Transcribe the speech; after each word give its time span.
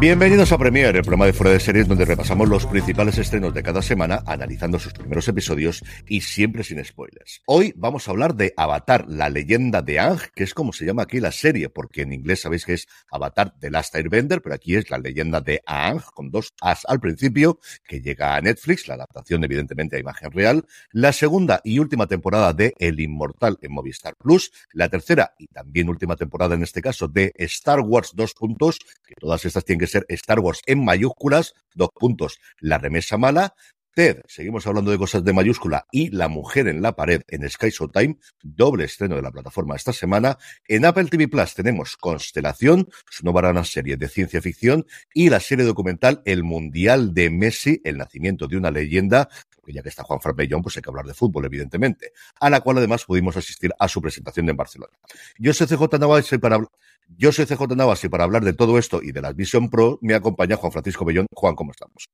Bienvenidos 0.00 0.52
a 0.52 0.58
Premier, 0.58 0.94
el 0.94 1.02
programa 1.02 1.26
de 1.26 1.32
fuera 1.32 1.50
de 1.50 1.58
series 1.58 1.88
donde 1.88 2.04
repasamos 2.04 2.48
los 2.48 2.66
principales 2.66 3.18
estrenos 3.18 3.52
de 3.52 3.64
cada 3.64 3.82
semana, 3.82 4.22
analizando 4.26 4.78
sus 4.78 4.92
primeros 4.92 5.26
episodios 5.26 5.82
y 6.06 6.20
siempre 6.20 6.62
sin 6.62 6.84
spoilers. 6.84 7.42
Hoy 7.46 7.74
vamos 7.76 8.06
a 8.06 8.12
hablar 8.12 8.36
de 8.36 8.54
Avatar, 8.56 9.06
la 9.08 9.28
leyenda 9.28 9.82
de 9.82 9.98
Ang, 9.98 10.20
que 10.36 10.44
es 10.44 10.54
como 10.54 10.72
se 10.72 10.84
llama 10.84 11.02
aquí 11.02 11.18
la 11.18 11.32
serie, 11.32 11.68
porque 11.68 12.02
en 12.02 12.12
inglés 12.12 12.42
sabéis 12.42 12.64
que 12.64 12.74
es 12.74 12.86
Avatar 13.10 13.58
The 13.58 13.72
Last 13.72 13.96
Airbender, 13.96 14.40
pero 14.40 14.54
aquí 14.54 14.76
es 14.76 14.88
la 14.88 14.98
leyenda 14.98 15.40
de 15.40 15.62
Ang, 15.66 16.00
con 16.14 16.30
dos 16.30 16.54
As 16.60 16.84
al 16.86 17.00
principio, 17.00 17.58
que 17.84 18.00
llega 18.00 18.36
a 18.36 18.40
Netflix, 18.40 18.86
la 18.86 18.94
adaptación 18.94 19.42
evidentemente 19.42 19.96
a 19.96 19.98
imagen 19.98 20.30
real, 20.30 20.64
la 20.92 21.12
segunda 21.12 21.60
y 21.64 21.80
última 21.80 22.06
temporada 22.06 22.52
de 22.52 22.72
El 22.78 23.00
Inmortal 23.00 23.58
en 23.62 23.72
Movistar 23.72 24.14
Plus, 24.14 24.52
la 24.72 24.88
tercera 24.88 25.34
y 25.40 25.48
también 25.48 25.88
última 25.88 26.14
temporada 26.14 26.54
en 26.54 26.62
este 26.62 26.82
caso 26.82 27.08
de 27.08 27.32
Star 27.34 27.80
Wars 27.80 28.12
dos 28.14 28.34
puntos, 28.34 28.78
que 29.04 29.16
todas 29.16 29.44
estas 29.44 29.64
tienen 29.64 29.80
que 29.80 29.87
ser 29.88 30.06
Star 30.08 30.40
Wars 30.40 30.60
en 30.66 30.84
mayúsculas, 30.84 31.54
dos 31.74 31.90
puntos, 31.94 32.38
la 32.60 32.78
remesa 32.78 33.18
mala, 33.18 33.54
Ted, 33.98 34.20
seguimos 34.28 34.64
hablando 34.68 34.92
de 34.92 34.96
cosas 34.96 35.24
de 35.24 35.32
mayúscula, 35.32 35.88
y 35.90 36.10
La 36.10 36.28
Mujer 36.28 36.68
en 36.68 36.82
la 36.82 36.94
Pared 36.94 37.22
en 37.26 37.50
Sky 37.50 37.70
Showtime, 37.70 38.16
doble 38.44 38.84
estreno 38.84 39.16
de 39.16 39.22
la 39.22 39.32
plataforma 39.32 39.74
esta 39.74 39.92
semana. 39.92 40.38
En 40.68 40.84
Apple 40.84 41.06
TV 41.06 41.26
Plus 41.26 41.54
tenemos 41.54 41.96
Constelación, 41.96 42.88
su 43.10 43.24
nueva 43.24 43.64
serie 43.64 43.96
de 43.96 44.08
ciencia 44.08 44.40
ficción, 44.40 44.86
y 45.12 45.30
la 45.30 45.40
serie 45.40 45.64
documental 45.64 46.22
El 46.26 46.44
Mundial 46.44 47.12
de 47.12 47.28
Messi, 47.28 47.80
el 47.82 47.96
nacimiento 47.96 48.46
de 48.46 48.56
una 48.56 48.70
leyenda, 48.70 49.30
porque 49.68 49.76
ya 49.76 49.82
que 49.82 49.90
está 49.90 50.02
Juan 50.02 50.18
Bellón, 50.34 50.62
pues 50.62 50.78
hay 50.78 50.82
que 50.82 50.88
hablar 50.88 51.04
de 51.04 51.12
fútbol, 51.12 51.44
evidentemente, 51.44 52.12
a 52.40 52.48
la 52.48 52.62
cual 52.62 52.78
además 52.78 53.04
pudimos 53.04 53.36
asistir 53.36 53.70
a 53.78 53.86
su 53.86 54.00
presentación 54.00 54.48
en 54.48 54.56
Barcelona. 54.56 54.96
Yo 55.38 55.52
soy 55.52 55.66
CJ 55.66 55.98
Navas 55.98 56.32
y 56.32 56.38
para, 56.38 56.58
yo 57.06 57.32
soy 57.32 57.44
CJ 57.44 57.64
y 58.02 58.08
para 58.08 58.24
hablar 58.24 58.44
de 58.44 58.54
todo 58.54 58.78
esto 58.78 59.02
y 59.02 59.12
de 59.12 59.20
la 59.20 59.34
Vision 59.34 59.68
Pro 59.68 59.98
me 60.00 60.14
acompaña 60.14 60.56
Juan 60.56 60.72
Francisco 60.72 61.04
Bellón. 61.04 61.26
Juan, 61.34 61.54
¿cómo 61.54 61.72
estamos? 61.72 62.08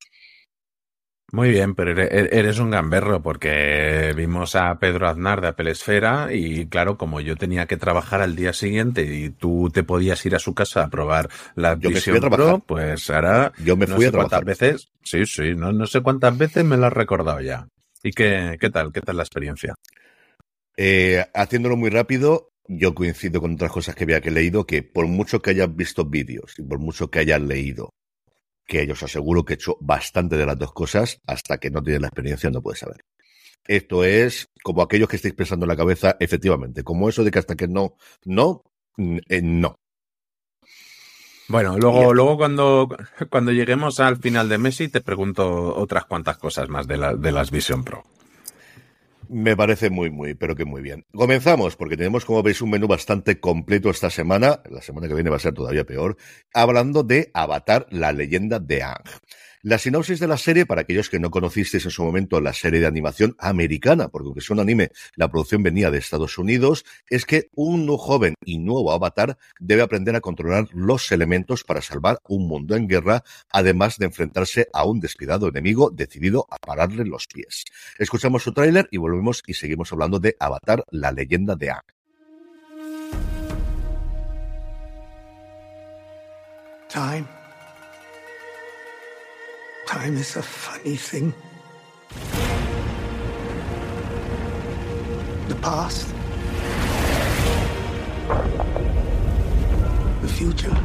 Muy 1.34 1.50
bien, 1.50 1.74
pero 1.74 1.90
ere- 1.90 2.28
eres 2.38 2.60
un 2.60 2.70
gamberro 2.70 3.20
porque 3.20 4.12
vimos 4.16 4.54
a 4.54 4.78
Pedro 4.78 5.08
Aznar 5.08 5.40
de 5.40 5.48
Apple 5.48 5.72
Esfera 5.72 6.28
y 6.32 6.66
claro, 6.68 6.96
como 6.96 7.20
yo 7.20 7.34
tenía 7.36 7.66
que 7.66 7.76
trabajar 7.76 8.20
al 8.22 8.36
día 8.36 8.52
siguiente 8.52 9.02
y 9.02 9.30
tú 9.30 9.68
te 9.74 9.82
podías 9.82 10.24
ir 10.26 10.36
a 10.36 10.38
su 10.38 10.54
casa 10.54 10.84
a 10.84 10.90
probar 10.90 11.28
la 11.56 11.74
Yo 11.80 11.90
me 11.90 12.00
fui 12.00 12.18
a 12.18 12.20
Vision. 12.20 12.30
Pro, 12.36 12.62
pues 12.64 13.10
ahora 13.10 13.52
Yo 13.58 13.76
me 13.76 13.86
no 13.86 13.96
fui 13.96 14.04
sé 14.04 14.10
a 14.10 14.12
trabajar. 14.12 14.42
cuántas 14.42 14.44
veces, 14.44 14.88
sí, 15.02 15.26
sí, 15.26 15.54
no, 15.56 15.72
no 15.72 15.86
sé 15.88 16.02
cuántas 16.02 16.38
veces 16.38 16.64
me 16.64 16.76
lo 16.76 16.86
has 16.86 16.92
recordado 16.92 17.40
ya. 17.40 17.66
¿Y 18.04 18.12
qué, 18.12 18.56
qué 18.60 18.70
tal? 18.70 18.92
¿Qué 18.92 19.00
tal 19.00 19.16
la 19.16 19.24
experiencia? 19.24 19.74
Eh, 20.76 21.24
haciéndolo 21.34 21.76
muy 21.76 21.90
rápido, 21.90 22.50
yo 22.68 22.94
coincido 22.94 23.40
con 23.40 23.54
otras 23.54 23.72
cosas 23.72 23.94
que 23.94 24.04
había 24.04 24.20
que 24.20 24.30
leído, 24.30 24.66
que 24.66 24.82
por 24.82 25.06
mucho 25.06 25.40
que 25.40 25.50
hayas 25.50 25.74
visto 25.74 26.04
vídeos 26.04 26.54
y 26.58 26.62
por 26.62 26.78
mucho 26.78 27.10
que 27.10 27.20
hayas 27.20 27.40
leído, 27.40 27.90
que 28.66 28.86
yo 28.86 28.94
os 28.94 29.02
aseguro 29.02 29.44
que 29.44 29.54
he 29.54 29.56
hecho 29.56 29.76
bastante 29.80 30.36
de 30.36 30.46
las 30.46 30.58
dos 30.58 30.72
cosas, 30.72 31.20
hasta 31.26 31.58
que 31.58 31.70
no 31.70 31.82
tienes 31.82 32.02
la 32.02 32.08
experiencia 32.08 32.50
no 32.50 32.62
puedes 32.62 32.80
saber. 32.80 33.04
Esto 33.66 34.04
es 34.04 34.48
como 34.62 34.82
aquellos 34.82 35.08
que 35.08 35.16
estáis 35.16 35.34
pensando 35.34 35.64
en 35.64 35.68
la 35.68 35.76
cabeza, 35.76 36.16
efectivamente, 36.20 36.82
como 36.82 37.08
eso 37.08 37.24
de 37.24 37.30
que 37.30 37.38
hasta 37.38 37.56
que 37.56 37.68
no, 37.68 37.96
no, 38.24 38.62
eh, 38.96 39.40
no. 39.42 39.76
Bueno, 41.48 41.76
luego, 41.78 42.14
luego 42.14 42.36
cuando, 42.38 42.88
cuando 43.30 43.52
lleguemos 43.52 44.00
al 44.00 44.16
final 44.16 44.48
de 44.48 44.58
Messi 44.58 44.88
te 44.88 45.02
pregunto 45.02 45.74
otras 45.76 46.06
cuantas 46.06 46.38
cosas 46.38 46.68
más 46.68 46.86
de, 46.86 46.96
la, 46.96 47.14
de 47.14 47.32
las 47.32 47.50
Vision 47.50 47.84
Pro. 47.84 48.02
Me 49.28 49.56
parece 49.56 49.90
muy, 49.90 50.10
muy, 50.10 50.34
pero 50.34 50.54
que 50.54 50.64
muy 50.64 50.82
bien. 50.82 51.06
Comenzamos, 51.12 51.76
porque 51.76 51.96
tenemos, 51.96 52.24
como 52.24 52.42
veis, 52.42 52.60
un 52.62 52.70
menú 52.70 52.86
bastante 52.86 53.40
completo 53.40 53.90
esta 53.90 54.10
semana. 54.10 54.62
La 54.70 54.82
semana 54.82 55.08
que 55.08 55.14
viene 55.14 55.30
va 55.30 55.36
a 55.36 55.40
ser 55.40 55.54
todavía 55.54 55.84
peor. 55.84 56.16
Hablando 56.52 57.02
de 57.02 57.30
Avatar, 57.34 57.86
la 57.90 58.12
leyenda 58.12 58.58
de 58.58 58.82
Ang. 58.82 59.04
La 59.64 59.78
sinopsis 59.78 60.20
de 60.20 60.28
la 60.28 60.36
serie, 60.36 60.66
para 60.66 60.82
aquellos 60.82 61.08
que 61.08 61.18
no 61.18 61.30
conocisteis 61.30 61.86
en 61.86 61.90
su 61.90 62.04
momento 62.04 62.38
la 62.38 62.52
serie 62.52 62.80
de 62.80 62.86
animación 62.86 63.34
americana, 63.38 64.08
porque 64.08 64.26
aunque 64.26 64.40
es 64.40 64.50
un 64.50 64.60
anime, 64.60 64.90
la 65.16 65.30
producción 65.30 65.62
venía 65.62 65.90
de 65.90 65.96
Estados 65.96 66.36
Unidos, 66.36 66.84
es 67.08 67.24
que 67.24 67.48
un 67.54 67.88
joven 67.96 68.34
y 68.44 68.58
nuevo 68.58 68.92
avatar 68.92 69.38
debe 69.58 69.80
aprender 69.80 70.16
a 70.16 70.20
controlar 70.20 70.68
los 70.74 71.10
elementos 71.12 71.64
para 71.64 71.80
salvar 71.80 72.18
un 72.28 72.46
mundo 72.46 72.76
en 72.76 72.88
guerra, 72.88 73.24
además 73.50 73.96
de 73.96 74.04
enfrentarse 74.04 74.68
a 74.74 74.84
un 74.84 75.00
despiadado 75.00 75.48
enemigo 75.48 75.90
decidido 75.90 76.46
a 76.50 76.58
pararle 76.58 77.06
los 77.06 77.26
pies. 77.26 77.64
Escuchamos 77.98 78.42
su 78.42 78.52
tráiler 78.52 78.86
y 78.90 78.98
volvemos 78.98 79.42
y 79.46 79.54
seguimos 79.54 79.90
hablando 79.94 80.18
de 80.18 80.36
Avatar, 80.40 80.84
la 80.90 81.10
leyenda 81.10 81.56
de 81.56 81.70
Aang. 81.70 81.84
Time. 86.90 87.43
Time 89.94 90.16
is 90.16 90.34
a 90.34 90.42
funny 90.42 90.96
thing. 90.96 91.32
The 95.46 95.54
past. 95.62 96.08
The 100.20 100.28
future. 100.28 100.76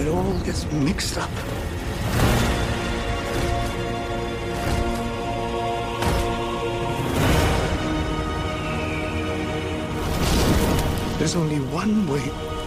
It 0.00 0.08
all 0.08 0.32
gets 0.46 0.64
mixed 0.72 1.18
up. 1.18 1.30
There's 11.18 11.36
only 11.36 11.60
one 11.60 12.06
way 12.06 12.57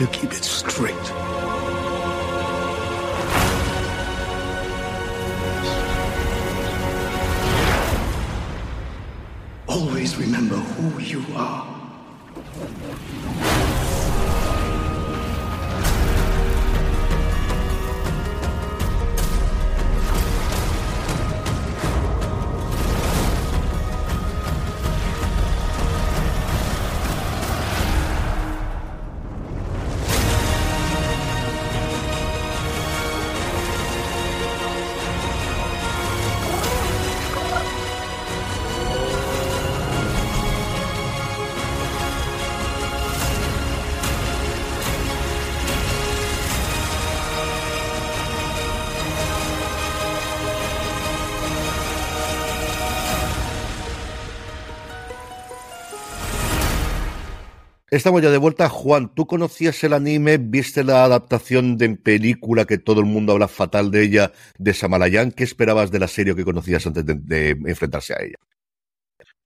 you 0.00 0.06
keep 0.06 0.32
it 0.32 0.44
straight. 0.44 0.94
Always 9.68 10.16
remember 10.16 10.56
who 10.56 11.00
you 11.02 11.22
are. 11.36 11.66
Estamos 57.90 58.22
ya 58.22 58.30
de 58.30 58.38
vuelta. 58.38 58.68
Juan, 58.68 59.12
¿tú 59.14 59.26
conocías 59.26 59.82
el 59.82 59.94
anime? 59.94 60.38
¿Viste 60.38 60.84
la 60.84 61.02
adaptación 61.02 61.76
de 61.76 61.96
película 61.96 62.64
que 62.64 62.78
todo 62.78 63.00
el 63.00 63.06
mundo 63.06 63.32
habla 63.32 63.48
fatal 63.48 63.90
de 63.90 64.04
ella, 64.04 64.32
de 64.58 64.74
Samalayan? 64.74 65.32
¿Qué 65.32 65.42
esperabas 65.42 65.90
de 65.90 65.98
la 65.98 66.06
serie 66.06 66.36
que 66.36 66.44
conocías 66.44 66.86
antes 66.86 67.04
de, 67.04 67.14
de 67.14 67.50
enfrentarse 67.66 68.14
a 68.14 68.22
ella? 68.22 68.36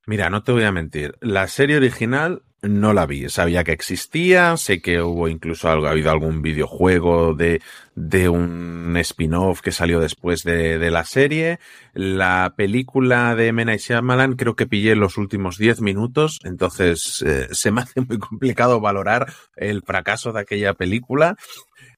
Mira, 0.07 0.29
no 0.29 0.43
te 0.43 0.53
voy 0.53 0.65
a 0.65 0.73
mentir. 0.73 1.17
La 1.21 1.49
serie 1.49 1.79
original 1.79 2.43
no 2.69 2.93
la 2.93 3.07
vi. 3.07 3.29
Sabía 3.29 3.65
que 3.65 3.73
existía, 3.73 4.57
sé 4.57 4.81
que 4.81 5.01
hubo 5.01 5.29
incluso 5.29 5.69
algo, 5.69 5.87
ha 5.87 5.91
habido 5.91 6.11
algún 6.11 6.43
videojuego 6.43 7.35
de, 7.35 7.61
de 7.95 8.29
un 8.29 8.97
spin-off 8.99 9.61
que 9.61 9.73
salió 9.73 10.01
después 10.01 10.43
de, 10.43 10.79
de, 10.79 10.91
la 10.91 11.05
serie. 11.05 11.59
La 11.93 12.55
película 12.57 13.35
de 13.35 13.53
Mena 13.53 13.75
y 13.75 13.79
Shyamalan 13.79 14.35
creo 14.35 14.57
que 14.57 14.67
pillé 14.67 14.97
los 14.97 15.17
últimos 15.17 15.59
10 15.59 15.81
minutos, 15.81 16.39
entonces 16.45 17.23
eh, 17.27 17.49
se 17.53 17.71
me 17.71 17.83
hace 17.83 18.01
muy 18.01 18.19
complicado 18.19 18.81
valorar 18.81 19.33
el 19.57 19.83
fracaso 19.83 20.33
de 20.33 20.41
aquella 20.41 20.75
película. 20.75 21.37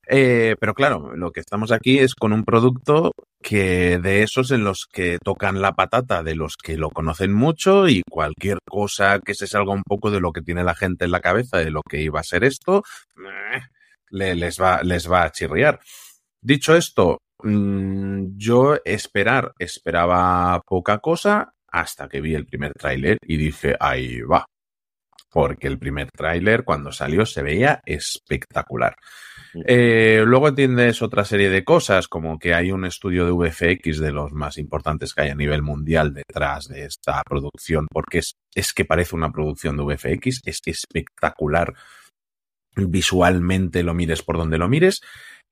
Eh, 0.08 0.54
pero 0.60 0.74
claro, 0.74 1.16
lo 1.16 1.32
que 1.32 1.40
estamos 1.40 1.72
aquí 1.72 1.98
es 1.98 2.14
con 2.14 2.32
un 2.32 2.44
producto 2.44 3.12
que 3.42 3.98
de 3.98 4.22
esos 4.22 4.50
en 4.52 4.64
los 4.64 4.86
que 4.92 5.18
tocan 5.22 5.60
la 5.60 5.72
patata 5.72 6.22
de 6.22 6.36
los 6.36 6.56
que 6.56 6.76
lo 6.76 6.90
conocen 6.90 7.32
mucho 7.32 7.88
y 7.88 8.02
cualquier 8.08 8.58
cosa 8.68 9.20
que 9.20 9.34
se 9.34 9.46
salga 9.46 9.72
un 9.72 9.82
poco 9.82 10.10
de 10.10 10.20
lo 10.20 10.32
que 10.32 10.42
tiene 10.42 10.64
la 10.64 10.74
gente 10.74 11.04
en 11.04 11.10
la 11.10 11.20
cabeza 11.20 11.58
de 11.58 11.70
lo 11.70 11.82
que 11.82 12.00
iba 12.00 12.20
a 12.20 12.24
ser 12.24 12.44
esto, 12.44 12.82
les, 14.10 14.60
va, 14.60 14.82
les 14.82 15.10
va 15.10 15.24
a 15.24 15.32
chirriar. 15.32 15.80
Dicho 16.40 16.76
esto, 16.76 17.18
mmm, 17.42 18.36
yo 18.36 18.76
esperar, 18.84 19.52
esperaba 19.58 20.60
poca 20.66 20.98
cosa 20.98 21.52
hasta 21.68 22.08
que 22.08 22.20
vi 22.20 22.34
el 22.34 22.46
primer 22.46 22.72
tráiler 22.72 23.18
y 23.22 23.36
dije, 23.36 23.76
ahí 23.80 24.20
va. 24.20 24.46
Porque 25.30 25.66
el 25.66 25.78
primer 25.78 26.10
tráiler 26.10 26.64
cuando 26.64 26.92
salió 26.92 27.26
se 27.26 27.42
veía 27.42 27.82
espectacular. 27.84 28.96
Eh, 29.66 30.22
luego 30.26 30.48
entiendes 30.48 31.02
otra 31.02 31.24
serie 31.24 31.50
de 31.50 31.64
cosas, 31.64 32.08
como 32.08 32.38
que 32.38 32.54
hay 32.54 32.72
un 32.72 32.84
estudio 32.84 33.26
de 33.26 33.32
VFX 33.32 33.98
de 33.98 34.12
los 34.12 34.32
más 34.32 34.58
importantes 34.58 35.14
que 35.14 35.22
hay 35.22 35.30
a 35.30 35.34
nivel 35.34 35.62
mundial 35.62 36.14
detrás 36.14 36.68
de 36.68 36.84
esta 36.84 37.22
producción, 37.24 37.86
porque 37.90 38.18
es, 38.18 38.36
es 38.54 38.72
que 38.72 38.84
parece 38.84 39.16
una 39.16 39.32
producción 39.32 39.76
de 39.76 39.84
VFX, 39.84 40.42
es 40.44 40.60
espectacular 40.64 41.74
visualmente 42.76 43.82
lo 43.82 43.94
mires 43.94 44.22
por 44.22 44.36
donde 44.36 44.58
lo 44.58 44.68
mires. 44.68 45.00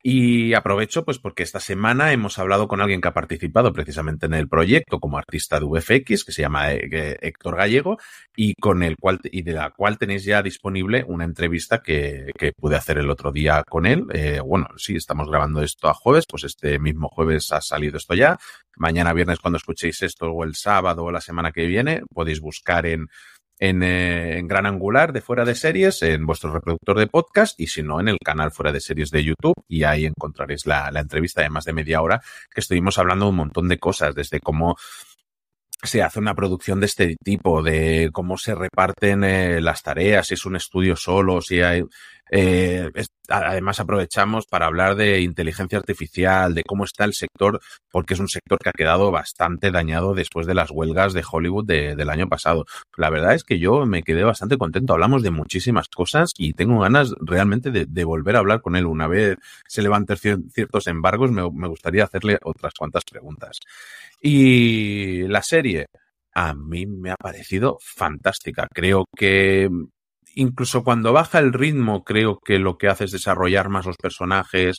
Y 0.07 0.53
aprovecho, 0.53 1.03
pues, 1.03 1.19
porque 1.19 1.43
esta 1.43 1.61
semana 1.61 2.13
hemos 2.13 2.39
hablado 2.39 2.69
con 2.69 2.83
alguien 2.83 3.01
que 3.01 3.09
ha 3.09 3.15
participado 3.15 3.73
precisamente 3.73 4.27
en 4.27 4.35
el 4.35 4.51
proyecto 4.51 5.01
como 5.01 5.17
artista 5.17 5.59
de 5.59 5.65
VFX, 5.65 6.25
que 6.25 6.33
se 6.33 6.43
llama 6.43 6.75
eh, 6.75 7.17
Héctor 7.23 7.57
Gallego, 7.57 7.97
y 8.37 8.53
con 8.57 8.83
el 8.83 8.99
cual, 8.99 9.21
y 9.25 9.41
de 9.41 9.55
la 9.55 9.71
cual 9.71 9.97
tenéis 9.97 10.25
ya 10.25 10.43
disponible 10.43 11.07
una 11.09 11.25
entrevista 11.25 11.81
que, 11.81 12.33
que 12.39 12.53
pude 12.53 12.77
hacer 12.77 12.99
el 12.99 13.09
otro 13.09 13.33
día 13.33 13.65
con 13.67 13.87
él. 13.87 14.05
Eh, 14.13 14.41
bueno, 14.45 14.69
sí, 14.77 14.95
estamos 14.95 15.31
grabando 15.31 15.63
esto 15.63 15.89
a 15.89 15.95
jueves, 15.95 16.27
pues 16.29 16.45
este 16.45 16.79
mismo 16.79 17.09
jueves 17.09 17.51
ha 17.53 17.63
salido 17.63 17.97
esto 17.97 18.13
ya. 18.13 18.37
Mañana 18.77 19.15
viernes, 19.15 19.39
cuando 19.39 19.57
escuchéis 19.57 20.03
esto, 20.03 20.31
o 20.31 20.45
el 20.45 20.55
sábado 20.55 21.05
o 21.05 21.13
la 21.13 21.23
semana 21.23 21.51
que 21.51 21.65
viene, 21.65 22.03
podéis 22.13 22.41
buscar 22.41 22.85
en 22.85 23.09
en, 23.59 23.83
eh, 23.83 24.39
en, 24.39 24.49
Gran 24.49 24.67
Angular 24.67 25.13
de 25.13 25.21
Fuera 25.21 25.45
de 25.45 25.55
Series, 25.55 26.03
en 26.03 26.27
vuestro 26.27 26.53
reproductor 26.53 26.99
de 26.99 27.07
podcast 27.07 27.59
y 27.61 27.69
si 27.69 27.83
no, 27.83 28.01
en 28.01 28.09
el 28.09 28.19
canal 28.19 28.51
Fuera 28.51 28.73
de 28.73 28.81
Series 28.81 29.11
de 29.11 29.25
YouTube 29.25 29.55
y 29.69 29.85
ahí 29.85 30.07
encontraréis 30.07 30.67
la, 30.67 30.91
entrevista 30.95 31.43
de 31.43 31.51
más 31.51 31.65
de 31.65 31.73
media 31.73 32.03
hora 32.03 32.21
que 32.53 32.61
estuvimos 32.61 32.99
hablando 32.99 33.29
un 33.29 33.37
montón 33.37 33.69
de 33.69 33.79
cosas, 33.79 34.15
desde 34.15 34.41
cómo 34.41 34.77
se 35.83 36.03
hace 36.03 36.19
una 36.19 36.35
producción 36.35 36.81
de 36.81 36.87
este 36.87 37.17
tipo, 37.23 37.63
de 37.63 38.11
cómo 38.13 38.39
se 38.39 38.55
reparten 38.55 39.23
eh, 39.23 39.61
las 39.61 39.83
tareas, 39.83 40.29
si 40.29 40.35
es 40.35 40.47
un 40.47 40.57
estudio 40.57 40.97
solo, 40.97 41.41
si 41.41 41.61
hay... 41.61 41.83
Eh, 42.37 42.91
además 43.29 43.79
aprovechamos 43.79 44.47
para 44.47 44.67
hablar 44.67 44.97
de 44.97 45.21
inteligencia 45.21 45.79
artificial, 45.79 46.53
de 46.53 46.65
cómo 46.65 46.83
está 46.83 47.05
el 47.05 47.15
sector, 47.15 47.61
porque 47.93 48.15
es 48.15 48.21
un 48.21 48.27
sector 48.27 48.59
que 48.59 48.71
ha 48.71 48.73
quedado 48.73 49.13
bastante 49.13 49.71
dañado 49.71 50.15
después 50.15 50.45
de 50.49 50.55
las 50.55 50.73
huelgas 50.73 51.13
de 51.13 51.23
Hollywood 51.31 51.65
de, 51.65 51.95
del 51.95 52.11
año 52.11 52.29
pasado. 52.29 52.67
La 52.97 53.09
verdad 53.09 53.35
es 53.35 53.45
que 53.45 53.61
yo 53.61 53.87
me 53.87 54.03
quedé 54.03 54.25
bastante 54.25 54.59
contento, 54.59 54.95
hablamos 54.95 55.23
de 55.23 55.31
muchísimas 55.31 55.87
cosas 55.89 56.33
y 56.37 56.55
tengo 56.55 56.81
ganas 56.81 57.15
realmente 57.21 57.71
de, 57.71 58.05
volver 58.05 58.35
a 58.35 58.41
hablar 58.41 58.63
con 58.63 58.75
él. 58.75 58.87
Una 58.87 59.07
vez 59.07 59.37
se 59.69 59.83
levanten 59.83 60.17
ciertos 60.53 60.89
embargos, 60.89 61.31
me 61.31 61.69
gustaría 61.69 62.03
hacerle 62.03 62.39
otras 62.43 62.75
cuantas 62.75 63.05
preguntas. 63.05 63.61
Y 64.21 65.23
la 65.29 65.43
serie 65.43 65.87
a 66.35 66.53
mí 66.55 66.85
me 66.87 67.13
ha 67.13 67.17
parecido 67.17 67.79
fantástica. 67.81 68.67
Creo 68.73 69.05
que 69.17 69.71
incluso 70.35 70.85
cuando 70.85 71.13
baja 71.13 71.39
el 71.39 71.53
ritmo, 71.53 72.05
creo 72.05 72.39
que 72.45 72.59
lo 72.59 72.77
que 72.79 72.89
hace 72.89 73.05
es 73.05 73.13
desarrollar 73.13 73.69
más 73.69 73.87
los 73.87 73.97
personajes 73.97 74.79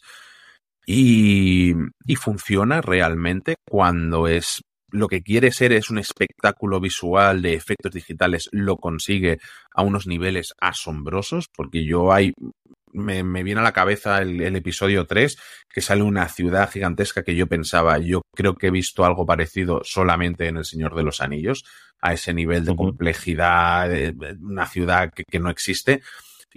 y, 0.86 1.74
y 2.06 2.16
funciona 2.16 2.82
realmente 2.82 3.56
cuando 3.66 4.28
es 4.28 4.62
lo 4.92 5.08
que 5.08 5.22
quiere 5.22 5.52
ser 5.52 5.74
es 5.74 5.90
un 5.90 5.98
espectáculo 5.98 6.80
visual 6.80 7.42
de 7.42 7.54
efectos 7.54 7.92
digitales, 7.92 8.50
lo 8.52 8.78
consigue 8.78 9.40
a 9.74 9.84
unos 9.84 10.08
niveles 10.08 10.54
asombrosos, 10.60 11.50
porque 11.54 11.86
yo 11.86 12.14
hay 12.14 12.34
me, 12.96 13.24
me, 13.24 13.44
viene 13.44 13.62
a 13.62 13.64
la 13.64 13.74
cabeza 13.74 14.22
el, 14.22 14.42
el, 14.42 14.56
episodio 14.56 15.06
3, 15.06 15.38
que 15.70 15.82
sale 15.82 16.02
una 16.02 16.28
ciudad 16.30 16.72
gigantesca 16.72 17.24
que 17.24 17.36
yo 17.36 17.48
pensaba, 17.48 17.98
yo 18.00 18.22
creo 18.36 18.56
que 18.56 18.68
he 18.68 18.72
visto 18.72 19.06
algo 19.06 19.26
parecido 19.26 19.82
solamente 19.84 20.48
en 20.48 20.58
El 20.58 20.66
Señor 20.66 20.96
de 20.96 21.04
los 21.04 21.22
Anillos, 21.22 21.66
a 22.02 22.14
ese 22.14 22.34
nivel 22.34 22.66
de 22.66 22.76
complejidad, 22.76 23.90
de, 23.90 24.16
una 24.42 24.66
ciudad 24.68 25.12
que, 25.14 25.24
que 25.24 25.40
no 25.40 25.50
existe. 25.50 26.02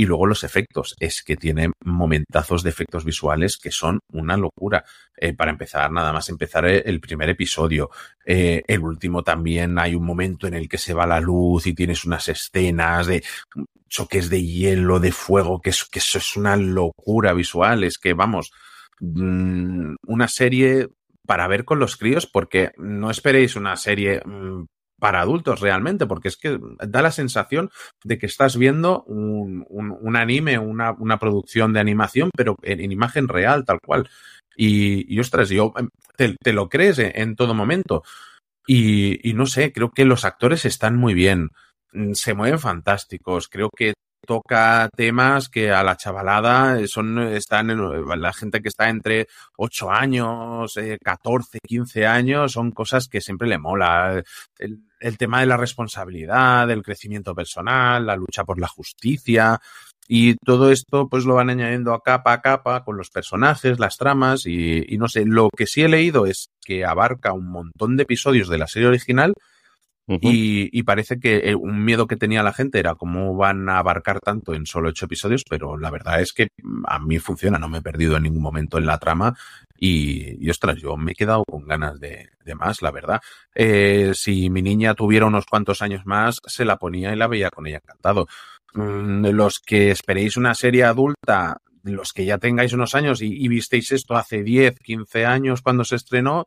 Y 0.01 0.07
luego 0.07 0.27
los 0.27 0.45
efectos, 0.45 0.95
es 1.01 1.25
que 1.25 1.37
tiene 1.37 1.73
momentazos 1.85 2.63
de 2.63 2.71
efectos 2.71 3.05
visuales 3.05 3.57
que 3.59 3.73
son 3.73 3.99
una 4.13 4.37
locura. 4.37 4.85
Eh, 5.17 5.33
para 5.33 5.51
empezar, 5.51 5.91
nada 5.91 6.13
más 6.13 6.29
empezar 6.29 6.67
el 6.67 7.01
primer 7.01 7.29
episodio. 7.31 7.91
Eh, 8.25 8.63
el 8.69 8.79
último 8.79 9.25
también 9.25 9.77
hay 9.77 9.97
un 9.97 10.05
momento 10.05 10.47
en 10.47 10.55
el 10.55 10.69
que 10.69 10.79
se 10.79 10.95
va 10.95 11.05
la 11.05 11.19
luz 11.21 11.67
y 11.67 11.75
tienes 11.75 12.05
unas 12.05 12.29
escenas 12.29 13.09
de 13.09 13.25
choques 13.89 14.31
de 14.31 14.41
hielo, 14.45 15.01
de 15.01 15.11
fuego, 15.11 15.61
que, 15.61 15.71
es, 15.71 15.85
que 15.85 15.99
eso 15.99 16.19
es 16.19 16.37
una 16.37 16.55
locura 16.55 17.33
visual. 17.33 17.83
Es 17.83 17.99
que, 17.99 18.15
vamos, 18.15 18.53
mmm, 19.01 19.97
una 20.07 20.29
serie 20.29 20.87
para 21.27 21.49
ver 21.49 21.65
con 21.65 21.81
los 21.81 21.97
críos, 21.97 22.27
porque 22.27 22.71
no 22.77 23.11
esperéis 23.11 23.57
una 23.57 23.75
serie 23.75 24.23
mmm, 24.25 24.63
para 24.99 25.21
adultos 25.21 25.61
realmente, 25.61 26.07
porque 26.07 26.29
es 26.29 26.37
que 26.37 26.59
da 26.87 27.03
la 27.03 27.11
sensación 27.11 27.71
de 28.05 28.19
que 28.19 28.27
estás 28.27 28.57
viendo 28.57 29.05
un, 29.05 30.17
anime, 30.17 30.59
una, 30.59 31.19
producción 31.19 31.73
de 31.73 31.81
animación, 31.81 32.31
pero 32.37 32.57
en, 32.63 32.81
en 32.81 32.93
imagen 32.93 33.29
real, 33.29 33.65
tal 33.65 33.81
cual. 33.81 34.09
Y, 34.57 35.13
y 35.13 35.21
ostras, 35.21 35.49
yo, 35.51 35.73
em, 35.77 35.89
te, 36.17 36.37
te 36.43 36.53
lo 36.53 36.69
crees 36.69 36.99
en, 36.99 37.13
en 37.15 37.37
todo 37.37 37.55
momento. 37.55 38.03
Y, 38.67 39.29
y, 39.29 39.35
no 39.35 39.47
sé, 39.47 39.73
creo 39.73 39.91
que 39.93 40.05
los 40.05 40.25
actores 40.25 40.65
están 40.65 40.97
muy 40.97 41.15
bien, 41.15 41.51
mm, 41.93 42.13
se 42.13 42.35
mueven 42.35 42.59
fantásticos, 42.59 43.49
creo 43.49 43.71
que 43.75 43.95
toca 44.29 44.91
temas 44.95 45.49
que 45.49 45.73
a 45.73 45.83
la 45.83 45.97
chavalada 45.97 46.87
son, 46.87 47.19
están 47.19 47.71
en, 47.71 47.81
la 48.21 48.33
gente 48.35 48.61
que 48.61 48.69
está 48.69 48.91
entre 48.91 49.27
8 49.57 49.91
años, 49.91 50.77
eh, 50.77 50.99
14, 51.03 51.61
15 51.67 52.07
años, 52.07 52.53
son 52.53 52.71
cosas 52.73 53.09
que 53.09 53.23
siempre 53.23 53.49
le 53.49 53.57
mola. 53.57 54.23
El, 54.59 54.83
el 55.01 55.17
tema 55.17 55.41
de 55.41 55.47
la 55.47 55.57
responsabilidad, 55.57 56.69
del 56.69 56.83
crecimiento 56.83 57.35
personal, 57.35 58.05
la 58.05 58.17
lucha 58.17 58.45
por 58.45 58.61
la 58.61 58.69
justicia, 58.69 59.59
y 60.11 60.37
todo 60.37 60.71
esto 60.73 61.09
pues 61.09 61.25
lo 61.25 61.35
van 61.35 61.51
añadiendo 61.51 61.95
a 61.95 62.03
capa 62.03 62.33
a 62.35 62.41
capa 62.43 62.85
con 62.85 62.97
los 62.97 63.11
personajes, 63.11 63.79
las 63.79 63.97
tramas 63.97 64.47
y, 64.47 64.97
no 64.99 65.09
sé, 65.09 65.25
lo 65.25 65.49
que 65.51 65.67
sí 65.67 65.83
he 65.83 65.89
leído 65.89 66.27
es 66.27 66.49
que 66.65 66.85
abarca 66.85 67.33
un 67.33 67.51
montón 67.51 67.97
de 67.97 68.05
episodios 68.05 68.49
de 68.49 68.59
la 68.59 68.67
serie 68.67 68.89
original 68.89 69.35
y, 70.09 70.69
y, 70.73 70.83
parece 70.85 71.21
que 71.21 71.55
un 71.55 71.85
miedo 71.85 72.07
que 72.07 72.17
tenía 72.17 72.43
la 72.43 72.55
gente 72.55 72.79
era 72.79 72.95
cómo 72.95 73.37
van 73.37 73.69
a 73.69 73.79
abarcar 73.79 74.21
tanto 74.21 74.55
en 74.55 74.65
solo 74.65 74.89
ocho 74.89 75.05
episodios, 75.05 75.45
pero 75.49 75.77
la 75.77 75.91
verdad 75.91 76.21
es 76.21 76.33
que 76.33 76.49
a 76.87 76.99
mí 76.99 77.19
funciona, 77.19 77.59
no 77.59 77.69
me 77.69 77.79
he 77.79 77.83
perdido 77.83 78.17
en 78.17 78.23
ningún 78.23 78.43
momento 78.43 78.79
en 78.79 78.87
la 78.87 78.99
trama 78.99 79.37
y, 79.79 80.45
y 80.45 80.51
ostras, 80.51 80.77
yo 80.77 80.97
me 80.97 81.13
he 81.13 81.15
quedado 81.15 81.45
con 81.45 81.67
ganas 81.67 82.01
de, 82.01 82.31
de 82.45 82.55
más, 82.55 82.83
la 82.83 82.91
verdad. 82.91 83.21
Eh, 83.55 84.13
si 84.15 84.51
mi 84.51 84.63
niña 84.63 84.95
tuviera 84.95 85.27
unos 85.27 85.47
cuantos 85.47 85.83
años 85.83 86.05
más, 86.05 86.41
se 86.47 86.65
la 86.65 86.77
ponía 86.77 87.13
y 87.13 87.17
la 87.17 87.29
veía 87.29 87.51
con 87.51 87.67
ella 87.67 87.81
encantado. 87.83 88.27
Mm, 88.75 89.27
los 89.27 89.61
que 89.61 89.91
esperéis 89.91 90.37
una 90.37 90.55
serie 90.55 90.85
adulta, 90.85 91.59
los 91.83 92.13
que 92.13 92.25
ya 92.25 92.39
tengáis 92.39 92.73
unos 92.73 92.95
años 92.95 93.23
y, 93.23 93.27
y 93.33 93.49
visteis 93.49 93.93
esto 93.93 94.17
hace 94.17 94.43
10, 94.43 94.81
15 94.81 95.27
años 95.27 95.63
cuando 95.63 95.85
se 95.85 95.97
estrenó, 95.97 96.47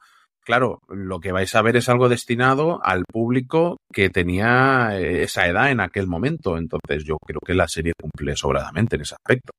claro, 0.52 0.82
lo 0.90 1.22
que 1.22 1.32
vais 1.32 1.56
a 1.56 1.62
ver 1.62 1.78
es 1.78 1.88
algo 1.88 2.10
destinado 2.10 2.82
al 2.84 3.06
público 3.06 3.78
que 3.94 4.10
tenía 4.10 4.90
eh, 5.00 5.24
esa 5.24 5.48
edad 5.48 5.72
en 5.72 5.80
aquel 5.80 6.08
momento. 6.08 6.58
Entonces 6.58 7.06
yo 7.06 7.16
creo 7.26 7.40
que 7.40 7.54
la 7.54 7.70
serie 7.70 7.94
cumple 7.98 8.36
sobradamente 8.36 8.98
en 8.98 9.04
ese 9.04 9.16
aspecto. 9.16 9.54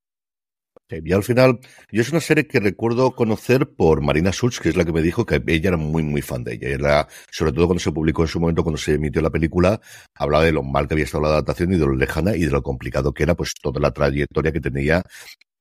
Y 0.91 1.15
al 1.15 1.23
final, 1.23 1.61
yo 1.91 2.03
es 2.03 2.11
una 2.11 2.21
serie 2.21 2.47
que 2.47 2.61
recuerdo 2.61 3.13
conocer 3.13 3.71
por 3.75 4.03
Marina 4.03 4.35
Such, 4.35 4.59
que 4.59 4.69
es 4.69 4.77
la 4.77 4.85
que 4.85 4.93
me 4.93 5.01
dijo 5.01 5.25
que 5.25 5.43
ella 5.47 5.69
era 5.69 5.79
muy, 5.79 6.03
muy 6.03 6.21
fan 6.21 6.45
de 6.45 6.57
ella. 6.57 6.69
Era, 6.69 7.09
sobre 7.31 7.53
todo 7.53 7.69
cuando 7.69 7.81
se 7.81 7.91
publicó 7.91 8.21
en 8.21 8.29
su 8.29 8.39
momento, 8.39 8.63
cuando 8.63 8.77
se 8.77 8.93
emitió 8.93 9.23
la 9.23 9.31
película, 9.31 9.81
hablaba 10.15 10.45
de 10.45 10.53
lo 10.53 10.63
mal 10.63 10.87
que 10.87 10.93
había 10.93 11.07
estado 11.07 11.23
la 11.23 11.31
adaptación 11.31 11.73
y 11.73 11.79
de 11.79 11.87
lo 11.87 11.97
lejana 11.97 12.37
y 12.37 12.41
de 12.41 12.51
lo 12.51 12.63
complicado 12.63 13.15
que 13.15 13.23
era, 13.23 13.35
pues 13.35 13.55
toda 13.55 13.81
la 13.81 13.93
trayectoria 13.93 14.53
que 14.53 14.61
tenía 14.61 15.03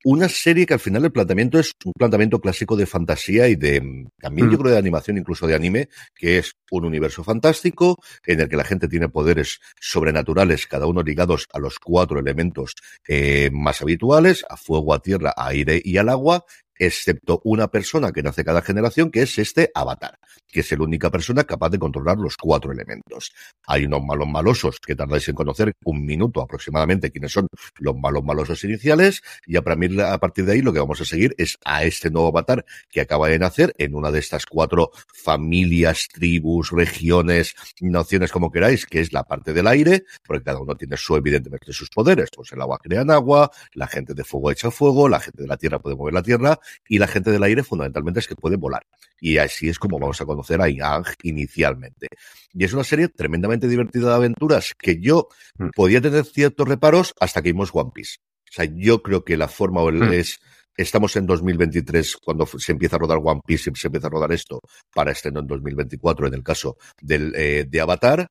una 0.03 0.29
serie 0.29 0.65
que 0.65 0.73
al 0.73 0.79
final 0.79 1.05
el 1.05 1.11
planteamiento 1.11 1.59
es 1.59 1.71
un 1.85 1.93
planteamiento 1.93 2.39
clásico 2.39 2.75
de 2.75 2.85
fantasía 2.85 3.47
y 3.47 3.55
de 3.55 4.07
también 4.19 4.49
yo 4.49 4.57
creo 4.57 4.71
de 4.71 4.77
animación, 4.77 5.17
incluso 5.17 5.47
de 5.47 5.55
anime, 5.55 5.89
que 6.15 6.37
es 6.39 6.53
un 6.71 6.85
universo 6.85 7.23
fantástico 7.23 7.97
en 8.25 8.41
el 8.41 8.49
que 8.49 8.55
la 8.55 8.63
gente 8.63 8.87
tiene 8.87 9.09
poderes 9.09 9.59
sobrenaturales, 9.79 10.67
cada 10.67 10.87
uno 10.87 11.03
ligados 11.03 11.47
a 11.53 11.59
los 11.59 11.79
cuatro 11.79 12.19
elementos 12.19 12.75
eh, 13.07 13.49
más 13.53 13.81
habituales, 13.81 14.45
a 14.49 14.57
fuego, 14.57 14.93
a 14.93 15.01
tierra, 15.01 15.33
a 15.35 15.47
aire 15.47 15.81
y 15.83 15.97
al 15.97 16.09
agua, 16.09 16.45
excepto 16.75 17.41
una 17.43 17.67
persona 17.67 18.11
que 18.11 18.23
nace 18.23 18.43
cada 18.43 18.61
generación, 18.61 19.11
que 19.11 19.21
es 19.21 19.37
este 19.37 19.71
avatar, 19.75 20.17
que 20.51 20.59
es 20.59 20.71
la 20.71 20.83
única 20.83 21.09
persona 21.09 21.43
capaz 21.43 21.69
de 21.69 21.79
controlar 21.79 22.17
los 22.17 22.37
cuatro 22.37 22.71
elementos. 22.71 23.31
Hay 23.67 23.85
unos 23.85 24.03
malos 24.03 24.27
malosos 24.27 24.79
que 24.79 24.95
tardáis 24.95 25.27
en 25.29 25.35
conocer 25.35 25.73
un 25.83 26.05
minuto 26.05 26.41
aproximadamente 26.41 27.11
quiénes 27.11 27.31
son 27.31 27.47
los 27.79 27.95
malos 27.95 28.23
malosos 28.23 28.63
iniciales, 28.63 29.21
y 29.45 29.55
a 29.55 29.63
partir 29.63 30.45
de 30.45 30.51
ahí 30.51 30.61
lo 30.61 30.73
que 30.73 30.79
vamos 30.79 30.99
a 31.01 31.05
seguir 31.05 31.33
es 31.37 31.57
a 31.63 31.83
este 31.83 32.09
nuevo 32.09 32.27
avatar 32.27 32.65
que 32.89 33.01
acaba 33.01 33.29
de 33.29 33.39
nacer 33.39 33.73
en 33.77 33.95
una 33.95 34.11
de 34.11 34.19
estas 34.19 34.45
cuatro 34.45 34.91
familias, 35.13 36.07
tribus, 36.11 36.71
regiones, 36.71 37.55
naciones 37.79 38.31
como 38.31 38.51
queráis, 38.51 38.85
que 38.85 38.99
es 38.99 39.13
la 39.13 39.23
parte 39.23 39.53
del 39.53 39.67
aire, 39.67 40.03
porque 40.25 40.43
cada 40.43 40.59
uno 40.59 40.75
tiene 40.75 40.97
su, 40.97 41.15
evidentemente, 41.15 41.71
sus 41.73 41.89
poderes. 41.89 42.29
Pues 42.35 42.51
el 42.51 42.61
agua 42.61 42.79
crea 42.81 43.01
agua, 43.01 43.51
la 43.73 43.87
gente 43.87 44.13
de 44.13 44.23
fuego 44.23 44.51
echa 44.51 44.71
fuego, 44.71 45.09
la 45.09 45.19
gente 45.19 45.41
de 45.41 45.47
la 45.47 45.57
tierra 45.57 45.79
puede 45.79 45.95
mover 45.95 46.13
la 46.13 46.23
tierra, 46.23 46.59
y 46.87 46.97
la 46.97 47.07
gente 47.07 47.31
del 47.31 47.43
aire 47.43 47.63
fundamentalmente 47.63 48.19
es 48.19 48.27
que 48.27 48.35
puede 48.35 48.57
volar. 48.57 48.85
Y 49.19 49.37
así 49.37 49.69
es 49.69 49.77
como 49.77 49.99
vamos 49.99 50.19
a 50.19 50.25
conocer 50.25 50.40
a 50.49 50.69
Yang 50.69 51.15
inicialmente. 51.23 52.07
Y 52.53 52.63
es 52.63 52.73
una 52.73 52.83
serie 52.83 53.09
tremendamente 53.09 53.67
divertida 53.67 54.09
de 54.09 54.15
aventuras 54.15 54.73
que 54.77 54.99
yo 54.99 55.27
mm. 55.57 55.69
podía 55.75 56.01
tener 56.01 56.25
ciertos 56.25 56.67
reparos 56.67 57.13
hasta 57.19 57.41
que 57.41 57.51
vimos 57.51 57.71
One 57.73 57.91
Piece. 57.93 58.17
O 58.49 58.53
sea, 58.53 58.65
yo 58.65 59.01
creo 59.01 59.23
que 59.23 59.37
la 59.37 59.47
forma 59.47 59.83
mm. 59.83 60.13
es 60.13 60.39
Estamos 60.77 61.15
en 61.17 61.25
2023 61.25 62.17
cuando 62.17 62.45
se 62.45 62.71
empieza 62.71 62.95
a 62.95 62.99
rodar 62.99 63.19
One 63.21 63.41
Piece, 63.45 63.71
se 63.75 63.87
empieza 63.87 64.07
a 64.07 64.09
rodar 64.09 64.31
esto 64.31 64.61
para 64.93 65.11
estreno 65.11 65.41
en 65.41 65.47
2024 65.47 66.27
en 66.27 66.33
el 66.33 66.43
caso 66.43 66.77
del, 67.01 67.33
eh, 67.35 67.65
de 67.69 67.81
Avatar 67.81 68.27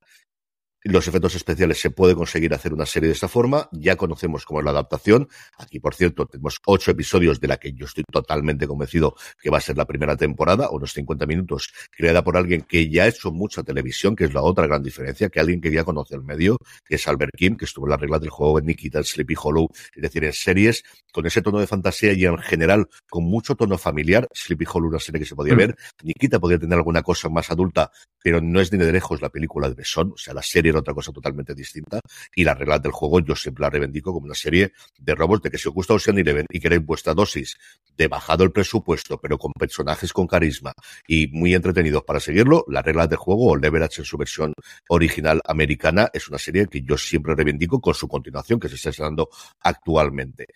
los 0.85 1.07
efectos 1.07 1.35
especiales 1.35 1.81
se 1.81 1.91
puede 1.91 2.15
conseguir 2.15 2.55
hacer 2.55 2.73
una 2.73 2.87
serie 2.87 3.09
de 3.09 3.15
esta 3.15 3.29
forma. 3.29 3.69
Ya 3.73 3.97
conocemos 3.97 4.45
cómo 4.45 4.61
es 4.61 4.65
la 4.65 4.71
adaptación. 4.71 5.29
Aquí, 5.59 5.79
por 5.79 5.95
cierto, 5.95 6.27
tenemos 6.27 6.59
ocho 6.67 6.91
episodios 6.91 7.41
de 7.41 7.49
la 7.49 7.59
que 7.59 7.73
yo 7.73 7.85
estoy 7.85 8.05
totalmente 8.11 8.67
convencido 8.67 9.15
que 9.41 9.51
va 9.51 9.59
a 9.59 9.61
ser 9.61 9.77
la 9.77 9.87
primera 9.87 10.17
temporada, 10.17 10.71
unos 10.71 10.93
50 10.93 11.27
minutos, 11.27 11.73
creada 11.91 12.25
por 12.25 12.37
alguien 12.37 12.63
que 12.63 12.89
ya 12.89 13.05
ha 13.05 13.09
hecho 13.09 13.31
mucha 13.31 13.63
televisión, 13.63 14.17
que 14.17 14.25
es 14.25 14.33
la 14.33 14.43
otra 14.43 14.67
gran 14.67 14.83
diferencia, 14.83 15.29
que 15.29 15.41
alguien 15.41 15.61
que 15.61 15.71
ya 15.71 15.85
conoce 15.85 16.15
el 16.15 16.23
medio, 16.23 16.57
que 16.85 16.95
es 16.95 17.07
Albert 17.09 17.33
Kim, 17.37 17.57
que 17.57 17.67
estuvo 17.67 17.87
en 17.87 17.91
las 17.91 18.01
reglas 18.01 18.21
del 18.21 18.31
juego 18.31 18.59
en 18.59 18.67
Nikita, 18.67 19.03
Sleepy 19.03 19.35
Hollow, 19.41 19.69
es 19.95 20.03
decir, 20.03 20.25
en 20.25 20.33
series 20.33 20.83
con 21.13 21.27
ese 21.27 21.43
tono 21.43 21.59
de 21.59 21.67
fantasía 21.67 22.13
y 22.13 22.25
en 22.25 22.39
general 22.39 22.89
con 23.09 23.25
mucho 23.25 23.55
tono 23.55 23.77
familiar. 23.77 24.29
Sleepy 24.33 24.65
Hollow, 24.73 24.89
una 24.89 24.99
serie 24.99 25.21
que 25.21 25.27
se 25.27 25.35
podía 25.35 25.55
mm. 25.55 25.59
ver. 25.59 25.77
Nikita 26.03 26.39
podría 26.39 26.59
tener 26.59 26.79
alguna 26.79 27.03
cosa 27.03 27.29
más 27.29 27.51
adulta, 27.51 27.91
pero 28.23 28.41
no 28.41 28.61
es 28.61 28.73
ni 28.73 28.79
de 28.79 28.93
lejos 28.93 29.21
la 29.21 29.29
película 29.29 29.69
de 29.69 29.75
Besón, 29.75 30.13
o 30.15 30.17
sea, 30.17 30.35
la 30.35 30.43
serie 30.43 30.70
otra 30.77 30.95
cosa 30.95 31.13
totalmente 31.13 31.55
distinta. 31.55 32.01
Y 32.35 32.45
las 32.45 32.59
reglas 32.59 32.83
del 32.83 32.93
juego 32.93 33.21
yo 33.21 33.37
siempre 33.37 33.63
la 33.63 33.71
reivindico 33.71 34.13
como 34.13 34.27
una 34.27 34.35
serie 34.35 34.73
de 34.99 35.15
robos 35.15 35.43
de 35.43 35.51
que 35.51 35.59
si 35.59 35.69
os 35.69 35.75
gusta 35.75 35.95
Ocean 35.95 36.19
Eleven 36.19 36.47
y 36.51 36.61
queréis 36.61 36.85
vuestra 36.85 37.15
dosis 37.15 37.57
de 37.97 38.09
bajado 38.09 38.45
el 38.45 38.53
presupuesto, 38.53 39.21
pero 39.21 39.39
con 39.39 39.53
personajes 39.53 40.13
con 40.13 40.27
carisma 40.27 40.73
y 41.07 41.29
muy 41.29 41.55
entretenidos 41.55 42.05
para 42.05 42.21
seguirlo, 42.21 42.65
las 42.69 42.85
reglas 42.85 43.09
del 43.09 43.19
juego 43.19 43.51
o 43.51 43.57
Leverage 43.57 44.01
en 44.03 44.05
su 44.05 44.17
versión 44.17 44.53
original 44.89 45.41
americana 45.45 46.09
es 46.13 46.29
una 46.29 46.39
serie 46.39 46.67
que 46.67 46.83
yo 46.83 46.97
siempre 46.97 47.35
reivindico 47.35 47.81
con 47.81 47.95
su 47.95 48.09
continuación 48.09 48.61
que 48.61 48.69
se 48.69 48.77
está 48.77 48.91
estrenando 48.91 49.29
actualmente. 49.61 50.47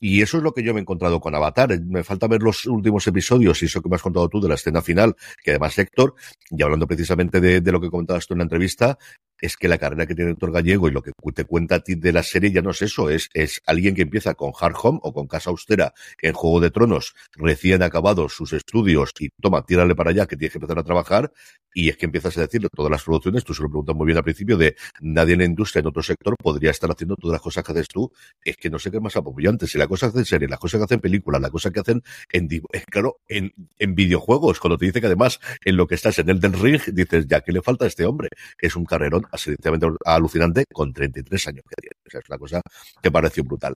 Y 0.00 0.20
eso 0.20 0.36
es 0.36 0.42
lo 0.42 0.52
que 0.52 0.62
yo 0.62 0.74
me 0.74 0.80
he 0.80 0.82
encontrado 0.82 1.18
con 1.18 1.34
Avatar. 1.34 1.80
Me 1.80 2.04
falta 2.04 2.26
ver 2.26 2.42
los 2.42 2.66
últimos 2.66 3.06
episodios 3.06 3.62
y 3.62 3.66
eso 3.66 3.80
que 3.80 3.88
me 3.88 3.96
has 3.96 4.02
contado 4.02 4.28
tú 4.28 4.38
de 4.38 4.50
la 4.50 4.56
escena 4.56 4.82
final, 4.82 5.16
que 5.42 5.52
además 5.52 5.78
Héctor, 5.78 6.14
y 6.50 6.62
hablando 6.62 6.86
precisamente 6.86 7.40
de, 7.40 7.62
de 7.62 7.72
lo 7.72 7.80
que 7.80 7.88
comentabas 7.88 8.26
tú 8.26 8.34
en 8.34 8.38
la 8.38 8.44
entrevista, 8.44 8.98
es 9.44 9.58
que 9.58 9.68
la 9.68 9.76
carrera 9.76 10.06
que 10.06 10.14
tiene 10.14 10.34
el 10.40 10.50
Gallego 10.50 10.88
y 10.88 10.90
lo 10.90 11.02
que 11.02 11.12
te 11.34 11.44
cuenta 11.44 11.74
a 11.76 11.80
ti 11.80 11.96
de 11.96 12.12
la 12.12 12.22
serie 12.22 12.50
ya 12.50 12.62
no 12.62 12.70
es 12.70 12.80
eso, 12.80 13.10
es, 13.10 13.28
es 13.34 13.60
alguien 13.66 13.94
que 13.94 14.00
empieza 14.00 14.34
con 14.34 14.52
Hard 14.58 14.74
Home 14.82 15.00
o 15.02 15.12
con 15.12 15.26
Casa 15.26 15.50
Austera 15.50 15.92
en 16.22 16.32
Juego 16.32 16.60
de 16.60 16.70
Tronos, 16.70 17.14
recién 17.34 17.82
acabados 17.82 18.32
sus 18.32 18.54
estudios 18.54 19.12
y 19.20 19.28
toma, 19.42 19.66
tírale 19.66 19.94
para 19.94 20.10
allá 20.10 20.26
que 20.26 20.38
tienes 20.38 20.52
que 20.52 20.58
empezar 20.58 20.78
a 20.78 20.82
trabajar 20.82 21.30
y 21.74 21.90
es 21.90 21.96
que 21.98 22.06
empiezas 22.06 22.38
a 22.38 22.42
decirle 22.42 22.68
todas 22.74 22.90
las 22.90 23.02
producciones, 23.02 23.44
tú 23.44 23.52
se 23.52 23.62
lo 23.62 23.68
preguntas 23.68 23.94
muy 23.94 24.06
bien 24.06 24.16
al 24.16 24.24
principio, 24.24 24.56
de 24.56 24.76
nadie 25.00 25.34
en 25.34 25.40
la 25.40 25.44
industria, 25.44 25.80
en 25.80 25.88
otro 25.88 26.02
sector, 26.02 26.36
podría 26.40 26.70
estar 26.70 26.90
haciendo 26.90 27.16
todas 27.16 27.34
las 27.34 27.42
cosas 27.42 27.64
que 27.64 27.72
haces 27.72 27.88
tú, 27.88 28.12
es 28.44 28.56
que 28.56 28.70
no 28.70 28.78
sé 28.78 28.90
qué 28.90 28.98
es 28.98 29.02
más 29.02 29.16
apabullante, 29.16 29.66
si 29.66 29.76
la 29.76 29.88
cosa 29.88 30.06
que 30.06 30.10
hacen 30.10 30.24
series, 30.24 30.50
las 30.50 30.60
cosas 30.60 30.78
que 30.78 30.84
hacen 30.84 31.00
películas, 31.00 31.42
la 31.42 31.50
cosa 31.50 31.70
que 31.70 31.80
hacen 31.80 32.02
en, 32.32 32.48
claro, 32.90 33.20
en, 33.28 33.52
en 33.78 33.94
videojuegos, 33.94 34.60
cuando 34.60 34.78
te 34.78 34.86
dice 34.86 35.00
que 35.00 35.06
además 35.06 35.40
en 35.64 35.76
lo 35.76 35.86
que 35.86 35.96
estás 35.96 36.18
en 36.20 36.30
el 36.30 36.40
del 36.40 36.52
ring, 36.52 36.80
dices, 36.92 37.26
ya 37.26 37.40
que 37.40 37.52
le 37.52 37.60
falta 37.60 37.84
a 37.84 37.88
este 37.88 38.06
hombre, 38.06 38.28
es 38.58 38.76
un 38.76 38.84
carrerón 38.84 39.26
absolutamente 39.34 39.86
alucinante 40.04 40.64
con 40.72 40.92
33 40.92 41.48
años 41.48 41.64
que 41.68 41.74
tiene. 41.80 41.96
Es 42.04 42.28
una 42.28 42.38
cosa 42.38 42.60
que 43.02 43.10
pareció 43.10 43.42
brutal. 43.44 43.74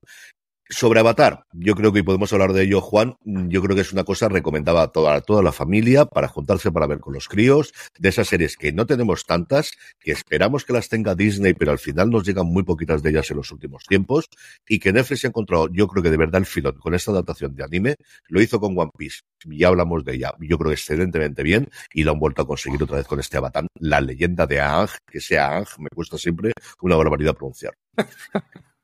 Sobre 0.71 1.01
Avatar, 1.01 1.45
yo 1.53 1.75
creo 1.75 1.95
que 1.95 2.05
podemos 2.05 2.31
hablar 2.35 2.53
de 2.53 2.65
ello, 2.65 2.83
Juan. 2.83 3.17
Yo 3.25 3.63
creo 3.63 3.75
que 3.75 3.81
es 3.81 3.95
una 3.95 4.05
cosa 4.05 4.29
recomendada 4.29 4.83
a 4.83 4.89
toda, 4.91 5.43
la 5.43 5.51
familia 5.51 6.05
para 6.05 6.29
juntarse 6.29 6.71
para 6.71 6.87
ver 6.87 7.01
con 7.01 7.15
los 7.15 7.27
críos, 7.27 7.73
de 7.99 8.11
esas 8.11 8.29
series 8.29 8.59
que 8.59 8.71
no 8.71 8.85
tenemos 8.85 9.25
tantas, 9.25 9.73
que 9.99 10.13
esperamos 10.13 10.67
que 10.67 10.75
las 10.75 10.91
tenga 10.91 11.15
Disney, 11.15 11.55
pero 11.55 11.73
al 11.73 11.79
final 11.79 12.11
nos 12.11 12.27
llegan 12.27 12.47
muy 12.47 12.65
poquitas 12.65 13.03
de 13.03 13.09
ellas 13.11 13.31
en 13.31 13.39
los 13.39 13.51
últimos 13.51 13.85
tiempos, 13.85 14.29
y 14.69 14.79
que 14.79 14.93
Netflix 14.93 15.25
ha 15.25 15.29
encontrado, 15.29 15.71
yo 15.73 15.89
creo 15.89 16.03
que 16.03 16.11
de 16.11 16.19
verdad 16.19 16.41
el 16.41 16.47
filón 16.47 16.75
con 16.79 16.95
esta 16.95 17.13
adaptación 17.13 17.55
de 17.55 17.65
anime, 17.65 17.95
lo 18.29 18.43
hizo 18.43 18.61
con 18.61 18.79
One 18.79 18.91
Piece. 18.95 19.21
Ya 19.47 19.69
hablamos 19.69 20.05
de 20.05 20.17
ella, 20.17 20.35
yo 20.39 20.59
creo 20.59 20.73
excelentemente 20.73 21.43
bien, 21.43 21.71
y 21.95 22.05
lo 22.05 22.13
han 22.13 22.19
vuelto 22.19 22.43
a 22.43 22.47
conseguir 22.47 22.83
otra 22.83 22.99
vez 22.99 23.07
con 23.07 23.21
este 23.21 23.39
Avatar, 23.39 23.67
la 23.81 24.03
leyenda 24.03 24.47
de 24.47 24.61
Aang, 24.61 24.91
que 25.11 25.21
sea 25.21 25.49
Aang, 25.49 25.67
me 25.79 25.89
cuesta 25.89 26.19
siempre 26.19 26.53
una 26.83 26.97
barbaridad 26.97 27.35
pronunciar. 27.35 27.73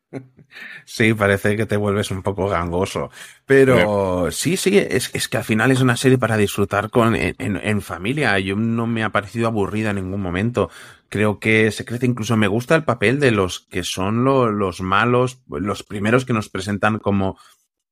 Sí, 0.84 1.14
parece 1.14 1.56
que 1.56 1.66
te 1.66 1.76
vuelves 1.76 2.10
un 2.10 2.22
poco 2.22 2.48
gangoso. 2.48 3.10
Pero 3.46 4.30
sí, 4.30 4.56
sí, 4.56 4.78
es, 4.78 5.10
es 5.14 5.28
que 5.28 5.36
al 5.36 5.44
final 5.44 5.70
es 5.70 5.80
una 5.80 5.96
serie 5.96 6.18
para 6.18 6.36
disfrutar 6.36 6.90
con, 6.90 7.16
en, 7.16 7.34
en, 7.38 7.82
familia. 7.82 8.38
Yo 8.38 8.56
no 8.56 8.86
me 8.86 9.02
ha 9.02 9.10
parecido 9.10 9.46
aburrida 9.46 9.90
en 9.90 9.96
ningún 9.96 10.20
momento. 10.20 10.70
Creo 11.08 11.38
que 11.38 11.70
se 11.70 11.84
crece, 11.84 12.06
incluso 12.06 12.36
me 12.36 12.48
gusta 12.48 12.74
el 12.74 12.84
papel 12.84 13.20
de 13.20 13.30
los 13.30 13.60
que 13.60 13.82
son 13.82 14.24
lo, 14.24 14.50
los 14.50 14.80
malos, 14.80 15.42
los 15.48 15.82
primeros 15.82 16.24
que 16.24 16.32
nos 16.32 16.48
presentan 16.48 16.98
como, 16.98 17.38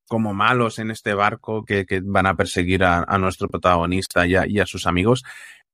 como 0.06 0.34
malos 0.34 0.78
en 0.78 0.90
este 0.90 1.14
barco 1.14 1.64
que, 1.64 1.86
que 1.86 2.00
van 2.02 2.26
a 2.26 2.36
perseguir 2.36 2.84
a, 2.84 3.04
a 3.06 3.18
nuestro 3.18 3.48
protagonista 3.48 4.26
y 4.26 4.36
a, 4.36 4.46
y 4.46 4.60
a 4.60 4.66
sus 4.66 4.86
amigos. 4.86 5.24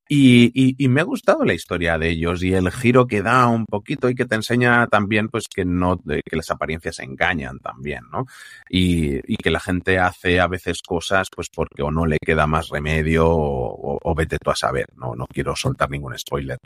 Y, 0.08 0.50
y, 0.54 0.74
y, 0.78 0.88
me 0.88 1.02
ha 1.02 1.04
gustado 1.04 1.44
la 1.44 1.52
historia 1.52 1.98
de 1.98 2.08
ellos 2.08 2.42
y 2.42 2.54
el 2.54 2.70
giro 2.70 3.06
que 3.06 3.20
da 3.20 3.46
un 3.46 3.66
poquito 3.66 4.08
y 4.08 4.14
que 4.14 4.24
te 4.24 4.36
enseña 4.36 4.86
también 4.86 5.28
pues 5.28 5.48
que 5.48 5.66
no 5.66 5.98
que 5.98 6.36
las 6.36 6.50
apariencias 6.50 6.98
engañan 7.00 7.58
también, 7.58 8.04
¿no? 8.10 8.24
Y, 8.70 9.20
y 9.32 9.36
que 9.36 9.50
la 9.50 9.60
gente 9.60 9.98
hace 9.98 10.40
a 10.40 10.46
veces 10.46 10.80
cosas 10.80 11.28
pues 11.34 11.48
porque 11.54 11.82
o 11.82 11.90
no 11.90 12.06
le 12.06 12.16
queda 12.24 12.46
más 12.46 12.70
remedio 12.70 13.28
o, 13.28 13.98
o 14.02 14.14
vete 14.14 14.38
tú 14.38 14.50
a 14.50 14.56
saber, 14.56 14.86
no, 14.96 15.14
no 15.14 15.26
quiero 15.26 15.54
soltar 15.54 15.90
ningún 15.90 16.18
spoiler. 16.18 16.58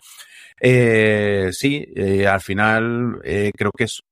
Eh, 0.60 1.48
sí, 1.52 1.84
eh, 1.96 2.26
al 2.26 2.40
final 2.40 3.20
eh, 3.24 3.50
creo 3.56 3.72
que 3.76 3.84
es 3.84 4.02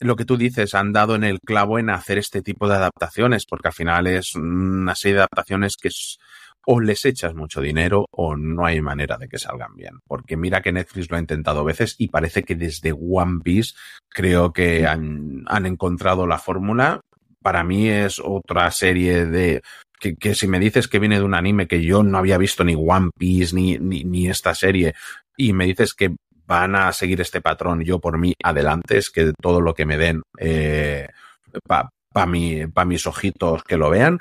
lo 0.00 0.16
que 0.16 0.24
tú 0.24 0.36
dices, 0.36 0.74
han 0.74 0.92
dado 0.92 1.14
en 1.14 1.22
el 1.22 1.38
clavo 1.40 1.78
en 1.78 1.90
hacer 1.90 2.18
este 2.18 2.42
tipo 2.42 2.68
de 2.68 2.76
adaptaciones, 2.76 3.46
porque 3.46 3.68
al 3.68 3.74
final 3.74 4.06
es 4.06 4.34
una 4.34 4.94
serie 4.94 5.16
de 5.16 5.20
adaptaciones 5.20 5.76
que 5.76 5.88
es 5.88 6.18
o 6.66 6.80
les 6.80 7.04
echas 7.04 7.34
mucho 7.34 7.60
dinero 7.60 8.06
o 8.10 8.36
no 8.36 8.64
hay 8.64 8.80
manera 8.80 9.18
de 9.18 9.28
que 9.28 9.38
salgan 9.38 9.74
bien. 9.74 10.00
Porque 10.06 10.36
mira 10.36 10.62
que 10.62 10.72
Netflix 10.72 11.10
lo 11.10 11.16
ha 11.16 11.20
intentado 11.20 11.64
veces 11.64 11.96
y 11.98 12.08
parece 12.08 12.42
que 12.42 12.54
desde 12.54 12.92
One 12.92 13.40
Piece 13.42 13.74
creo 14.08 14.52
que 14.52 14.86
han, 14.86 15.44
han 15.46 15.66
encontrado 15.66 16.26
la 16.26 16.38
fórmula. 16.38 17.00
Para 17.42 17.64
mí 17.64 17.88
es 17.88 18.20
otra 18.24 18.70
serie 18.70 19.26
de 19.26 19.62
que, 19.98 20.14
que, 20.14 20.34
si 20.34 20.46
me 20.46 20.60
dices 20.60 20.88
que 20.88 20.98
viene 20.98 21.18
de 21.18 21.24
un 21.24 21.34
anime 21.34 21.66
que 21.66 21.82
yo 21.82 22.02
no 22.02 22.18
había 22.18 22.38
visto 22.38 22.64
ni 22.64 22.74
One 22.76 23.10
Piece 23.16 23.54
ni, 23.54 23.78
ni, 23.78 24.04
ni 24.04 24.28
esta 24.28 24.54
serie 24.54 24.94
y 25.36 25.52
me 25.52 25.64
dices 25.64 25.94
que 25.94 26.14
van 26.46 26.74
a 26.74 26.92
seguir 26.92 27.20
este 27.20 27.40
patrón, 27.40 27.82
yo 27.82 27.98
por 27.98 28.18
mí 28.18 28.34
adelante, 28.42 28.98
es 28.98 29.10
que 29.10 29.32
todo 29.40 29.60
lo 29.60 29.74
que 29.74 29.86
me 29.86 29.96
den 29.96 30.22
eh, 30.38 31.08
para 31.66 31.88
pa 32.12 32.26
mi, 32.26 32.66
pa 32.66 32.84
mis 32.84 33.06
ojitos 33.06 33.64
que 33.64 33.76
lo 33.76 33.90
vean. 33.90 34.18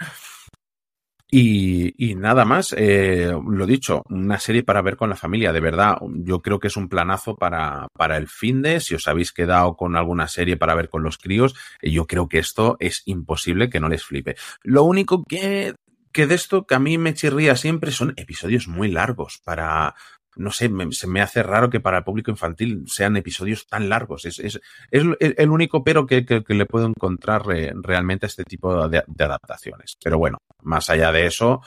Y, 1.33 1.93
y, 1.97 2.15
nada 2.15 2.43
más, 2.43 2.75
eh, 2.77 3.31
lo 3.31 3.65
dicho, 3.65 4.03
una 4.09 4.37
serie 4.37 4.63
para 4.63 4.81
ver 4.81 4.97
con 4.97 5.09
la 5.09 5.15
familia, 5.15 5.53
de 5.53 5.61
verdad, 5.61 5.97
yo 6.25 6.41
creo 6.41 6.59
que 6.59 6.67
es 6.67 6.75
un 6.75 6.89
planazo 6.89 7.37
para, 7.37 7.87
para 7.93 8.17
el 8.17 8.27
fin 8.27 8.61
de, 8.61 8.81
si 8.81 8.95
os 8.95 9.07
habéis 9.07 9.31
quedado 9.31 9.77
con 9.77 9.95
alguna 9.95 10.27
serie 10.27 10.57
para 10.57 10.75
ver 10.75 10.89
con 10.89 11.03
los 11.03 11.17
críos, 11.17 11.55
yo 11.81 12.05
creo 12.05 12.27
que 12.27 12.39
esto 12.39 12.75
es 12.81 13.03
imposible 13.05 13.69
que 13.69 13.79
no 13.79 13.87
les 13.87 14.03
flipe. 14.03 14.35
Lo 14.61 14.83
único 14.83 15.23
que, 15.23 15.73
que 16.11 16.27
de 16.27 16.35
esto 16.35 16.65
que 16.65 16.75
a 16.75 16.79
mí 16.79 16.97
me 16.97 17.13
chirría 17.13 17.55
siempre 17.55 17.91
son 17.91 18.13
episodios 18.17 18.67
muy 18.67 18.91
largos 18.91 19.39
para, 19.45 19.95
no 20.35 20.51
sé, 20.51 20.69
me, 20.69 20.91
se 20.91 21.07
me 21.07 21.21
hace 21.21 21.43
raro 21.43 21.69
que 21.69 21.79
para 21.79 21.99
el 21.99 22.03
público 22.03 22.31
infantil 22.31 22.83
sean 22.87 23.17
episodios 23.17 23.67
tan 23.67 23.89
largos. 23.89 24.25
Es, 24.25 24.39
es, 24.39 24.59
es 24.89 25.03
el 25.19 25.49
único 25.49 25.83
pero 25.83 26.05
que, 26.05 26.25
que, 26.25 26.43
le 26.47 26.65
puedo 26.65 26.87
encontrar 26.87 27.45
re, 27.45 27.73
realmente 27.75 28.25
a 28.25 28.27
este 28.27 28.43
tipo 28.43 28.87
de, 28.87 29.03
adaptaciones. 29.19 29.97
Pero 30.03 30.17
bueno, 30.17 30.37
más 30.61 30.89
allá 30.89 31.11
de 31.11 31.25
eso, 31.25 31.61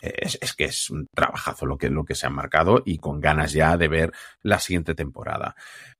es, 0.00 0.38
es, 0.40 0.54
que 0.54 0.64
es 0.64 0.90
un 0.90 1.06
trabajazo 1.14 1.66
lo 1.66 1.78
que, 1.78 1.90
lo 1.90 2.04
que 2.04 2.14
se 2.14 2.26
han 2.26 2.34
marcado 2.34 2.82
y 2.84 2.98
con 2.98 3.20
ganas 3.20 3.52
ya 3.52 3.76
de 3.76 3.88
ver 3.88 4.12
la 4.42 4.58
siguiente 4.58 4.94
temporada. 4.94 5.54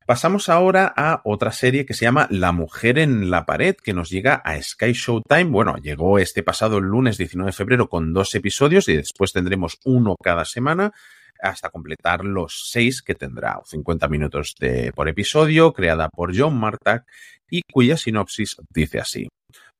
Pasamos 0.07 0.49
ahora 0.49 0.93
a 0.97 1.21
otra 1.25 1.53
serie 1.53 1.85
que 1.85 1.93
se 1.93 2.07
llama 2.07 2.27
La 2.31 2.51
mujer 2.51 2.99
en 2.99 3.31
la 3.31 3.45
pared, 3.45 3.77
que 3.77 3.93
nos 3.93 4.09
llega 4.09 4.37
a 4.37 4.61
Sky 4.61 4.93
Showtime. 4.93 5.51
Bueno, 5.51 5.77
llegó 5.77 6.19
este 6.19 6.43
pasado 6.43 6.81
lunes 6.81 7.19
19 7.19 7.51
de 7.51 7.53
febrero 7.53 7.89
con 7.89 8.15
dos 8.15 8.35
episodios 8.35 8.89
y 8.89 8.97
después 8.97 9.33
tendremos 9.33 9.79
uno 9.85 10.17
cada 10.17 10.47
semana 10.47 10.95
hasta 11.41 11.71
completar 11.71 12.25
los 12.25 12.69
seis 12.71 13.03
que 13.03 13.15
tendrá, 13.15 13.61
50 13.65 14.09
minutos 14.09 14.55
de, 14.59 14.93
por 14.93 15.09
episodio, 15.09 15.73
creada 15.73 16.09
por 16.09 16.37
John 16.37 16.59
Martak 16.59 17.05
y 17.51 17.63
cuya 17.73 17.97
sinopsis 17.97 18.57
dice 18.71 19.01
así. 19.01 19.29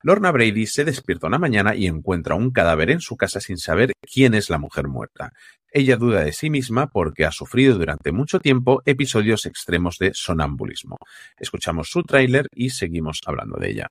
Lorna 0.01 0.31
Brady 0.31 0.65
se 0.65 0.85
despierta 0.85 1.27
una 1.27 1.39
mañana 1.39 1.75
y 1.75 1.85
encuentra 1.85 2.35
un 2.35 2.51
cadáver 2.51 2.89
en 2.89 3.01
su 3.01 3.17
casa 3.17 3.41
sin 3.41 3.57
saber 3.57 3.91
quién 4.01 4.33
es 4.33 4.49
la 4.49 4.57
mujer 4.57 4.87
muerta. 4.87 5.33
Ella 5.71 5.97
duda 5.97 6.23
de 6.23 6.31
sí 6.31 6.49
misma 6.49 6.87
porque 6.87 7.25
ha 7.25 7.31
sufrido 7.31 7.77
durante 7.77 8.11
mucho 8.11 8.39
tiempo 8.39 8.81
episodios 8.85 9.45
extremos 9.45 9.97
de 9.99 10.11
sonambulismo. 10.13 10.95
Escuchamos 11.37 11.89
su 11.89 12.03
tráiler 12.03 12.47
y 12.55 12.69
seguimos 12.69 13.19
hablando 13.25 13.57
de 13.59 13.69
ella. 13.69 13.87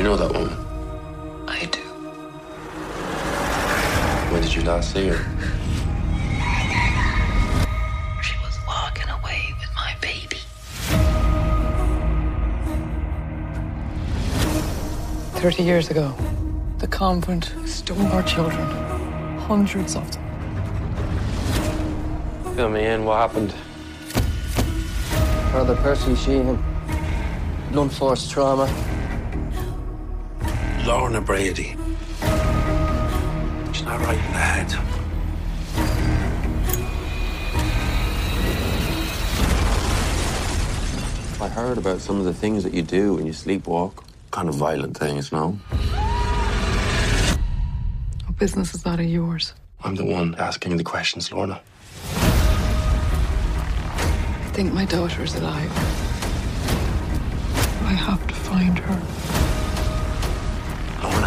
Do 0.00 0.04
you 0.04 0.12
know 0.12 0.16
that 0.16 0.32
woman? 0.32 0.56
I 1.46 1.66
do. 1.66 1.80
When 4.32 4.40
did 4.40 4.54
you 4.54 4.62
last 4.62 4.94
see 4.94 5.08
her? 5.08 5.18
She 8.22 8.34
was 8.38 8.58
walking 8.66 9.10
away 9.10 9.54
with 9.60 9.68
my 9.76 9.94
baby. 10.00 10.38
Thirty 15.38 15.64
years 15.64 15.90
ago, 15.90 16.14
the 16.78 16.86
convent 16.86 17.52
stole 17.66 18.00
our 18.06 18.22
children. 18.22 18.66
Hundreds 19.40 19.96
of 19.96 20.10
them. 20.12 20.24
Fill 22.56 22.70
me 22.70 22.86
in, 22.86 23.04
what 23.04 23.18
happened? 23.18 23.52
Brother 25.50 25.76
Percy 25.82 26.14
Sheehan. 26.14 26.58
Blunt 27.70 27.92
force 27.92 28.26
trauma. 28.26 28.66
Lorna 30.90 31.20
Brady. 31.20 31.76
She's 33.72 33.84
not 33.84 34.00
right 34.00 34.18
in 34.18 34.32
the 34.32 34.42
head. 34.50 34.74
I 41.40 41.46
heard 41.46 41.78
about 41.78 42.00
some 42.00 42.18
of 42.18 42.24
the 42.24 42.34
things 42.34 42.64
that 42.64 42.74
you 42.74 42.82
do 42.82 43.14
when 43.14 43.24
you 43.24 43.32
sleepwalk. 43.32 44.02
Kind 44.32 44.48
of 44.48 44.56
violent 44.56 44.96
things, 44.96 45.30
no? 45.30 45.50
What 48.26 48.36
business 48.36 48.74
is 48.74 48.82
that 48.82 48.98
of 48.98 49.06
yours? 49.06 49.54
I'm 49.84 49.94
the 49.94 50.04
one 50.04 50.34
asking 50.40 50.76
the 50.76 50.82
questions, 50.82 51.30
Lorna. 51.30 51.60
I 54.44 54.50
think 54.54 54.72
my 54.72 54.86
daughter 54.86 55.22
is 55.22 55.36
alive. 55.36 55.70
I 57.84 57.92
have 57.92 58.26
to 58.26 58.34
find 58.34 58.76
her. 58.76 59.49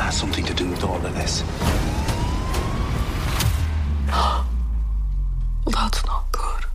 Has 0.04 0.18
something 0.18 0.44
to 0.44 0.54
do 0.54 0.70
with 0.70 0.84
all 0.84 0.98
of 0.98 1.16
this. 1.16 1.44
well, 4.10 4.46
that's 5.72 6.06
not 6.06 6.30
good. 6.34 6.66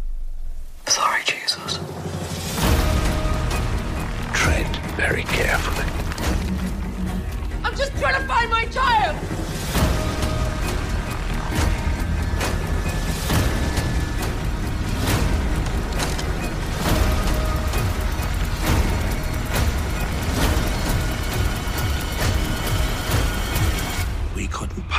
Sorry, 0.86 1.20
Jesus. 1.26 1.78
Tread 4.32 4.74
very 4.96 5.24
carefully. 5.24 5.84
I'm 7.64 7.76
just 7.76 7.94
trying 7.98 8.18
to 8.18 8.26
find 8.26 8.50
my 8.50 8.64
child! 8.64 9.18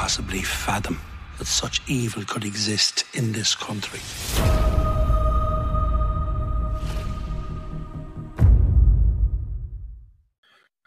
Possibly 0.10 0.42
fathom 0.42 1.00
that 1.38 1.46
such 1.46 1.84
evil 1.88 2.24
could 2.26 2.44
exist 2.44 3.06
in 3.14 3.32
this 3.32 3.54
country. 3.54 4.00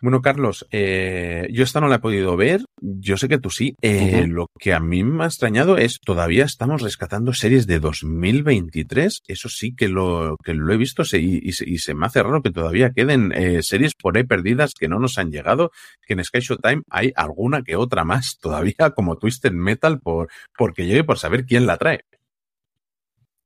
Bueno, 0.03 0.21
Carlos, 0.21 0.67
eh, 0.73 1.47
yo 1.53 1.63
esta 1.63 1.81
no 1.81 1.87
la 1.87 1.97
he 1.97 1.99
podido 2.01 2.37
ver, 2.37 2.65
yo 2.81 3.17
sé 3.17 3.29
que 3.29 3.39
tú 3.39 3.51
sí. 3.51 3.77
Eh, 3.83 4.23
uh 4.23 4.25
-huh. 4.25 4.27
Lo 4.27 4.47
que 4.59 4.75
a 4.75 4.81
mí 4.81 5.05
me 5.05 5.23
ha 5.23 5.27
extrañado 5.29 5.79
es 5.79 6.01
todavía 6.05 6.45
estamos 6.45 6.83
rescatando 6.83 7.33
series 7.33 7.69
de 7.69 7.79
2023, 7.79 9.21
eso 9.29 9.49
sí 9.49 9.77
que 9.77 9.87
lo, 9.87 10.37
que 10.43 10.55
lo 10.55 10.73
he 10.73 10.77
visto 10.77 11.05
y, 11.13 11.39
y, 11.49 11.51
y 11.51 11.79
se 11.79 11.95
me 11.95 12.07
hace 12.07 12.21
raro 12.21 12.43
que 12.43 12.51
todavía 12.51 12.91
queden 12.91 13.31
eh, 13.33 13.63
series 13.63 13.95
por 13.95 14.17
ahí 14.17 14.25
perdidas 14.25 14.75
que 14.75 14.89
no 14.89 14.99
nos 14.99 15.19
han 15.19 15.31
llegado, 15.31 15.71
que 16.05 16.15
en 16.15 16.25
Sky 16.25 16.41
Showtime 16.41 16.83
hay 16.91 17.13
alguna 17.15 17.63
que 17.63 17.77
otra 17.77 18.03
más 18.03 18.39
todavía 18.41 18.91
como 18.97 19.19
Twisted 19.19 19.53
Metal 19.53 20.01
por, 20.01 20.31
porque 20.59 20.85
llegue 20.85 21.05
por 21.05 21.19
saber 21.19 21.47
quién 21.47 21.65
la 21.65 21.77
trae. 21.77 22.01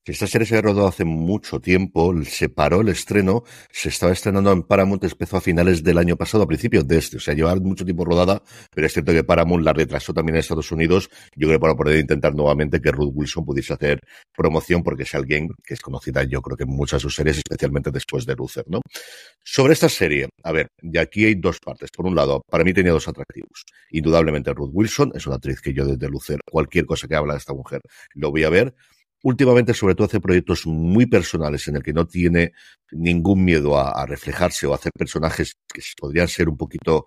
Esta 0.08 0.28
serie 0.28 0.46
se 0.46 0.62
rodó 0.62 0.86
hace 0.86 1.04
mucho 1.04 1.58
tiempo, 1.58 2.14
se 2.22 2.48
paró 2.48 2.80
el 2.80 2.90
estreno, 2.90 3.42
se 3.72 3.88
estaba 3.88 4.12
estrenando 4.12 4.52
en 4.52 4.62
Paramount, 4.62 5.02
empezó 5.02 5.36
a 5.36 5.40
finales 5.40 5.82
del 5.82 5.98
año 5.98 6.14
pasado, 6.14 6.44
a 6.44 6.46
principios 6.46 6.86
de 6.86 6.98
este, 6.98 7.16
o 7.16 7.20
sea, 7.20 7.34
llevaba 7.34 7.58
mucho 7.58 7.84
tiempo 7.84 8.04
rodada, 8.04 8.40
pero 8.72 8.86
es 8.86 8.92
cierto 8.92 9.12
que 9.12 9.24
Paramount 9.24 9.64
la 9.64 9.72
retrasó 9.72 10.14
también 10.14 10.36
en 10.36 10.40
Estados 10.42 10.70
Unidos, 10.70 11.10
yo 11.34 11.48
creo 11.48 11.58
para 11.58 11.74
poder 11.74 11.98
intentar 11.98 12.36
nuevamente 12.36 12.80
que 12.80 12.92
Ruth 12.92 13.10
Wilson 13.14 13.44
pudiese 13.44 13.72
hacer 13.72 13.98
promoción, 14.32 14.84
porque 14.84 15.02
es 15.02 15.12
alguien 15.16 15.48
que 15.64 15.74
es 15.74 15.80
conocida, 15.80 16.22
yo 16.22 16.40
creo 16.40 16.56
que 16.56 16.62
en 16.62 16.70
muchas 16.70 16.98
de 16.98 17.02
sus 17.02 17.16
series, 17.16 17.38
especialmente 17.38 17.90
después 17.90 18.24
de 18.26 18.36
Luther, 18.36 18.64
¿no? 18.68 18.82
Sobre 19.42 19.72
esta 19.72 19.88
serie, 19.88 20.28
a 20.44 20.52
ver, 20.52 20.68
y 20.82 20.98
aquí 20.98 21.24
hay 21.24 21.34
dos 21.34 21.58
partes. 21.58 21.90
Por 21.90 22.06
un 22.06 22.14
lado, 22.14 22.42
para 22.48 22.62
mí 22.62 22.72
tenía 22.72 22.92
dos 22.92 23.08
atractivos. 23.08 23.64
Indudablemente 23.90 24.54
Ruth 24.54 24.70
Wilson, 24.72 25.10
es 25.16 25.26
una 25.26 25.34
actriz 25.34 25.60
que 25.60 25.72
yo 25.72 25.84
desde 25.84 26.08
Luther, 26.08 26.38
cualquier 26.48 26.86
cosa 26.86 27.08
que 27.08 27.16
habla 27.16 27.32
de 27.32 27.38
esta 27.38 27.54
mujer, 27.54 27.80
lo 28.14 28.30
voy 28.30 28.44
a 28.44 28.50
ver, 28.50 28.72
últimamente 29.22 29.74
sobre 29.74 29.94
todo 29.94 30.07
hace 30.07 30.20
proyectos 30.20 30.66
muy 30.66 31.07
personales 31.07 31.66
en 31.68 31.76
el 31.76 31.83
que 31.83 31.92
no 31.92 32.07
tiene 32.07 32.52
ningún 32.92 33.44
miedo 33.44 33.79
a, 33.79 34.07
reflejarse 34.07 34.66
o 34.66 34.72
a 34.72 34.76
hacer 34.76 34.92
personajes 34.96 35.57
que 35.72 35.81
podrían 35.98 36.29
ser 36.29 36.48
un 36.48 36.57
poquito 36.57 37.07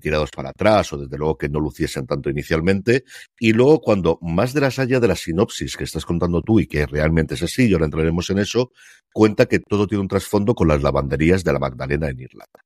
tirados 0.00 0.30
para 0.30 0.50
atrás 0.50 0.92
o 0.92 0.98
desde 0.98 1.18
luego 1.18 1.36
que 1.36 1.48
no 1.48 1.60
luciesen 1.60 2.06
tanto 2.06 2.30
inicialmente 2.30 3.04
y 3.38 3.52
luego 3.52 3.80
cuando 3.80 4.18
más 4.22 4.54
de 4.54 4.60
las 4.62 4.78
haya 4.78 5.00
de 5.00 5.08
la 5.08 5.16
sinopsis 5.16 5.76
que 5.76 5.84
estás 5.84 6.06
contando 6.06 6.42
tú 6.42 6.60
y 6.60 6.66
que 6.66 6.86
realmente 6.86 7.34
es 7.34 7.42
así, 7.42 7.68
y 7.68 7.72
ahora 7.72 7.84
entraremos 7.84 8.30
en 8.30 8.38
eso, 8.38 8.72
cuenta 9.12 9.46
que 9.46 9.58
todo 9.58 9.86
tiene 9.86 10.02
un 10.02 10.08
trasfondo 10.08 10.54
con 10.54 10.68
las 10.68 10.82
lavanderías 10.82 11.44
de 11.44 11.52
la 11.52 11.58
Magdalena 11.58 12.08
en 12.08 12.20
Irlanda. 12.20 12.64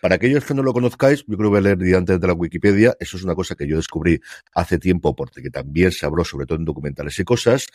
Para 0.00 0.14
aquellos 0.14 0.44
que 0.44 0.54
no 0.54 0.62
lo 0.62 0.72
conozcáis, 0.72 1.24
yo 1.26 1.36
creo 1.36 1.50
que 1.50 1.60
voy 1.60 1.70
a 1.70 1.74
leer 1.74 1.96
antes 1.96 2.20
de 2.20 2.26
la 2.26 2.32
Wikipedia. 2.32 2.94
Eso 3.00 3.16
es 3.16 3.24
una 3.24 3.34
cosa 3.34 3.56
que 3.56 3.66
yo 3.66 3.76
descubrí 3.76 4.20
hace 4.54 4.78
tiempo 4.78 5.14
porque 5.16 5.50
también 5.50 5.90
se 5.90 6.06
habló 6.06 6.24
sobre 6.24 6.46
todo 6.46 6.58
en 6.58 6.64
documentales 6.64 7.18
y 7.18 7.24
cosas. 7.24 7.66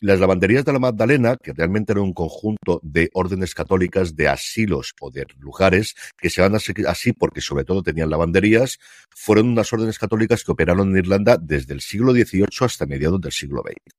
Las 0.00 0.18
lavanderías 0.20 0.64
de 0.64 0.72
la 0.72 0.78
Magdalena, 0.78 1.36
que 1.42 1.52
realmente 1.52 1.92
eran 1.92 2.04
un 2.04 2.12
conjunto 2.12 2.80
de 2.82 3.10
órdenes 3.14 3.54
católicas 3.54 4.16
de 4.16 4.28
asilos 4.28 4.92
o 5.00 5.10
de 5.10 5.26
lugares 5.38 5.94
que 6.18 6.30
se 6.30 6.42
van 6.42 6.54
así 6.54 7.12
porque 7.12 7.40
sobre 7.40 7.64
todo 7.64 7.82
tenían 7.82 8.10
lavanderías, 8.10 8.78
fueron 9.10 9.48
unas 9.48 9.72
órdenes 9.72 9.98
católicas 9.98 10.42
que 10.44 10.52
operaron 10.52 10.90
en 10.90 10.98
Irlanda 10.98 11.38
desde 11.40 11.74
el 11.74 11.80
siglo 11.80 12.12
XVIII 12.12 12.46
hasta 12.60 12.86
mediados 12.86 13.20
del 13.20 13.32
siglo 13.32 13.62
XX 13.62 13.94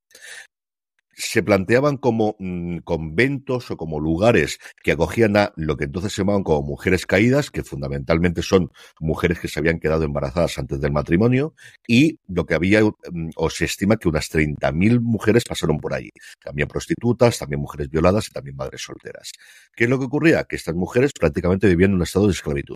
se 1.15 1.43
planteaban 1.43 1.97
como 1.97 2.35
mm, 2.39 2.79
conventos 2.79 3.71
o 3.71 3.77
como 3.77 3.99
lugares 3.99 4.59
que 4.83 4.91
acogían 4.91 5.37
a 5.37 5.53
lo 5.55 5.77
que 5.77 5.85
entonces 5.85 6.13
se 6.13 6.21
llamaban 6.21 6.43
como 6.43 6.61
mujeres 6.61 7.05
caídas, 7.05 7.51
que 7.51 7.63
fundamentalmente 7.63 8.41
son 8.41 8.71
mujeres 8.99 9.39
que 9.39 9.47
se 9.47 9.59
habían 9.59 9.79
quedado 9.79 10.03
embarazadas 10.03 10.57
antes 10.57 10.79
del 10.81 10.91
matrimonio, 10.91 11.53
y 11.87 12.19
lo 12.27 12.45
que 12.45 12.55
había, 12.55 12.83
mm, 12.83 13.29
o 13.35 13.49
se 13.49 13.65
estima 13.65 13.97
que 13.97 14.09
unas 14.09 14.29
30.000 14.29 14.99
mujeres 14.99 15.43
pasaron 15.45 15.77
por 15.77 15.93
allí. 15.93 16.11
También 16.43 16.67
prostitutas, 16.67 17.39
también 17.39 17.61
mujeres 17.61 17.89
violadas 17.89 18.27
y 18.27 18.31
también 18.31 18.55
madres 18.55 18.81
solteras. 18.81 19.31
¿Qué 19.75 19.85
es 19.85 19.89
lo 19.89 19.99
que 19.99 20.05
ocurría? 20.05 20.43
Que 20.43 20.55
estas 20.55 20.75
mujeres 20.75 21.11
prácticamente 21.13 21.67
vivían 21.67 21.91
en 21.91 21.97
un 21.97 22.03
estado 22.03 22.27
de 22.27 22.33
esclavitud. 22.33 22.75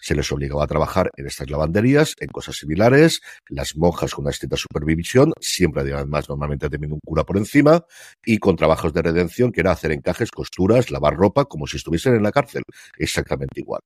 Se 0.00 0.14
les 0.14 0.30
obligaba 0.32 0.64
a 0.64 0.66
trabajar 0.66 1.10
en 1.16 1.26
estas 1.26 1.50
lavanderías, 1.50 2.14
en 2.20 2.28
cosas 2.28 2.56
similares, 2.56 3.20
las 3.48 3.76
monjas 3.76 4.14
con 4.14 4.24
una 4.24 4.30
estricta 4.30 4.56
supervisión, 4.56 5.32
siempre 5.40 5.82
además 5.82 6.28
normalmente 6.28 6.68
teniendo 6.68 6.94
un 6.94 7.00
cura 7.04 7.24
por 7.24 7.36
encima, 7.36 7.84
y 8.24 8.38
con 8.38 8.56
trabajos 8.56 8.92
de 8.92 9.02
redención, 9.02 9.52
que 9.52 9.60
era 9.60 9.72
hacer 9.72 9.92
encajes, 9.92 10.30
costuras, 10.30 10.90
lavar 10.90 11.14
ropa, 11.14 11.44
como 11.44 11.66
si 11.66 11.76
estuviesen 11.76 12.14
en 12.14 12.22
la 12.22 12.32
cárcel, 12.32 12.62
exactamente 12.98 13.60
igual. 13.60 13.80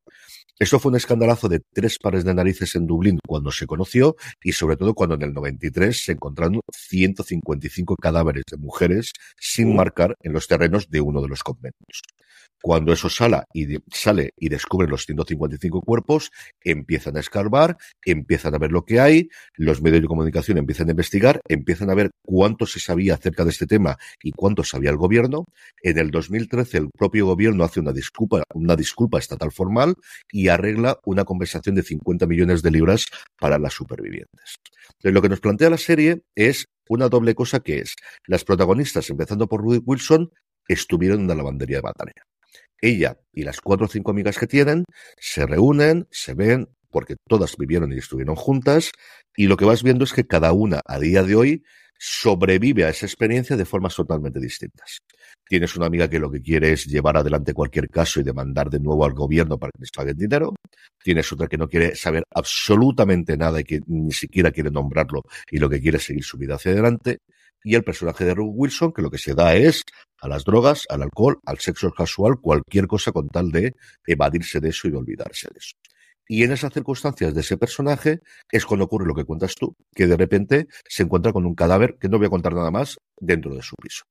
Eso 0.59 0.79
fue 0.79 0.91
un 0.91 0.97
escandalazo 0.97 1.49
de 1.49 1.61
tres 1.61 1.99
pares 1.99 2.25
de 2.25 2.33
narices 2.33 2.77
en 2.77 2.87
Dublín 2.87 3.19
cuando 3.27 3.51
se 3.51 3.67
conoció 3.67 4.15
y 4.43 4.53
sobre 4.53 4.77
todo 4.77 4.95
cuando 4.95 5.17
en 5.17 5.23
el 5.23 5.33
93 5.33 6.05
se 6.05 6.13
encontraron 6.13 6.61
155 6.73 7.97
cadáveres 7.97 8.45
de 8.49 8.57
mujeres 8.57 9.13
sin 9.37 9.75
marcar 9.75 10.17
en 10.23 10.33
los 10.33 10.47
terrenos 10.47 10.89
de 10.91 11.01
uno 11.01 11.21
de 11.23 11.29
los 11.29 11.43
conventos. 11.43 12.03
Cuando 12.65 12.95
eso 12.95 13.11
sale 13.11 13.43
y, 13.53 13.77
sale 13.93 14.33
y 14.39 14.49
descubren 14.49 14.89
los 14.89 15.05
155 15.05 15.83
cuerpos, 15.83 16.31
empiezan 16.63 17.19
a 17.19 17.21
escarbar, 17.21 17.77
empiezan 18.03 18.55
a 18.55 18.59
ver 18.59 18.73
lo 18.73 18.87
que 18.87 19.01
hay, 19.01 19.29
los 19.57 19.83
medios 19.83 20.01
de 20.01 20.09
comunicación 20.09 20.57
empiezan 20.57 20.89
a 20.89 20.93
investigar, 20.93 21.43
empiezan 21.47 21.91
a 21.91 21.95
ver 21.95 22.13
cuánto 22.25 22.65
se 22.65 22.81
sabía 22.81 23.17
acerca 23.17 23.45
de 23.45 23.51
este 23.51 23.67
tema 23.67 23.99
y 24.23 24.31
cuánto 24.31 24.65
sabía 24.65 24.89
el 24.89 24.97
gobierno. 24.97 25.45
En 25.83 25.99
el 25.99 26.11
2013 26.11 26.79
el 26.79 26.89
propio 26.89 27.27
gobierno 27.27 27.65
hace 27.65 27.81
una 27.81 27.93
disculpa, 27.93 28.43
una 28.55 28.77
disculpa 28.77 29.19
estatal 29.19 29.53
formal 29.53 29.97
y 30.33 30.49
arregla 30.49 30.99
una 31.05 31.27
compensación 31.27 31.75
de 31.75 31.83
50 31.83 32.27
millones 32.27 32.63
de 32.63 32.71
libras 32.71 33.05
para 33.39 33.59
las 33.59 33.75
supervivientes. 33.75 34.55
Entonces, 34.89 35.13
lo 35.13 35.21
que 35.21 35.29
nos 35.29 35.41
plantea 35.41 35.69
la 35.69 35.77
serie 35.77 36.23
es 36.35 36.65
una 36.89 37.11
doble 37.11 37.35
cosa 37.35 37.61
que 37.61 37.81
es, 37.81 37.95
las 38.27 38.43
protagonistas, 38.43 39.11
empezando 39.11 39.49
por 39.49 39.61
Rudy 39.61 39.83
Wilson, 39.85 40.31
estuvieron 40.67 41.21
en 41.21 41.29
la 41.29 41.35
lavandería 41.35 41.77
de 41.77 41.83
Batalla 41.83 42.25
ella 42.89 43.19
y 43.33 43.43
las 43.43 43.61
cuatro 43.61 43.87
o 43.87 43.89
cinco 43.89 44.11
amigas 44.11 44.39
que 44.39 44.47
tienen 44.47 44.85
se 45.19 45.47
reúnen, 45.47 46.07
se 46.11 46.35
ven, 46.35 46.69
porque 46.91 47.17
todas 47.29 47.57
vivieron 47.57 47.93
y 47.93 47.99
estuvieron 47.99 48.37
juntas, 48.37 48.91
y 49.37 49.47
lo 49.47 49.57
que 49.57 49.65
vas 49.65 49.83
viendo 49.83 50.05
es 50.05 50.13
que 50.13 50.27
cada 50.27 50.53
una 50.53 50.81
a 50.87 50.99
día 50.99 51.23
de 51.23 51.35
hoy 51.35 51.65
sobrevive 51.99 52.85
a 52.85 52.91
esa 52.91 53.07
experiencia 53.07 53.57
de 53.57 53.65
formas 53.65 53.95
totalmente 53.95 54.41
distintas. 54.41 54.99
Tienes 55.47 55.77
una 55.77 55.87
amiga 55.87 56.09
que 56.09 56.19
lo 56.19 56.31
que 56.31 56.41
quiere 56.41 56.73
es 56.73 56.87
llevar 56.87 57.17
adelante 57.17 57.55
cualquier 57.55 57.89
caso 57.89 58.21
y 58.21 58.23
demandar 58.23 58.71
de 58.71 58.81
nuevo 58.81 59.05
al 59.05 59.13
gobierno 59.13 59.59
para 59.59 59.71
que 59.73 59.81
les 59.81 59.91
paguen 59.91 60.17
dinero. 60.17 60.55
Tienes 61.03 61.31
otra 61.33 61.47
que 61.47 61.59
no 61.59 61.69
quiere 61.69 61.95
saber 61.95 62.25
absolutamente 62.35 63.37
nada 63.37 63.61
y 63.61 63.65
que 63.65 63.81
ni 63.87 64.13
siquiera 64.13 64.51
quiere 64.51 64.71
nombrarlo 64.71 65.23
y 65.51 65.59
lo 65.59 65.69
que 65.69 65.81
quiere 65.81 65.99
es 65.99 66.05
seguir 66.05 66.25
su 66.25 66.39
vida 66.39 66.57
hacia 66.57 66.73
adelante 66.73 67.19
y 67.65 67.75
el 67.75 67.83
personaje 67.83 68.25
de 68.25 68.35
Ruth 68.35 68.53
Wilson, 68.55 68.93
que 68.93 69.03
lo 69.03 69.11
que 69.11 69.19
se 69.19 69.35
da 69.35 69.57
es 69.57 69.83
a 70.21 70.29
las 70.29 70.45
drogas, 70.45 70.85
al 70.91 71.03
alcohol, 71.03 71.41
al 71.47 71.59
sexo 71.59 71.91
casual, 71.91 72.39
cualquier 72.41 72.87
cosa 72.87 73.11
con 73.11 73.29
tal 73.29 73.51
de 73.51 73.75
evadirse 74.07 74.61
de 74.61 74.69
eso 74.69 74.87
y 74.87 74.91
de 74.91 74.99
olvidarse 74.99 75.49
de 75.51 75.59
eso. 75.59 75.73
Y 76.29 76.43
en 76.43 76.53
esas 76.53 76.73
circunstancias 76.73 77.35
de 77.35 77.41
ese 77.41 77.57
personaje 77.57 78.21
es 78.51 78.65
cuando 78.65 78.85
ocurre 78.85 79.07
lo 79.07 79.15
que 79.15 79.25
cuentas 79.25 79.55
tú, 79.55 79.75
que 79.95 80.07
de 80.07 80.17
repente 80.17 80.69
se 80.89 81.03
encuentra 81.03 81.33
con 81.33 81.45
un 81.45 81.55
cadáver, 81.55 81.97
que 81.99 82.09
no 82.09 82.19
voy 82.19 82.27
a 82.27 82.31
contar 82.31 82.55
nada 82.55 82.71
más, 82.71 82.97
dentro 83.19 83.55
de 83.55 83.63
su 83.63 83.75
piso. 83.77 84.05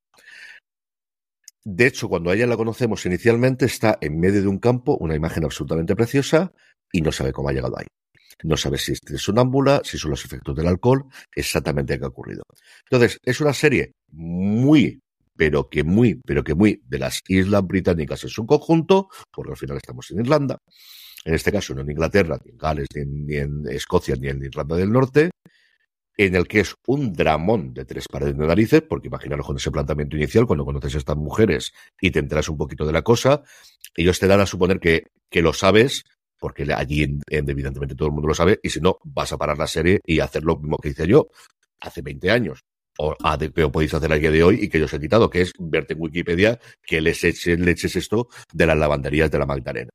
De 1.63 1.87
hecho, 1.87 2.09
cuando 2.09 2.29
a 2.29 2.35
ella 2.35 2.45
la 2.45 2.57
conocemos 2.57 3.05
inicialmente, 3.05 3.65
está 3.65 3.97
en 4.01 4.19
medio 4.19 4.41
de 4.41 4.47
un 4.47 4.59
campo, 4.59 4.97
una 4.99 5.15
imagen 5.15 5.45
absolutamente 5.45 5.95
preciosa, 5.95 6.51
y 6.91 7.01
no 7.01 7.11
sabe 7.11 7.31
cómo 7.31 7.49
ha 7.49 7.53
llegado 7.53 7.77
ahí. 7.77 7.87
No 8.43 8.57
sabe 8.57 8.77
si 8.77 8.93
es 8.93 8.99
sonámbula, 9.17 9.81
si 9.83 9.97
son 9.97 10.11
los 10.11 10.25
efectos 10.25 10.55
del 10.55 10.67
alcohol, 10.67 11.05
exactamente 11.35 11.97
qué 11.97 12.05
ha 12.05 12.09
ocurrido. 12.09 12.43
Entonces, 12.89 13.19
es 13.23 13.39
una 13.41 13.53
serie 13.53 13.93
muy, 14.11 14.99
pero 15.35 15.69
que 15.69 15.83
muy, 15.83 16.19
pero 16.25 16.43
que 16.43 16.55
muy 16.55 16.81
de 16.85 16.99
las 16.99 17.21
Islas 17.27 17.65
Británicas 17.65 18.23
en 18.23 18.29
su 18.29 18.45
conjunto, 18.45 19.09
porque 19.31 19.51
al 19.51 19.57
final 19.57 19.77
estamos 19.77 20.09
en 20.11 20.19
Irlanda. 20.19 20.57
En 21.25 21.33
este 21.33 21.51
caso, 21.51 21.73
no 21.73 21.81
en 21.81 21.91
Inglaterra, 21.91 22.37
ni 22.43 22.51
en 22.51 22.57
Gales, 22.57 22.87
ni 22.95 23.35
en, 23.37 23.67
Escocia, 23.69 24.15
ni 24.15 24.27
en 24.27 24.43
Irlanda 24.43 24.75
del 24.75 24.91
Norte, 24.91 25.31
en 26.17 26.35
el 26.35 26.47
que 26.47 26.59
es 26.59 26.75
un 26.85 27.13
dramón 27.13 27.73
de 27.73 27.85
tres 27.85 28.07
paredes 28.07 28.37
de 28.37 28.45
narices, 28.45 28.81
porque 28.81 29.07
imaginaros 29.07 29.45
con 29.45 29.57
ese 29.57 29.71
planteamiento 29.71 30.17
inicial, 30.17 30.45
cuando 30.45 30.65
conoces 30.65 30.95
a 30.95 30.97
estas 30.99 31.17
mujeres 31.17 31.73
y 31.99 32.11
te 32.11 32.19
enteras 32.19 32.49
un 32.49 32.57
poquito 32.57 32.85
de 32.85 32.93
la 32.93 33.01
cosa, 33.01 33.41
ellos 33.95 34.19
te 34.19 34.27
dan 34.27 34.41
a 34.41 34.45
suponer 34.45 34.79
que 34.79 35.41
lo 35.41 35.53
sabes, 35.53 36.03
porque 36.43 36.67
allí 36.73 37.21
evidentemente 37.29 37.95
todo 37.95 38.10
el 38.10 38.13
mundo 38.13 38.27
lo 38.27 38.34
sabe, 38.34 38.60
y 38.62 38.69
si 38.69 38.82
no, 38.82 38.99
vas 39.06 39.32
a 39.32 39.38
parar 39.38 39.58
la 39.58 39.65
serie 39.65 40.01
y 40.06 40.19
hacer 40.19 40.43
lo 40.43 40.58
mismo 40.58 40.77
que 40.77 40.89
hice 40.89 41.08
yo 41.08 41.29
hace 41.79 42.01
20 42.01 42.32
años. 42.32 42.60
O, 42.97 43.15
que 43.39 43.69
podéis 43.69 43.93
hacer 43.93 44.12
a 44.12 44.17
día 44.17 44.29
de 44.29 44.43
hoy 44.43 44.60
y 44.62 44.67
que 44.67 44.77
yo 44.77 44.84
os 44.84 44.93
he 44.93 44.99
quitado, 44.99 45.29
que 45.29 45.39
es 45.39 45.53
verte 45.58 45.93
en 45.93 46.01
Wikipedia 46.01 46.60
que 46.86 46.99
les 46.99 47.23
eches, 47.23 47.58
eches 47.65 47.95
esto 47.95 48.27
de 48.51 48.65
las 48.65 48.77
lavanderías 48.77 49.32
de 49.32 49.39
la 49.39 49.45
Magdalena. 49.45 49.89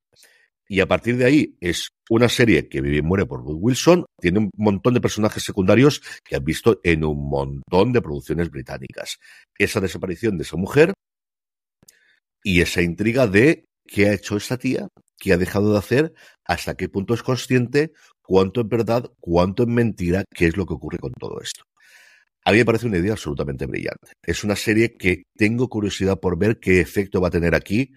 Y 0.66 0.80
a 0.80 0.88
partir 0.88 1.18
de 1.18 1.26
ahí 1.26 1.54
es 1.60 1.90
una 2.08 2.30
serie 2.30 2.66
que 2.66 2.80
vive 2.80 2.96
y 2.96 3.02
muere 3.02 3.26
por 3.26 3.44
Ruth 3.44 3.58
Wilson, 3.60 4.06
tiene 4.18 4.38
un 4.38 4.50
montón 4.56 4.94
de 4.94 5.02
personajes 5.02 5.42
secundarios 5.42 6.00
que 6.24 6.36
han 6.36 6.44
visto 6.44 6.80
en 6.82 7.04
un 7.04 7.28
montón 7.28 7.92
de 7.92 8.00
producciones 8.00 8.50
británicas. 8.50 9.18
Esa 9.58 9.80
desaparición 9.80 10.38
de 10.38 10.44
esa 10.44 10.56
mujer 10.56 10.94
y 12.42 12.62
esa 12.62 12.80
intriga 12.80 13.26
de 13.26 13.66
qué 13.86 14.08
ha 14.08 14.14
hecho 14.14 14.38
esta 14.38 14.56
tía 14.56 14.88
qué 15.18 15.32
ha 15.32 15.36
dejado 15.36 15.72
de 15.72 15.78
hacer, 15.78 16.12
hasta 16.44 16.74
qué 16.74 16.88
punto 16.88 17.14
es 17.14 17.22
consciente, 17.22 17.92
cuánto 18.22 18.60
es 18.60 18.68
verdad, 18.68 19.10
cuánto 19.20 19.64
es 19.64 19.68
mentira, 19.68 20.24
qué 20.34 20.46
es 20.46 20.56
lo 20.56 20.66
que 20.66 20.74
ocurre 20.74 20.98
con 20.98 21.12
todo 21.12 21.40
esto. 21.40 21.64
A 22.44 22.52
mí 22.52 22.58
me 22.58 22.64
parece 22.64 22.86
una 22.86 22.98
idea 22.98 23.12
absolutamente 23.12 23.66
brillante. 23.66 24.12
Es 24.22 24.42
una 24.42 24.56
serie 24.56 24.96
que 24.96 25.24
tengo 25.36 25.68
curiosidad 25.68 26.18
por 26.18 26.38
ver 26.38 26.58
qué 26.58 26.80
efecto 26.80 27.20
va 27.20 27.28
a 27.28 27.30
tener 27.30 27.54
aquí. 27.54 27.90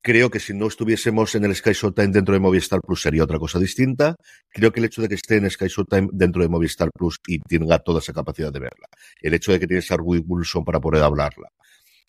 Creo 0.00 0.30
que 0.30 0.40
si 0.40 0.52
no 0.52 0.66
estuviésemos 0.66 1.34
en 1.34 1.44
el 1.44 1.54
Sky 1.54 1.72
Showtime 1.72 2.08
dentro 2.08 2.34
de 2.34 2.40
Movistar 2.40 2.80
Plus 2.80 3.02
sería 3.02 3.24
otra 3.24 3.38
cosa 3.38 3.58
distinta. 3.58 4.14
Creo 4.50 4.72
que 4.72 4.80
el 4.80 4.86
hecho 4.86 5.02
de 5.02 5.08
que 5.08 5.14
esté 5.16 5.36
en 5.36 5.50
Sky 5.50 5.66
Showtime 5.66 6.08
dentro 6.12 6.42
de 6.42 6.48
Movistar 6.48 6.90
Plus 6.92 7.18
y 7.26 7.40
tenga 7.40 7.78
toda 7.78 8.00
esa 8.00 8.12
capacidad 8.12 8.52
de 8.52 8.60
verla, 8.60 8.86
el 9.20 9.34
hecho 9.34 9.52
de 9.52 9.60
que 9.60 9.66
tienes 9.66 9.90
a 9.90 9.96
Rudy 9.96 10.22
Wilson 10.26 10.64
para 10.64 10.80
poder 10.80 11.02
hablarla, 11.02 11.48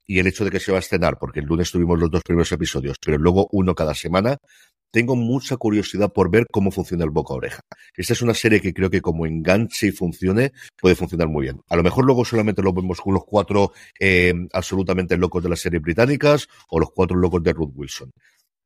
y 0.05 0.19
el 0.19 0.27
hecho 0.27 0.45
de 0.45 0.51
que 0.51 0.59
se 0.59 0.71
va 0.71 0.77
a 0.77 0.79
estrenar, 0.79 1.17
porque 1.19 1.39
el 1.39 1.45
lunes 1.45 1.71
tuvimos 1.71 1.99
los 1.99 2.11
dos 2.11 2.23
primeros 2.23 2.51
episodios, 2.51 2.97
pero 3.03 3.17
luego 3.17 3.47
uno 3.51 3.75
cada 3.75 3.93
semana, 3.93 4.37
tengo 4.91 5.15
mucha 5.15 5.57
curiosidad 5.57 6.13
por 6.13 6.29
ver 6.29 6.45
cómo 6.51 6.69
funciona 6.69 7.03
el 7.03 7.09
boca 7.09 7.33
a 7.33 7.37
oreja. 7.37 7.61
Esta 7.95 8.13
es 8.13 8.21
una 8.21 8.35
serie 8.35 8.61
que 8.61 8.73
creo 8.73 8.91
que 8.91 9.01
como 9.01 9.25
enganche 9.25 9.87
y 9.87 9.91
funcione, 9.91 10.51
puede 10.79 10.95
funcionar 10.95 11.27
muy 11.27 11.43
bien. 11.43 11.61
A 11.69 11.75
lo 11.75 11.83
mejor 11.83 12.05
luego 12.05 12.23
solamente 12.23 12.61
lo 12.61 12.73
vemos 12.73 13.01
con 13.01 13.15
los 13.15 13.23
cuatro 13.25 13.71
eh, 13.99 14.33
absolutamente 14.53 15.17
locos 15.17 15.41
de 15.41 15.49
las 15.49 15.61
series 15.61 15.81
británicas 15.81 16.47
o 16.69 16.79
los 16.79 16.91
cuatro 16.91 17.17
locos 17.17 17.41
de 17.41 17.53
Ruth 17.53 17.71
Wilson 17.73 18.11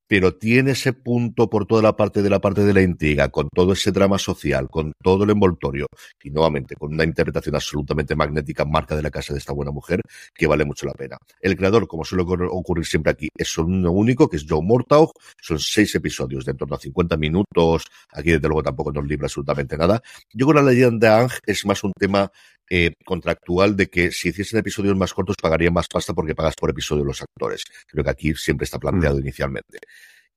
pero 0.08 0.36
tiene 0.36 0.72
ese 0.72 0.94
punto 0.94 1.50
por 1.50 1.66
toda 1.66 1.82
la 1.82 1.96
parte 1.96 2.22
de 2.22 2.30
la 2.30 2.40
parte 2.40 2.64
de 2.64 2.74
la 2.74 2.82
intriga, 2.82 3.30
con 3.30 3.50
todo 3.54 3.74
ese 3.74 3.92
drama 3.92 4.18
social, 4.18 4.68
con 4.70 4.94
todo 5.04 5.24
el 5.24 5.30
envoltorio, 5.30 5.88
y 6.24 6.30
nuevamente 6.30 6.76
con 6.76 6.94
una 6.94 7.04
interpretación 7.04 7.56
absolutamente 7.56 8.16
magnética, 8.16 8.66
marca 8.66 8.96
de 8.96 9.04
la 9.04 9.12
casa 9.12 9.34
de 9.34 9.40
esta 9.40 9.54
buena 9.54 9.72
mujer, 9.72 10.02
que 10.34 10.48
vale 10.48 10.66
mucho 10.66 10.86
la 10.86 10.94
pena. 10.94 11.18
El 11.42 11.56
creador, 11.56 11.88
como 11.88 12.04
suele 12.04 12.24
ocurrir 12.24 12.86
siempre 12.86 13.12
aquí, 13.12 13.28
es 13.36 13.58
uno 13.58 13.92
único, 13.92 14.30
que 14.30 14.38
es 14.38 14.46
Joe 14.48 14.62
Mortaugh, 14.62 15.12
son 15.42 15.60
seis 15.60 15.94
episodios 15.96 16.46
de 16.46 16.52
en 16.52 16.58
torno 16.58 16.76
a 16.76 16.80
50 16.80 17.18
minutos, 17.18 17.84
aquí 18.12 18.32
desde 18.32 18.48
luego 18.48 18.64
tampoco 18.64 18.92
nos 18.92 19.06
libra 19.06 19.26
absolutamente 19.26 19.78
nada. 19.78 20.02
Yo 20.34 20.46
con 20.46 20.56
la 20.56 20.64
leyenda 20.64 21.18
de 21.18 21.24
Ang 21.24 21.32
es 21.46 21.66
más 21.66 21.84
un 21.84 21.94
tema 21.94 22.32
eh, 22.70 22.94
contractual 23.06 23.76
de 23.76 23.88
que 23.88 24.12
si 24.12 24.30
hiciesen 24.30 24.60
episodios 24.60 24.98
más 24.98 25.14
cortos 25.14 25.36
pagarían 25.42 25.74
más 25.74 25.88
pasta 25.88 26.14
porque 26.14 26.36
pagas 26.36 26.56
por 26.56 26.70
episodio 26.70 27.04
los 27.04 27.22
actores. 27.22 27.64
Creo 27.88 28.04
que 28.04 28.10
aquí 28.10 28.36
siempre 28.36 28.66
está 28.66 28.78
planteado 28.80 29.18
mm. 29.18 29.22
inicialmente. 29.22 29.80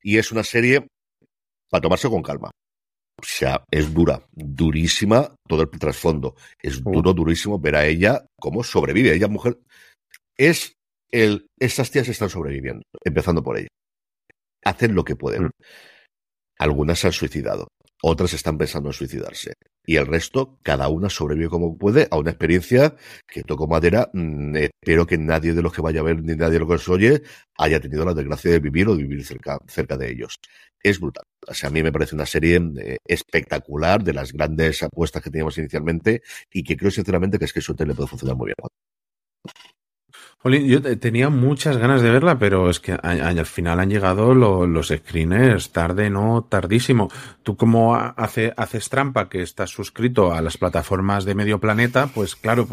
Y 0.03 0.19
es 0.19 0.31
una 0.33 0.45
serie 0.45 0.87
para 1.69 1.83
tomarse 1.83 2.09
con 2.09 2.23
calma. 2.23 2.51
O 3.19 3.23
sea, 3.23 3.65
es 3.71 3.93
dura, 3.93 4.25
durísima 4.33 5.35
todo 5.47 5.63
el 5.63 5.71
trasfondo. 5.71 6.37
Es 6.59 6.83
duro, 6.83 7.13
durísimo 7.13 7.59
ver 7.59 7.77
a 7.77 7.87
ella 7.87 8.25
cómo 8.39 8.65
sobrevive. 8.65 9.15
Ella, 9.15 9.29
mujer, 9.29 9.59
es 10.39 10.73
el. 11.11 11.47
Estas 11.59 11.91
tías 11.91 12.09
están 12.09 12.31
sobreviviendo, 12.31 12.83
empezando 13.05 13.43
por 13.43 13.59
ella. 13.59 13.69
Hacen 14.65 14.95
lo 14.95 15.05
que 15.05 15.17
pueden. 15.17 15.45
Mm. 15.45 15.51
Algunas 16.61 16.99
se 16.99 17.07
han 17.07 17.13
suicidado, 17.13 17.69
otras 18.03 18.35
están 18.35 18.59
pensando 18.59 18.91
en 18.91 18.93
suicidarse. 18.93 19.55
Y 19.91 19.97
el 19.97 20.07
resto, 20.07 20.57
cada 20.63 20.87
una 20.89 21.11
sobrevive 21.11 21.49
como 21.49 21.77
puede 21.77 22.07
a 22.13 22.17
una 22.17 22.31
experiencia 22.31 22.95
que 23.27 23.43
toco 23.43 23.67
madera. 23.67 24.09
mmm, 24.13 24.55
espero 24.55 25.05
que 25.05 25.19
nadie 25.19 25.53
de 25.53 25.63
los 25.63 25.73
que 25.73 25.83
vaya 25.83 25.99
a 25.99 26.05
ver 26.05 26.23
ni 26.23 26.37
nadie 26.37 26.55
de 26.55 26.59
los 26.61 26.69
que 26.69 26.75
os 26.77 26.89
oye 26.89 27.23
haya 27.59 27.81
tenido 27.81 28.05
la 28.05 28.15
desgracia 28.15 28.53
de 28.53 28.61
vivir 28.61 28.87
o 28.87 28.95
de 28.95 29.03
vivir 29.03 29.25
cerca, 29.27 29.59
de 29.99 30.11
ellos. 30.13 30.39
Es 30.81 31.01
brutal. 31.01 31.25
O 31.49 31.55
sea, 31.55 31.71
a 31.71 31.73
mí 31.73 31.83
me 31.83 31.91
parece 31.91 32.15
una 32.15 32.25
serie 32.25 32.61
eh, 32.79 32.99
espectacular 33.05 34.05
de 34.05 34.13
las 34.13 34.33
grandes 34.33 34.81
apuestas 34.85 35.25
que 35.25 35.31
teníamos 35.31 35.59
inicialmente 35.59 36.23
y 36.53 36.63
que 36.63 36.77
creo 36.77 36.93
sinceramente 36.93 37.39
que 37.41 37.47
es 37.47 37.53
que 37.53 37.61
su 37.61 37.75
tele 37.75 37.93
puede 37.93 38.09
funcionar 38.09 38.37
muy 38.37 38.47
bien. 38.47 38.80
Jolín, 40.43 40.67
yo 40.67 40.81
te- 40.81 40.97
tenía 40.97 41.29
muchas 41.29 41.77
ganas 41.77 42.01
de 42.01 42.11
verla, 42.11 42.39
pero 42.39 42.71
es 42.71 42.81
que 42.81 42.93
al 42.93 43.45
final 43.45 43.79
han 43.79 43.91
llegado 43.91 44.35
lo- 44.35 44.67
los 44.67 44.89
screeners 44.89 45.71
tarde, 45.71 46.09
no 46.09 46.47
tardísimo. 46.49 47.09
Tú 47.43 47.57
como 47.57 47.95
ha- 47.95 48.15
hace, 48.17 48.55
haces 48.57 48.89
trampa 48.89 49.29
que 49.29 49.43
estás 49.43 49.69
suscrito 49.71 50.33
a 50.33 50.41
las 50.41 50.57
plataformas 50.57 51.27
de 51.27 51.35
medio 51.35 51.61
planeta, 51.61 52.07
pues 52.15 52.37
claro, 52.37 52.67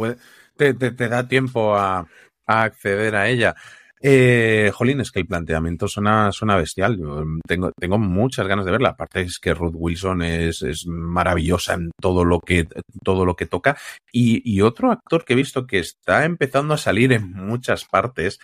te, 0.55 0.73
te- 0.75 0.91
te 0.91 1.09
da 1.09 1.27
tiempo 1.27 1.75
a 1.75 2.07
acceder 2.45 3.15
a 3.17 3.27
ella. 3.27 3.55
Eh, 4.01 4.71
jolín, 4.73 5.01
es 5.01 5.11
que 5.11 5.19
el 5.19 5.27
planteamiento 5.27 5.87
suena, 5.87 6.31
suena 6.31 6.55
bestial. 6.55 6.97
Mm, 6.97 7.39
tengo, 7.47 7.71
tengo 7.79 7.97
muchas 7.97 8.47
ganas 8.47 8.65
de 8.65 8.71
verla. 8.71 8.89
Aparte 8.89 9.21
es 9.21 9.39
que 9.39 9.53
Ruth 9.53 9.75
Wilson 9.75 10.21
es, 10.21 10.61
es 10.61 10.85
maravillosa 10.87 11.73
en 11.73 11.91
todo 11.99 12.23
lo 12.23 12.39
que, 12.39 12.67
todo 13.03 13.25
lo 13.25 13.35
que 13.35 13.45
toca. 13.45 13.77
Y, 14.11 14.41
y 14.49 14.61
otro 14.61 14.91
actor 14.91 15.25
que 15.25 15.33
he 15.33 15.35
visto 15.35 15.65
que 15.65 15.79
está 15.79 16.25
empezando 16.25 16.73
a 16.73 16.77
salir 16.77 17.11
en 17.13 17.31
muchas 17.33 17.85
partes, 17.85 18.39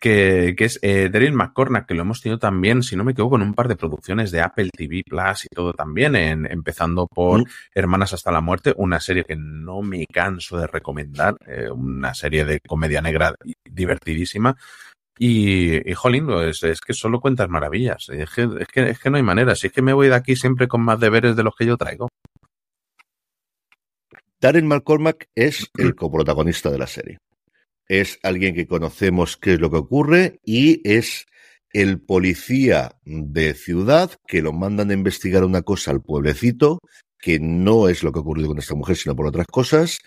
que, 0.00 0.54
que 0.56 0.64
es 0.66 0.78
eh, 0.82 1.08
Daryl 1.12 1.32
McCormack, 1.32 1.86
que 1.86 1.94
lo 1.94 2.02
hemos 2.02 2.20
tenido 2.20 2.38
también, 2.38 2.82
si 2.82 2.94
no 2.96 3.04
me 3.04 3.12
equivoco, 3.12 3.36
en 3.36 3.42
un 3.42 3.54
par 3.54 3.68
de 3.68 3.76
producciones 3.76 4.30
de 4.30 4.40
Apple 4.40 4.70
TV 4.76 5.02
Plus 5.04 5.44
y 5.44 5.48
todo 5.48 5.72
también, 5.72 6.14
en- 6.16 6.50
empezando 6.50 7.06
por 7.06 7.40
Mm. 7.40 7.44
Hermanas 7.74 8.12
hasta 8.12 8.30
la 8.32 8.40
muerte, 8.40 8.72
una 8.76 9.00
serie 9.00 9.24
que 9.24 9.36
no 9.36 9.82
me 9.82 10.06
canso 10.06 10.56
de 10.58 10.66
recomendar, 10.66 11.36
eh, 11.46 11.68
una 11.70 12.14
serie 12.14 12.44
de 12.44 12.60
comedia 12.60 13.00
negra 13.02 13.34
divertidísima. 13.68 14.56
Y, 15.20 15.90
y 15.90 15.94
jolín, 15.94 16.26
pues, 16.26 16.62
es 16.62 16.80
que 16.80 16.92
solo 16.94 17.20
cuentas 17.20 17.48
maravillas. 17.48 18.08
Es 18.08 18.30
que, 18.30 18.42
es, 18.60 18.68
que, 18.68 18.90
es 18.90 18.98
que 19.00 19.10
no 19.10 19.16
hay 19.16 19.24
manera. 19.24 19.56
Si 19.56 19.66
es 19.66 19.72
que 19.72 19.82
me 19.82 19.92
voy 19.92 20.06
de 20.08 20.14
aquí 20.14 20.36
siempre 20.36 20.68
con 20.68 20.80
más 20.82 21.00
deberes 21.00 21.34
de 21.34 21.42
los 21.42 21.56
que 21.56 21.66
yo 21.66 21.76
traigo. 21.76 22.08
Darren 24.40 24.68
McCormack 24.68 25.26
es 25.34 25.68
el 25.76 25.94
coprotagonista 25.96 26.70
de 26.70 26.78
la 26.78 26.86
serie. 26.86 27.18
Es 27.88 28.18
alguien 28.22 28.54
que 28.54 28.66
conocemos 28.66 29.36
qué 29.36 29.54
es 29.54 29.60
lo 29.60 29.70
que 29.70 29.78
ocurre 29.78 30.40
y 30.44 30.80
es 30.88 31.26
el 31.72 32.00
policía 32.00 32.92
de 33.04 33.54
ciudad 33.54 34.12
que 34.26 34.42
lo 34.42 34.52
mandan 34.52 34.90
a 34.90 34.94
investigar 34.94 35.44
una 35.44 35.62
cosa 35.62 35.90
al 35.90 36.02
pueblecito, 36.02 36.80
que 37.18 37.38
no 37.40 37.88
es 37.88 38.02
lo 38.02 38.12
que 38.12 38.18
ha 38.18 38.22
ocurrido 38.22 38.48
con 38.48 38.58
esta 38.58 38.74
mujer, 38.74 38.96
sino 38.96 39.16
por 39.16 39.26
otras 39.26 39.46
cosas, 39.46 39.98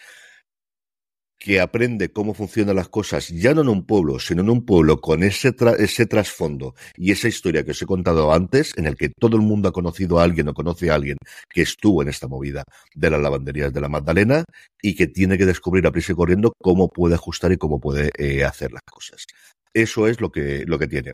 que 1.43 1.59
aprende 1.59 2.11
cómo 2.11 2.35
funcionan 2.35 2.75
las 2.75 2.87
cosas, 2.89 3.29
ya 3.29 3.55
no 3.55 3.61
en 3.61 3.69
un 3.69 3.83
pueblo, 3.83 4.19
sino 4.19 4.43
en 4.43 4.49
un 4.51 4.63
pueblo 4.63 5.01
con 5.01 5.23
ese, 5.23 5.55
tra- 5.55 5.75
ese 5.79 6.05
trasfondo 6.05 6.75
y 6.95 7.11
esa 7.11 7.27
historia 7.27 7.65
que 7.65 7.71
os 7.71 7.81
he 7.81 7.87
contado 7.87 8.31
antes, 8.31 8.73
en 8.77 8.85
el 8.85 8.95
que 8.95 9.09
todo 9.09 9.37
el 9.37 9.41
mundo 9.41 9.67
ha 9.67 9.71
conocido 9.71 10.19
a 10.19 10.23
alguien 10.23 10.49
o 10.49 10.53
conoce 10.53 10.91
a 10.91 10.95
alguien 10.95 11.17
que 11.49 11.63
estuvo 11.63 12.03
en 12.03 12.09
esta 12.09 12.27
movida 12.27 12.63
de 12.93 13.09
las 13.09 13.19
lavanderías 13.19 13.73
de 13.73 13.81
la 13.81 13.89
Magdalena 13.89 14.43
y 14.83 14.93
que 14.95 15.07
tiene 15.07 15.35
que 15.35 15.47
descubrir 15.47 15.87
a 15.87 15.91
prisa 15.91 16.11
y 16.11 16.15
corriendo 16.15 16.53
cómo 16.61 16.89
puede 16.89 17.15
ajustar 17.15 17.51
y 17.51 17.57
cómo 17.57 17.79
puede 17.79 18.11
eh, 18.19 18.43
hacer 18.43 18.71
las 18.71 18.83
cosas. 18.83 19.25
Eso 19.73 20.07
es 20.07 20.21
lo 20.21 20.31
que, 20.31 20.63
lo 20.67 20.77
que 20.77 20.87
tiene. 20.87 21.13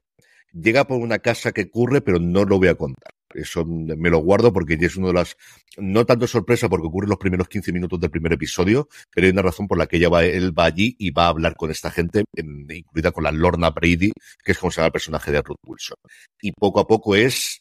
Llega 0.52 0.86
por 0.86 1.00
una 1.00 1.20
casa 1.20 1.54
que 1.54 1.64
ocurre, 1.64 2.02
pero 2.02 2.20
no 2.20 2.44
lo 2.44 2.58
voy 2.58 2.68
a 2.68 2.76
contar. 2.76 3.12
Eso 3.34 3.66
me 3.66 4.10
lo 4.10 4.20
guardo 4.20 4.54
porque 4.54 4.78
ya 4.78 4.88
es 4.88 4.96
una 4.96 5.08
de 5.08 5.14
las, 5.14 5.36
no 5.78 6.06
tanto 6.06 6.28
sorpresa 6.28 6.70
porque 6.70 6.88
ocurre 6.88 7.08
los 7.08 7.18
primeros 7.18 7.48
15 7.50 7.72
minutos 7.74 8.00
del 8.00 8.10
primer 8.10 8.34
episodio, 8.34 8.88
pero 9.14 9.26
hay 9.28 9.32
una 9.34 9.42
razón 9.42 9.68
por 9.68 9.78
la 9.78 9.86
que 9.88 9.98
ella 9.98 10.10
va, 10.10 10.24
él 10.26 10.58
va 10.58 10.66
allí 10.66 10.96
y 10.98 11.12
va 11.12 11.26
a 11.26 11.30
hablar 11.30 11.56
con 11.56 11.70
esta 11.70 11.92
gente, 11.92 12.24
en- 12.36 12.66
incluida 12.72 13.12
con 13.12 13.24
la 13.26 13.32
Lorna 13.32 13.70
Brady, 13.72 14.12
que 14.44 14.52
es 14.54 14.58
como 14.58 14.72
se 14.72 14.78
llama 14.78 14.88
el 14.88 14.92
personaje 14.94 15.32
de 15.32 15.42
Ruth 15.42 15.58
Wilson. 15.66 15.98
Y 16.42 16.52
poco 16.54 16.80
a 16.80 16.88
poco 16.88 17.16
es, 17.16 17.60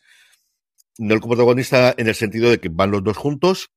no 0.98 1.14
el 1.14 1.20
protagonista 1.20 1.94
en 1.96 2.08
el 2.08 2.14
sentido 2.14 2.50
de 2.50 2.58
que 2.58 2.68
van 2.70 2.90
los 2.90 3.04
dos 3.04 3.16
juntos, 3.16 3.68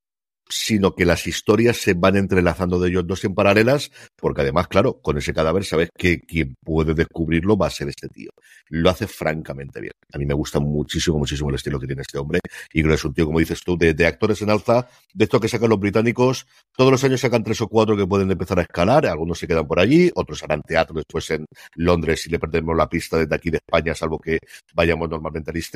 sino 0.50 0.94
que 0.94 1.04
las 1.04 1.26
historias 1.26 1.78
se 1.78 1.94
van 1.94 2.16
entrelazando 2.16 2.78
de 2.78 2.90
ellos 2.90 3.06
dos 3.06 3.24
en 3.24 3.34
paralelas, 3.34 3.90
porque 4.16 4.42
además, 4.42 4.68
claro, 4.68 5.00
con 5.00 5.16
ese 5.16 5.32
cadáver 5.32 5.64
sabes 5.64 5.88
que 5.96 6.20
quien 6.20 6.54
puede 6.62 6.94
descubrirlo 6.94 7.56
va 7.56 7.68
a 7.68 7.70
ser 7.70 7.88
este 7.88 8.08
tío. 8.08 8.30
Lo 8.68 8.90
hace 8.90 9.06
francamente 9.06 9.80
bien. 9.80 9.92
A 10.12 10.18
mí 10.18 10.26
me 10.26 10.34
gusta 10.34 10.60
muchísimo, 10.60 11.18
muchísimo 11.18 11.48
el 11.48 11.56
estilo 11.56 11.80
que 11.80 11.86
tiene 11.86 12.02
este 12.02 12.18
hombre, 12.18 12.40
y 12.72 12.82
creo 12.82 12.92
que 12.92 12.96
es 12.96 13.04
un 13.04 13.14
tío, 13.14 13.26
como 13.26 13.38
dices 13.38 13.62
tú, 13.64 13.78
de, 13.78 13.94
de 13.94 14.06
actores 14.06 14.42
en 14.42 14.50
alza, 14.50 14.88
de 15.14 15.24
esto 15.24 15.40
que 15.40 15.48
sacan 15.48 15.70
los 15.70 15.80
británicos, 15.80 16.46
todos 16.76 16.90
los 16.90 17.02
años 17.04 17.20
sacan 17.20 17.42
tres 17.42 17.60
o 17.62 17.68
cuatro 17.68 17.96
que 17.96 18.06
pueden 18.06 18.30
empezar 18.30 18.58
a 18.58 18.62
escalar, 18.62 19.06
algunos 19.06 19.38
se 19.38 19.46
quedan 19.46 19.66
por 19.66 19.80
allí, 19.80 20.10
otros 20.14 20.42
harán 20.42 20.62
teatro 20.62 20.94
después 20.94 21.30
en 21.30 21.46
Londres 21.74 22.26
y 22.26 22.30
le 22.30 22.38
perdemos 22.38 22.76
la 22.76 22.88
pista 22.88 23.16
desde 23.16 23.34
aquí 23.34 23.50
de 23.50 23.58
España, 23.58 23.94
salvo 23.94 24.18
que 24.18 24.38
vayamos 24.74 25.08
normalmente 25.08 25.50
al 25.50 25.56
East. 25.56 25.70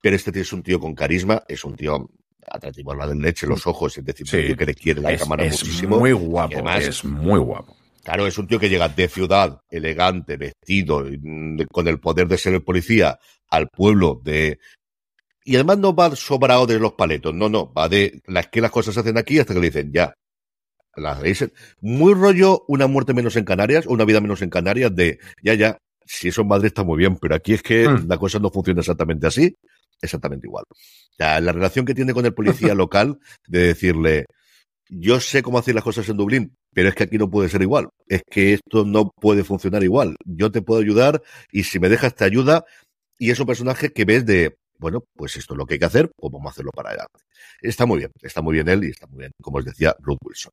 Pero 0.00 0.16
este 0.16 0.30
tío 0.30 0.42
es 0.42 0.52
un 0.52 0.62
tío 0.62 0.78
con 0.78 0.94
carisma, 0.94 1.42
es 1.48 1.64
un 1.64 1.74
tío 1.74 2.08
atractivo 2.46 2.92
a 2.92 2.96
la 2.96 3.06
de 3.06 3.14
leche, 3.16 3.46
los 3.46 3.66
ojos, 3.66 3.96
es 3.98 4.04
decir, 4.04 4.26
Sí. 4.26 4.54
que 4.56 4.66
le 4.66 4.74
quiere 4.74 5.00
la 5.00 5.12
Es- 5.12 5.20
cámara 5.22 5.44
es 5.44 5.62
muchísimo. 5.62 5.98
muy 5.98 6.12
guapo, 6.12 6.54
además, 6.54 6.84
es 6.84 7.04
muy 7.04 7.38
guapo. 7.40 7.76
Claro, 8.02 8.26
es 8.26 8.38
un 8.38 8.46
tío 8.46 8.58
que 8.58 8.70
llega 8.70 8.88
de 8.88 9.08
ciudad, 9.08 9.60
elegante, 9.70 10.36
vestido, 10.36 11.04
mm, 11.04 11.62
con 11.70 11.88
el 11.88 12.00
poder 12.00 12.26
de 12.28 12.38
ser 12.38 12.54
el 12.54 12.62
policía, 12.62 13.18
al 13.50 13.68
pueblo 13.68 14.20
de... 14.24 14.58
Y 15.44 15.54
además 15.56 15.78
no 15.78 15.94
va 15.94 16.14
sobrado 16.16 16.66
de 16.66 16.78
los 16.78 16.92
paletos, 16.92 17.34
no, 17.34 17.48
no, 17.48 17.72
va 17.72 17.88
de 17.88 18.20
las 18.26 18.48
que 18.48 18.60
las 18.60 18.70
cosas 18.70 18.94
se 18.94 19.00
hacen 19.00 19.18
aquí 19.18 19.38
hasta 19.38 19.52
que 19.54 19.60
le 19.60 19.66
dicen 19.66 19.92
ya. 19.92 20.14
Las 20.96 21.22
dicen. 21.22 21.52
Muy 21.80 22.12
rollo 22.14 22.64
una 22.68 22.86
muerte 22.86 23.14
menos 23.14 23.36
en 23.36 23.44
Canarias, 23.44 23.86
o 23.86 23.92
una 23.92 24.04
vida 24.04 24.20
menos 24.20 24.42
en 24.42 24.50
Canarias 24.50 24.94
de 24.94 25.18
ya, 25.42 25.54
ya, 25.54 25.78
si 26.04 26.28
eso 26.28 26.42
en 26.42 26.48
Madrid 26.48 26.66
está 26.66 26.82
muy 26.84 26.98
bien, 26.98 27.16
pero 27.18 27.34
aquí 27.34 27.54
es 27.54 27.62
que 27.62 27.88
Mm. 27.88 28.08
la 28.08 28.18
cosa 28.18 28.38
no 28.38 28.50
funciona 28.50 28.80
exactamente 28.80 29.26
así, 29.26 29.54
exactamente 30.00 30.46
igual. 30.46 30.64
La 31.18 31.52
relación 31.52 31.84
que 31.84 31.94
tiene 31.94 32.14
con 32.14 32.24
el 32.26 32.34
policía 32.34 32.74
local 32.74 33.18
de 33.46 33.60
decirle, 33.68 34.26
yo 34.88 35.20
sé 35.20 35.42
cómo 35.42 35.58
hacer 35.58 35.74
las 35.74 35.84
cosas 35.84 36.08
en 36.08 36.16
Dublín, 36.16 36.56
pero 36.72 36.88
es 36.88 36.94
que 36.94 37.04
aquí 37.04 37.18
no 37.18 37.30
puede 37.30 37.48
ser 37.48 37.62
igual. 37.62 37.88
Es 38.06 38.22
que 38.28 38.54
esto 38.54 38.84
no 38.84 39.10
puede 39.10 39.44
funcionar 39.44 39.82
igual. 39.82 40.16
Yo 40.24 40.50
te 40.50 40.62
puedo 40.62 40.80
ayudar 40.80 41.22
y 41.52 41.64
si 41.64 41.78
me 41.78 41.88
dejas 41.88 42.14
te 42.14 42.24
ayuda. 42.24 42.64
Y 43.18 43.30
es 43.30 43.40
un 43.40 43.46
personaje 43.46 43.92
que 43.92 44.04
ves 44.04 44.24
de, 44.24 44.56
bueno, 44.78 45.04
pues 45.14 45.36
esto 45.36 45.54
es 45.54 45.58
lo 45.58 45.66
que 45.66 45.74
hay 45.74 45.80
que 45.80 45.86
hacer, 45.86 46.10
pues 46.16 46.32
vamos 46.32 46.46
a 46.46 46.52
hacerlo 46.52 46.70
para 46.72 46.90
adelante. 46.90 47.18
Está 47.60 47.84
muy 47.84 47.98
bien, 47.98 48.12
está 48.22 48.42
muy 48.42 48.54
bien 48.54 48.68
él 48.68 48.84
y 48.84 48.90
está 48.90 49.06
muy 49.08 49.18
bien, 49.18 49.32
como 49.42 49.58
os 49.58 49.64
decía, 49.64 49.94
Ruth 49.98 50.18
Wilson. 50.22 50.52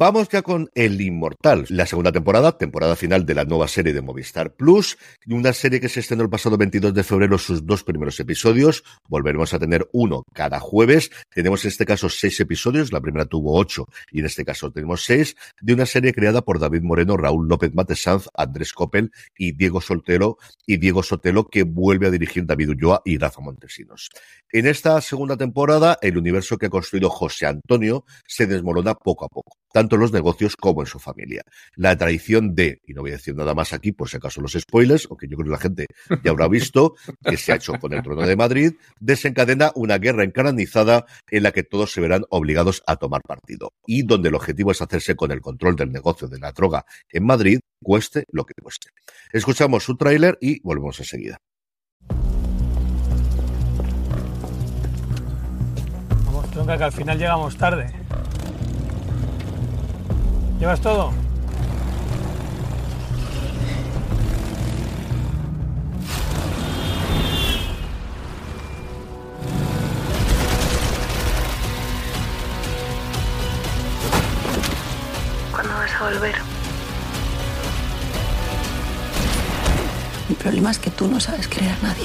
Vamos 0.00 0.30
ya 0.30 0.40
con 0.40 0.70
El 0.74 0.98
Inmortal, 0.98 1.66
la 1.68 1.84
segunda 1.84 2.10
temporada, 2.10 2.56
temporada 2.56 2.96
final 2.96 3.26
de 3.26 3.34
la 3.34 3.44
nueva 3.44 3.68
serie 3.68 3.92
de 3.92 4.00
Movistar 4.00 4.54
Plus, 4.54 4.96
una 5.26 5.52
serie 5.52 5.78
que 5.78 5.90
se 5.90 6.00
estrenó 6.00 6.22
el 6.22 6.30
pasado 6.30 6.56
22 6.56 6.94
de 6.94 7.04
febrero 7.04 7.36
sus 7.36 7.66
dos 7.66 7.84
primeros 7.84 8.18
episodios. 8.18 8.82
Volveremos 9.10 9.52
a 9.52 9.58
tener 9.58 9.90
uno 9.92 10.24
cada 10.32 10.58
jueves. 10.58 11.10
Tenemos 11.28 11.66
en 11.66 11.68
este 11.68 11.84
caso 11.84 12.08
seis 12.08 12.40
episodios, 12.40 12.94
la 12.94 13.02
primera 13.02 13.26
tuvo 13.26 13.58
ocho 13.58 13.88
y 14.10 14.20
en 14.20 14.24
este 14.24 14.42
caso 14.42 14.72
tenemos 14.72 15.04
seis, 15.04 15.36
de 15.60 15.74
una 15.74 15.84
serie 15.84 16.14
creada 16.14 16.40
por 16.40 16.58
David 16.58 16.80
Moreno, 16.80 17.18
Raúl 17.18 17.46
López 17.46 17.74
Matesanz, 17.74 18.26
Andrés 18.34 18.72
Coppel 18.72 19.12
y 19.36 19.52
Diego 19.52 19.82
Soltero 19.82 20.38
y 20.64 20.78
Diego 20.78 21.02
Sotelo 21.02 21.46
que 21.50 21.64
vuelve 21.64 22.06
a 22.06 22.10
dirigir 22.10 22.46
David 22.46 22.70
Ulloa 22.70 23.02
y 23.04 23.18
Rafa 23.18 23.42
Montesinos. 23.42 24.08
En 24.50 24.66
esta 24.66 24.98
segunda 25.02 25.36
temporada, 25.36 25.98
el 26.00 26.16
universo 26.16 26.56
que 26.56 26.66
ha 26.66 26.70
construido 26.70 27.10
José 27.10 27.44
Antonio 27.44 28.06
se 28.26 28.46
desmorona 28.46 28.94
poco 28.94 29.26
a 29.26 29.28
poco, 29.28 29.58
tanto 29.72 29.96
en 29.96 30.02
los 30.02 30.12
negocios 30.12 30.56
como 30.56 30.82
en 30.82 30.86
su 30.86 30.98
familia. 30.98 31.42
La 31.74 31.96
traición 31.96 32.54
de, 32.54 32.80
y 32.86 32.94
no 32.94 33.02
voy 33.02 33.10
a 33.10 33.14
decir 33.14 33.34
nada 33.34 33.54
más 33.54 33.72
aquí 33.72 33.92
por 33.92 34.08
si 34.08 34.16
acaso 34.16 34.40
los 34.40 34.52
spoilers, 34.52 35.06
aunque 35.10 35.28
yo 35.28 35.36
creo 35.36 35.46
que 35.46 35.52
la 35.52 35.58
gente 35.58 35.86
ya 36.24 36.30
habrá 36.30 36.48
visto, 36.48 36.94
que 37.24 37.36
se 37.36 37.52
ha 37.52 37.56
hecho 37.56 37.74
con 37.74 37.92
el 37.92 38.02
trono 38.02 38.26
de 38.26 38.36
Madrid, 38.36 38.72
desencadena 38.98 39.72
una 39.74 39.98
guerra 39.98 40.24
encarnizada 40.24 41.06
en 41.30 41.42
la 41.42 41.52
que 41.52 41.62
todos 41.62 41.92
se 41.92 42.00
verán 42.00 42.24
obligados 42.30 42.82
a 42.86 42.96
tomar 42.96 43.22
partido 43.22 43.72
y 43.86 44.02
donde 44.02 44.28
el 44.28 44.34
objetivo 44.34 44.72
es 44.72 44.82
hacerse 44.82 45.14
con 45.16 45.30
el 45.32 45.40
control 45.40 45.76
del 45.76 45.92
negocio 45.92 46.28
de 46.28 46.38
la 46.38 46.52
droga 46.52 46.84
en 47.10 47.24
Madrid, 47.24 47.60
cueste 47.82 48.24
lo 48.30 48.44
que 48.44 48.54
cueste. 48.60 48.88
Escuchamos 49.32 49.84
su 49.84 49.96
tráiler 49.96 50.38
y 50.40 50.60
volvemos 50.62 50.98
enseguida. 50.98 51.38
Tronca, 56.50 56.76
que 56.76 56.84
al 56.84 56.92
final 56.92 57.18
llegamos 57.18 57.56
tarde. 57.56 57.92
¿Llevas 60.60 60.78
todo? 60.82 61.10
¿Cuándo 75.50 75.72
vas 75.72 75.94
a 75.94 76.04
volver? 76.04 76.34
El 80.28 80.36
problema 80.36 80.70
es 80.72 80.78
que 80.78 80.90
tú 80.90 81.08
no 81.08 81.18
sabes 81.18 81.48
querer 81.48 81.70
a 81.70 81.78
nadie. 81.86 82.04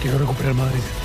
Quiero 0.00 0.18
recuperar 0.18 0.54
Madrid. 0.54 1.03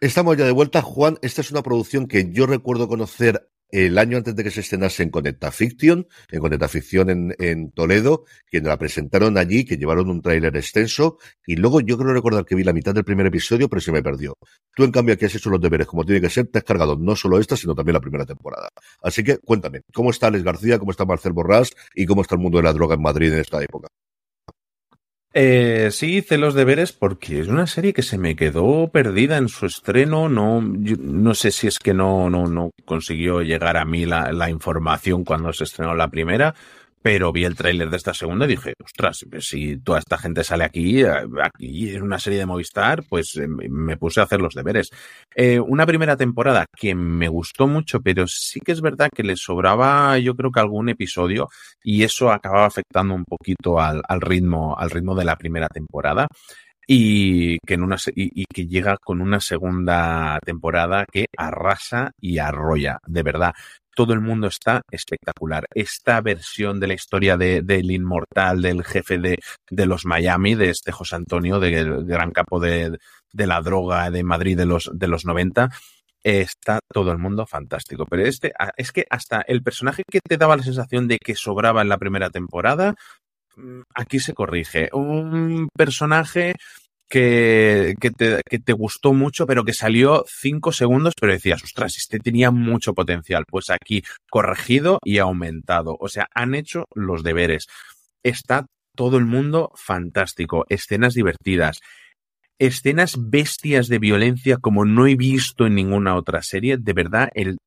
Estamos 0.00 0.36
ya 0.36 0.44
de 0.44 0.52
vuelta. 0.52 0.82
Juan, 0.82 1.16
esta 1.22 1.40
es 1.40 1.50
una 1.50 1.62
producción 1.62 2.06
que 2.06 2.30
yo 2.30 2.44
recuerdo 2.46 2.86
conocer 2.86 3.48
el 3.70 3.96
año 3.96 4.18
antes 4.18 4.36
de 4.36 4.44
que 4.44 4.50
se 4.50 4.60
estrenase 4.60 5.02
en 5.02 5.10
Conecta 5.10 5.50
Fiction, 5.50 6.06
en 6.30 6.40
Conecta 6.40 6.68
Ficción 6.68 7.08
en, 7.08 7.34
en 7.38 7.70
Toledo, 7.72 8.24
quienes 8.50 8.68
la 8.68 8.76
presentaron 8.76 9.38
allí, 9.38 9.64
que 9.64 9.78
llevaron 9.78 10.10
un 10.10 10.20
tráiler 10.20 10.54
extenso, 10.54 11.16
y 11.46 11.56
luego 11.56 11.80
yo 11.80 11.96
creo 11.96 12.12
recordar 12.12 12.44
que 12.44 12.54
vi 12.54 12.62
la 12.62 12.74
mitad 12.74 12.94
del 12.94 13.04
primer 13.04 13.26
episodio, 13.26 13.70
pero 13.70 13.80
se 13.80 13.90
me 13.90 14.02
perdió. 14.02 14.34
Tú, 14.74 14.84
en 14.84 14.92
cambio, 14.92 15.14
aquí 15.14 15.24
has 15.24 15.34
hecho 15.34 15.48
los 15.48 15.62
deberes 15.62 15.86
como 15.86 16.04
tiene 16.04 16.20
que 16.20 16.28
ser, 16.28 16.46
te 16.48 16.58
has 16.58 16.64
cargado 16.64 16.96
no 16.96 17.16
solo 17.16 17.40
esta, 17.40 17.56
sino 17.56 17.74
también 17.74 17.94
la 17.94 18.00
primera 18.00 18.26
temporada. 18.26 18.68
Así 19.02 19.24
que 19.24 19.38
cuéntame, 19.38 19.80
¿cómo 19.94 20.10
está 20.10 20.26
Alex 20.26 20.44
García, 20.44 20.78
cómo 20.78 20.90
está 20.90 21.06
Marcel 21.06 21.32
Borrás 21.32 21.72
y 21.94 22.04
cómo 22.04 22.20
está 22.20 22.34
el 22.34 22.42
mundo 22.42 22.58
de 22.58 22.64
la 22.64 22.74
droga 22.74 22.96
en 22.96 23.02
Madrid 23.02 23.32
en 23.32 23.38
esta 23.38 23.62
época? 23.62 23.88
Eh, 25.38 25.90
sí, 25.92 26.16
hice 26.16 26.38
los 26.38 26.54
deberes 26.54 26.92
porque 26.92 27.40
es 27.40 27.48
una 27.48 27.66
serie 27.66 27.92
que 27.92 28.00
se 28.00 28.16
me 28.16 28.36
quedó 28.36 28.88
perdida 28.88 29.36
en 29.36 29.48
su 29.48 29.66
estreno. 29.66 30.30
No, 30.30 30.62
no 30.62 31.34
sé 31.34 31.50
si 31.50 31.66
es 31.66 31.78
que 31.78 31.92
no, 31.92 32.30
no, 32.30 32.46
no 32.46 32.70
consiguió 32.86 33.42
llegar 33.42 33.76
a 33.76 33.84
mí 33.84 34.06
la, 34.06 34.32
la 34.32 34.48
información 34.48 35.24
cuando 35.24 35.52
se 35.52 35.64
estrenó 35.64 35.94
la 35.94 36.08
primera, 36.08 36.54
pero 37.06 37.30
vi 37.30 37.44
el 37.44 37.54
tráiler 37.54 37.88
de 37.88 37.98
esta 37.98 38.12
segunda 38.12 38.46
y 38.46 38.48
dije, 38.48 38.74
ostras, 38.82 39.24
si 39.38 39.78
toda 39.78 40.00
esta 40.00 40.18
gente 40.18 40.42
sale 40.42 40.64
aquí, 40.64 41.04
eh, 41.04 41.12
aquí 41.40 41.94
en 41.94 42.02
una 42.02 42.18
serie 42.18 42.40
de 42.40 42.46
Movistar, 42.46 43.04
pues 43.08 43.36
eh, 43.36 43.46
me 43.46 43.96
puse 43.96 44.18
a 44.18 44.24
hacer 44.24 44.40
los 44.40 44.54
deberes. 44.54 44.90
Eh, 45.32 45.60
una 45.60 45.86
primera 45.86 46.16
temporada 46.16 46.66
que 46.76 46.96
me 46.96 47.28
gustó 47.28 47.68
mucho, 47.68 48.00
pero 48.00 48.26
sí 48.26 48.58
que 48.58 48.72
es 48.72 48.80
verdad 48.80 49.08
que 49.14 49.22
le 49.22 49.36
sobraba, 49.36 50.18
yo 50.18 50.34
creo 50.34 50.50
que 50.50 50.58
algún 50.58 50.88
episodio, 50.88 51.48
y 51.80 52.02
eso 52.02 52.32
acababa 52.32 52.66
afectando 52.66 53.14
un 53.14 53.22
poquito 53.24 53.78
al 53.78 54.02
ritmo, 54.20 54.76
al 54.76 54.90
ritmo 54.90 55.14
de 55.14 55.26
la 55.26 55.36
primera 55.36 55.68
temporada 55.68 56.26
y 56.86 57.58
que 57.66 57.74
en 57.74 57.82
una 57.82 57.96
y, 58.14 58.42
y 58.42 58.44
que 58.46 58.66
llega 58.66 58.96
con 58.98 59.20
una 59.20 59.40
segunda 59.40 60.38
temporada 60.44 61.04
que 61.10 61.26
arrasa 61.36 62.12
y 62.20 62.38
arrolla, 62.38 62.98
de 63.06 63.22
verdad. 63.22 63.54
Todo 63.94 64.12
el 64.12 64.20
mundo 64.20 64.48
está 64.48 64.82
espectacular. 64.90 65.64
Esta 65.74 66.20
versión 66.20 66.78
de 66.80 66.86
la 66.86 66.94
historia 66.94 67.38
de, 67.38 67.62
del 67.62 67.90
inmortal, 67.90 68.60
del 68.60 68.84
jefe 68.84 69.18
de, 69.18 69.38
de 69.70 69.86
los 69.86 70.04
Miami, 70.04 70.54
de 70.54 70.68
este 70.68 70.92
José 70.92 71.16
Antonio, 71.16 71.58
del 71.58 72.04
gran 72.04 72.30
capo 72.30 72.60
de, 72.60 72.98
de 73.32 73.46
la 73.46 73.62
droga 73.62 74.10
de 74.10 74.22
Madrid 74.22 74.54
de 74.54 74.66
los, 74.66 74.90
de 74.92 75.08
los 75.08 75.24
90, 75.24 75.70
está 76.22 76.80
todo 76.92 77.12
el 77.12 77.18
mundo 77.18 77.46
fantástico. 77.46 78.04
Pero 78.04 78.24
este, 78.26 78.52
es 78.76 78.92
que 78.92 79.06
hasta 79.10 79.42
el 79.42 79.62
personaje 79.62 80.02
que 80.10 80.20
te 80.20 80.36
daba 80.36 80.56
la 80.56 80.62
sensación 80.62 81.08
de 81.08 81.18
que 81.18 81.36
sobraba 81.36 81.82
en 81.82 81.88
la 81.88 81.98
primera 81.98 82.30
temporada, 82.30 82.96
aquí 83.94 84.20
se 84.20 84.34
corrige. 84.34 84.88
Un 84.92 85.68
personaje 85.76 86.54
que, 87.08 87.94
que, 88.00 88.10
te, 88.10 88.40
que 88.48 88.58
te 88.58 88.72
gustó 88.72 89.12
mucho, 89.12 89.46
pero 89.46 89.64
que 89.64 89.72
salió 89.72 90.24
cinco 90.28 90.72
segundos, 90.72 91.14
pero 91.20 91.32
decías, 91.32 91.62
ostras, 91.62 91.96
este 91.96 92.18
tenía 92.18 92.50
mucho 92.50 92.94
potencial. 92.94 93.44
Pues 93.48 93.70
aquí 93.70 94.02
corregido 94.30 94.98
y 95.04 95.18
aumentado. 95.18 95.96
O 96.00 96.08
sea, 96.08 96.26
han 96.34 96.54
hecho 96.54 96.84
los 96.94 97.22
deberes. 97.22 97.66
Está 98.24 98.66
todo 98.96 99.18
el 99.18 99.24
mundo 99.24 99.70
fantástico. 99.76 100.64
Escenas 100.68 101.14
divertidas. 101.14 101.80
Escenas 102.58 103.16
bestias 103.18 103.88
de 103.88 103.98
violencia 103.98 104.56
como 104.56 104.84
no 104.86 105.06
he 105.06 105.14
visto 105.14 105.66
en 105.66 105.74
ninguna 105.74 106.16
otra 106.16 106.42
serie. 106.42 106.78
De 106.78 106.92
verdad, 106.94 107.28
el- 107.34 107.58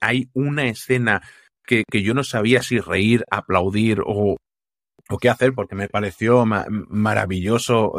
hay 0.00 0.28
una 0.32 0.68
escena 0.68 1.22
que, 1.66 1.82
que 1.90 2.02
yo 2.02 2.14
no 2.14 2.22
sabía 2.22 2.62
si 2.62 2.78
reír, 2.78 3.24
aplaudir 3.30 4.00
o, 4.06 4.36
o 5.10 5.18
qué 5.18 5.28
hacer, 5.30 5.54
porque 5.54 5.74
me 5.74 5.88
pareció 5.88 6.44
ma- 6.46 6.66
maravilloso 6.68 7.92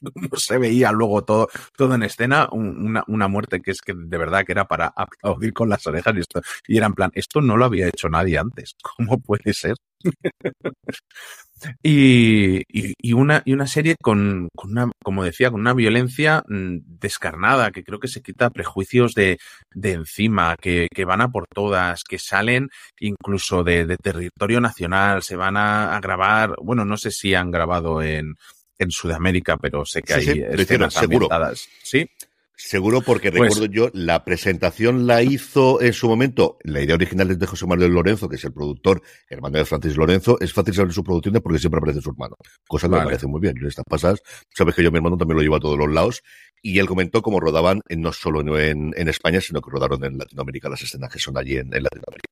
cómo 0.14 0.36
se 0.36 0.58
veía 0.58 0.92
luego 0.92 1.24
todo, 1.24 1.48
todo 1.76 1.94
en 1.94 2.02
escena, 2.02 2.48
un- 2.52 2.86
una, 2.86 3.04
una 3.08 3.28
muerte 3.28 3.60
que 3.62 3.70
es 3.72 3.80
que 3.80 3.94
de 3.94 4.18
verdad 4.18 4.44
que 4.44 4.52
era 4.52 4.66
para 4.66 4.92
aplaudir 4.96 5.52
con 5.52 5.68
las 5.68 5.86
orejas 5.86 6.14
y 6.16 6.20
esto, 6.20 6.40
y 6.66 6.76
era 6.78 6.86
en 6.86 6.94
plan, 6.94 7.10
esto 7.14 7.40
no 7.40 7.56
lo 7.56 7.64
había 7.66 7.88
hecho 7.88 8.08
nadie 8.08 8.38
antes, 8.38 8.76
¿cómo 8.96 9.18
puede 9.20 9.52
ser? 9.54 9.76
Y, 11.82 12.58
y, 12.68 12.94
y 13.00 13.12
una, 13.14 13.42
y 13.44 13.52
una 13.52 13.66
serie 13.66 13.96
con, 14.00 14.48
con 14.54 14.72
una, 14.72 14.90
como 15.02 15.24
decía, 15.24 15.50
con 15.50 15.60
una 15.60 15.72
violencia 15.72 16.42
mm, 16.48 16.78
descarnada, 17.00 17.70
que 17.70 17.82
creo 17.82 17.98
que 17.98 18.08
se 18.08 18.22
quita 18.22 18.50
prejuicios 18.50 19.14
de, 19.14 19.38
de 19.72 19.92
encima, 19.92 20.56
que, 20.60 20.88
que 20.94 21.04
van 21.04 21.22
a 21.22 21.28
por 21.30 21.46
todas, 21.48 22.04
que 22.04 22.18
salen 22.18 22.68
incluso 23.00 23.64
de, 23.64 23.86
de 23.86 23.96
territorio 23.96 24.60
nacional, 24.60 25.22
se 25.22 25.36
van 25.36 25.56
a, 25.56 25.96
a 25.96 26.00
grabar, 26.00 26.54
bueno, 26.62 26.84
no 26.84 26.96
sé 26.96 27.10
si 27.10 27.34
han 27.34 27.50
grabado 27.50 28.02
en, 28.02 28.34
en 28.78 28.90
Sudamérica, 28.90 29.56
pero 29.56 29.84
sé 29.86 30.02
que 30.02 30.14
Sí, 30.14 30.22
sí, 30.22 30.30
hay 30.30 30.40
escenas 30.60 30.92
seguro. 30.94 31.26
ambientadas. 31.26 31.68
Sí, 31.82 32.06
Seguro 32.58 33.02
porque 33.02 33.30
Pues- 33.30 33.42
recuerdo 33.54 33.66
yo, 33.72 33.90
la 33.92 34.24
presentación 34.24 35.06
la 35.06 35.22
hizo 35.22 35.80
en 35.82 35.92
su 35.92 36.08
momento, 36.08 36.56
la 36.64 36.80
idea 36.80 36.94
original 36.94 37.30
es 37.30 37.38
de 37.38 37.46
José 37.46 37.66
Manuel 37.66 37.92
Lorenzo, 37.92 38.28
que 38.30 38.36
es 38.36 38.44
el 38.44 38.52
productor, 38.54 39.02
hermano 39.28 39.58
de 39.58 39.64
Francis 39.66 39.96
Lorenzo, 39.96 40.38
es 40.40 40.52
fácil 40.54 40.72
saber 40.72 40.92
sus 40.92 41.04
producciones 41.04 41.42
porque 41.42 41.58
siempre 41.58 41.78
aparece 41.78 42.00
su 42.00 42.10
hermano, 42.10 42.36
cosa 42.66 42.86
que 42.88 42.92
me 42.92 42.98
parece 43.04 43.26
muy 43.26 43.40
bien. 43.42 43.54
Yo 43.60 43.68
estas 43.68 43.84
pasas, 43.86 44.20
sabes 44.54 44.74
que 44.74 44.82
yo 44.82 44.90
mi 44.90 44.96
hermano 44.96 45.18
también 45.18 45.36
lo 45.36 45.42
lleva 45.42 45.58
a 45.58 45.60
todos 45.60 45.76
los 45.78 45.92
lados, 45.92 46.22
y 46.62 46.78
él 46.78 46.86
comentó 46.86 47.20
cómo 47.20 47.40
rodaban 47.40 47.80
en- 47.90 48.00
no 48.00 48.12
solo 48.12 48.58
en, 48.58 48.94
en 48.96 49.08
España, 49.08 49.40
sino 49.42 49.60
que 49.60 49.70
rodaron 49.70 50.02
en 50.04 50.16
Latinoamérica 50.16 50.70
las 50.70 50.82
escenas 50.82 51.12
que 51.12 51.18
son 51.18 51.36
allí 51.36 51.56
en, 51.58 51.74
en 51.74 51.82
Latinoamérica. 51.82 52.26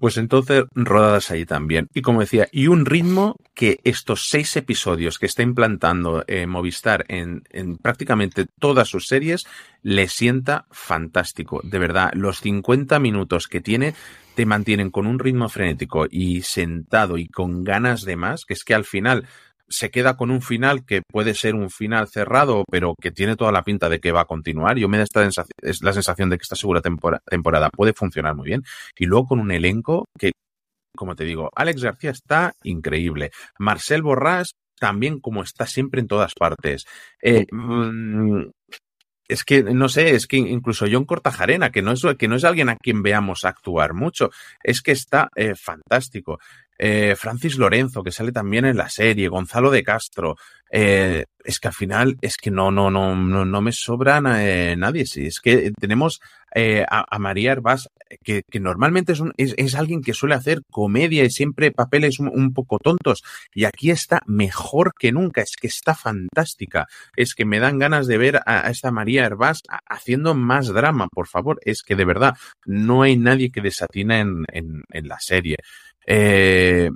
Pues 0.00 0.16
entonces 0.16 0.64
rodadas 0.74 1.30
ahí 1.30 1.44
también. 1.44 1.88
Y 1.92 2.00
como 2.00 2.20
decía, 2.20 2.48
y 2.50 2.68
un 2.68 2.86
ritmo 2.86 3.36
que 3.54 3.80
estos 3.84 4.28
seis 4.30 4.56
episodios 4.56 5.18
que 5.18 5.26
está 5.26 5.42
implantando 5.42 6.24
eh, 6.26 6.46
Movistar 6.46 7.04
en, 7.08 7.42
en 7.50 7.76
prácticamente 7.76 8.46
todas 8.58 8.88
sus 8.88 9.06
series 9.06 9.44
le 9.82 10.08
sienta 10.08 10.64
fantástico. 10.70 11.60
De 11.64 11.78
verdad, 11.78 12.12
los 12.14 12.40
50 12.40 12.98
minutos 12.98 13.46
que 13.46 13.60
tiene 13.60 13.94
te 14.34 14.46
mantienen 14.46 14.90
con 14.90 15.06
un 15.06 15.18
ritmo 15.18 15.50
frenético 15.50 16.06
y 16.10 16.40
sentado 16.40 17.18
y 17.18 17.28
con 17.28 17.62
ganas 17.62 18.00
de 18.02 18.16
más, 18.16 18.46
que 18.46 18.54
es 18.54 18.64
que 18.64 18.74
al 18.74 18.86
final 18.86 19.26
se 19.70 19.90
queda 19.90 20.16
con 20.16 20.30
un 20.30 20.42
final 20.42 20.84
que 20.84 21.02
puede 21.10 21.34
ser 21.34 21.54
un 21.54 21.70
final 21.70 22.08
cerrado, 22.08 22.64
pero 22.70 22.94
que 23.00 23.10
tiene 23.12 23.36
toda 23.36 23.52
la 23.52 23.62
pinta 23.62 23.88
de 23.88 24.00
que 24.00 24.12
va 24.12 24.22
a 24.22 24.26
continuar. 24.26 24.76
Yo 24.76 24.88
me 24.88 24.98
da 24.98 25.04
esta 25.04 25.22
sensación, 25.22 25.52
es 25.62 25.82
la 25.82 25.92
sensación 25.92 26.28
de 26.28 26.36
que 26.38 26.42
esta 26.42 26.56
segunda 26.56 26.82
tempora- 26.82 27.20
temporada 27.24 27.70
puede 27.70 27.92
funcionar 27.92 28.34
muy 28.34 28.46
bien. 28.46 28.64
Y 28.98 29.06
luego 29.06 29.28
con 29.28 29.40
un 29.40 29.50
elenco 29.52 30.06
que, 30.18 30.32
como 30.96 31.14
te 31.14 31.24
digo, 31.24 31.50
Alex 31.54 31.82
García 31.82 32.10
está 32.10 32.52
increíble. 32.64 33.30
Marcel 33.58 34.02
Borrás 34.02 34.50
también 34.80 35.20
como 35.20 35.42
está 35.42 35.66
siempre 35.66 36.00
en 36.00 36.08
todas 36.08 36.34
partes. 36.34 36.86
Eh, 37.22 37.46
mm, 37.52 38.46
es 39.28 39.44
que, 39.44 39.62
no 39.62 39.88
sé, 39.88 40.16
es 40.16 40.26
que 40.26 40.38
incluso 40.38 40.86
John 40.90 41.04
Cortajarena, 41.04 41.70
que 41.70 41.82
no 41.82 41.92
es, 41.92 42.02
que 42.18 42.26
no 42.26 42.34
es 42.34 42.42
alguien 42.44 42.68
a 42.68 42.76
quien 42.76 43.02
veamos 43.02 43.44
actuar 43.44 43.94
mucho, 43.94 44.30
es 44.64 44.82
que 44.82 44.90
está 44.90 45.28
eh, 45.36 45.54
fantástico. 45.54 46.40
Eh, 46.82 47.14
Francis 47.14 47.58
Lorenzo, 47.58 48.02
que 48.02 48.10
sale 48.10 48.32
también 48.32 48.64
en 48.64 48.78
la 48.78 48.88
serie, 48.88 49.28
Gonzalo 49.28 49.70
de 49.70 49.82
Castro. 49.82 50.36
eh, 50.70 51.26
es 51.44 51.58
que 51.58 51.68
al 51.68 51.74
final 51.74 52.16
es 52.20 52.36
que 52.36 52.50
no, 52.50 52.70
no, 52.70 52.90
no, 52.90 53.14
no, 53.14 53.44
no 53.44 53.60
me 53.60 53.72
sobra 53.72 54.20
eh, 54.38 54.76
nadie. 54.76 55.02
Es 55.02 55.40
que 55.40 55.72
tenemos 55.78 56.20
eh, 56.54 56.84
a, 56.88 57.04
a 57.08 57.18
María 57.18 57.52
Herbás, 57.52 57.88
que, 58.22 58.42
que 58.50 58.60
normalmente 58.60 59.12
es, 59.12 59.20
un, 59.20 59.32
es, 59.36 59.74
alguien 59.74 60.02
que 60.02 60.14
suele 60.14 60.34
hacer 60.34 60.62
comedia 60.70 61.24
y 61.24 61.30
siempre 61.30 61.70
papeles 61.70 62.18
un, 62.18 62.52
poco 62.52 62.78
tontos. 62.78 63.22
Y 63.54 63.64
aquí 63.64 63.90
está 63.90 64.22
mejor 64.26 64.92
que 64.98 65.12
nunca. 65.12 65.42
Es 65.42 65.56
que 65.60 65.66
está 65.66 65.94
fantástica. 65.94 66.86
Es 67.16 67.34
que 67.34 67.44
me 67.44 67.60
dan 67.60 67.78
ganas 67.78 68.06
de 68.06 68.18
ver 68.18 68.40
a, 68.46 68.70
esta 68.70 68.90
María 68.90 69.24
Herbás 69.24 69.62
haciendo 69.86 70.34
más 70.34 70.68
drama, 70.68 71.08
por 71.08 71.26
favor. 71.26 71.58
Es 71.64 71.82
que 71.82 71.96
de 71.96 72.04
verdad 72.04 72.36
no 72.66 73.02
hay 73.02 73.16
nadie 73.16 73.50
que 73.50 73.60
desatina 73.60 74.20
en, 74.20 74.44
en, 74.52 74.82
en 74.90 75.08
la 75.08 75.20
serie. 75.20 75.56
Eh, 76.12 76.90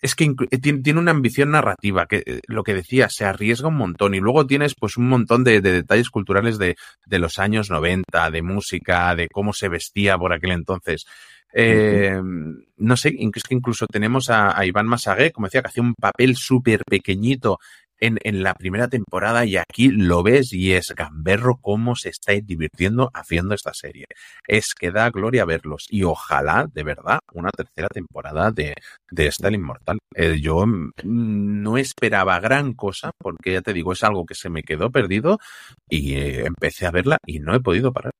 es 0.00 0.14
que 0.14 0.32
tiene 0.62 1.00
una 1.00 1.10
ambición 1.10 1.50
narrativa, 1.50 2.06
que 2.06 2.22
eh, 2.24 2.40
lo 2.46 2.62
que 2.62 2.72
decía, 2.72 3.10
se 3.10 3.26
arriesga 3.26 3.68
un 3.68 3.76
montón 3.76 4.14
y 4.14 4.20
luego 4.20 4.46
tienes 4.46 4.74
pues 4.74 4.96
un 4.96 5.08
montón 5.08 5.44
de, 5.44 5.60
detalles 5.60 6.08
culturales 6.08 6.56
de, 6.56 6.76
de, 7.04 7.18
los 7.18 7.38
años 7.38 7.68
90, 7.68 8.30
de 8.30 8.42
música, 8.42 9.14
de 9.14 9.28
cómo 9.28 9.52
se 9.52 9.68
vestía 9.68 10.16
por 10.16 10.32
aquel 10.32 10.52
entonces. 10.52 11.04
Eh, 11.52 12.20
no 12.76 12.96
sé, 12.96 13.16
es 13.34 13.42
que 13.42 13.54
incluso 13.54 13.86
tenemos 13.86 14.30
a, 14.30 14.58
a 14.58 14.64
Iván 14.64 14.86
Masagué, 14.86 15.30
como 15.30 15.48
decía, 15.48 15.60
que 15.60 15.68
hacía 15.68 15.82
un 15.82 15.94
papel 15.94 16.36
súper 16.36 16.84
pequeñito 16.88 17.58
en, 18.00 18.18
en, 18.22 18.42
la 18.42 18.54
primera 18.54 18.88
temporada 18.88 19.44
y 19.44 19.56
aquí 19.56 19.88
lo 19.88 20.22
ves 20.22 20.52
y 20.52 20.72
es 20.72 20.94
gamberro 20.94 21.56
cómo 21.60 21.96
se 21.96 22.10
está 22.10 22.32
divirtiendo 22.32 23.10
haciendo 23.14 23.54
esta 23.54 23.74
serie. 23.74 24.06
Es 24.46 24.74
que 24.74 24.90
da 24.90 25.10
gloria 25.10 25.44
verlos 25.44 25.86
y 25.90 26.04
ojalá, 26.04 26.68
de 26.72 26.82
verdad, 26.84 27.20
una 27.32 27.50
tercera 27.50 27.88
temporada 27.88 28.50
de, 28.50 28.74
de 29.10 29.26
esta 29.26 29.48
El 29.48 29.54
Inmortal. 29.54 29.98
Eh, 30.14 30.40
yo 30.40 30.66
mm, 30.66 30.92
no 31.04 31.78
esperaba 31.78 32.40
gran 32.40 32.74
cosa 32.74 33.10
porque 33.18 33.52
ya 33.52 33.62
te 33.62 33.72
digo, 33.72 33.92
es 33.92 34.04
algo 34.04 34.26
que 34.26 34.34
se 34.34 34.50
me 34.50 34.62
quedó 34.62 34.90
perdido 34.90 35.38
y 35.88 36.14
eh, 36.14 36.46
empecé 36.46 36.86
a 36.86 36.90
verla 36.90 37.18
y 37.26 37.40
no 37.40 37.54
he 37.54 37.60
podido 37.60 37.92
parar. 37.92 38.12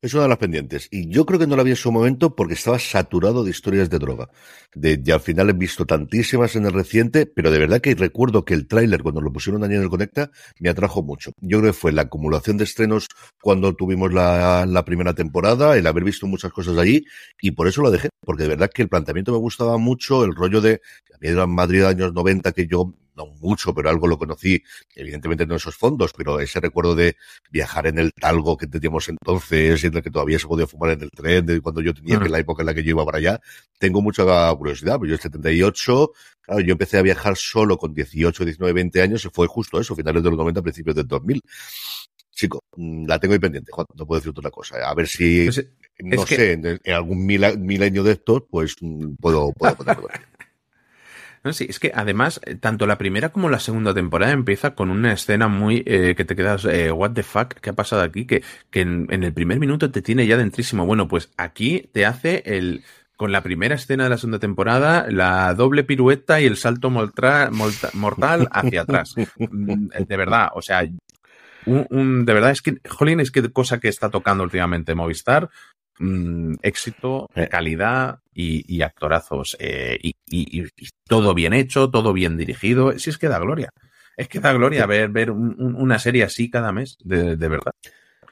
Es 0.00 0.14
una 0.14 0.22
de 0.24 0.28
las 0.28 0.38
pendientes. 0.38 0.86
Y 0.92 1.08
yo 1.10 1.26
creo 1.26 1.40
que 1.40 1.48
no 1.48 1.56
la 1.56 1.64
vi 1.64 1.70
en 1.70 1.76
su 1.76 1.90
momento 1.90 2.36
porque 2.36 2.54
estaba 2.54 2.78
saturado 2.78 3.42
de 3.42 3.50
historias 3.50 3.90
de 3.90 3.98
droga. 3.98 4.28
De, 4.72 5.02
y 5.04 5.10
al 5.10 5.18
final 5.18 5.50
he 5.50 5.52
visto 5.54 5.86
tantísimas 5.86 6.54
en 6.54 6.66
el 6.66 6.72
reciente, 6.72 7.26
pero 7.26 7.50
de 7.50 7.58
verdad 7.58 7.80
que 7.80 7.96
recuerdo 7.96 8.44
que 8.44 8.54
el 8.54 8.68
tráiler, 8.68 9.02
cuando 9.02 9.20
lo 9.20 9.32
pusieron 9.32 9.64
ayer 9.64 9.78
en 9.78 9.82
el 9.82 9.88
Conecta, 9.88 10.30
me 10.60 10.68
atrajo 10.68 11.02
mucho. 11.02 11.32
Yo 11.40 11.58
creo 11.58 11.72
que 11.72 11.78
fue 11.78 11.90
la 11.90 12.02
acumulación 12.02 12.58
de 12.58 12.64
estrenos 12.64 13.08
cuando 13.42 13.74
tuvimos 13.74 14.12
la, 14.12 14.66
la 14.66 14.84
primera 14.84 15.14
temporada, 15.14 15.76
el 15.76 15.86
haber 15.88 16.04
visto 16.04 16.28
muchas 16.28 16.52
cosas 16.52 16.78
allí, 16.78 17.04
y 17.40 17.50
por 17.50 17.66
eso 17.66 17.82
lo 17.82 17.90
dejé. 17.90 18.08
Porque 18.20 18.44
de 18.44 18.50
verdad 18.50 18.70
que 18.72 18.82
el 18.82 18.88
planteamiento 18.88 19.32
me 19.32 19.38
gustaba 19.38 19.78
mucho, 19.78 20.22
el 20.24 20.32
rollo 20.32 20.60
de, 20.60 20.80
a 21.12 21.18
mí 21.20 21.28
era 21.28 21.48
Madrid 21.48 21.80
de 21.80 21.88
años 21.88 22.12
90 22.12 22.52
que 22.52 22.68
yo 22.68 22.94
no 23.18 23.26
mucho, 23.26 23.74
pero 23.74 23.90
algo 23.90 24.06
lo 24.06 24.16
conocí, 24.16 24.62
evidentemente 24.94 25.44
no 25.44 25.56
esos 25.56 25.76
fondos, 25.76 26.12
pero 26.16 26.40
ese 26.40 26.60
recuerdo 26.60 26.94
de 26.94 27.16
viajar 27.50 27.86
en 27.88 27.98
el 27.98 28.12
talgo 28.12 28.56
que 28.56 28.66
teníamos 28.66 29.08
entonces, 29.08 29.84
en 29.84 29.96
el 29.96 30.02
que 30.02 30.10
todavía 30.10 30.38
se 30.38 30.46
podía 30.46 30.66
fumar 30.66 30.92
en 30.92 31.02
el 31.02 31.10
tren, 31.10 31.44
de 31.44 31.60
cuando 31.60 31.80
yo 31.80 31.92
tenía, 31.92 32.18
que 32.18 32.26
en 32.26 32.32
la 32.32 32.38
época 32.38 32.62
en 32.62 32.66
la 32.66 32.74
que 32.74 32.82
yo 32.82 32.90
iba 32.90 33.04
para 33.04 33.18
allá, 33.18 33.40
tengo 33.78 34.00
mucha 34.00 34.24
curiosidad, 34.54 34.98
pues 34.98 35.10
yo 35.10 35.16
en 35.16 35.20
78, 35.20 36.12
claro, 36.40 36.60
yo 36.60 36.72
empecé 36.72 36.98
a 36.98 37.02
viajar 37.02 37.36
solo 37.36 37.76
con 37.76 37.92
18, 37.92 38.44
19, 38.44 38.72
20 38.72 39.02
años, 39.02 39.24
y 39.24 39.28
fue 39.30 39.46
justo 39.48 39.80
eso, 39.80 39.96
finales 39.96 40.22
de 40.22 40.30
los 40.30 40.38
90, 40.38 40.62
principios 40.62 40.96
del 40.96 41.06
2000 41.06 41.42
chico, 42.38 42.62
mm, 42.76 43.06
la 43.06 43.18
tengo 43.18 43.34
ahí 43.34 43.40
pendiente, 43.40 43.72
Juan, 43.72 43.86
no 43.94 44.06
puedo 44.06 44.20
decir 44.20 44.30
otra 44.30 44.50
cosa. 44.50 44.76
A 44.88 44.94
ver 44.94 45.08
si, 45.08 45.46
pues, 45.46 45.66
no 45.98 46.24
sé, 46.24 46.52
en, 46.52 46.94
algún 46.94 47.26
milenio 47.26 48.04
de 48.04 48.12
estos, 48.12 48.44
pues 48.48 48.76
mm, 48.80 49.16
puedo, 49.20 49.52
puedo 49.52 49.74
ponerlo. 49.74 50.08
No, 51.44 51.52
sí, 51.52 51.66
es 51.68 51.78
que 51.78 51.92
además, 51.94 52.40
eh, 52.44 52.54
tanto 52.56 52.86
la 52.86 52.98
primera 52.98 53.30
como 53.30 53.48
la 53.48 53.60
segunda 53.60 53.94
temporada 53.94 54.32
empieza 54.32 54.74
con 54.74 54.90
una 54.90 55.12
escena 55.12 55.48
muy 55.48 55.82
eh, 55.86 56.14
que 56.16 56.24
te 56.24 56.36
quedas, 56.36 56.64
eh, 56.64 56.90
what 56.90 57.12
the 57.12 57.22
fuck, 57.22 57.54
¿qué 57.54 57.70
ha 57.70 57.74
pasado 57.74 58.02
aquí? 58.02 58.26
Que, 58.26 58.42
que 58.70 58.80
en, 58.80 59.06
el 59.10 59.32
primer 59.32 59.58
minuto 59.58 59.90
te 59.90 60.02
tiene 60.02 60.26
ya 60.26 60.36
dentrísimo. 60.36 60.86
Bueno, 60.86 61.08
pues 61.08 61.30
aquí 61.36 61.88
te 61.92 62.06
hace 62.06 62.42
el, 62.46 62.82
con 63.16 63.32
la 63.32 63.42
primera 63.42 63.74
escena 63.74 64.04
de 64.04 64.10
la 64.10 64.18
segunda 64.18 64.38
temporada, 64.38 65.06
la 65.10 65.54
doble 65.54 65.84
pirueta 65.84 66.40
y 66.40 66.46
el 66.46 66.56
salto 66.56 66.90
mortal 66.90 68.48
hacia 68.52 68.82
atrás. 68.82 69.14
Mm, 69.38 69.88
de 70.06 70.16
verdad, 70.16 70.48
o 70.54 70.62
sea, 70.62 70.82
de 70.82 72.32
verdad 72.32 72.50
es 72.50 72.62
que, 72.62 72.78
jolín, 72.88 73.20
es 73.20 73.30
que 73.30 73.50
cosa 73.50 73.80
que 73.80 73.88
está 73.88 74.10
tocando 74.10 74.44
últimamente 74.44 74.94
Movistar, 74.94 75.50
Mm, 75.98 76.54
éxito, 76.62 77.28
eh. 77.34 77.48
calidad 77.48 78.20
y, 78.32 78.82
actorazos. 78.82 79.56
Eh, 79.58 79.98
y, 80.00 80.64
todo 81.06 81.34
bien 81.34 81.52
hecho, 81.52 81.90
todo 81.90 82.12
bien 82.12 82.36
dirigido. 82.36 82.96
Si 82.98 83.10
es 83.10 83.18
que 83.18 83.28
da 83.28 83.38
gloria. 83.38 83.70
Es 84.16 84.28
que 84.28 84.40
da 84.40 84.52
gloria 84.52 84.86
ver, 84.86 85.10
ver 85.10 85.30
una 85.30 85.98
serie 85.98 86.24
así 86.24 86.50
cada 86.50 86.72
mes, 86.72 86.96
de, 87.04 87.36
de 87.36 87.48
verdad. 87.48 87.72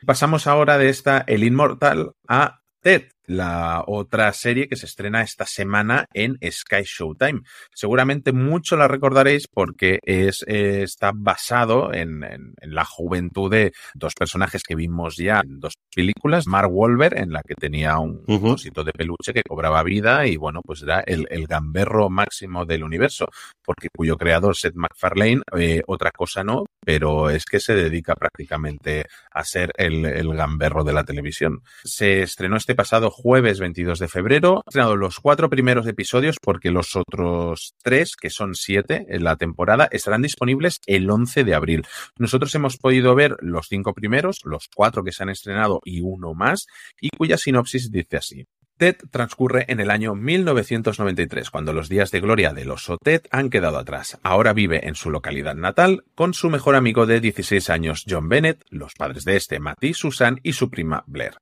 Pasamos 0.04 0.46
ahora 0.46 0.78
de 0.78 0.88
esta 0.88 1.24
El 1.26 1.44
Inmortal 1.44 2.12
a 2.28 2.60
Ted, 2.80 3.08
la 3.26 3.82
otra 3.86 4.32
serie 4.32 4.68
que 4.68 4.76
se 4.76 4.86
estrena 4.86 5.22
esta 5.22 5.46
semana 5.46 6.06
en 6.14 6.38
Sky 6.50 6.82
Showtime. 6.84 7.42
Seguramente 7.74 8.32
mucho 8.32 8.76
la 8.76 8.88
recordaréis 8.88 9.48
porque 9.48 9.98
es, 10.02 10.44
eh, 10.46 10.82
está 10.82 11.12
basado 11.14 11.92
en, 11.92 12.16
la 12.62 12.84
juventud 12.84 13.50
de 13.50 13.72
dos 13.94 14.14
personajes 14.14 14.62
que 14.62 14.74
vimos 14.74 15.16
ya 15.16 15.40
en 15.40 15.60
dos 15.60 15.74
películas. 15.94 16.46
Mark 16.46 16.70
Wolver, 16.70 17.18
en 17.18 17.30
la 17.32 17.42
que 17.42 17.54
tenía 17.54 17.98
un 17.98 18.22
osito 18.26 18.84
de 18.84 18.92
peluche 18.92 19.32
que 19.32 19.42
cobraba 19.42 19.82
vida 19.82 20.26
y 20.26 20.36
bueno, 20.36 20.60
pues 20.64 20.82
era 20.82 21.00
el, 21.00 21.26
gamberro 21.46 22.10
máximo 22.10 22.64
del 22.64 22.82
universo, 22.82 23.28
porque 23.64 23.88
cuyo 23.94 24.16
creador, 24.16 24.56
Seth 24.56 24.74
MacFarlane, 24.74 25.42
eh, 25.56 25.82
otra 25.86 26.10
cosa 26.10 26.42
no, 26.42 26.64
pero 26.84 27.30
es 27.30 27.44
que 27.44 27.60
se 27.60 27.74
dedica 27.74 28.14
prácticamente 28.14 29.04
a 29.30 29.44
ser 29.44 29.70
el, 29.76 30.04
el 30.04 30.34
gamberro 30.34 30.82
de 30.82 30.92
la 30.92 31.04
televisión. 31.04 31.62
Se 31.84 32.22
estrenó 32.22 32.56
este 32.56 32.74
pasado 32.74 33.10
jueves 33.16 33.60
22 33.60 33.98
de 33.98 34.08
febrero. 34.08 34.62
He 34.66 34.68
estrenado 34.68 34.96
los 34.96 35.20
cuatro 35.20 35.48
primeros 35.48 35.86
episodios 35.86 36.36
porque 36.40 36.70
los 36.70 36.96
otros 36.96 37.74
tres, 37.82 38.14
que 38.14 38.28
son 38.28 38.54
siete 38.54 39.06
en 39.08 39.24
la 39.24 39.36
temporada, 39.36 39.88
estarán 39.90 40.20
disponibles 40.20 40.80
el 40.86 41.08
11 41.08 41.44
de 41.44 41.54
abril. 41.54 41.86
Nosotros 42.18 42.54
hemos 42.54 42.76
podido 42.76 43.14
ver 43.14 43.36
los 43.40 43.68
cinco 43.68 43.94
primeros, 43.94 44.40
los 44.44 44.68
cuatro 44.74 45.02
que 45.02 45.12
se 45.12 45.22
han 45.22 45.30
estrenado 45.30 45.80
y 45.84 46.02
uno 46.02 46.34
más, 46.34 46.66
y 47.00 47.08
cuya 47.08 47.38
sinopsis 47.38 47.90
dice 47.90 48.18
así. 48.18 48.46
Ted 48.76 48.96
transcurre 49.10 49.64
en 49.68 49.80
el 49.80 49.90
año 49.90 50.14
1993, 50.14 51.50
cuando 51.50 51.72
los 51.72 51.88
días 51.88 52.10
de 52.10 52.20
gloria 52.20 52.52
del 52.52 52.70
oso 52.70 52.98
Ted 53.02 53.22
han 53.30 53.48
quedado 53.48 53.78
atrás. 53.78 54.18
Ahora 54.22 54.52
vive 54.52 54.86
en 54.86 54.94
su 54.94 55.10
localidad 55.10 55.54
natal 55.54 56.04
con 56.14 56.34
su 56.34 56.50
mejor 56.50 56.74
amigo 56.74 57.06
de 57.06 57.20
16 57.20 57.70
años, 57.70 58.04
John 58.06 58.28
Bennett, 58.28 58.62
los 58.68 58.92
padres 58.92 59.24
de 59.24 59.36
este, 59.36 59.58
Matty, 59.58 59.94
Susan 59.94 60.40
y 60.42 60.52
su 60.52 60.68
prima 60.68 61.04
Blair. 61.06 61.38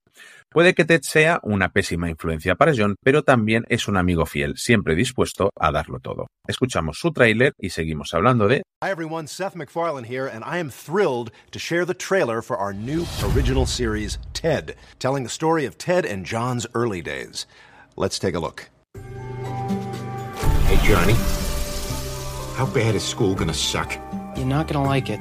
Puede 0.55 0.75
que 0.75 0.85
Ted 0.85 1.01
sea 1.03 1.41
una 1.43 1.73
pésima 1.73 2.09
influencia 2.09 2.55
para 2.55 2.73
John, 2.77 2.95
pero 3.03 3.25
también 3.25 3.65
es 3.69 3.89
un 3.89 3.97
amigo 3.97 4.25
fiel, 4.25 4.55
siempre 4.57 4.95
dispuesto 4.95 5.51
a 5.59 5.73
darlo 5.73 5.99
todo. 5.99 6.29
Escuchamos 6.47 6.97
su 7.01 7.11
tráiler 7.11 7.55
y 7.59 7.71
seguimos 7.71 8.15
hablando 8.15 8.47
de 8.47 8.63
Hi 8.81 8.91
everyone, 8.93 9.27
Seth 9.27 9.57
MacFarlane 9.57 10.05
here, 10.05 10.29
and 10.29 10.45
I 10.45 10.61
am 10.61 10.71
thrilled 10.71 11.33
to 11.51 11.59
share 11.59 11.85
the 11.85 11.93
trailer 11.93 12.41
for 12.41 12.57
our 12.57 12.73
new 12.73 13.05
original 13.35 13.67
series, 13.67 14.21
Ted, 14.33 14.77
telling 15.01 15.25
the 15.25 15.29
story 15.29 15.67
of 15.67 15.77
Ted 15.77 16.07
and 16.07 16.25
John's 16.25 16.69
early 16.73 17.03
days. 17.03 17.49
Let's 17.97 18.21
take 18.21 18.37
a 18.37 18.41
look. 18.41 18.71
Hey 20.69 20.79
Johnny, 20.85 21.17
how 22.55 22.67
bad 22.73 22.95
is 22.95 23.03
school 23.03 23.35
gonna 23.35 23.55
suck? 23.55 23.99
You're 24.37 24.47
not 24.47 24.69
gonna 24.69 24.87
like 24.87 25.11
it. 25.11 25.19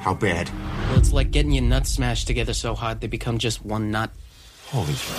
How 0.00 0.14
bad? 0.14 0.50
Well, 0.88 0.98
it's 0.98 1.12
like 1.12 1.30
getting 1.30 1.52
your 1.52 1.62
nuts 1.62 1.90
smashed 1.90 2.26
together 2.26 2.54
so 2.54 2.74
hard 2.74 3.00
they 3.00 3.06
become 3.06 3.38
just 3.38 3.64
one 3.64 3.92
nut. 3.92 4.10
Holy 4.70 4.94
shit. 4.94 5.16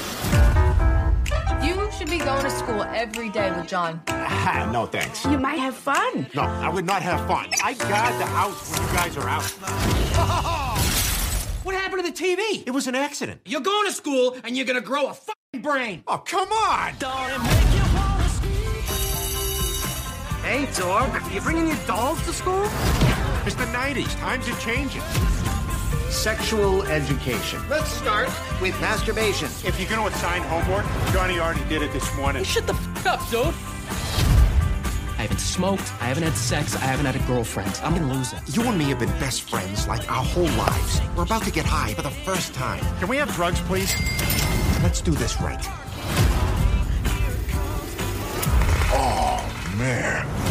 You 1.64 1.90
should 1.98 2.10
be 2.10 2.18
going 2.18 2.44
to 2.44 2.50
school 2.50 2.84
every 2.84 3.30
day 3.30 3.52
with 3.52 3.68
John. 3.68 4.02
Ah, 4.08 4.70
no 4.72 4.86
thanks. 4.86 5.24
You 5.26 5.38
might 5.38 5.60
have 5.60 5.76
fun. 5.76 6.28
No, 6.36 6.42
I 6.44 6.70
would 6.70 6.86
not 6.86 7.02
have 7.02 7.26
fun. 7.28 7.48
I 7.64 7.74
guard 7.74 8.20
the 8.20 8.26
house 8.26 8.72
when 8.72 8.82
you 8.88 8.94
guys 8.94 9.18
are 9.18 9.30
out. 9.30 9.46
What 11.64 11.74
happened 11.76 12.06
to 12.06 12.12
the 12.12 12.18
TV? 12.18 12.64
It 12.68 12.72
was 12.72 12.88
an 12.88 12.96
accident. 12.96 13.42
You're 13.46 13.62
going 13.62 13.88
to 13.88 13.92
school 13.94 14.36
and 14.44 14.56
you're 14.56 14.66
gonna 14.68 14.82
grow 14.82 15.08
a 15.08 15.14
fucking 15.14 15.62
brain. 15.62 16.04
Oh, 16.08 16.18
come 16.20 16.52
on! 16.52 16.94
Hey, 20.44 20.68
dog, 20.78 21.34
you 21.34 21.42
bringing 21.42 21.68
your 21.68 21.78
dolls 21.88 22.24
to 22.26 22.34
school? 22.34 22.64
It's 23.46 23.56
the 23.56 23.66
90s. 23.66 24.16
Times 24.20 24.48
are 24.48 24.60
changing. 24.60 25.02
Sexual 26.16 26.84
education. 26.84 27.62
Let's 27.70 27.92
start 27.92 28.30
with 28.60 28.80
masturbation. 28.82 29.48
If 29.64 29.80
you're 29.80 29.90
going 29.90 30.02
to 30.02 30.16
assign 30.16 30.42
homework, 30.44 30.86
Johnny 31.14 31.40
already 31.40 31.64
did 31.66 31.84
it 31.84 31.92
this 31.94 32.16
morning. 32.16 32.44
Hey, 32.44 32.50
shut 32.50 32.66
the 32.66 32.74
f 32.74 33.06
up, 33.06 33.30
dude. 33.30 33.54
I 35.20 35.24
haven't 35.24 35.40
smoked, 35.40 35.94
I 36.02 36.06
haven't 36.06 36.24
had 36.24 36.36
sex, 36.36 36.76
I 36.76 36.80
haven't 36.80 37.06
had 37.06 37.16
a 37.16 37.28
girlfriend. 37.28 37.80
I'm 37.84 37.94
a 37.94 38.14
loser. 38.14 38.40
You 38.48 38.64
and 38.64 38.78
me 38.78 38.86
have 38.86 38.98
been 38.98 39.12
best 39.20 39.44
friends 39.44 39.88
like 39.88 40.10
our 40.10 40.24
whole 40.24 40.50
lives. 40.58 41.02
We're 41.16 41.24
about 41.24 41.44
to 41.44 41.52
get 41.52 41.66
high 41.66 41.94
for 41.94 42.02
the 42.02 42.10
first 42.10 42.56
time. 42.56 42.84
Can 42.98 43.08
we 43.08 43.18
have 43.18 43.32
drugs, 43.36 43.62
please? 43.62 43.94
Let's 44.82 45.02
do 45.02 45.12
this 45.12 45.40
right. 45.42 45.64
Oh, 48.98 49.76
man. 49.78 50.45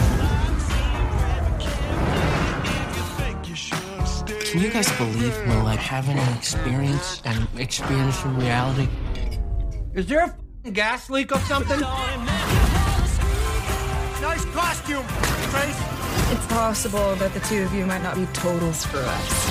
Can 4.55 4.63
you 4.63 4.71
guys 4.71 4.87
believe 4.99 5.37
when 5.49 5.65
like 5.65 5.81
having 5.81 6.17
an 6.17 6.37
experience 6.39 7.21
and 7.25 7.49
experiencing 7.59 8.37
reality? 8.37 8.89
Is 9.95 10.07
there 10.07 10.37
a 10.65 10.71
gas 10.71 11.11
leak 11.11 11.33
or 11.33 11.41
something? 11.41 11.81
nice 14.21 14.45
costume, 14.55 15.05
Trace. 15.51 15.77
It's 16.31 16.47
possible 16.47 17.17
that 17.17 17.35
the 17.35 17.41
two 17.41 17.65
of 17.65 17.75
you 17.75 17.85
might 17.85 18.05
not 18.05 18.15
be 18.15 18.27
total 18.27 18.73
screw 18.73 19.01
ups. 19.01 19.51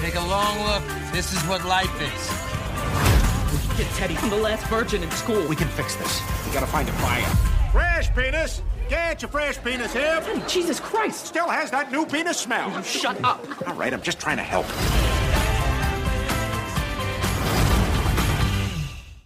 Take 0.00 0.16
a 0.16 0.26
long 0.26 0.58
look. 0.66 0.82
This 1.12 1.32
is 1.32 1.40
what 1.44 1.64
life 1.64 1.94
is. 2.02 3.78
Get 3.78 3.86
Teddy. 3.94 4.16
I'm 4.16 4.30
the 4.30 4.38
last 4.38 4.66
virgin 4.66 5.04
in 5.04 5.10
school. 5.12 5.46
We 5.46 5.54
can 5.54 5.68
fix 5.68 5.94
this. 5.94 6.20
We 6.44 6.52
gotta 6.52 6.66
find 6.66 6.88
a 6.88 6.92
fire. 6.94 7.22
Fresh 7.70 8.12
penis! 8.12 8.60
Get 8.88 9.20
your 9.22 9.30
fresh 9.30 9.58
penis 9.62 9.92
here! 9.92 10.20
Jesus 10.48 10.80
Christ! 10.80 11.26
Still 11.26 11.48
has 11.48 11.70
that 11.70 11.90
new 11.92 12.06
penis 12.06 12.38
smell! 12.38 12.82
Shut 12.82 13.16
up! 13.22 13.40
All 13.66 13.74
right, 13.74 13.92
I'm 13.92 14.02
just 14.02 14.18
trying 14.18 14.38
to 14.38 14.42
help. 14.42 14.66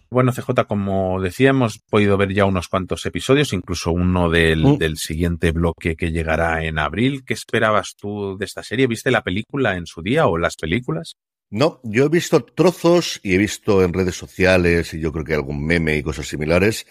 Bueno, 0.09 0.31
CJ, 0.31 0.65
como 0.67 1.19
decía, 1.21 1.49
hemos 1.49 1.79
podido 1.79 2.17
ver 2.17 2.33
ya 2.33 2.45
unos 2.45 2.67
cuantos 2.67 3.03
episodios, 3.07 3.51
incluso 3.51 3.91
uno 3.91 4.29
del, 4.29 4.63
Mm. 4.63 4.77
del 4.77 4.97
siguiente 4.97 5.51
bloque 5.51 5.95
que 5.95 6.11
llegará 6.11 6.63
en 6.65 6.77
abril. 6.77 7.23
¿Qué 7.25 7.33
esperabas 7.33 7.95
tú 7.99 8.37
de 8.37 8.45
esta 8.45 8.61
serie? 8.63 8.85
¿Viste 8.85 9.09
la 9.09 9.23
película 9.23 9.75
en 9.75 9.87
su 9.87 10.03
día 10.03 10.27
o 10.27 10.37
las 10.37 10.55
películas? 10.55 11.15
No, 11.49 11.79
yo 11.83 12.05
he 12.05 12.09
visto 12.09 12.43
trozos 12.43 13.19
y 13.23 13.33
he 13.33 13.37
visto 13.37 13.83
en 13.83 13.93
redes 13.93 14.15
sociales 14.15 14.93
y 14.93 14.99
yo 14.99 15.11
creo 15.11 15.23
que 15.25 15.33
algún 15.35 15.63
meme 15.65 15.97
y 15.97 16.03
cosas 16.03 16.27
similares. 16.27 16.85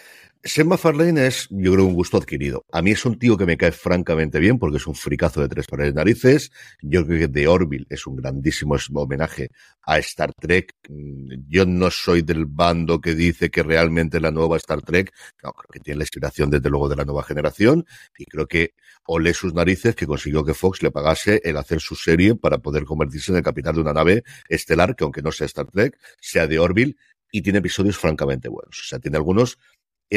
Sam 0.44 0.66
MacFarlane 0.66 1.24
es, 1.24 1.46
yo 1.50 1.72
creo, 1.72 1.84
un 1.84 1.94
gusto 1.94 2.16
adquirido. 2.16 2.64
A 2.72 2.82
mí 2.82 2.90
es 2.90 3.04
un 3.04 3.16
tío 3.16 3.36
que 3.36 3.46
me 3.46 3.56
cae 3.56 3.70
francamente 3.70 4.40
bien 4.40 4.58
porque 4.58 4.78
es 4.78 4.88
un 4.88 4.96
fricazo 4.96 5.40
de 5.40 5.48
tres 5.48 5.68
pares 5.68 5.86
de 5.86 5.92
narices. 5.92 6.50
Yo 6.80 7.06
creo 7.06 7.20
que 7.20 7.28
The 7.28 7.46
Orville 7.46 7.86
es 7.88 8.08
un 8.08 8.16
grandísimo 8.16 8.74
homenaje 8.94 9.50
a 9.82 9.98
Star 9.98 10.32
Trek. 10.34 10.74
Mm, 10.88 11.48
Yo 11.48 11.64
no 11.64 11.92
soy 11.92 12.22
del 12.22 12.46
bando 12.46 13.00
que 13.00 13.14
dice 13.14 13.52
que 13.52 13.62
realmente 13.62 14.18
la 14.18 14.32
nueva 14.32 14.56
Star 14.56 14.82
Trek, 14.82 15.12
no, 15.44 15.52
creo 15.52 15.68
que 15.70 15.78
tiene 15.78 15.98
la 15.98 16.04
inspiración 16.04 16.50
desde 16.50 16.70
luego 16.70 16.88
de 16.88 16.96
la 16.96 17.04
nueva 17.04 17.22
generación 17.22 17.86
y 18.18 18.24
creo 18.24 18.48
que 18.48 18.74
olé 19.06 19.34
sus 19.34 19.54
narices 19.54 19.94
que 19.94 20.08
consiguió 20.08 20.44
que 20.44 20.54
Fox 20.54 20.82
le 20.82 20.90
pagase 20.90 21.40
el 21.44 21.56
hacer 21.56 21.80
su 21.80 21.94
serie 21.94 22.34
para 22.34 22.58
poder 22.58 22.84
convertirse 22.84 23.30
en 23.30 23.38
el 23.38 23.44
capitán 23.44 23.76
de 23.76 23.82
una 23.82 23.92
nave 23.92 24.24
estelar 24.48 24.96
que 24.96 25.04
aunque 25.04 25.22
no 25.22 25.30
sea 25.30 25.46
Star 25.46 25.66
Trek, 25.66 25.96
sea 26.20 26.48
de 26.48 26.58
Orville 26.58 26.96
y 27.32 27.40
tiene 27.42 27.60
episodios 27.60 27.96
francamente 27.96 28.48
buenos. 28.48 28.78
O 28.78 28.84
sea, 28.84 28.98
tiene 28.98 29.16
algunos, 29.16 29.58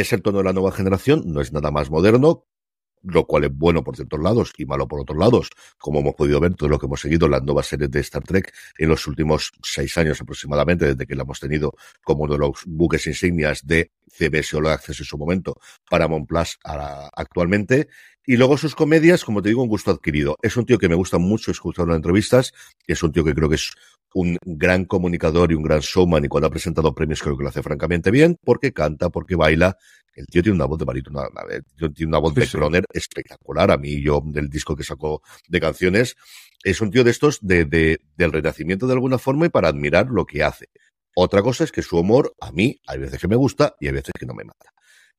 es 0.02 0.14
el 0.14 0.22
tono 0.22 0.40
de 0.40 0.44
la 0.46 0.54
nueva 0.54 0.72
generación, 0.72 1.24
no 1.26 1.42
es 1.42 1.52
nada 1.54 1.72
más 1.72 1.90
moderno, 1.90 2.46
lo 3.04 3.26
cual 3.28 3.44
es 3.44 3.52
bueno 3.54 3.84
por 3.84 3.96
ciertos 3.96 4.20
lados 4.20 4.52
y 4.58 4.66
malo 4.66 4.88
por 4.88 5.00
otros 5.02 5.20
lados, 5.20 5.50
como 5.78 6.00
hemos 6.00 6.16
podido 6.16 6.40
ver 6.40 6.56
todo 6.56 6.70
lo 6.70 6.80
que 6.80 6.88
hemos 6.88 7.02
seguido 7.02 7.28
las 7.30 7.44
nuevas 7.44 7.68
series 7.68 7.92
de 7.92 8.00
Star 8.00 8.24
Trek 8.24 8.52
en 8.80 8.90
los 8.90 9.06
últimos 9.06 9.52
seis 9.64 9.96
años 10.00 10.20
aproximadamente, 10.22 10.86
desde 10.88 11.06
que 11.06 11.16
la 11.16 11.22
hemos 11.22 11.40
tenido 11.40 11.74
como 12.04 12.24
uno 12.24 12.34
de 12.34 12.40
los 12.40 12.64
buques 12.66 13.06
insignias 13.06 13.66
de 13.68 13.92
CBS 14.12 14.58
All 14.58 14.68
Access 14.68 15.00
en 15.02 15.06
su 15.06 15.18
momento, 15.20 15.56
Paramount 15.90 16.28
Plus 16.28 16.58
a- 16.64 17.10
actualmente. 17.16 17.90
Y 18.26 18.38
luego 18.38 18.58
sus 18.58 18.74
comedias, 18.74 19.24
como 19.24 19.44
te 19.44 19.50
digo, 19.50 19.62
un 19.62 19.70
gusto 19.70 19.92
adquirido. 19.92 20.38
Es 20.42 20.58
un 20.58 20.66
tío 20.66 20.80
que 20.80 20.90
me 20.90 20.96
gusta 20.96 21.20
mucho 21.20 21.52
escuchar 21.52 21.88
en 21.90 21.94
entrevistas, 21.96 22.54
es 22.88 23.04
un 23.04 23.12
tío 23.12 23.24
que 23.24 23.36
creo 23.36 23.50
que 23.50 23.56
es 23.56 23.74
un 24.18 24.38
gran 24.46 24.86
comunicador 24.86 25.52
y 25.52 25.56
un 25.56 25.64
gran 25.64 25.82
showman 25.82 26.24
y 26.24 26.28
cuando 26.30 26.48
ha 26.48 26.50
presentado 26.50 26.96
premios 26.96 27.22
creo 27.22 27.36
que 27.38 27.44
lo 27.44 27.50
hace 27.50 27.62
francamente 27.62 28.12
bien, 28.12 28.38
porque 28.44 28.72
canta, 28.72 29.10
porque 29.10 29.36
baila. 29.36 29.78
El 30.16 30.26
tío 30.28 30.42
tiene 30.42 30.56
una 30.56 30.66
voz 30.66 30.80
de 30.80 30.86
barítono, 30.86 31.22
tiene 31.94 32.08
una 32.08 32.20
voz 32.20 32.34
de 32.34 32.48
croner 32.48 32.86
espectacular. 32.94 33.70
A 33.72 33.78
mí, 33.78 34.02
yo, 34.02 34.22
del 34.26 34.48
disco 34.50 34.74
que 34.74 34.84
sacó 34.86 35.22
de 35.50 35.60
canciones, 35.60 36.16
es 36.64 36.80
un 36.80 36.92
tío 36.92 37.04
de 37.04 37.12
estos 37.12 37.40
de, 37.42 37.66
de- 37.66 38.00
del 38.16 38.32
renacimiento 38.32 38.88
de 38.88 38.94
alguna 38.94 39.18
forma 39.18 39.48
y 39.48 39.50
para 39.50 39.68
admirar 39.68 40.08
lo 40.08 40.26
que 40.26 40.42
hace. 40.44 40.68
Otra 41.18 41.42
cosa 41.42 41.66
es 41.66 41.72
que 41.74 41.82
su 41.82 41.98
humor, 42.00 42.34
a 42.40 42.54
mí, 42.54 42.80
hay 42.88 43.00
veces 43.00 43.20
que 43.20 43.28
me 43.28 43.36
gusta 43.36 43.76
y 43.82 43.88
hay 43.88 43.94
veces 43.94 44.14
que 44.18 44.26
no 44.26 44.34
me 44.34 44.46
mata. 44.46 44.72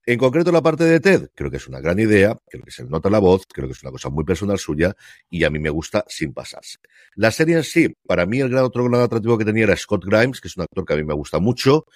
En 0.09 0.19
concreto, 0.19 0.53
la 0.53 0.63
parte 0.63 0.85
de 0.85 1.01
Ted, 1.01 1.31
creo 1.35 1.51
que 1.51 1.57
es 1.57 1.67
una 1.67 1.81
gran 1.81 1.99
idea, 1.99 2.39
creo 2.49 2.63
que 2.65 2.71
se 2.71 2.85
nota 2.85 3.11
la 3.11 3.19
voz, 3.19 3.43
creo 3.53 3.67
que 3.67 3.73
es 3.73 3.83
una 3.83 3.91
cosa 3.91 4.09
muy 4.09 4.23
personal 4.25 4.57
suya 4.57 4.95
y 5.29 5.43
a 5.43 5.51
mí 5.51 5.59
me 5.59 5.69
gusta 5.69 6.05
sin 6.07 6.33
pasarse. 6.33 6.79
La 7.17 7.33
serie 7.33 7.57
en 7.57 7.65
sí, 7.65 7.93
para 8.07 8.25
mí 8.25 8.39
el 8.39 8.49
gran 8.49 8.63
otro 8.63 8.85
gran 8.85 9.03
atractivo 9.03 9.37
que 9.37 9.45
tenía 9.45 9.65
era 9.65 9.77
Scott 9.77 10.05
Grimes, 10.05 10.41
que 10.41 10.47
es 10.47 10.57
un 10.57 10.63
actor 10.63 10.85
que 10.85 10.93
a 10.95 10.97
mí 10.97 11.03
me 11.03 11.15
gusta 11.15 11.41
mucho, 11.41 11.87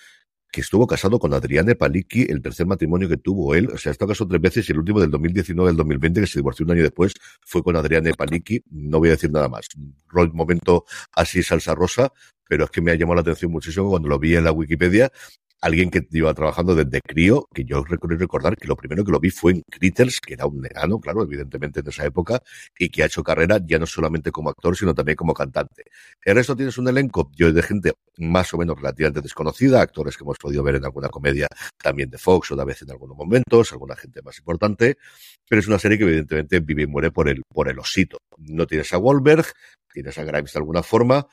que 0.52 0.62
estuvo 0.62 0.86
casado 0.86 1.18
con 1.18 1.34
Adriane 1.34 1.76
Palicki, 1.76 2.22
el 2.30 2.42
tercer 2.42 2.66
matrimonio 2.66 3.08
que 3.08 3.18
tuvo 3.18 3.54
él, 3.54 3.68
o 3.72 3.78
sea, 3.78 3.92
estado 3.92 4.10
casado 4.10 4.28
tres 4.30 4.40
veces 4.42 4.68
y 4.68 4.72
el 4.72 4.78
último 4.78 5.00
del 5.00 5.10
2019 5.10 5.70
del 5.70 5.76
2020, 5.78 6.20
que 6.22 6.26
se 6.26 6.40
divorció 6.40 6.66
un 6.66 6.72
año 6.72 6.82
después, 6.82 7.14
fue 7.42 7.62
con 7.62 7.76
Adriane 7.76 8.14
Palicki, 8.14 8.62
no 8.70 8.98
voy 8.98 9.10
a 9.10 9.12
decir 9.12 9.30
nada 9.30 9.48
más. 9.48 9.68
Rol- 10.08 10.32
momento 10.32 10.84
así 11.12 11.42
salsa 11.42 11.74
rosa, 11.74 12.12
pero 12.48 12.64
es 12.64 12.70
que 12.70 12.80
me 12.80 12.92
ha 12.92 12.96
llamado 12.96 13.16
la 13.16 13.20
atención 13.22 13.52
muchísimo 13.52 13.90
cuando 13.90 14.08
lo 14.08 14.18
vi 14.18 14.36
en 14.36 14.44
la 14.44 14.52
Wikipedia, 14.52 15.12
alguien 15.60 15.90
que 15.90 16.06
iba 16.10 16.32
trabajando 16.34 16.74
desde 16.74 17.00
crío, 17.00 17.46
que 17.54 17.64
yo 17.64 17.84
recuerdo 17.84 18.16
recordar 18.18 18.56
que 18.56 18.66
lo 18.66 18.76
primero 18.76 19.04
que 19.04 19.12
lo 19.12 19.20
vi 19.20 19.30
fue 19.30 19.52
en 19.52 19.62
Critters, 19.70 20.20
que 20.20 20.34
era 20.34 20.46
un 20.46 20.64
enano, 20.64 20.98
claro, 21.00 21.22
evidentemente 21.22 21.80
en 21.80 21.88
esa 21.88 22.04
época, 22.04 22.42
y 22.78 22.88
que 22.88 23.02
ha 23.02 23.06
hecho 23.06 23.22
carrera 23.22 23.60
ya 23.64 23.78
no 23.78 23.86
solamente 23.86 24.30
como 24.30 24.50
actor, 24.50 24.76
sino 24.76 24.94
también 24.94 25.16
como 25.16 25.34
cantante. 25.34 25.84
El 26.24 26.36
resto 26.36 26.56
tienes 26.56 26.78
un 26.78 26.88
elenco 26.88 27.30
yo 27.34 27.52
de 27.52 27.62
gente 27.62 27.92
más 28.18 28.52
o 28.54 28.58
menos 28.58 28.76
relativamente 28.76 29.20
desconocida, 29.20 29.80
actores 29.80 30.16
que 30.16 30.24
hemos 30.24 30.38
podido 30.38 30.62
ver 30.62 30.76
en 30.76 30.84
alguna 30.84 31.08
comedia 31.08 31.46
también 31.82 32.10
de 32.10 32.18
Fox 32.18 32.50
o 32.52 32.56
de 32.56 32.64
veces 32.64 32.82
en 32.82 32.92
algunos 32.92 33.16
momentos, 33.16 33.72
alguna 33.72 33.96
gente 33.96 34.22
más 34.22 34.38
importante, 34.38 34.96
pero 35.48 35.60
es 35.60 35.68
una 35.68 35.78
serie 35.78 35.98
que 35.98 36.04
evidentemente 36.04 36.60
vive 36.60 36.82
y 36.82 36.86
muere 36.86 37.10
por 37.10 37.28
el, 37.28 37.42
por 37.52 37.68
el 37.68 37.78
osito. 37.78 38.18
No 38.38 38.66
tienes 38.66 38.92
a 38.92 38.98
Wahlberg, 38.98 39.46
tienes 39.92 40.16
a 40.18 40.24
Grimes 40.24 40.52
de 40.52 40.58
alguna 40.58 40.82
forma, 40.82 41.26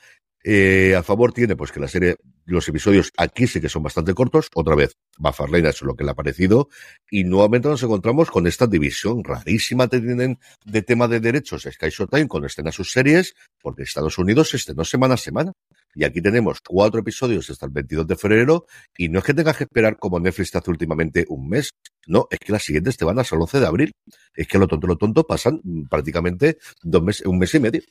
eh, 0.44 0.94
a 0.96 1.02
favor 1.02 1.32
tiene 1.32 1.56
pues 1.56 1.72
que 1.72 1.80
la 1.80 1.88
serie, 1.88 2.16
los 2.44 2.68
episodios 2.68 3.12
aquí 3.16 3.46
sí 3.46 3.60
que 3.60 3.68
son 3.68 3.82
bastante 3.82 4.14
cortos. 4.14 4.48
Otra 4.54 4.74
vez, 4.74 4.96
McFarlane 5.18 5.68
es 5.68 5.82
lo 5.82 5.94
que 5.96 6.04
le 6.04 6.10
ha 6.10 6.14
parecido. 6.14 6.68
Y 7.10 7.24
nuevamente 7.24 7.68
nos 7.68 7.82
encontramos 7.82 8.30
con 8.30 8.46
esta 8.46 8.66
división 8.66 9.24
rarísima 9.24 9.88
que 9.88 10.00
tienen 10.00 10.38
de 10.64 10.82
tema 10.82 11.08
de 11.08 11.20
derechos 11.20 11.66
Sky 11.70 11.90
Showtime 11.90 12.28
con 12.28 12.44
estrenar 12.44 12.72
sus 12.72 12.92
series, 12.92 13.34
porque 13.60 13.82
Estados 13.82 14.18
Unidos 14.18 14.50
se 14.50 14.58
estrenó 14.58 14.84
semana 14.84 15.14
a 15.14 15.18
semana. 15.18 15.52
Y 15.94 16.04
aquí 16.04 16.20
tenemos 16.20 16.60
cuatro 16.60 17.00
episodios 17.00 17.50
hasta 17.50 17.66
el 17.66 17.72
22 17.72 18.06
de 18.06 18.16
febrero. 18.16 18.66
Y 18.96 19.08
no 19.08 19.18
es 19.18 19.24
que 19.24 19.34
tengas 19.34 19.56
que 19.56 19.64
esperar 19.64 19.98
como 19.98 20.20
Netflix 20.20 20.52
te 20.52 20.58
hace 20.58 20.70
últimamente 20.70 21.24
un 21.28 21.48
mes. 21.48 21.70
No, 22.06 22.28
es 22.30 22.38
que 22.38 22.52
las 22.52 22.62
siguientes 22.62 22.96
te 22.96 23.04
van 23.04 23.18
hasta 23.18 23.34
el 23.34 23.42
11 23.42 23.60
de 23.60 23.66
abril. 23.66 23.92
Es 24.34 24.46
que 24.46 24.58
lo 24.58 24.68
tonto, 24.68 24.86
lo 24.86 24.96
tonto 24.96 25.26
pasan 25.26 25.60
mm, 25.64 25.88
prácticamente 25.88 26.58
dos 26.82 27.02
meses, 27.02 27.26
un 27.26 27.38
mes 27.38 27.54
y 27.54 27.60
medio. 27.60 27.82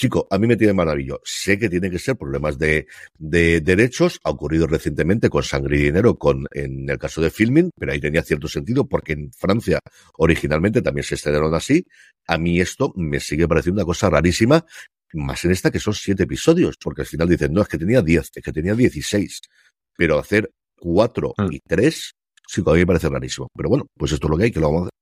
Chico, 0.00 0.26
a 0.30 0.38
mí 0.38 0.46
me 0.46 0.56
tiene 0.56 0.72
maravilloso. 0.72 1.20
Sé 1.24 1.58
que 1.58 1.68
tiene 1.68 1.90
que 1.90 1.98
ser 1.98 2.16
problemas 2.16 2.56
de, 2.58 2.86
de 3.18 3.60
derechos. 3.60 4.18
Ha 4.24 4.30
ocurrido 4.30 4.66
recientemente 4.66 5.28
con 5.28 5.42
Sangre 5.42 5.76
y 5.76 5.82
Dinero, 5.82 6.16
con, 6.16 6.46
en 6.52 6.88
el 6.88 6.96
caso 6.96 7.20
de 7.20 7.28
Filming, 7.28 7.70
pero 7.78 7.92
ahí 7.92 8.00
tenía 8.00 8.22
cierto 8.22 8.48
sentido 8.48 8.88
porque 8.88 9.12
en 9.12 9.30
Francia 9.30 9.78
originalmente 10.16 10.80
también 10.80 11.04
se 11.04 11.16
estrenaron 11.16 11.54
así. 11.54 11.84
A 12.26 12.38
mí 12.38 12.62
esto 12.62 12.94
me 12.96 13.20
sigue 13.20 13.46
pareciendo 13.46 13.82
una 13.82 13.84
cosa 13.84 14.08
rarísima, 14.08 14.64
más 15.12 15.44
en 15.44 15.50
esta 15.50 15.70
que 15.70 15.80
son 15.80 15.92
siete 15.92 16.22
episodios, 16.22 16.76
porque 16.82 17.02
al 17.02 17.06
final 17.06 17.28
dicen, 17.28 17.52
no, 17.52 17.60
es 17.60 17.68
que 17.68 17.76
tenía 17.76 18.00
diez, 18.00 18.30
es 18.34 18.42
que 18.42 18.52
tenía 18.52 18.74
dieciséis. 18.74 19.42
Pero 19.98 20.18
hacer 20.18 20.50
cuatro 20.78 21.34
y 21.50 21.60
tres, 21.60 22.14
sí, 22.48 22.62
a 22.64 22.70
mí 22.70 22.78
me 22.78 22.86
parece 22.86 23.10
rarísimo. 23.10 23.48
Pero 23.54 23.68
bueno, 23.68 23.84
pues 23.98 24.12
esto 24.12 24.28
es 24.28 24.30
lo 24.30 24.38
que 24.38 24.44
hay, 24.44 24.50
que 24.50 24.60
lo 24.60 24.68
vamos 24.68 24.80
a 24.80 24.84
hacer. 24.84 24.99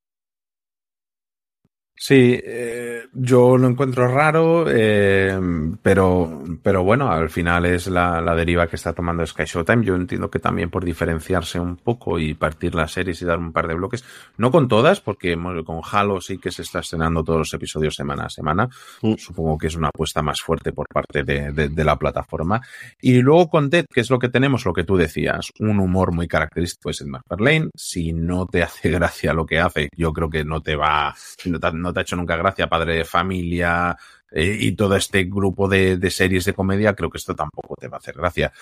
Sí, 2.00 2.38
eh, 2.44 3.06
yo 3.12 3.56
lo 3.58 3.66
encuentro 3.66 4.06
raro, 4.06 4.66
eh, 4.68 5.36
pero, 5.82 6.44
pero 6.62 6.84
bueno, 6.84 7.10
al 7.10 7.28
final 7.28 7.66
es 7.66 7.88
la, 7.88 8.20
la 8.20 8.36
deriva 8.36 8.68
que 8.68 8.76
está 8.76 8.92
tomando 8.92 9.26
Sky 9.26 9.42
Showtime. 9.46 9.84
Yo 9.84 9.96
entiendo 9.96 10.30
que 10.30 10.38
también 10.38 10.70
por 10.70 10.84
diferenciarse 10.84 11.58
un 11.58 11.74
poco 11.76 12.20
y 12.20 12.34
partir 12.34 12.76
las 12.76 12.92
series 12.92 13.20
y 13.20 13.24
dar 13.24 13.38
un 13.40 13.52
par 13.52 13.66
de 13.66 13.74
bloques, 13.74 14.04
no 14.36 14.52
con 14.52 14.68
todas, 14.68 15.00
porque 15.00 15.36
con 15.64 15.80
Halo 15.90 16.20
sí 16.20 16.38
que 16.38 16.52
se 16.52 16.62
está 16.62 16.78
estrenando 16.78 17.24
todos 17.24 17.40
los 17.40 17.54
episodios 17.54 17.96
semana 17.96 18.26
a 18.26 18.30
semana. 18.30 18.68
Supongo 19.16 19.58
que 19.58 19.66
es 19.66 19.74
una 19.74 19.88
apuesta 19.88 20.22
más 20.22 20.40
fuerte 20.40 20.72
por 20.72 20.86
parte 20.86 21.24
de, 21.24 21.50
de- 21.50 21.68
de 21.68 21.84
la 21.84 21.96
plataforma. 21.96 22.60
Y 23.00 23.20
luego 23.22 23.48
con 23.50 23.70
Ted, 23.70 23.86
que 23.92 24.02
es 24.02 24.10
lo 24.10 24.20
que 24.20 24.28
tenemos, 24.28 24.64
lo 24.64 24.72
que 24.72 24.84
tú 24.84 24.96
decías, 24.96 25.50
un 25.58 25.80
humor 25.80 26.12
muy 26.12 26.28
característico 26.28 26.90
es 26.90 27.00
el 27.00 27.08
McFarlane. 27.08 27.70
Si 27.74 28.12
no 28.12 28.46
te 28.46 28.62
hace 28.62 28.88
gracia 28.90 29.32
lo 29.32 29.44
que 29.46 29.58
hace, 29.58 29.88
yo 29.96 30.12
creo 30.12 30.30
que 30.30 30.44
no 30.44 30.60
te 30.60 30.76
va, 30.76 31.12
no 31.74 31.87
no 31.88 31.94
te 31.94 32.00
ha 32.00 32.02
hecho 32.02 32.16
nunca 32.16 32.36
gracia 32.36 32.68
Padre 32.68 32.96
de 32.96 33.04
Familia 33.04 33.96
eh, 34.30 34.56
y 34.60 34.72
todo 34.72 34.94
este 34.94 35.24
grupo 35.24 35.68
de, 35.68 35.98
series 36.10 36.44
de 36.44 36.52
comedia, 36.52 36.94
creo 36.94 37.08
que 37.08 37.16
esto 37.16 37.34
tampoco 37.34 37.74
te 37.76 37.88
va 37.88 37.96
a 37.96 38.00
hacer 38.00 38.14
gracia. 38.14 38.52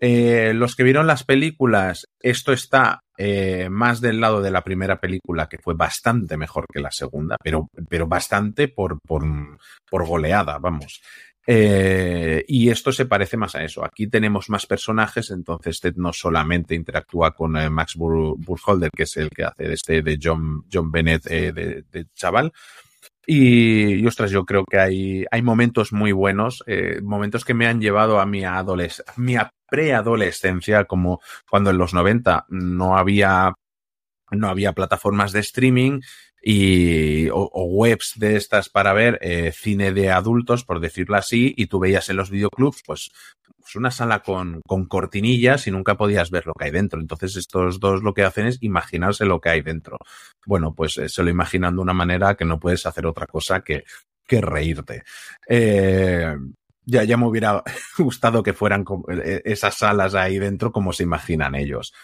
Eh, 0.00 0.52
los 0.54 0.74
que 0.74 0.82
vieron 0.82 1.06
las 1.06 1.22
películas, 1.22 2.06
esto 2.20 2.52
está 2.52 3.00
eh, 3.16 3.68
más 3.70 4.00
del 4.00 4.20
lado 4.20 4.42
de 4.42 4.50
la 4.50 4.64
primera 4.64 5.00
película, 5.00 5.48
que 5.48 5.58
fue 5.58 5.74
bastante 5.74 6.36
mejor 6.36 6.64
que 6.72 6.80
la 6.80 6.90
segunda, 6.90 7.36
pero, 7.40 7.68
pero 7.88 8.08
bastante 8.08 8.66
por, 8.66 8.98
por, 9.06 9.22
por 9.88 10.06
goleada, 10.06 10.58
vamos. 10.58 11.00
Eh, 11.46 12.44
y 12.46 12.70
esto 12.70 12.92
se 12.92 13.06
parece 13.06 13.36
más 13.36 13.54
a 13.54 13.64
eso. 13.64 13.84
Aquí 13.84 14.06
tenemos 14.06 14.48
más 14.48 14.66
personajes, 14.66 15.30
entonces 15.30 15.80
Ted 15.80 15.94
no 15.96 16.12
solamente 16.12 16.74
interactúa 16.74 17.32
con 17.34 17.56
eh, 17.56 17.68
Max 17.68 17.96
Bur 17.96 18.36
Burkholder, 18.38 18.90
que 18.94 19.04
es 19.04 19.16
el 19.16 19.28
que 19.30 19.44
hace 19.44 19.64
de 19.64 19.74
este 19.74 20.02
de 20.02 20.18
John, 20.22 20.64
John 20.72 20.90
Bennett 20.90 21.26
eh, 21.26 21.52
de, 21.52 21.84
de 21.90 22.06
chaval. 22.14 22.52
Y, 23.26 23.94
y, 23.94 24.06
ostras, 24.06 24.30
yo 24.30 24.44
creo 24.44 24.64
que 24.64 24.78
hay, 24.78 25.24
hay 25.30 25.42
momentos 25.42 25.92
muy 25.92 26.10
buenos, 26.10 26.64
momentos 27.02 27.44
que 27.44 27.54
me 27.54 27.68
han 27.68 27.80
llevado 27.80 28.18
a 28.18 28.26
mi, 28.26 28.44
adoles 28.44 29.02
mi 29.16 29.36
preadolescencia, 29.68 30.86
como 30.86 31.20
cuando 31.48 31.70
en 31.70 31.78
los 31.78 31.94
90 31.94 32.46
no 32.48 32.96
había, 32.96 33.54
no 34.32 34.48
había 34.48 34.72
plataformas 34.72 35.30
de 35.30 35.38
streaming 35.38 36.00
y, 36.42 37.28
o, 37.30 37.48
webs 37.64 38.14
de 38.16 38.36
estas 38.36 38.68
para 38.68 38.92
ver 38.92 39.18
eh, 39.22 39.52
cine 39.52 39.92
de 39.92 40.10
adultos, 40.10 40.64
por 40.64 40.80
decirlo 40.80 41.16
así, 41.16 41.54
y 41.56 41.66
tú 41.66 41.78
veías 41.78 42.10
en 42.10 42.16
los 42.16 42.30
videoclubs, 42.30 42.82
pues 42.84 43.10
pues 43.62 43.76
una 43.76 43.90
sala 43.90 44.22
con, 44.22 44.60
con 44.66 44.86
cortinillas 44.86 45.66
y 45.66 45.70
nunca 45.70 45.96
podías 45.96 46.30
ver 46.30 46.46
lo 46.46 46.52
que 46.52 46.64
hay 46.66 46.70
dentro. 46.70 47.00
Entonces 47.00 47.36
estos 47.36 47.80
dos 47.80 48.02
lo 48.02 48.12
que 48.12 48.24
hacen 48.24 48.46
es 48.46 48.58
imaginarse 48.60 49.24
lo 49.24 49.40
que 49.40 49.50
hay 49.50 49.62
dentro. 49.62 49.98
Bueno, 50.44 50.74
pues 50.74 50.98
eh, 50.98 51.08
se 51.08 51.22
lo 51.22 51.30
imaginan 51.30 51.76
de 51.76 51.82
una 51.82 51.92
manera 51.92 52.34
que 52.34 52.44
no 52.44 52.58
puedes 52.58 52.84
hacer 52.86 53.06
otra 53.06 53.26
cosa 53.26 53.62
que, 53.62 53.84
que 54.26 54.40
reírte. 54.40 55.04
Eh, 55.48 56.34
ya, 56.84 57.04
ya 57.04 57.16
me 57.16 57.26
hubiera 57.26 57.62
gustado 57.98 58.42
que 58.42 58.52
fueran 58.52 58.84
eh, 59.08 59.42
esas 59.44 59.76
salas 59.76 60.14
ahí 60.14 60.38
dentro 60.38 60.72
como 60.72 60.92
se 60.92 61.04
imaginan 61.04 61.54
ellos. 61.54 61.94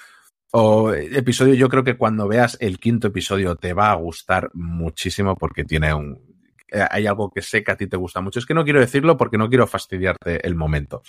O 0.51 0.93
episodio, 0.93 1.55
yo 1.55 1.69
creo 1.69 1.85
que 1.85 1.97
cuando 1.97 2.27
veas 2.27 2.57
el 2.61 2.79
quinto 2.79 3.09
episodio 3.09 3.57
te 3.57 3.75
va 3.75 3.91
a 3.91 3.97
gustar 3.97 4.51
muchísimo 4.55 5.37
porque 5.37 5.65
tiene 5.65 5.93
un, 5.93 6.29
eh, 6.71 6.85
hay 6.91 7.07
algo 7.07 7.31
que 7.31 7.43
sé 7.43 7.65
que 7.65 7.73
a 7.73 7.77
ti 7.77 7.87
te 7.87 7.97
gusta 7.97 8.21
mucho. 8.21 8.39
Es 8.39 8.47
que 8.47 8.55
no 8.55 8.65
quiero 8.65 8.81
decirlo 8.81 9.17
porque 9.17 9.39
no 9.39 9.49
quiero 9.49 9.67
fastidiarte 9.67 10.47
el 10.47 10.55
momento. 10.55 11.03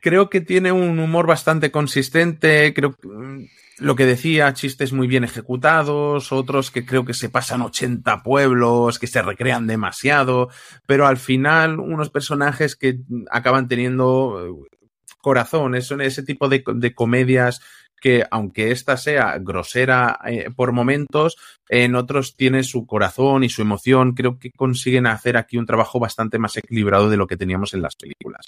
Creo 0.00 0.28
que 0.28 0.40
tiene 0.40 0.72
un 0.72 0.98
humor 0.98 1.26
bastante 1.26 1.70
consistente, 1.70 2.74
creo 2.74 2.92
que 2.92 3.08
mm, 3.08 3.46
lo 3.78 3.96
que 3.96 4.06
decía, 4.06 4.52
chistes 4.54 4.92
muy 4.92 5.06
bien 5.06 5.24
ejecutados, 5.24 6.30
otros 6.32 6.70
que 6.70 6.84
creo 6.84 7.04
que 7.04 7.14
se 7.14 7.28
pasan 7.28 7.62
80 7.62 8.22
pueblos, 8.22 8.98
que 8.98 9.06
se 9.06 9.22
recrean 9.22 9.66
demasiado, 9.66 10.50
pero 10.86 11.06
al 11.06 11.16
final 11.16 11.80
unos 11.80 12.10
personajes 12.10 12.76
que 12.76 13.00
acaban 13.30 13.66
teniendo 13.66 14.46
eh, 14.46 14.78
corazón, 15.20 15.80
son 15.82 16.00
ese 16.02 16.22
tipo 16.22 16.48
de 16.48 16.94
comedias 16.94 17.60
que 18.04 18.22
aunque 18.30 18.70
esta 18.70 18.98
sea 18.98 19.38
grosera 19.38 20.18
eh, 20.26 20.50
por 20.54 20.72
momentos, 20.72 21.38
en 21.70 21.94
otros 21.94 22.36
tiene 22.36 22.62
su 22.62 22.86
corazón 22.86 23.44
y 23.44 23.48
su 23.48 23.62
emoción. 23.62 24.12
Creo 24.12 24.38
que 24.38 24.50
consiguen 24.50 25.06
hacer 25.06 25.38
aquí 25.38 25.56
un 25.56 25.64
trabajo 25.64 25.98
bastante 25.98 26.38
más 26.38 26.54
equilibrado 26.58 27.08
de 27.08 27.16
lo 27.16 27.26
que 27.26 27.38
teníamos 27.38 27.72
en 27.72 27.80
las 27.80 27.96
películas. 27.96 28.46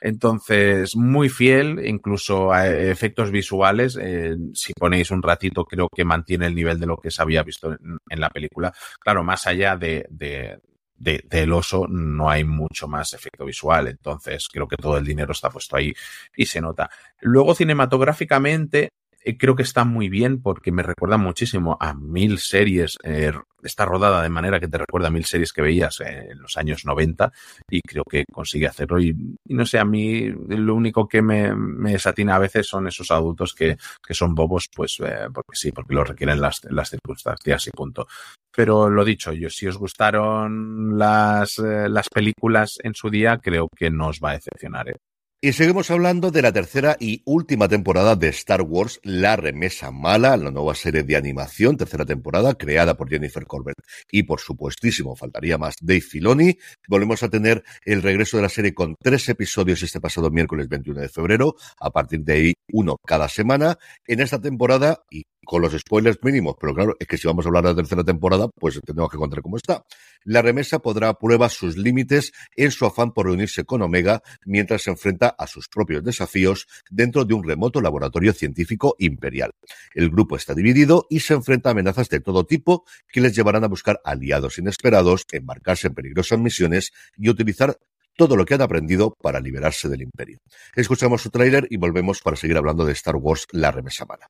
Entonces, 0.00 0.96
muy 0.96 1.28
fiel, 1.28 1.86
incluso 1.86 2.52
a 2.52 2.66
efectos 2.66 3.30
visuales. 3.30 3.96
Eh, 4.02 4.34
si 4.54 4.72
ponéis 4.72 5.12
un 5.12 5.22
ratito, 5.22 5.64
creo 5.66 5.88
que 5.88 6.04
mantiene 6.04 6.48
el 6.48 6.56
nivel 6.56 6.80
de 6.80 6.86
lo 6.86 6.96
que 6.96 7.12
se 7.12 7.22
había 7.22 7.44
visto 7.44 7.74
en, 7.74 8.20
la 8.20 8.30
película. 8.30 8.74
Claro, 8.98 9.22
más 9.22 9.46
allá 9.46 9.76
de, 9.76 10.58
de, 10.98 11.22
del 11.28 11.52
oso 11.52 11.86
no 11.88 12.30
hay 12.30 12.44
mucho 12.44 12.88
más 12.88 13.12
efecto 13.12 13.44
visual. 13.44 13.88
Entonces, 13.88 14.48
creo 14.48 14.68
que 14.68 14.76
todo 14.76 14.96
el 14.96 15.04
dinero 15.04 15.32
está 15.32 15.50
puesto 15.50 15.76
ahí 15.76 15.94
y 16.36 16.46
se 16.46 16.60
nota. 16.60 16.90
Luego, 17.20 17.54
cinematográficamente, 17.54 18.90
creo 19.34 19.56
que 19.56 19.62
está 19.62 19.84
muy 19.84 20.08
bien 20.08 20.40
porque 20.40 20.70
me 20.70 20.82
recuerda 20.82 21.16
muchísimo 21.16 21.76
a 21.80 21.94
mil 21.94 22.38
series. 22.38 22.96
Eh, 23.02 23.32
está 23.62 23.84
rodada 23.84 24.22
de 24.22 24.28
manera 24.28 24.60
que 24.60 24.68
te 24.68 24.78
recuerda 24.78 25.08
a 25.08 25.10
mil 25.10 25.24
series 25.24 25.52
que 25.52 25.62
veías 25.62 26.00
en 26.00 26.40
los 26.40 26.56
años 26.56 26.84
90 26.84 27.32
y 27.68 27.80
creo 27.80 28.04
que 28.08 28.24
consigue 28.32 28.68
hacerlo. 28.68 29.00
Y, 29.00 29.08
y 29.44 29.54
no 29.54 29.66
sé, 29.66 29.78
a 29.78 29.84
mí 29.84 30.28
lo 30.30 30.74
único 30.74 31.08
que 31.08 31.22
me, 31.22 31.54
me, 31.54 31.92
desatina 31.92 32.36
a 32.36 32.40
veces 32.40 32.66
son 32.66 32.86
esos 32.86 33.10
adultos 33.10 33.54
que, 33.54 33.76
que 34.06 34.14
son 34.14 34.34
bobos, 34.34 34.68
pues 34.74 34.98
eh, 35.04 35.26
porque 35.32 35.56
sí, 35.56 35.72
porque 35.72 35.94
lo 35.94 36.04
requieren 36.04 36.40
las, 36.40 36.60
las 36.70 36.90
circunstancias 36.90 37.66
y 37.66 37.70
punto. 37.70 38.06
Pero 38.54 38.88
lo 38.88 39.04
dicho, 39.04 39.32
yo, 39.32 39.50
si 39.50 39.66
os 39.66 39.76
gustaron 39.76 40.96
las, 40.96 41.58
eh, 41.58 41.88
las 41.88 42.08
películas 42.08 42.78
en 42.82 42.94
su 42.94 43.10
día, 43.10 43.38
creo 43.38 43.68
que 43.76 43.90
no 43.90 44.08
os 44.08 44.20
va 44.20 44.30
a 44.30 44.34
decepcionar. 44.34 44.94
Y 45.38 45.52
seguimos 45.52 45.90
hablando 45.90 46.30
de 46.30 46.40
la 46.40 46.50
tercera 46.50 46.96
y 46.98 47.20
última 47.26 47.68
temporada 47.68 48.16
de 48.16 48.28
Star 48.28 48.62
Wars, 48.62 49.00
La 49.02 49.36
Remesa 49.36 49.90
Mala, 49.90 50.34
la 50.38 50.50
nueva 50.50 50.74
serie 50.74 51.02
de 51.02 51.14
animación, 51.14 51.76
tercera 51.76 52.06
temporada, 52.06 52.54
creada 52.54 52.96
por 52.96 53.10
Jennifer 53.10 53.46
Corbett 53.46 53.76
y 54.10 54.22
por 54.22 54.40
supuestísimo, 54.40 55.14
faltaría 55.14 55.58
más, 55.58 55.74
Dave 55.82 56.00
Filoni. 56.00 56.56
Volvemos 56.88 57.22
a 57.22 57.28
tener 57.28 57.62
el 57.84 58.00
regreso 58.00 58.38
de 58.38 58.44
la 58.44 58.48
serie 58.48 58.72
con 58.72 58.96
tres 58.98 59.28
episodios 59.28 59.82
este 59.82 60.00
pasado 60.00 60.30
miércoles 60.30 60.70
21 60.70 61.02
de 61.02 61.08
febrero, 61.10 61.54
a 61.80 61.90
partir 61.90 62.20
de 62.20 62.32
ahí 62.32 62.54
uno 62.72 62.96
cada 63.06 63.28
semana. 63.28 63.78
En 64.06 64.20
esta 64.20 64.40
temporada, 64.40 65.02
y 65.10 65.24
con 65.44 65.62
los 65.62 65.72
spoilers 65.72 66.18
mínimos, 66.22 66.56
pero 66.60 66.74
claro, 66.74 66.96
es 66.98 67.06
que 67.06 67.18
si 67.18 67.26
vamos 67.28 67.44
a 67.44 67.48
hablar 67.48 67.62
de 67.62 67.70
la 67.70 67.76
tercera 67.76 68.02
temporada, 68.02 68.48
pues 68.58 68.80
tenemos 68.84 69.10
que 69.10 69.16
contar 69.16 69.42
cómo 69.42 69.56
está. 69.56 69.84
La 70.24 70.42
remesa 70.42 70.80
podrá 70.80 71.14
prueba 71.14 71.48
sus 71.48 71.76
límites 71.76 72.32
en 72.56 72.70
su 72.72 72.84
afán 72.84 73.12
por 73.12 73.26
reunirse 73.26 73.64
con 73.64 73.80
Omega 73.80 74.22
mientras 74.44 74.82
se 74.82 74.90
enfrenta 74.90 75.25
a 75.28 75.46
sus 75.46 75.68
propios 75.68 76.04
desafíos 76.04 76.66
dentro 76.90 77.24
de 77.24 77.34
un 77.34 77.44
remoto 77.44 77.80
laboratorio 77.80 78.32
científico 78.32 78.94
imperial. 78.98 79.52
El 79.94 80.10
grupo 80.10 80.36
está 80.36 80.54
dividido 80.54 81.06
y 81.10 81.20
se 81.20 81.34
enfrenta 81.34 81.70
a 81.70 81.72
amenazas 81.72 82.08
de 82.08 82.20
todo 82.20 82.44
tipo 82.44 82.84
que 83.12 83.20
les 83.20 83.34
llevarán 83.34 83.64
a 83.64 83.68
buscar 83.68 84.00
aliados 84.04 84.58
inesperados, 84.58 85.24
embarcarse 85.32 85.88
en 85.88 85.94
peligrosas 85.94 86.38
misiones 86.38 86.92
y 87.16 87.28
utilizar 87.28 87.78
todo 88.16 88.36
lo 88.36 88.44
que 88.44 88.54
han 88.54 88.62
aprendido 88.62 89.14
para 89.20 89.40
liberarse 89.40 89.88
del 89.88 90.02
imperio. 90.02 90.38
Escuchamos 90.74 91.22
su 91.22 91.30
tráiler 91.30 91.66
y 91.70 91.76
volvemos 91.76 92.20
para 92.22 92.36
seguir 92.36 92.56
hablando 92.56 92.84
de 92.84 92.92
Star 92.92 93.16
Wars 93.16 93.46
La 93.52 93.70
Remesa 93.70 94.06
Mala. 94.06 94.28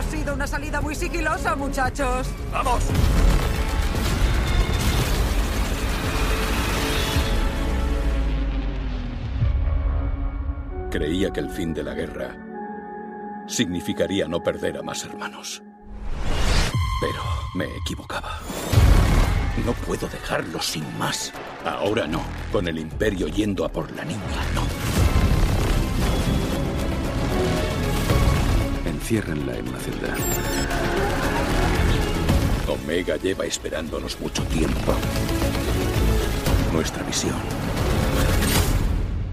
Ha 0.00 0.02
sido 0.02 0.32
una 0.32 0.46
salida 0.46 0.80
muy 0.80 0.94
sigilosa, 0.94 1.54
muchachos. 1.54 2.26
¡Vamos! 2.50 2.82
Creía 10.90 11.30
que 11.30 11.40
el 11.40 11.50
fin 11.50 11.74
de 11.74 11.82
la 11.82 11.92
guerra 11.92 12.34
significaría 13.46 14.26
no 14.26 14.42
perder 14.42 14.78
a 14.78 14.82
más 14.82 15.04
hermanos. 15.04 15.62
Pero 17.02 17.22
me 17.54 17.66
equivocaba. 17.76 18.38
No 19.66 19.72
puedo 19.86 20.08
dejarlo 20.08 20.62
sin 20.62 20.98
más. 20.98 21.30
Ahora 21.64 22.06
no. 22.06 22.22
Con 22.50 22.66
el 22.68 22.78
imperio 22.78 23.28
yendo 23.28 23.66
a 23.66 23.68
por 23.68 23.92
la 23.92 24.04
niña, 24.04 24.18
no. 24.54 24.62
Enciérrenla 29.10 29.56
en 29.56 29.68
una 29.68 29.78
celda. 29.80 30.14
Omega 32.68 33.16
lleva 33.16 33.44
esperándonos 33.44 34.20
mucho 34.20 34.44
tiempo. 34.44 34.94
Nuestra 36.72 37.02
misión 37.02 37.34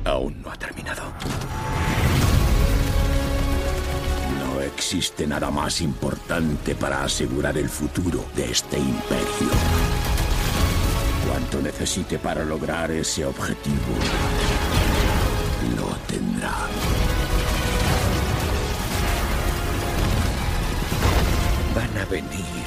aún 0.03 0.41
no 0.41 0.51
ha 0.51 0.55
terminado. 0.55 1.03
No 4.39 4.61
existe 4.61 5.27
nada 5.27 5.51
más 5.51 5.79
importante 5.81 6.73
para 6.73 7.03
asegurar 7.03 7.55
el 7.55 7.69
futuro 7.69 8.25
de 8.35 8.49
este 8.49 8.79
imperio. 8.79 9.51
Cuanto 11.29 11.61
necesite 11.61 12.17
para 12.17 12.43
lograr 12.43 12.89
ese 12.89 13.25
objetivo, 13.25 13.93
lo 15.75 15.95
tendrá. 16.07 16.96
Van 21.77 21.97
a 21.99 22.05
venir. 22.05 22.65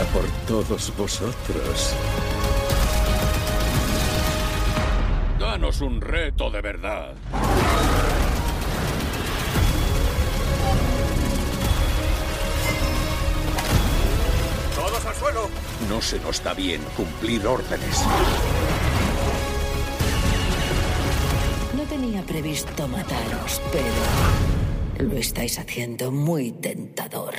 A 0.00 0.04
por 0.12 0.24
todos 0.46 0.96
vosotros. 0.96 1.96
Danos 5.40 5.80
un 5.80 6.00
reto 6.00 6.48
de 6.52 6.60
verdad. 6.60 7.14
¡Todos 14.76 15.06
al 15.06 15.14
suelo! 15.16 15.50
No 15.88 16.00
se 16.00 16.20
nos 16.20 16.40
da 16.44 16.54
bien 16.54 16.82
cumplir 16.96 17.44
órdenes. 17.48 18.04
No 21.76 21.82
tenía 21.82 22.22
previsto 22.22 22.86
mataros, 22.86 23.60
pero 23.72 24.59
lo 25.00 25.16
estáis 25.16 25.58
haciendo 25.58 26.10
muy 26.10 26.52
tentador. 26.52 27.34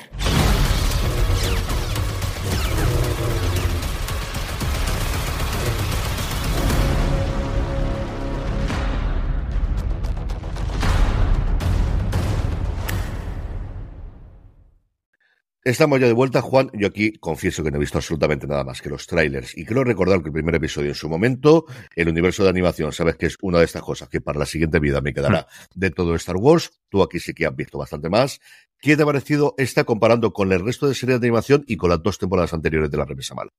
Estamos 15.63 15.99
ya 15.99 16.07
de 16.07 16.13
vuelta, 16.13 16.41
Juan. 16.41 16.71
Yo 16.73 16.87
aquí 16.87 17.13
confieso 17.13 17.63
que 17.63 17.69
no 17.69 17.77
he 17.77 17.79
visto 17.79 17.99
absolutamente 17.99 18.47
nada 18.47 18.63
más 18.63 18.81
que 18.81 18.89
los 18.89 19.05
trailers 19.05 19.55
y 19.55 19.63
quiero 19.63 19.83
recordar 19.83 20.19
que 20.23 20.29
el 20.29 20.33
primer 20.33 20.55
episodio 20.55 20.89
en 20.89 20.95
su 20.95 21.07
momento, 21.07 21.65
el 21.95 22.09
universo 22.09 22.43
de 22.43 22.49
animación, 22.49 22.91
sabes 22.91 23.15
que 23.15 23.27
es 23.27 23.37
una 23.43 23.59
de 23.59 23.65
estas 23.65 23.83
cosas 23.83 24.09
que 24.09 24.21
para 24.21 24.39
la 24.39 24.47
siguiente 24.47 24.79
vida 24.79 25.01
me 25.01 25.13
quedará 25.13 25.45
de 25.75 25.91
todo 25.91 26.15
Star 26.15 26.37
Wars. 26.37 26.71
Tú 26.89 27.03
aquí 27.03 27.19
sí 27.19 27.35
que 27.35 27.45
has 27.45 27.55
visto 27.55 27.77
bastante 27.77 28.09
más. 28.09 28.39
¿Qué 28.79 28.97
te 28.97 29.03
ha 29.03 29.05
parecido 29.05 29.53
esta 29.59 29.83
comparando 29.83 30.33
con 30.33 30.51
el 30.51 30.65
resto 30.65 30.87
de 30.87 30.95
series 30.95 31.21
de 31.21 31.27
animación 31.27 31.63
y 31.67 31.77
con 31.77 31.91
las 31.91 32.01
dos 32.01 32.17
temporadas 32.17 32.53
anteriores 32.53 32.89
de 32.89 32.97
La 32.97 33.05
Remesa 33.05 33.35
Mala? 33.35 33.51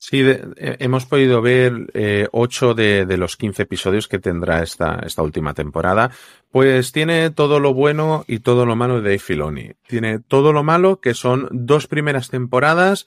Sí, 0.00 0.22
eh, 0.24 0.76
hemos 0.78 1.06
podido 1.06 1.42
ver 1.42 1.90
eh, 1.92 2.28
8 2.30 2.74
de, 2.74 3.16
los 3.16 3.36
15 3.36 3.64
episodios 3.64 4.06
que 4.06 4.20
tendrá 4.20 4.62
esta, 4.62 5.02
última 5.18 5.54
temporada. 5.54 6.10
Pues 6.50 6.92
tiene 6.92 7.30
todo 7.30 7.58
lo 7.58 7.74
bueno 7.74 8.24
y 8.28 8.38
todo 8.38 8.64
lo 8.64 8.76
malo 8.76 9.02
de 9.02 9.18
Filoni. 9.18 9.72
Tiene 9.86 10.20
todo 10.20 10.52
lo 10.52 10.62
malo, 10.62 11.00
que 11.00 11.14
son 11.14 11.48
dos 11.50 11.88
primeras 11.88 12.30
temporadas 12.30 13.06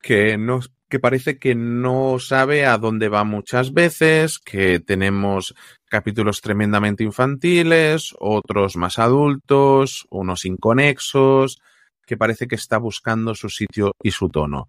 que 0.00 0.36
no, 0.38 0.60
que 0.88 0.98
parece 0.98 1.38
que 1.38 1.54
no 1.54 2.18
sabe 2.18 2.66
a 2.66 2.76
dónde 2.76 3.08
va 3.08 3.24
muchas 3.24 3.72
veces, 3.72 4.38
que 4.38 4.80
tenemos 4.80 5.54
capítulos 5.88 6.40
tremendamente 6.40 7.04
infantiles, 7.04 8.14
otros 8.18 8.76
más 8.76 8.98
adultos, 8.98 10.06
unos 10.10 10.44
inconexos, 10.44 11.60
que 12.04 12.16
parece 12.16 12.48
que 12.48 12.56
está 12.56 12.78
buscando 12.78 13.34
su 13.34 13.48
sitio 13.48 13.92
y 14.02 14.10
su 14.10 14.28
tono. 14.28 14.68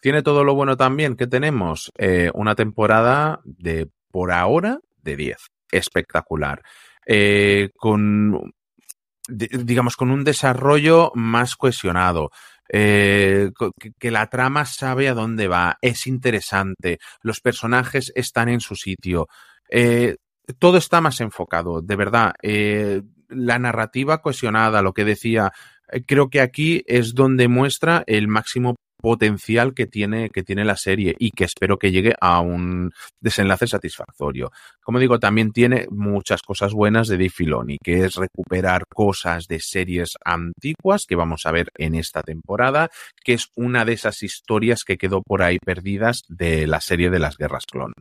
Tiene 0.00 0.22
todo 0.22 0.44
lo 0.44 0.54
bueno 0.54 0.76
también 0.76 1.14
que 1.14 1.26
tenemos 1.26 1.92
eh, 1.98 2.30
una 2.34 2.54
temporada 2.54 3.40
de, 3.44 3.88
por 4.10 4.32
ahora, 4.32 4.80
de 5.02 5.16
10. 5.16 5.36
Espectacular. 5.70 6.62
Eh, 7.06 7.70
con, 7.76 8.52
digamos, 9.28 9.96
con 9.96 10.10
un 10.10 10.24
desarrollo 10.24 11.12
más 11.14 11.54
cohesionado. 11.54 12.30
Eh, 12.72 13.50
que, 13.98 14.10
la 14.10 14.28
trama 14.28 14.64
sabe 14.64 15.08
a 15.08 15.14
dónde 15.14 15.48
va, 15.48 15.76
es 15.82 16.06
interesante, 16.06 16.98
los 17.20 17.40
personajes 17.40 18.12
están 18.14 18.48
en 18.48 18.60
su 18.60 18.76
sitio, 18.76 19.26
todo 20.60 20.78
está 20.78 21.00
más 21.00 21.20
enfocado, 21.20 21.82
de 21.82 21.96
verdad. 21.96 22.34
La 23.28 23.58
narrativa 23.58 24.22
cohesionada, 24.22 24.82
lo 24.82 24.92
que 24.92 25.04
decía, 25.04 25.52
creo 26.06 26.30
que 26.30 26.40
aquí 26.40 26.84
es 26.86 27.14
donde 27.14 27.48
muestra 27.48 28.04
el 28.06 28.28
máximo 28.28 28.76
potencial 29.00 29.74
que 29.74 29.86
tiene, 29.86 30.30
que 30.30 30.42
tiene 30.42 30.64
la 30.64 30.76
serie 30.76 31.14
y 31.18 31.30
que 31.30 31.44
espero 31.44 31.78
que 31.78 31.90
llegue 31.90 32.14
a 32.20 32.40
un 32.40 32.92
desenlace 33.20 33.66
satisfactorio. 33.66 34.50
Como 34.82 34.98
digo, 34.98 35.18
también 35.18 35.52
tiene 35.52 35.86
muchas 35.90 36.42
cosas 36.42 36.72
buenas 36.72 37.08
de 37.08 37.16
Dave 37.16 37.30
Filoni, 37.30 37.78
que 37.82 38.04
es 38.04 38.16
recuperar 38.16 38.84
cosas 38.92 39.46
de 39.46 39.60
series 39.60 40.12
antiguas 40.24 41.04
que 41.08 41.16
vamos 41.16 41.46
a 41.46 41.52
ver 41.52 41.70
en 41.76 41.94
esta 41.94 42.22
temporada, 42.22 42.90
que 43.24 43.34
es 43.34 43.48
una 43.56 43.84
de 43.84 43.92
esas 43.92 44.22
historias 44.22 44.84
que 44.84 44.96
quedó 44.96 45.22
por 45.22 45.42
ahí 45.42 45.58
perdidas 45.58 46.22
de 46.28 46.66
la 46.66 46.80
serie 46.80 47.10
de 47.10 47.18
las 47.18 47.36
guerras 47.36 47.64
clon. 47.70 47.92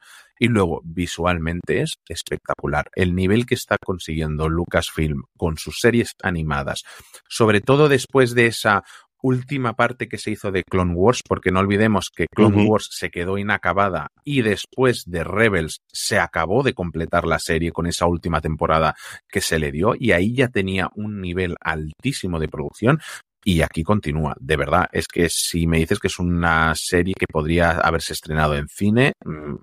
Y 0.42 0.48
luego, 0.48 0.82
visualmente 0.86 1.82
es 1.82 1.96
espectacular. 2.08 2.90
El 2.96 3.14
nivel 3.14 3.46
que 3.46 3.56
está 3.56 3.76
consiguiendo 3.78 4.48
Lucasfilm 4.48 5.24
con 5.38 5.58
sus 5.58 5.80
series 5.80 6.14
animadas, 6.24 6.84
sobre 7.28 7.60
todo 7.60 7.90
después 7.90 8.34
de 8.36 8.48
esa 8.48 8.84
última 9.22 9.74
parte 9.74 10.08
que 10.08 10.18
se 10.18 10.32
hizo 10.32 10.52
de 10.52 10.64
Clone 10.64 10.94
Wars, 10.94 11.22
porque 11.28 11.52
no 11.52 11.60
olvidemos 11.60 12.10
que 12.16 12.28
Clone 12.28 12.58
uh 12.58 12.60
-huh. 12.60 12.70
Wars 12.70 12.90
se 12.92 13.10
quedó 13.10 13.38
inacabada 13.38 14.08
y 14.24 14.42
después 14.42 15.04
de 15.06 15.24
Rebels 15.24 15.82
se 15.88 16.20
acabó 16.20 16.64
de 16.64 16.74
completar 16.74 17.26
la 17.26 17.40
serie 17.40 17.72
con 17.72 17.88
esa 17.88 18.06
última 18.06 18.42
temporada 18.42 18.96
que 19.28 19.42
se 19.42 19.60
le 19.60 19.72
dio 19.72 19.94
y 19.98 20.12
ahí 20.12 20.34
ya 20.34 20.48
tenía 20.48 20.90
un 20.96 21.22
nivel 21.22 21.56
altísimo 21.62 22.40
de 22.40 22.48
producción. 22.48 23.00
Y 23.46 23.62
aquí 23.62 23.84
continúa, 23.84 24.36
de 24.40 24.58
verdad, 24.58 24.90
es 24.92 25.08
que 25.08 25.30
si 25.30 25.66
me 25.66 25.78
dices 25.78 26.00
que 26.00 26.08
es 26.10 26.20
una 26.20 26.74
serie 26.76 27.14
que 27.18 27.26
podría 27.26 27.72
haberse 27.72 28.12
estrenado 28.12 28.56
en 28.56 28.68
cine, 28.68 29.14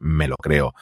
me 0.01 0.29
lo 0.29 0.37
creo. 0.37 0.73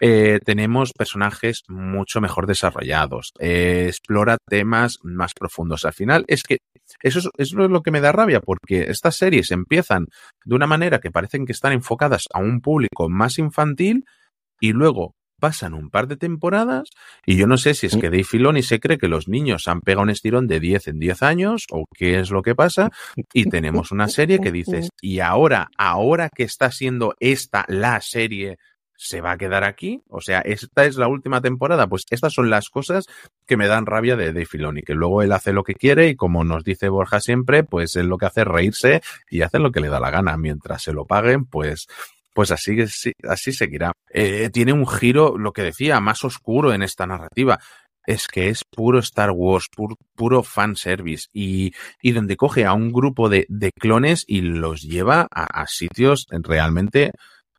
Eh, 0.00 0.40
tenemos 0.44 0.92
personajes 0.92 1.62
mucho 1.68 2.20
mejor 2.20 2.46
desarrollados, 2.46 3.32
eh, 3.38 3.86
explora 3.88 4.38
temas 4.48 4.98
más 5.02 5.32
profundos. 5.34 5.84
Al 5.84 5.92
final 5.92 6.24
es 6.26 6.42
que 6.42 6.58
eso 7.02 7.20
es, 7.20 7.28
eso 7.38 7.62
es, 7.62 7.70
lo 7.70 7.82
que 7.82 7.90
me 7.90 8.00
da 8.00 8.12
rabia, 8.12 8.40
porque 8.40 8.90
estas 8.90 9.16
series 9.16 9.50
empiezan 9.50 10.06
de 10.44 10.54
una 10.54 10.66
manera 10.66 10.98
que 10.98 11.10
parecen 11.10 11.46
que 11.46 11.52
están 11.52 11.72
enfocadas 11.72 12.24
a 12.32 12.40
un 12.40 12.60
público 12.60 13.08
más 13.08 13.38
infantil 13.38 14.04
y 14.60 14.72
luego 14.72 15.14
pasan 15.40 15.74
un 15.74 15.90
par 15.90 16.06
de 16.08 16.16
temporadas 16.16 16.88
y 17.26 17.36
yo 17.36 17.46
no 17.46 17.56
sé 17.56 17.74
si 17.74 17.86
es 17.86 17.96
que 17.96 18.08
Dave 18.08 18.24
Filoni 18.24 18.62
se 18.62 18.80
cree 18.80 18.98
que 18.98 19.08
los 19.08 19.28
niños 19.28 19.68
han 19.68 19.80
pegado 19.80 20.04
un 20.04 20.10
estirón 20.10 20.46
de 20.46 20.60
10 20.60 20.88
en 20.88 20.98
10 20.98 21.22
años 21.22 21.66
o 21.70 21.84
qué 21.94 22.18
es 22.18 22.30
lo 22.30 22.40
que 22.40 22.54
pasa 22.54 22.90
y 23.32 23.44
tenemos 23.50 23.92
una 23.92 24.08
serie 24.08 24.38
que 24.38 24.52
dices 24.52 24.88
y 25.02 25.20
ahora, 25.20 25.68
ahora 25.76 26.30
que 26.34 26.44
está 26.44 26.70
siendo 26.70 27.14
esta 27.20 27.64
la 27.68 28.00
serie 28.00 28.56
se 28.96 29.20
va 29.20 29.32
a 29.32 29.38
quedar 29.38 29.64
aquí. 29.64 30.02
O 30.08 30.20
sea, 30.20 30.40
esta 30.40 30.84
es 30.84 30.96
la 30.96 31.08
última 31.08 31.40
temporada. 31.40 31.86
Pues 31.86 32.04
estas 32.10 32.32
son 32.32 32.50
las 32.50 32.68
cosas 32.68 33.06
que 33.46 33.56
me 33.56 33.66
dan 33.66 33.86
rabia 33.86 34.16
de 34.16 34.26
Dave 34.26 34.46
Filoni, 34.46 34.82
que 34.82 34.94
luego 34.94 35.22
él 35.22 35.32
hace 35.32 35.52
lo 35.52 35.64
que 35.64 35.74
quiere 35.74 36.08
y 36.08 36.16
como 36.16 36.44
nos 36.44 36.64
dice 36.64 36.88
Borja 36.88 37.20
siempre, 37.20 37.64
pues 37.64 37.96
él 37.96 38.06
lo 38.06 38.18
que 38.18 38.26
hace 38.26 38.42
es 38.42 38.46
reírse 38.46 39.02
y 39.30 39.42
hace 39.42 39.58
lo 39.58 39.72
que 39.72 39.80
le 39.80 39.88
da 39.88 40.00
la 40.00 40.10
gana. 40.10 40.36
Mientras 40.36 40.82
se 40.82 40.92
lo 40.92 41.06
paguen, 41.06 41.44
pues 41.44 41.86
pues 42.32 42.50
así, 42.50 42.76
así 43.28 43.52
seguirá. 43.52 43.92
Eh, 44.10 44.50
tiene 44.52 44.72
un 44.72 44.88
giro, 44.88 45.38
lo 45.38 45.52
que 45.52 45.62
decía, 45.62 46.00
más 46.00 46.24
oscuro 46.24 46.72
en 46.74 46.82
esta 46.82 47.06
narrativa. 47.06 47.60
Es 48.06 48.26
que 48.26 48.48
es 48.48 48.64
puro 48.64 48.98
Star 48.98 49.30
Wars, 49.30 49.68
pur, 49.74 49.94
puro 50.16 50.42
fanservice 50.42 51.28
y, 51.32 51.72
y 52.02 52.10
donde 52.10 52.36
coge 52.36 52.66
a 52.66 52.74
un 52.74 52.92
grupo 52.92 53.28
de, 53.28 53.46
de 53.48 53.70
clones 53.70 54.24
y 54.26 54.40
los 54.40 54.82
lleva 54.82 55.28
a 55.30 55.66
sitios 55.68 56.26
realmente 56.30 57.12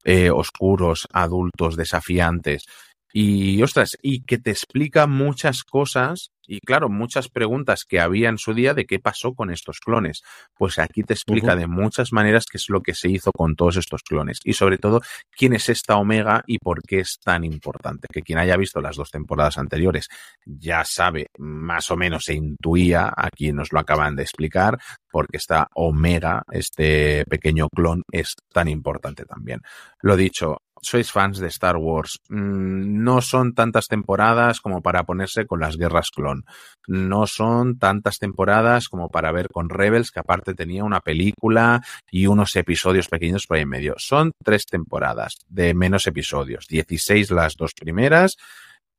eh, 0.05 0.29
oscuros, 0.29 1.07
adultos, 1.11 1.75
desafiantes. 1.75 2.65
Y, 3.11 3.61
ostras, 3.63 3.97
y 4.01 4.23
que 4.23 4.37
te 4.37 4.51
explica 4.51 5.07
muchas 5.07 5.63
cosas 5.63 6.31
y, 6.47 6.59
claro, 6.59 6.89
muchas 6.89 7.29
preguntas 7.29 7.85
que 7.85 7.99
había 7.99 8.29
en 8.29 8.37
su 8.37 8.53
día 8.53 8.73
de 8.73 8.85
qué 8.85 8.99
pasó 8.99 9.33
con 9.33 9.51
estos 9.51 9.79
clones. 9.79 10.21
Pues 10.55 10.79
aquí 10.79 11.03
te 11.03 11.13
explica 11.13 11.53
uh 11.53 11.55
-huh. 11.55 11.59
de 11.59 11.67
muchas 11.67 12.11
maneras 12.11 12.45
qué 12.49 12.57
es 12.57 12.69
lo 12.69 12.81
que 12.81 12.93
se 12.93 13.09
hizo 13.09 13.31
con 13.31 13.55
todos 13.55 13.77
estos 13.77 14.03
clones 14.03 14.39
y, 14.43 14.53
sobre 14.53 14.77
todo, 14.77 15.01
quién 15.31 15.53
es 15.53 15.69
esta 15.69 15.97
Omega 15.97 16.43
y 16.47 16.59
por 16.59 16.81
qué 16.81 16.99
es 16.99 17.19
tan 17.23 17.43
importante. 17.43 18.07
Que 18.11 18.21
quien 18.21 18.39
haya 18.39 18.57
visto 18.57 18.81
las 18.81 18.95
dos 18.95 19.11
temporadas 19.11 19.57
anteriores 19.57 20.07
ya 20.45 20.83
sabe, 20.85 21.27
más 21.37 21.91
o 21.91 21.97
menos 21.97 22.25
se 22.25 22.33
intuía, 22.33 23.11
aquí 23.15 23.51
nos 23.51 23.71
lo 23.71 23.79
acaban 23.79 24.15
de 24.15 24.23
explicar, 24.23 24.77
porque 25.11 25.37
esta 25.37 25.67
Omega, 25.75 26.43
este 26.51 27.25
pequeño 27.25 27.67
clon, 27.69 28.03
es 28.11 28.35
tan 28.51 28.67
importante 28.67 29.25
también. 29.25 29.61
Lo 30.01 30.15
dicho, 30.15 30.57
sois 30.86 31.11
fans 31.11 31.39
de 31.39 31.47
Star 31.47 31.77
Wars, 31.77 32.19
no 32.29 33.21
son 33.21 33.53
tantas 33.53 33.88
temporadas 33.88 34.61
como 34.61 34.81
para 34.81 35.03
ponerse 35.03 35.45
con 35.45 35.59
las 35.59 35.77
guerras 35.77 36.11
clon. 36.11 36.45
No 36.88 37.27
son 37.27 37.77
tantas 37.79 38.19
temporadas 38.19 38.88
como 38.88 39.09
para 39.09 39.31
ver 39.31 39.49
con 39.49 39.69
Rebels, 39.69 40.11
que 40.11 40.19
aparte 40.19 40.53
tenía 40.53 40.83
una 40.83 41.01
película 41.01 41.81
y 42.11 42.27
unos 42.27 42.55
episodios 42.55 43.07
pequeños 43.07 43.47
por 43.47 43.57
ahí 43.57 43.63
en 43.63 43.69
medio. 43.69 43.95
Son 43.97 44.31
tres 44.43 44.65
temporadas 44.65 45.38
de 45.49 45.73
menos 45.73 46.07
episodios, 46.07 46.67
16 46.67 47.31
las 47.31 47.55
dos 47.55 47.73
primeras 47.73 48.38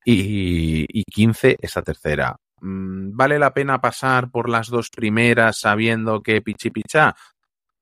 y, 0.05 0.87
y 0.89 1.05
15 1.05 1.57
esa 1.61 1.83
tercera. 1.83 2.37
¿Vale 2.61 3.39
la 3.39 3.53
pena 3.53 3.81
pasar 3.81 4.31
por 4.31 4.49
las 4.49 4.69
dos 4.69 4.89
primeras 4.91 5.61
sabiendo 5.61 6.23
que 6.23 6.41
pichi 6.41 6.71
pichá? 6.71 7.15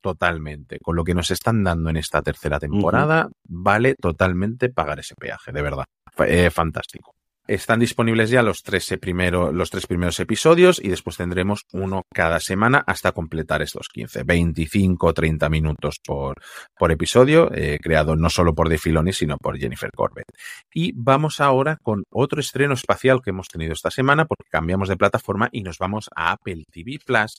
Totalmente. 0.05 0.79
Con 0.81 0.97
lo 0.97 1.03
que 1.03 1.15
nos 1.15 1.31
están 1.31 1.65
dando 1.65 1.89
en 1.89 1.97
esta 1.97 2.21
tercera 2.21 2.61
temporada, 2.61 3.25
uh 3.25 3.31
-huh. 3.31 3.33
vale 3.49 3.95
totalmente 3.95 4.69
pagar 4.69 5.01
ese 5.01 5.15
peaje, 5.15 5.51
de 5.51 5.63
verdad. 5.63 5.87
Eh, 6.19 6.51
fantástico. 6.51 7.15
Están 7.47 7.81
disponibles 7.81 8.29
ya 8.29 8.43
los 8.43 8.63
tres, 8.63 8.95
primero, 9.01 9.51
los 9.51 9.71
tres 9.71 9.87
primeros 9.87 10.21
episodios 10.21 10.79
y 10.83 10.89
después 10.89 11.17
tendremos 11.17 11.63
uno 11.73 12.03
cada 12.13 12.39
semana 12.41 12.83
hasta 12.87 13.13
completar 13.13 13.63
estos 13.63 13.89
15, 13.89 14.25
25, 14.25 15.13
30 15.13 15.49
minutos 15.49 16.01
por, 16.07 16.37
por 16.79 16.93
episodio, 16.93 17.51
eh, 17.55 17.79
creado 17.83 18.17
no 18.17 18.29
solo 18.29 18.55
por 18.55 18.69
De 18.69 18.79
Filoni, 18.79 19.13
sino 19.13 19.39
por 19.39 19.59
Jennifer 19.59 19.91
Corbett. 19.95 20.29
Y 20.73 20.93
vamos 20.95 21.41
ahora 21.41 21.79
con 21.83 22.05
otro 22.11 22.41
estreno 22.41 22.75
espacial 22.75 23.21
que 23.23 23.31
hemos 23.31 23.49
tenido 23.49 23.73
esta 23.73 23.91
semana 23.91 24.27
porque 24.27 24.49
cambiamos 24.51 24.89
de 24.89 24.97
plataforma 24.97 25.49
y 25.51 25.63
nos 25.63 25.79
vamos 25.79 26.09
a 26.15 26.33
Apple 26.33 26.65
TV 26.71 26.99
Plus 27.05 27.39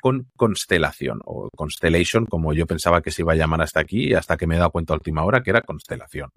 con 0.00 0.28
Constelación 0.36 1.20
o 1.24 1.48
Constellation, 1.54 2.26
como 2.26 2.52
yo 2.52 2.66
pensaba 2.66 3.02
que 3.02 3.10
se 3.10 3.22
iba 3.22 3.32
a 3.32 3.36
llamar 3.36 3.62
hasta 3.62 3.80
aquí, 3.80 4.14
hasta 4.14 4.36
que 4.36 4.46
me 4.46 4.56
he 4.56 4.58
dado 4.58 4.70
cuenta 4.70 4.92
a 4.92 4.96
última 4.96 5.24
hora 5.24 5.42
que 5.42 5.50
era 5.50 5.62
Constelación. 5.62 6.30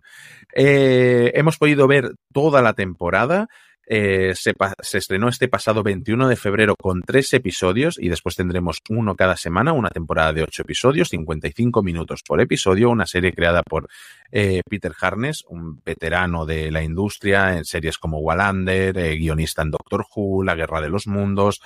Eh, 0.53 1.31
hemos 1.35 1.57
podido 1.57 1.87
ver 1.87 2.15
toda 2.33 2.61
la 2.61 2.73
temporada. 2.73 3.47
Eh, 3.91 4.35
se, 4.35 4.53
estrenó 4.93 5.29
este 5.29 5.47
pasado 5.47 5.81
21 5.81 6.27
de 6.27 6.35
febrero 6.35 6.75
con 6.79 7.01
tres 7.01 7.33
episodios 7.33 7.97
y 7.99 8.09
después 8.09 8.35
tendremos 8.35 8.77
uno 8.87 9.15
cada 9.15 9.35
semana, 9.35 9.73
una 9.73 9.89
temporada 9.89 10.31
de 10.31 10.43
ocho 10.43 10.61
episodios, 10.61 11.09
55 11.09 11.81
minutos 11.81 12.21
por 12.21 12.39
episodio, 12.39 12.91
una 12.91 13.07
serie 13.07 13.33
creada 13.33 13.63
por 13.63 13.87
eh, 14.31 14.61
Peter 14.69 14.93
Harness, 15.01 15.43
un 15.49 15.81
veterano 15.83 16.45
de 16.45 16.69
la 16.69 16.83
industria 16.83 17.57
en 17.57 17.65
series 17.65 17.97
como 17.97 18.19
Wallander, 18.19 18.93
guionista 19.17 19.63
en 19.63 19.71
Doctor 19.71 20.05
Who, 20.15 20.43
La 20.43 20.53
Guerra 20.53 20.81
de 20.81 20.89
los 20.89 21.07
Mundos, 21.07 21.59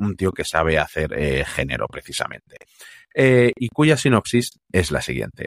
un 0.00 0.16
tío 0.16 0.32
que 0.32 0.44
sabe 0.44 0.78
hacer 0.78 1.12
eh, 1.16 1.44
género 1.44 1.86
precisamente. 1.86 2.56
Eh, 3.14 3.52
y 3.56 3.68
cuya 3.68 3.96
sinopsis 3.96 4.58
es 4.72 4.90
la 4.90 5.00
siguiente. 5.00 5.46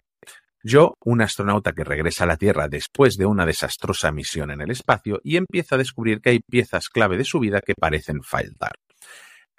Yo, 0.64 0.94
un 1.04 1.22
astronauta 1.22 1.74
que 1.74 1.84
regresa 1.84 2.24
a 2.24 2.28
la 2.28 2.38
Tierra 2.38 2.70
después 2.70 3.18
de 3.18 3.26
una 3.26 3.46
desastrosa 3.46 4.12
misión 4.14 4.50
en 4.50 4.62
el 4.62 4.72
espacio 4.72 5.20
y 5.22 5.36
empieza 5.36 5.76
a 5.76 5.78
descubrir 5.78 6.22
que 6.22 6.30
hay 6.30 6.40
piezas 6.40 6.88
clave 6.88 7.18
de 7.18 7.26
su 7.26 7.40
vida 7.40 7.60
que 7.60 7.76
parecen 7.76 8.24
faltar. 8.24 8.72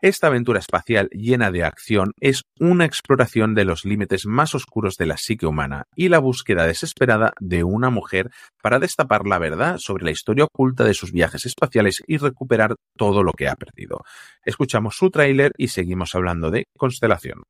Esta 0.04 0.26
aventura 0.26 0.58
espacial 0.58 1.08
llena 1.12 1.50
de 1.50 1.64
acción 1.64 2.12
es 2.20 2.42
una 2.60 2.84
exploración 2.84 3.54
de 3.54 3.64
los 3.64 3.86
límites 3.86 4.26
más 4.26 4.54
oscuros 4.54 4.96
de 4.98 5.06
la 5.06 5.16
psique 5.16 5.46
humana 5.46 5.84
y 5.96 6.10
la 6.10 6.18
búsqueda 6.18 6.66
desesperada 6.66 7.32
de 7.40 7.64
una 7.64 7.88
mujer 7.88 8.30
para 8.62 8.78
destapar 8.78 9.26
la 9.26 9.38
verdad 9.38 9.78
sobre 9.78 10.04
la 10.04 10.10
historia 10.10 10.44
oculta 10.44 10.84
de 10.84 10.92
sus 10.92 11.10
viajes 11.10 11.46
espaciales 11.46 12.02
y 12.06 12.18
recuperar 12.18 12.74
todo 12.98 13.22
lo 13.22 13.32
que 13.32 13.48
ha 13.48 13.54
perdido. 13.54 14.04
Escuchamos 14.44 14.94
su 14.94 15.08
tráiler 15.08 15.52
y 15.56 15.68
seguimos 15.68 16.14
hablando 16.14 16.50
de 16.50 16.66
Constelación. 16.76 17.44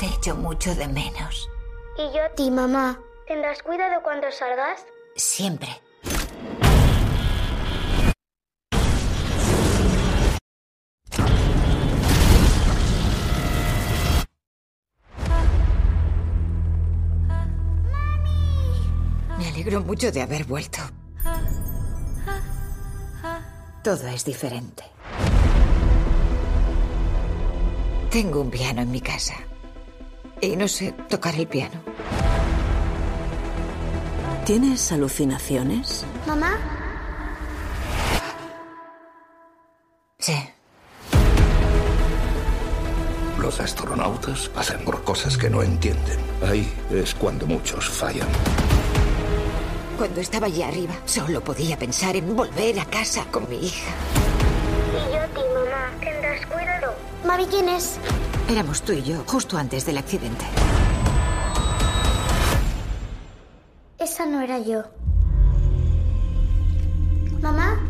Te 0.00 0.06
echo 0.06 0.34
mucho 0.34 0.74
de 0.74 0.88
menos. 0.88 1.48
Y 1.96 2.12
yo 2.12 2.24
a 2.24 2.30
ti, 2.30 2.50
mamá. 2.50 2.98
¿Tendrás 3.28 3.62
cuidado 3.62 4.02
cuando 4.02 4.32
salgas? 4.32 4.84
Siempre. 5.14 5.68
Alegro 19.64 19.82
mucho 19.82 20.12
de 20.12 20.20
haber 20.20 20.44
vuelto. 20.44 20.78
Todo 23.82 24.08
es 24.08 24.22
diferente. 24.22 24.84
Tengo 28.10 28.42
un 28.42 28.50
piano 28.50 28.82
en 28.82 28.90
mi 28.90 29.00
casa. 29.00 29.34
Y 30.40 30.54
no 30.56 30.68
sé 30.68 30.92
tocar 31.08 31.34
el 31.36 31.46
piano. 31.46 31.80
¿Tienes 34.44 34.92
alucinaciones? 34.92 36.04
¿Mamá? 36.26 36.58
Sí. 40.18 40.36
Los 43.40 43.60
astronautas 43.60 44.48
pasan 44.50 44.84
por 44.84 45.02
cosas 45.04 45.38
que 45.38 45.48
no 45.48 45.62
entienden. 45.62 46.18
Ahí 46.46 46.70
es 46.90 47.14
cuando 47.14 47.46
muchos 47.46 47.88
fallan. 47.88 48.28
Cuando 49.96 50.20
estaba 50.20 50.46
allí 50.48 50.62
arriba, 50.62 50.94
solo 51.04 51.40
podía 51.40 51.78
pensar 51.78 52.16
en 52.16 52.34
volver 52.34 52.80
a 52.80 52.84
casa 52.84 53.24
con 53.30 53.48
mi 53.48 53.64
hija. 53.66 53.92
Y 54.90 55.12
yo 55.12 55.20
a 55.20 55.26
ti, 55.28 55.40
mamá. 55.54 55.92
¿Tendrás 56.00 56.44
cuidado? 56.46 56.94
Mami, 57.24 57.46
¿quién 57.46 57.68
es? 57.68 57.98
Éramos 58.50 58.82
tú 58.82 58.92
y 58.92 59.02
yo, 59.02 59.22
justo 59.26 59.56
antes 59.56 59.86
del 59.86 59.98
accidente. 59.98 60.44
Esa 63.98 64.26
no 64.26 64.40
era 64.40 64.58
yo. 64.58 64.82
¿Mamá? 67.40 67.80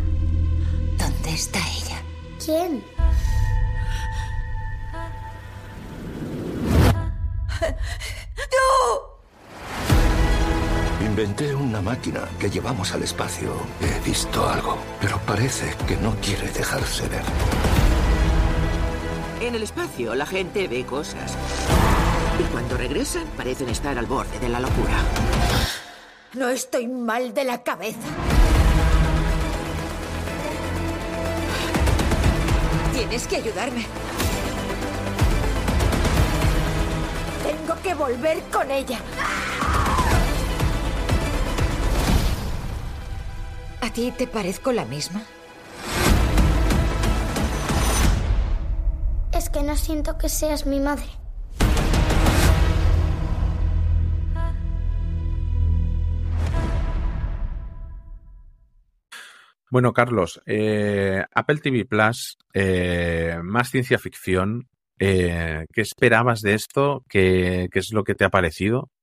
¿Dónde 0.98 1.32
está 1.32 1.58
ella? 1.58 2.02
¿Quién? 2.44 2.84
Inventé 11.16 11.54
una 11.54 11.80
máquina 11.80 12.28
que 12.40 12.50
llevamos 12.50 12.92
al 12.92 13.04
espacio. 13.04 13.54
He 13.80 14.04
visto 14.04 14.48
algo, 14.48 14.76
pero 15.00 15.16
parece 15.20 15.72
que 15.86 15.96
no 15.98 16.12
quiere 16.16 16.50
dejarse 16.50 17.06
ver. 17.06 17.22
En 19.40 19.54
el 19.54 19.62
espacio 19.62 20.16
la 20.16 20.26
gente 20.26 20.66
ve 20.66 20.84
cosas. 20.84 21.36
Y 22.40 22.42
cuando 22.50 22.76
regresan 22.76 23.28
parecen 23.36 23.68
estar 23.68 23.96
al 23.96 24.06
borde 24.06 24.40
de 24.40 24.48
la 24.48 24.58
locura. 24.58 24.96
No 26.32 26.48
estoy 26.48 26.88
mal 26.88 27.32
de 27.32 27.44
la 27.44 27.62
cabeza. 27.62 28.08
Tienes 32.92 33.28
que 33.28 33.36
ayudarme. 33.36 33.86
Tengo 37.44 37.80
que 37.84 37.94
volver 37.94 38.40
con 38.50 38.68
ella. 38.72 38.98
¿A 43.84 43.92
ti 43.92 44.10
te 44.16 44.26
parezco 44.26 44.72
la 44.72 44.86
misma? 44.86 45.22
Es 49.34 49.50
que 49.50 49.62
no 49.62 49.76
siento 49.76 50.16
que 50.16 50.30
seas 50.30 50.64
mi 50.64 50.80
madre. 50.80 51.04
Bueno, 59.70 59.92
Carlos, 59.92 60.40
eh, 60.46 61.22
Apple 61.34 61.58
TV 61.58 61.84
Plus, 61.84 62.38
eh, 62.54 63.36
más 63.42 63.68
ciencia 63.68 63.98
ficción. 63.98 64.66
Eh, 64.98 65.66
¿Qué 65.70 65.82
esperabas 65.82 66.40
de 66.40 66.54
esto? 66.54 67.04
¿Qué, 67.06 67.68
¿Qué 67.70 67.80
es 67.80 67.92
lo 67.92 68.02
que 68.02 68.14
te 68.14 68.24
ha 68.24 68.30
parecido? 68.30 68.93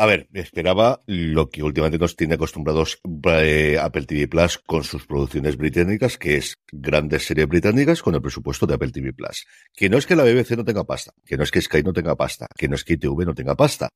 A 0.00 0.06
ver, 0.06 0.28
esperaba 0.32 1.02
lo 1.06 1.50
que 1.50 1.64
últimamente 1.64 1.98
nos 1.98 2.14
tiene 2.14 2.34
acostumbrados 2.34 3.00
eh, 3.32 3.78
Apple 3.80 4.06
TV 4.06 4.28
Plus 4.28 4.58
con 4.58 4.84
sus 4.84 5.04
producciones 5.04 5.56
británicas, 5.56 6.16
que 6.16 6.36
es 6.36 6.56
grandes 6.70 7.26
series 7.26 7.48
británicas 7.48 8.00
con 8.00 8.14
el 8.14 8.22
presupuesto 8.22 8.64
de 8.64 8.74
Apple 8.74 8.92
TV 8.92 9.12
Plus. 9.12 9.44
Que 9.74 9.88
no 9.88 9.98
es 9.98 10.06
que 10.06 10.14
la 10.14 10.22
BBC 10.22 10.52
no 10.56 10.64
tenga 10.64 10.84
pasta, 10.84 11.10
que 11.24 11.36
no 11.36 11.42
es 11.42 11.50
que 11.50 11.60
Sky 11.60 11.82
no 11.82 11.92
tenga 11.92 12.14
pasta, 12.14 12.46
que 12.56 12.68
no 12.68 12.76
es 12.76 12.84
que 12.84 12.92
ITV 12.92 13.26
no 13.26 13.34
tenga 13.34 13.56
pasta. 13.56 13.88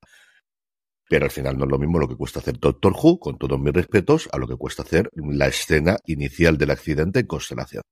Pero 1.09 1.27
al 1.27 1.31
final 1.31 1.57
no 1.57 1.67
es 1.67 1.71
lo 1.71 1.79
mismo 1.79 2.01
lo 2.01 2.09
que 2.09 2.17
cuesta 2.17 2.41
hacer 2.41 2.59
Doctor 2.59 2.95
Who, 3.01 3.21
con 3.21 3.39
todos 3.39 3.61
mis 3.61 3.73
respetos, 3.73 4.29
a 4.33 4.39
lo 4.39 4.49
que 4.49 4.57
cuesta 4.57 4.83
hacer 4.83 5.09
la 5.15 5.47
escena 5.47 5.99
inicial 6.07 6.59
del 6.59 6.73
accidente 6.73 7.21
en 7.21 7.27
Constelación. 7.27 7.83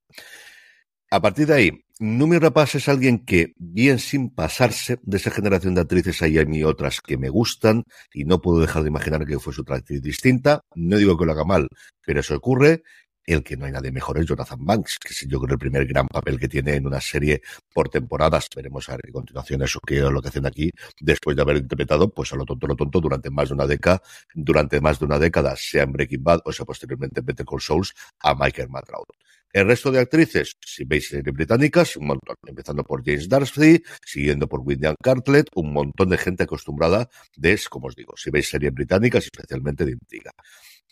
A 1.12 1.20
partir 1.20 1.48
de 1.48 1.54
ahí, 1.54 1.84
Numi 1.98 2.38
Rapaz 2.38 2.76
es 2.76 2.88
alguien 2.88 3.24
que, 3.24 3.52
bien 3.56 3.98
sin 3.98 4.30
pasarse 4.30 5.00
de 5.02 5.16
esa 5.16 5.32
generación 5.32 5.74
de 5.74 5.80
actrices, 5.80 6.22
hay 6.22 6.38
a 6.38 6.44
mí 6.44 6.62
otras 6.62 7.00
que 7.00 7.18
me 7.18 7.28
gustan 7.28 7.82
y 8.14 8.24
no 8.24 8.40
puedo 8.40 8.60
dejar 8.60 8.84
de 8.84 8.90
imaginar 8.90 9.26
que 9.26 9.40
fuese 9.40 9.62
otra 9.62 9.76
actriz 9.76 10.00
distinta. 10.00 10.60
No 10.76 10.98
digo 10.98 11.18
que 11.18 11.26
lo 11.26 11.32
haga 11.32 11.44
mal, 11.44 11.66
pero 12.06 12.20
eso 12.20 12.36
ocurre. 12.36 12.84
El 13.26 13.42
que 13.42 13.56
no 13.56 13.66
hay 13.66 13.72
nadie 13.72 13.90
mejor 13.90 14.18
es 14.18 14.26
Jonathan 14.26 14.64
Banks, 14.64 14.98
que 15.00 15.08
es 15.12 15.26
yo 15.28 15.40
creo 15.40 15.54
el 15.54 15.58
primer 15.58 15.84
gran 15.84 16.06
papel 16.06 16.38
que 16.38 16.48
tiene 16.48 16.76
en 16.76 16.86
una 16.86 17.00
serie 17.00 17.42
por 17.74 17.88
temporadas. 17.88 18.48
Veremos 18.54 18.88
a 18.88 18.96
continuación 19.12 19.62
eso 19.62 19.80
que 19.80 19.98
es 19.98 20.04
lo 20.04 20.22
que 20.22 20.28
hacen 20.28 20.46
aquí, 20.46 20.70
después 21.00 21.34
de 21.34 21.42
haber 21.42 21.56
interpretado, 21.56 22.08
pues 22.08 22.32
a 22.32 22.36
lo 22.36 22.44
tonto, 22.44 22.68
lo 22.68 22.76
tonto, 22.76 23.00
durante 23.00 23.30
más 23.30 23.48
de 23.48 23.54
una 23.56 23.66
década, 23.66 24.00
durante 24.32 24.80
más 24.80 25.00
de 25.00 25.06
una 25.06 25.18
década, 25.18 25.56
sea 25.56 25.82
en 25.82 25.92
Breaking 25.92 26.22
Bad 26.22 26.40
o 26.44 26.52
sea 26.52 26.64
posteriormente 26.64 27.18
en 27.18 27.26
Better 27.26 27.44
Call 27.44 27.60
Souls, 27.60 27.94
a 28.20 28.36
Michael 28.36 28.68
Matroud. 28.68 29.06
El 29.52 29.66
resto 29.66 29.90
de 29.90 29.98
actrices, 29.98 30.54
si 30.64 30.84
veis 30.84 31.08
series 31.08 31.34
británicas, 31.34 31.96
un 31.96 32.06
montón, 32.06 32.36
empezando 32.46 32.84
por 32.84 33.04
James 33.04 33.28
Darcy, 33.28 33.82
siguiendo 34.06 34.48
por 34.48 34.60
William 34.60 34.94
Cartlet, 35.02 35.48
un 35.56 35.72
montón 35.72 36.08
de 36.08 36.18
gente 36.18 36.44
acostumbrada 36.44 37.08
de, 37.36 37.60
como 37.68 37.88
os 37.88 37.96
digo, 37.96 38.14
si 38.16 38.30
veis 38.30 38.48
series 38.48 38.72
británicas, 38.72 39.24
especialmente 39.24 39.84
de 39.84 39.92
intriga. 39.92 40.30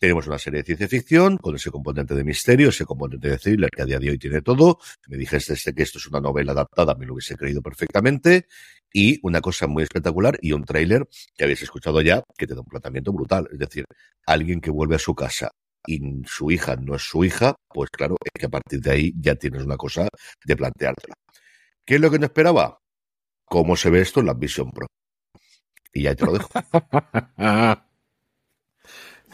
Tenemos 0.00 0.26
una 0.26 0.40
serie 0.40 0.58
de 0.60 0.64
ciencia 0.64 0.88
ficción 0.88 1.36
con 1.38 1.54
ese 1.54 1.70
componente 1.70 2.16
de 2.16 2.24
misterio, 2.24 2.70
ese 2.70 2.84
componente 2.84 3.28
de 3.28 3.38
thriller 3.38 3.70
que 3.70 3.82
a 3.82 3.84
día 3.84 4.00
de 4.00 4.10
hoy 4.10 4.18
tiene 4.18 4.42
todo. 4.42 4.78
Me 5.06 5.16
dijiste 5.16 5.72
que 5.72 5.82
esto 5.84 5.98
es 5.98 6.08
una 6.08 6.20
novela 6.20 6.50
adaptada, 6.50 6.96
me 6.96 7.06
lo 7.06 7.14
hubiese 7.14 7.36
creído 7.36 7.62
perfectamente. 7.62 8.46
Y 8.92 9.20
una 9.22 9.40
cosa 9.40 9.68
muy 9.68 9.84
espectacular 9.84 10.36
y 10.40 10.52
un 10.52 10.64
tráiler 10.64 11.06
que 11.36 11.44
habéis 11.44 11.62
escuchado 11.62 12.00
ya 12.00 12.22
que 12.36 12.46
te 12.46 12.54
da 12.54 12.60
un 12.60 12.66
planteamiento 12.66 13.12
brutal. 13.12 13.48
Es 13.52 13.58
decir, 13.58 13.84
alguien 14.26 14.60
que 14.60 14.70
vuelve 14.70 14.96
a 14.96 14.98
su 14.98 15.14
casa 15.14 15.50
y 15.88 16.22
su 16.26 16.50
hija 16.50 16.76
no 16.76 16.96
es 16.96 17.02
su 17.02 17.24
hija, 17.24 17.54
pues 17.66 17.88
claro, 17.88 18.16
es 18.22 18.30
que 18.38 18.44
a 18.46 18.50
partir 18.50 18.80
de 18.80 18.90
ahí 18.90 19.14
ya 19.18 19.34
tienes 19.36 19.62
una 19.62 19.78
cosa 19.78 20.06
de 20.44 20.56
planteártela. 20.56 21.14
¿Qué 21.86 21.94
es 21.94 22.00
lo 22.00 22.10
que 22.10 22.18
no 22.18 22.26
esperaba? 22.26 22.78
¿Cómo 23.46 23.74
se 23.74 23.88
ve 23.88 24.02
esto 24.02 24.20
en 24.20 24.26
la 24.26 24.34
Vision 24.34 24.70
Pro? 24.70 24.86
Y 25.94 26.02
ya 26.02 26.14
te 26.14 26.26
lo 26.26 26.34
dejo. 26.34 26.50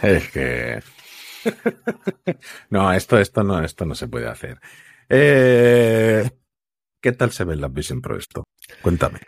es 0.02 0.30
que. 0.30 0.80
no, 2.70 2.92
esto, 2.92 3.18
esto 3.18 3.42
no, 3.42 3.64
esto 3.64 3.84
no 3.84 3.96
se 3.96 4.06
puede 4.06 4.28
hacer. 4.28 4.60
Eh... 5.08 6.30
¿Qué 7.02 7.12
tal 7.12 7.32
se 7.32 7.44
ve 7.44 7.54
en 7.54 7.60
la 7.62 7.68
Vision 7.68 8.00
Pro 8.00 8.16
esto? 8.16 8.44
Cuéntame. 8.80 9.18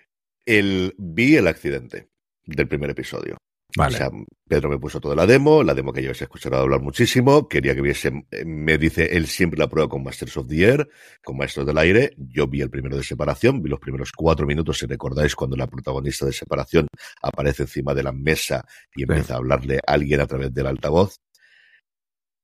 El, 0.47 0.95
vi 0.97 1.37
el 1.37 1.49
accidente 1.49 2.09
del 2.45 2.68
primer 2.68 2.91
episodio. 2.91 3.37
Vale. 3.77 3.95
O 3.95 3.99
sea, 3.99 4.11
Pedro 4.49 4.70
me 4.70 4.79
puso 4.79 5.01
toda 5.01 5.14
la 5.14 5.27
demo, 5.27 5.62
la 5.62 5.74
demo 5.74 5.93
que 5.93 6.01
ya 6.01 6.09
habéis 6.09 6.22
escuchado 6.22 6.57
hablar 6.57 6.81
muchísimo. 6.81 7.47
Quería 7.47 7.74
que 7.74 7.83
viese, 7.83 8.11
me 8.45 8.79
dice 8.79 9.16
él 9.16 9.27
siempre 9.27 9.59
la 9.59 9.68
prueba 9.68 9.89
con 9.89 10.03
Masters 10.03 10.37
of 10.39 10.49
the 10.49 10.64
Air, 10.64 10.89
con 11.22 11.37
Maestros 11.37 11.66
del 11.66 11.77
Aire. 11.79 12.12
Yo 12.16 12.47
vi 12.47 12.62
el 12.62 12.70
primero 12.70 12.97
de 12.97 13.03
separación, 13.03 13.62
vi 13.62 13.68
los 13.68 13.81
primeros 13.81 14.12
cuatro 14.12 14.47
minutos, 14.47 14.79
si 14.79 14.87
recordáis, 14.87 15.35
cuando 15.35 15.57
la 15.57 15.66
protagonista 15.66 16.24
de 16.24 16.33
separación 16.33 16.87
aparece 17.22 17.64
encima 17.64 17.93
de 17.93 18.03
la 18.03 18.12
mesa 18.12 18.64
y 18.95 19.03
empieza 19.03 19.35
a 19.35 19.37
hablarle 19.39 19.79
a 19.87 19.93
alguien 19.93 20.20
a 20.20 20.27
través 20.27 20.55
del 20.55 20.66
altavoz. 20.66 21.16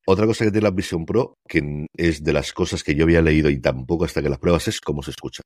Otra 0.05 0.27
cosa 0.27 0.45
que 0.45 0.51
tiene 0.51 0.65
la 0.65 0.71
Vision 0.71 1.07
Pro, 1.07 1.39
que 1.49 1.87
es 1.97 2.23
de 2.23 2.33
las 2.33 2.53
cosas 2.53 2.83
que 2.83 2.95
yo 2.95 3.05
había 3.05 3.23
leído 3.23 3.49
y 3.49 3.61
tampoco 3.61 4.05
hasta 4.05 4.21
que 4.21 4.29
las 4.29 4.39
pruebas, 4.39 4.69
es 4.69 4.81
cómo 4.81 5.03
se 5.03 5.13
escucha. 5.13 5.43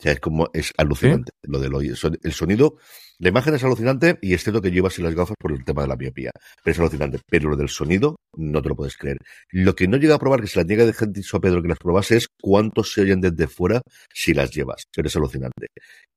O 0.00 0.02
sea, 0.02 0.12
es 0.12 0.20
como, 0.20 0.48
es 0.54 0.72
alucinante 0.78 1.32
lo 1.42 1.58
del. 1.58 1.74
El 2.22 2.32
sonido, 2.32 2.78
la 3.18 3.28
imagen 3.28 3.54
es 3.54 3.62
alucinante 3.62 4.18
y 4.22 4.32
es 4.32 4.42
cierto 4.42 4.62
que 4.62 4.70
llevas 4.70 4.94
así 4.94 5.02
las 5.02 5.14
gafas 5.14 5.36
por 5.38 5.52
el 5.52 5.62
tema 5.62 5.82
de 5.82 5.88
la 5.88 5.96
miopía. 5.96 6.30
Pero 6.64 6.72
es 6.72 6.80
alucinante. 6.80 7.18
Pero 7.28 7.50
lo 7.50 7.56
del 7.56 7.68
sonido, 7.68 8.16
no 8.34 8.62
te 8.62 8.70
lo 8.70 8.76
puedes 8.76 8.96
creer. 8.96 9.18
Lo 9.50 9.74
que 9.74 9.86
no 9.88 9.98
llega 9.98 10.14
a 10.14 10.18
probar, 10.18 10.40
que 10.40 10.46
se 10.46 10.58
la 10.58 10.64
niega 10.64 10.86
de 10.86 10.94
gente 10.94 11.20
a 11.30 11.38
Pedro 11.38 11.60
que 11.60 11.68
las 11.68 11.78
probase, 11.78 12.16
es 12.16 12.28
cuántos 12.40 12.94
se 12.94 13.02
oyen 13.02 13.20
desde 13.20 13.46
fuera 13.46 13.82
si 14.10 14.32
las 14.32 14.50
llevas. 14.50 14.84
Pero 14.96 15.08
es 15.08 15.16
alucinante. 15.16 15.66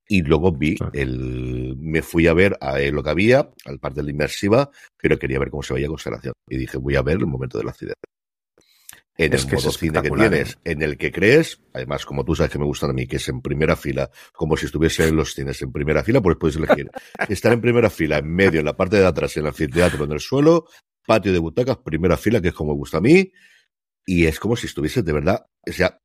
Y 0.08 0.22
luego 0.22 0.54
vi 0.54 0.78
el, 0.94 1.76
me 1.78 2.02
fui 2.02 2.28
a 2.28 2.34
ver 2.34 2.58
a 2.62 2.80
lo 2.80 3.04
que 3.04 3.10
había, 3.10 3.50
al 3.66 3.80
parte 3.80 4.00
de 4.00 4.06
la 4.06 4.12
inmersiva, 4.12 4.70
pero 4.98 5.20
quería 5.20 5.40
ver 5.40 5.50
cómo 5.50 5.64
se 5.64 5.74
veía 5.74 5.88
constelación. 5.88 6.34
Y 6.48 6.56
dije, 6.56 6.78
voy 6.78 6.96
a 6.96 7.02
ver 7.02 7.18
el 7.18 7.28
momento 7.28 7.58
del 7.58 7.68
accidente. 7.68 8.00
En 9.16 9.34
Es 9.34 9.44
el 9.44 9.50
que 9.50 9.56
modo 9.58 9.72
cine 9.72 10.02
que 10.02 10.10
tienes, 10.10 10.58
en 10.64 10.82
el 10.82 10.98
que 10.98 11.12
crees, 11.12 11.62
además, 11.72 12.04
como 12.04 12.26
tú 12.26 12.36
sabes 12.36 12.52
que 12.52 12.58
me 12.58 12.66
gustan 12.66 12.90
a 12.90 12.94
mí, 12.94 13.06
que 13.06 13.18
es 13.18 13.30
en 13.30 13.42
primera 13.42 13.76
fila, 13.76 14.10
como 14.34 14.58
si 14.58 14.66
estuviese 14.66 15.08
en 15.08 15.16
los 15.16 15.34
cines 15.36 15.62
en 15.62 15.72
primera 15.72 16.04
fila, 16.04 16.20
pues 16.20 16.36
puedes 16.40 16.56
elegir 16.56 16.90
estar 17.30 17.54
en 17.54 17.62
primera 17.62 17.92
fila, 17.92 18.18
en 18.18 18.34
medio, 18.34 18.60
en 18.60 18.66
la 18.66 18.76
parte 18.76 18.98
de 18.98 19.06
atrás, 19.06 19.38
en 19.38 19.44
el 19.44 19.48
anfiteatro, 19.50 20.06
en 20.06 20.14
el 20.14 20.20
suelo, 20.20 20.66
patio 21.06 21.32
de 21.32 21.38
butacas, 21.38 21.78
primera 21.78 22.18
fila, 22.18 22.42
que 22.42 22.48
es 22.48 22.54
como 22.56 22.72
me 22.72 22.78
gusta 22.78 22.98
a 22.98 23.02
mí, 23.02 23.32
y 24.06 24.26
es 24.26 24.40
como 24.40 24.56
si 24.56 24.66
estuvieses 24.66 25.06
de 25.06 25.14
verdad, 25.14 25.46
o 25.68 25.72
sea, 25.72 26.00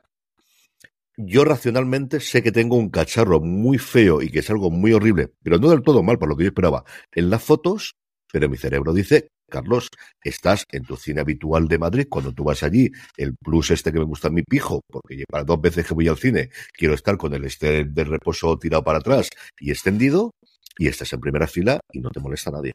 yo 1.17 1.45
racionalmente 1.45 2.21
sé 2.21 2.43
que 2.43 2.53
tengo 2.53 2.77
un 2.77 2.91
cacharro 2.91 3.41
muy 3.41 3.79
feo 3.79 4.23
y 4.23 4.31
que 4.31 4.39
es 4.39 4.51
algo 4.51 4.71
muy 4.71 4.93
horrible, 4.93 5.33
pero 5.43 5.59
no 5.59 5.71
del 5.71 5.83
todo 5.83 6.03
mal 6.03 6.19
por 6.19 6.29
lo 6.29 6.37
que 6.37 6.45
yo 6.45 6.49
esperaba 6.49 6.85
en 7.13 7.31
las 7.31 7.43
fotos, 7.43 7.97
pero 8.31 8.49
mi 8.49 8.57
cerebro 8.57 8.93
dice, 8.93 9.31
Carlos, 9.49 9.89
estás 10.23 10.65
en 10.71 10.85
tu 10.85 10.97
cine 10.97 11.21
habitual 11.21 11.69
de 11.69 11.79
Madrid, 11.79 12.07
cuando 12.09 12.33
tú 12.33 12.45
vas 12.45 12.63
allí, 12.63 12.91
el 13.17 13.35
plus 13.37 13.71
este 13.71 13.93
que 13.93 13.99
me 13.99 14.05
gusta 14.05 14.29
en 14.29 14.35
mi 14.35 14.43
pijo, 14.43 14.83
porque 14.89 15.25
para 15.29 15.45
dos 15.45 15.61
veces 15.61 15.87
que 15.87 15.95
voy 15.95 16.09
al 16.09 16.19
cine 16.19 16.51
quiero 16.73 16.95
estar 16.95 17.17
con 17.17 17.35
el 17.35 17.45
este 17.45 17.85
de 17.85 18.05
reposo 18.05 18.59
tirado 18.59 18.85
para 18.85 18.99
atrás 18.99 19.31
y 19.59 19.71
extendido, 19.71 20.33
y 20.79 20.87
estás 20.87 21.13
en 21.13 21.21
primera 21.21 21.47
fila 21.47 21.81
y 21.93 22.01
no 22.01 22.11
te 22.11 22.21
molesta 22.21 22.51
nadie. 22.51 22.73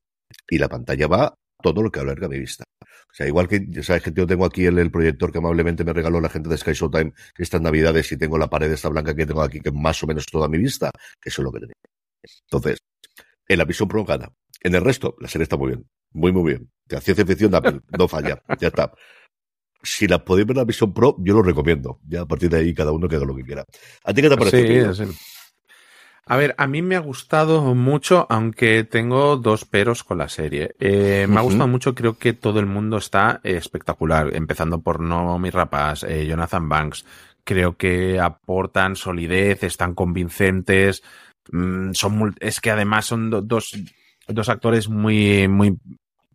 Y 0.49 0.57
la 0.57 0.67
pantalla 0.67 1.07
va 1.07 1.33
todo 1.61 1.81
lo 1.81 1.89
que 1.89 1.99
alarga 1.99 2.27
mi 2.27 2.39
vista. 2.39 2.65
O 2.81 3.15
sea, 3.15 3.27
igual 3.27 3.47
que, 3.47 3.65
ya 3.69 3.83
sabes 3.83 4.03
que 4.03 4.11
yo 4.11 4.27
tengo 4.27 4.45
aquí 4.45 4.65
el, 4.65 4.91
proyector 4.91 5.31
que 5.31 5.37
amablemente 5.37 5.83
me 5.83 5.93
regaló 5.93 6.19
la 6.19 6.29
gente 6.29 6.49
de 6.49 6.57
Sky 6.57 6.73
Showtime 6.73 7.13
estas 7.37 7.61
navidades 7.61 8.11
y 8.11 8.17
tengo 8.17 8.37
la 8.37 8.49
pared 8.49 8.71
esta 8.71 8.89
blanca 8.89 9.15
que 9.15 9.25
tengo 9.25 9.41
aquí, 9.41 9.59
que 9.59 9.71
más 9.71 10.03
o 10.03 10.07
menos 10.07 10.25
toda 10.25 10.47
mi 10.47 10.57
vista, 10.57 10.91
eso 11.23 11.41
es 11.41 11.45
lo 11.45 11.51
que 11.51 11.59
tenía. 11.59 11.75
Entonces, 12.49 12.79
en 13.47 13.57
la 13.57 13.65
Vision 13.65 13.87
Pro 13.87 14.03
gana. 14.03 14.29
En 14.61 14.75
el 14.75 14.83
resto, 14.83 15.15
la 15.19 15.27
serie 15.27 15.43
está 15.43 15.57
muy 15.57 15.69
bien. 15.69 15.85
Muy, 16.13 16.31
muy 16.31 16.51
bien. 16.53 16.69
La 16.89 17.01
ciencia 17.01 17.25
ficción 17.25 17.51
de 17.51 17.57
Apple, 17.57 17.79
no 17.97 18.07
falla. 18.07 18.41
Ya 18.59 18.67
está. 18.67 18.93
Si 19.81 20.07
la 20.07 20.23
podéis 20.23 20.47
ver 20.47 20.55
en 20.55 20.59
la 20.59 20.65
Vision 20.65 20.93
Pro, 20.93 21.15
yo 21.19 21.33
lo 21.33 21.41
recomiendo. 21.43 21.99
Ya 22.07 22.21
a 22.21 22.25
partir 22.25 22.49
de 22.49 22.57
ahí, 22.59 22.73
cada 22.73 22.91
uno 22.91 23.07
que 23.09 23.15
haga 23.17 23.25
lo 23.25 23.35
que 23.35 23.43
quiera. 23.43 23.65
¿A 24.03 24.13
ti 24.13 24.21
qué 24.21 24.29
te 24.29 24.37
parece? 24.37 24.93
Sí, 24.95 25.05
sí. 25.05 25.17
A 26.25 26.37
ver, 26.37 26.55
a 26.57 26.67
mí 26.67 26.81
me 26.81 26.95
ha 26.95 26.99
gustado 26.99 27.75
mucho, 27.75 28.25
aunque 28.29 28.85
tengo 28.85 29.35
dos 29.35 29.65
peros 29.65 30.05
con 30.05 30.19
la 30.19 30.29
serie. 30.29 30.73
Eh, 30.79 31.25
me 31.27 31.37
ha 31.37 31.41
gustado 31.41 31.67
mucho, 31.67 31.93
creo 31.93 32.17
que 32.17 32.31
todo 32.31 32.61
el 32.61 32.65
mundo 32.65 32.95
está 32.97 33.41
espectacular, 33.43 34.33
empezando 34.33 34.79
por 34.81 35.01
Nomi 35.01 35.49
Rapaz, 35.49 36.03
eh, 36.03 36.25
Jonathan 36.25 36.69
Banks. 36.69 37.05
Creo 37.43 37.75
que 37.75 38.21
aportan 38.21 38.95
solidez, 38.95 39.63
están 39.63 39.93
convincentes. 39.95 41.03
mm, 41.51 41.91
son 41.91 42.33
es 42.39 42.61
que 42.61 42.71
además 42.71 43.03
son 43.05 43.29
do- 43.29 43.41
dos, 43.41 43.77
dos 44.29 44.47
actores 44.47 44.87
muy, 44.87 45.49
muy, 45.49 45.77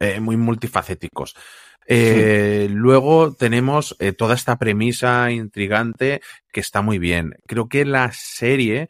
eh, 0.01 0.20
muy 0.20 0.36
multifacéticos. 0.36 1.34
Eh, 1.86 2.68
Luego 2.70 3.34
tenemos 3.34 3.96
eh, 3.99 4.12
toda 4.12 4.34
esta 4.34 4.59
premisa 4.59 5.30
intrigante 5.30 6.20
que 6.53 6.61
está 6.61 6.82
muy 6.82 6.99
bien. 6.99 7.34
Creo 7.46 7.68
que 7.68 7.84
la 7.84 8.12
serie, 8.12 8.88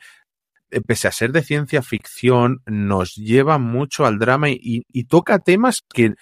pese 0.86 1.08
a 1.08 1.12
ser 1.12 1.32
de 1.32 1.42
ciencia 1.42 1.82
ficción, 1.82 2.60
nos 2.66 3.14
lleva 3.16 3.58
mucho 3.58 4.06
al 4.06 4.18
drama 4.18 4.50
y, 4.50 4.58
y- 4.62 4.82
y 4.92 5.04
toca 5.04 5.38
temas 5.40 5.82
que, 5.92 6.14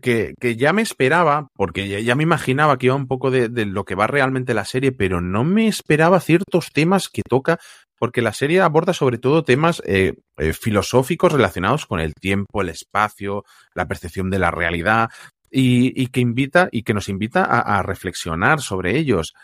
que, 0.00 0.34
que 0.40 0.56
ya 0.56 0.72
me 0.72 0.82
esperaba, 0.82 1.48
porque 1.54 1.88
ya, 1.88 2.00
ya 2.00 2.14
me 2.16 2.24
imaginaba 2.24 2.76
que 2.78 2.86
iba 2.86 2.94
un 2.96 3.06
poco 3.06 3.30
de, 3.30 3.48
de 3.48 3.66
lo 3.66 3.84
que 3.84 3.94
va 3.94 4.06
realmente 4.08 4.54
la 4.54 4.64
serie, 4.64 4.90
pero 4.92 5.20
no 5.20 5.44
me 5.44 5.68
esperaba 5.68 6.18
ciertos 6.20 6.72
temas 6.72 7.08
que 7.08 7.22
toca, 7.28 7.58
porque 8.02 8.20
la 8.20 8.32
serie 8.32 8.60
aborda 8.60 8.94
sobre 8.94 9.18
todo 9.18 9.44
temas 9.44 9.80
eh, 9.86 10.14
eh, 10.36 10.52
filosóficos 10.54 11.30
relacionados 11.30 11.86
con 11.86 12.00
el 12.00 12.14
tiempo, 12.14 12.60
el 12.60 12.68
espacio, 12.68 13.44
la 13.76 13.86
percepción 13.86 14.28
de 14.28 14.40
la 14.40 14.50
realidad, 14.50 15.08
y, 15.52 16.08
que 16.08 16.18
invita 16.18 16.68
y 16.72 16.82
que 16.82 16.94
nos 16.94 17.08
invita 17.08 17.44
a, 17.44 17.80
reflexionar 17.84 18.60
sobre 18.60 18.98
ellos. 18.98 19.34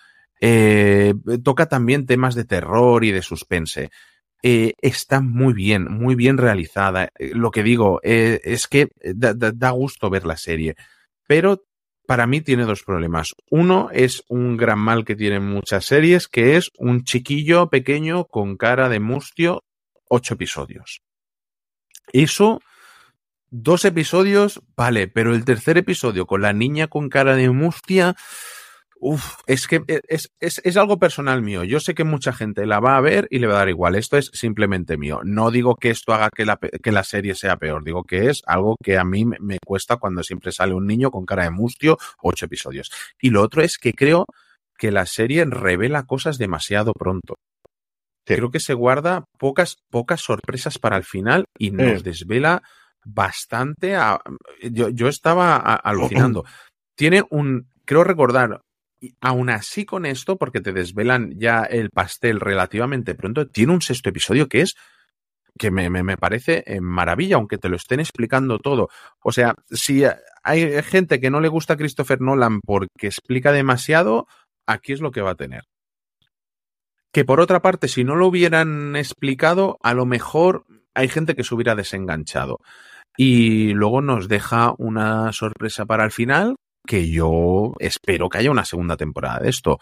Eh, 0.41 1.15
toca 1.45 1.67
también 1.67 2.05
temas 2.05 2.35
de 2.35 2.47
terror 2.47 3.05
y 3.05 3.13
de 3.13 3.23
suspense. 3.23 3.91
Está 4.43 5.21
muy 5.21 5.53
bien, 5.53 5.85
muy 5.85 6.17
bien 6.17 6.37
realizada. 6.37 7.11
Lo 7.17 7.53
que 7.53 7.63
digo 7.63 8.01
es 8.03 8.67
que 8.67 8.89
da, 9.15 9.35
da- 9.35 9.53
da 9.55 9.71
gusto 9.71 10.11
ver 10.11 10.27
la 10.27 10.37
serie, 10.37 10.75
pero 11.29 11.63
para 12.09 12.27
mí 12.27 12.41
tiene 12.41 12.65
dos 12.65 12.85
problemas. 12.85 13.35
Uno 13.51 13.91
es 13.93 14.25
un 14.29 14.57
gran 14.57 14.79
mal 14.79 15.05
que 15.05 15.15
tienen 15.15 15.45
muchas 15.45 15.85
series, 15.85 16.27
que 16.27 16.57
es 16.57 16.71
un 16.79 17.05
chiquillo 17.05 17.69
pequeño 17.69 18.25
con 18.25 18.57
cara 18.57 18.89
de 18.89 18.99
mustio, 18.99 19.63
ocho 20.09 20.33
episodios. 20.33 21.03
Eso, 22.15 22.63
dos 23.51 23.85
episodios, 23.85 24.63
vale, 24.75 25.09
pero 25.09 25.35
el 25.35 25.45
tercer 25.45 25.77
episodio 25.77 26.25
con 26.25 26.41
la 26.41 26.55
niña 26.55 26.87
con 26.87 27.11
cara 27.11 27.37
de 27.37 27.51
mustia, 27.51 28.17
Uf, 29.01 29.37
es 29.47 29.69
que 29.69 29.83
es, 30.09 30.29
es, 30.41 30.61
es, 30.65 30.77
algo 30.77 30.99
personal 30.99 31.41
mío. 31.41 31.63
Yo 31.63 31.79
sé 31.79 31.95
que 31.95 32.03
mucha 32.03 32.33
gente 32.33 32.67
la 32.67 32.81
va 32.81 32.97
a 32.97 33.01
ver 33.01 33.29
y 33.31 33.39
le 33.39 33.47
va 33.47 33.55
a 33.55 33.59
dar 33.59 33.69
igual. 33.69 33.95
Esto 33.95 34.17
es 34.17 34.31
simplemente 34.35 34.97
mío. 34.97 35.21
No 35.25 35.53
digo 35.53 35.77
que 35.77 35.91
esto 35.91 36.13
haga 36.13 36.31
que 36.35 36.45
la, 36.45 36.57
que 36.57 36.91
la 36.91 37.05
serie 37.05 37.37
sea 37.37 37.57
peor. 37.59 37.85
Digo 37.85 38.03
que 38.03 38.29
es 38.29 38.43
algo 38.47 38.75
que 38.83 38.99
a 38.99 39.05
mí 39.05 39.25
me 39.25 39.59
cuesta 39.65 39.99
cuando 39.99 40.25
siempre 40.25 40.51
sale 40.51 40.75
un 40.75 40.87
niño 40.87 41.13
con 41.13 41.27
cara 41.27 41.45
de 41.45 41.51
mustio, 41.51 41.97
ocho 42.23 42.47
episodios. 42.47 42.91
Y 43.21 43.31
lo 43.31 43.43
otro 43.43 43.63
es 43.63 43.79
que 43.79 43.93
creo 43.93 44.27
que 44.77 44.91
la 44.91 45.07
serie 45.07 45.45
revela 45.45 46.05
cosas 46.05 46.37
demasiado 46.39 46.93
pronto. 46.93 47.35
Sí. 48.27 48.35
Creo 48.35 48.51
que 48.51 48.61
se 48.61 48.75
guarda 48.75 49.25
pocas, 49.39 49.77
pocas 49.91 50.21
sorpresas 50.21 50.79
para 50.79 50.97
el 50.97 51.05
final 51.05 51.45
y 51.57 51.71
nos 51.71 52.03
desvela 52.03 52.63
bastante. 53.05 53.95
A, 53.97 54.21
yo, 54.63 54.89
yo 54.89 55.09
estaba 55.09 55.57
a- 55.57 55.77
alucinando. 55.77 56.45
Tiene 56.97 57.23
un, 57.31 57.69
creo 57.85 58.03
recordar, 58.03 58.61
aún 59.21 59.51
así 59.51 59.85
con 59.85 60.07
esto, 60.07 60.37
porque 60.37 60.61
te 60.61 60.73
desvelan 60.73 61.33
ya 61.39 61.63
el 61.63 61.91
pastel 61.91 62.41
relativamente 62.41 63.15
pronto, 63.15 63.47
tiene 63.49 63.73
un 63.73 63.83
sexto 63.83 64.11
episodio 64.11 64.49
que 64.49 64.63
es 64.63 64.75
que 65.59 65.71
me, 65.71 65.91
me, 65.91 66.17
parece 66.17 66.63
eh, 66.67 66.81
maravilla, 66.81 67.37
aunque 67.37 67.59
te 67.59 67.69
lo 67.69 67.77
estén 67.77 68.01
explicando 68.01 68.59
todo. 68.59 68.89
O 69.21 69.33
sea, 69.33 69.55
si 69.71 70.05
hay 70.45 70.83
gente 70.83 71.21
que 71.21 71.31
no 71.31 71.41
le 71.41 71.49
gusta 71.49 71.75
a 71.75 71.77
Christopher 71.77 72.21
Nolan 72.21 72.61
porque 72.61 73.09
explica 73.09 73.53
demasiado, 73.53 74.27
aquí 74.67 74.93
es 74.93 75.01
lo 75.01 75.11
que 75.11 75.21
va 75.21 75.33
a 75.33 75.35
tener. 75.35 75.65
Que 77.13 77.25
por 77.25 77.41
otra 77.41 77.61
parte, 77.61 77.89
si 77.89 78.05
no 78.05 78.15
lo 78.15 78.29
hubieran 78.29 78.95
explicado, 78.95 79.79
a 79.83 79.95
lo 79.95 80.07
mejor 80.07 80.65
hay 80.95 81.09
gente 81.09 81.35
que 81.35 81.45
se 81.45 81.55
hubiera 81.55 81.75
desenganchado. 81.75 82.61
Y 83.17 83.73
luego 83.75 84.01
nos 84.01 84.29
deja 84.29 84.75
una 84.79 85.33
sorpresa 85.33 85.87
para 85.87 86.05
el 86.05 86.13
final, 86.13 86.55
que 86.87 87.11
yo 87.11 87.75
espero 87.79 88.29
que 88.29 88.39
haya 88.39 88.51
una 88.51 88.65
segunda 88.65 88.97
temporada 88.97 89.41
de 89.41 89.51
esto. 89.51 89.79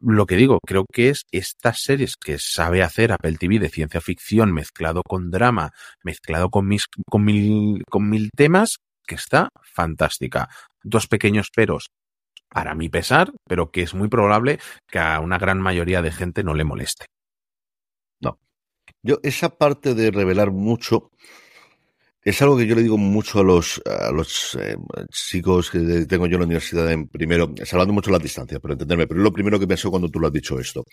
Lo 0.00 0.24
que 0.26 0.36
digo, 0.36 0.58
creo 0.66 0.86
que 0.90 1.10
es 1.10 1.24
estas 1.30 1.82
series 1.82 2.16
que 2.16 2.38
sabe 2.38 2.82
hacer 2.82 3.12
Apple 3.12 3.36
TV 3.36 3.58
de 3.58 3.68
ciencia 3.68 4.00
ficción 4.00 4.52
mezclado 4.52 5.02
con 5.06 5.30
drama, 5.30 5.72
mezclado 6.02 6.48
con, 6.48 6.66
mis, 6.66 6.86
con, 7.08 7.24
mil, 7.24 7.84
con 7.90 8.08
mil 8.08 8.30
temas, 8.34 8.78
que 9.06 9.16
está 9.16 9.50
fantástica. 9.62 10.48
Dos 10.82 11.06
pequeños 11.06 11.50
peros 11.54 11.90
para 12.48 12.74
mi 12.74 12.88
pesar, 12.88 13.32
pero 13.46 13.70
que 13.70 13.82
es 13.82 13.94
muy 13.94 14.08
probable 14.08 14.58
que 14.88 14.98
a 14.98 15.20
una 15.20 15.38
gran 15.38 15.60
mayoría 15.60 16.02
de 16.02 16.12
gente 16.12 16.42
no 16.42 16.54
le 16.54 16.64
moleste. 16.64 17.06
No. 18.20 18.38
Yo, 19.02 19.18
esa 19.22 19.50
parte 19.50 19.94
de 19.94 20.10
revelar 20.10 20.50
mucho, 20.50 21.10
es 22.22 22.42
algo 22.42 22.56
que 22.58 22.66
yo 22.66 22.74
le 22.74 22.82
digo 22.82 22.98
mucho 22.98 23.40
a 23.40 23.42
los, 23.44 23.80
a 23.86 24.10
los 24.12 24.56
eh, 24.60 24.76
chicos 25.10 25.70
que 25.70 25.78
tengo 26.06 26.26
yo 26.26 26.34
en 26.34 26.40
la 26.40 26.46
universidad 26.46 26.90
en 26.92 27.08
primero, 27.08 27.54
salvando 27.64 27.94
mucho 27.94 28.10
la 28.10 28.18
distancia, 28.18 28.60
pero 28.60 28.74
entenderme, 28.74 29.06
pero 29.06 29.20
es 29.20 29.24
lo 29.24 29.32
primero 29.32 29.58
que 29.58 29.66
pensé 29.66 29.88
cuando 29.88 30.08
tú 30.08 30.20
lo 30.20 30.26
has 30.26 30.32
dicho 30.32 30.58
esto. 30.60 30.84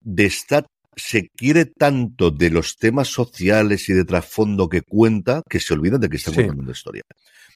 De 0.00 0.26
estar, 0.26 0.66
se 0.94 1.28
quiere 1.34 1.64
tanto 1.66 2.30
de 2.30 2.50
los 2.50 2.76
temas 2.76 3.08
sociales 3.08 3.88
y 3.88 3.94
de 3.94 4.04
trasfondo 4.04 4.68
que 4.68 4.82
cuenta 4.82 5.42
que 5.48 5.58
se 5.60 5.72
olvidan 5.72 6.00
de 6.00 6.08
que 6.10 6.16
están 6.16 6.34
Sí. 6.34 6.40
contando 6.40 6.62
una 6.64 6.72
historia. 6.72 7.02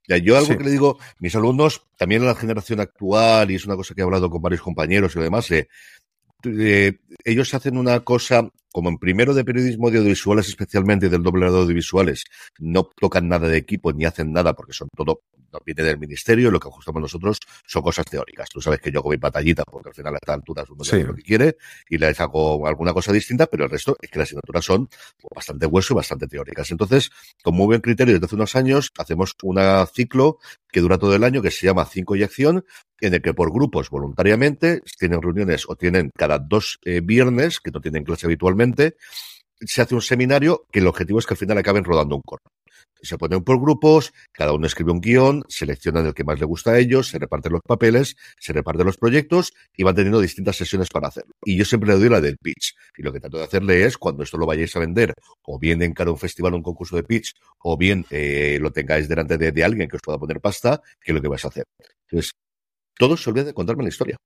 Ya, 0.09 0.17
yo 0.19 0.37
algo 0.37 0.53
Sí. 0.53 0.57
que 0.57 0.65
le 0.65 0.71
digo, 0.71 0.99
mis 1.19 1.35
alumnos, 1.35 1.83
también 1.99 2.23
en 2.23 2.29
la 2.29 2.35
generación 2.35 2.81
actual, 2.81 3.51
y 3.51 3.57
es 3.57 3.67
una 3.67 3.77
cosa 3.77 3.93
que 3.95 4.01
he 4.01 4.05
hablado 4.05 4.31
con 4.31 4.41
varios 4.41 4.63
compañeros 4.63 5.15
y 5.17 5.21
demás, 5.21 5.51
eh, 5.51 5.69
eh, 6.45 6.93
ellos 7.25 7.53
hacen 7.55 7.77
una 7.77 8.01
cosa 8.01 8.49
como 8.77 8.91
en 8.91 8.99
primero 8.99 9.33
de 9.33 9.43
periodismo 9.43 9.91
de 9.91 9.97
audiovisuales 9.97 10.49
especialmente 10.49 11.09
del 11.09 11.23
doble 11.23 11.51
de 11.51 11.57
audiovisuales, 11.57 12.25
no 12.59 12.85
tocan 12.85 13.27
nada 13.27 13.49
de 13.49 13.57
equipo 13.57 13.91
ni 13.91 14.05
hacen 14.05 14.35
nada 14.35 14.53
porque 14.53 14.75
son 14.75 14.91
todo, 14.95 15.23
no 15.51 15.61
viene 15.65 15.83
del 15.83 15.99
ministerio, 15.99 16.51
lo 16.51 16.61
que 16.61 16.69
ajustamos 16.69 17.01
nosotros 17.01 17.39
son 17.67 17.81
cosas 17.83 18.05
teóricas. 18.05 18.51
Tú 18.51 18.61
sabes 18.61 18.79
que 18.81 18.91
yo 18.93 18.99
hago 18.99 19.09
mi 19.09 19.17
batallita 19.17 19.65
porque 19.65 19.89
al 19.89 19.95
final 19.95 20.13
a 20.13 20.19
esta 20.19 20.35
altura 20.35 20.63
uno 20.69 20.85
Sí. 20.85 21.03
lo 21.03 21.15
que 21.15 21.23
quiere 21.23 21.57
y 21.89 21.97
le 21.97 22.09
hago 22.09 22.67
alguna 22.67 22.93
cosa 22.93 23.15
distinta, 23.15 23.47
pero 23.47 23.65
el 23.65 23.71
resto 23.71 23.97
es 23.99 24.11
que 24.11 24.19
las 24.19 24.29
asignaturas 24.29 24.63
son 24.67 24.89
pues, 24.89 25.31
bastante 25.35 25.65
hueso 25.65 25.95
y 25.95 25.97
bastante 25.97 26.27
teóricas. 26.27 26.71
Entonces, 26.71 27.11
con 27.43 27.55
muy 27.55 27.65
buen 27.65 27.81
criterio, 27.81 28.13
desde 28.13 28.27
hace 28.27 28.35
unos 28.35 28.55
años 28.57 28.93
hacemos 28.99 29.35
un 29.43 29.59
ciclo 29.95 30.39
que 30.71 30.81
dura 30.81 30.99
todo 30.99 31.15
el 31.17 31.25
año 31.25 31.41
que 31.41 31.51
se 31.51 31.65
llama 31.65 31.87
Cinco 31.87 32.15
y 32.17 32.25
Acción, 32.25 32.63
en 33.01 33.15
el 33.15 33.23
que 33.23 33.35
por 33.35 33.53
grupos 33.53 33.91
voluntariamente 33.91 34.83
tienen 34.99 35.21
reuniones 35.23 35.65
o 35.69 35.77
tienen 35.77 36.11
cada 36.17 36.39
dos 36.39 36.79
eh, 36.85 37.01
viernes, 37.03 37.61
que 37.61 37.71
no 37.71 37.81
tienen 37.81 38.05
clase 38.05 38.27
habitualmente, 38.27 38.66
se 39.61 39.83
hace 39.83 39.95
un 39.95 40.03
seminario 40.03 40.67
que 40.71 40.81
el 40.81 40.87
objetivo 40.87 41.19
es 41.19 41.27
que 41.27 41.35
al 41.35 41.39
final 41.39 41.59
acaben 41.59 41.85
rodando 41.85 42.17
un 42.17 42.23
corto. 42.23 42.51
Se 43.03 43.19
ponen 43.19 43.45
por 43.45 43.61
grupos, 43.61 44.13
cada 44.33 44.53
uno 44.53 44.67
escribe 44.67 44.91
un 44.91 45.01
guion, 45.01 45.45
seleccionan 45.49 46.07
el 46.07 46.15
que 46.15 46.25
más 46.25 46.41
le 46.41 46.47
gusta 46.47 46.73
a 46.73 46.79
ellos, 46.79 47.09
se 47.09 47.19
reparten 47.19 47.53
los 47.53 47.61
papeles, 47.63 48.17
se 48.41 48.53
reparten 48.53 48.87
los 48.87 48.97
proyectos 48.97 49.53
y 49.77 49.83
van 49.83 49.95
teniendo 49.95 50.21
distintas 50.21 50.57
sesiones 50.57 50.89
para 50.89 51.09
hacerlo. 51.09 51.33
Y 51.45 51.57
yo 51.57 51.65
siempre 51.65 51.91
le 51.91 51.99
doy 51.99 52.09
la 52.09 52.21
del 52.21 52.39
pitch. 52.39 52.75
Y 52.97 53.03
lo 53.03 53.13
que 53.13 53.21
trato 53.21 53.39
de 53.39 53.45
hacerle 53.45 53.85
es, 53.85 53.99
cuando 53.99 54.23
esto 54.23 54.39
lo 54.39 54.47
vayáis 54.47 54.75
a 54.77 54.81
vender, 54.81 55.13
o 55.43 55.59
bien 55.59 55.83
en 55.83 55.93
cada 55.93 56.11
un 56.11 56.19
festival 56.19 56.55
o 56.55 56.57
un 56.57 56.63
concurso 56.63 56.97
de 56.97 57.03
pitch, 57.03 57.35
o 57.59 57.77
bien 57.77 58.07
eh, 58.11 58.59
lo 58.61 58.73
tengáis 58.73 59.09
delante 59.09 59.37
de, 59.37 59.65
alguien 59.65 59.89
que 59.89 59.97
os 59.97 60.03
pueda 60.03 60.19
poner 60.19 60.41
pasta, 60.41 60.81
que 61.01 61.13
es 61.13 61.15
lo 61.15 61.23
que 61.23 61.29
vais 61.29 61.45
a 61.45 61.49
hacer. 61.49 61.65
Entonces, 62.09 62.33
todos 62.99 63.23
se 63.23 63.31
olviden 63.31 63.47
de 63.47 63.55
contarme 63.55 63.83
la 63.83 63.91
historia. 63.91 64.17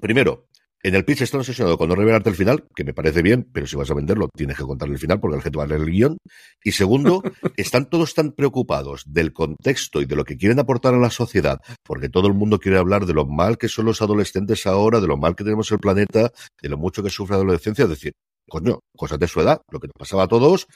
Primero, 0.00 0.46
en 0.84 0.94
el 0.94 1.04
pitch 1.06 1.22
están 1.22 1.40
obsesionados 1.40 1.78
con 1.78 1.88
no 1.88 1.94
revelarte 1.94 2.28
el 2.28 2.36
final, 2.36 2.66
que 2.76 2.84
me 2.84 2.92
parece 2.92 3.22
bien, 3.22 3.48
pero 3.50 3.66
si 3.66 3.74
vas 3.74 3.90
a 3.90 3.94
venderlo 3.94 4.28
tienes 4.28 4.58
que 4.58 4.64
contarle 4.64 4.94
el 4.94 5.00
final 5.00 5.18
porque 5.18 5.36
la 5.38 5.42
gente 5.42 5.56
va 5.56 5.64
a 5.64 5.66
leer 5.66 5.80
el 5.80 5.90
guion. 5.90 6.18
Y 6.62 6.72
segundo, 6.72 7.22
están 7.56 7.88
todos 7.88 8.12
tan 8.12 8.32
preocupados 8.32 9.02
del 9.06 9.32
contexto 9.32 10.02
y 10.02 10.04
de 10.04 10.14
lo 10.14 10.24
que 10.24 10.36
quieren 10.36 10.58
aportar 10.58 10.92
a 10.92 10.98
la 10.98 11.08
sociedad, 11.08 11.58
porque 11.82 12.10
todo 12.10 12.28
el 12.28 12.34
mundo 12.34 12.60
quiere 12.60 12.76
hablar 12.76 13.06
de 13.06 13.14
lo 13.14 13.24
mal 13.24 13.56
que 13.56 13.68
son 13.68 13.86
los 13.86 14.02
adolescentes 14.02 14.66
ahora, 14.66 15.00
de 15.00 15.06
lo 15.06 15.16
mal 15.16 15.34
que 15.34 15.44
tenemos 15.44 15.72
el 15.72 15.78
planeta, 15.78 16.30
de 16.60 16.68
lo 16.68 16.76
mucho 16.76 17.02
que 17.02 17.08
sufre 17.08 17.36
la 17.36 17.42
adolescencia, 17.42 17.84
es 17.84 17.88
decir, 17.88 18.12
coño, 18.46 18.80
cosas 18.94 19.18
de 19.18 19.26
su 19.26 19.40
edad, 19.40 19.62
lo 19.70 19.80
que 19.80 19.86
nos 19.86 19.98
pasaba 19.98 20.24
a 20.24 20.28
todos, 20.28 20.66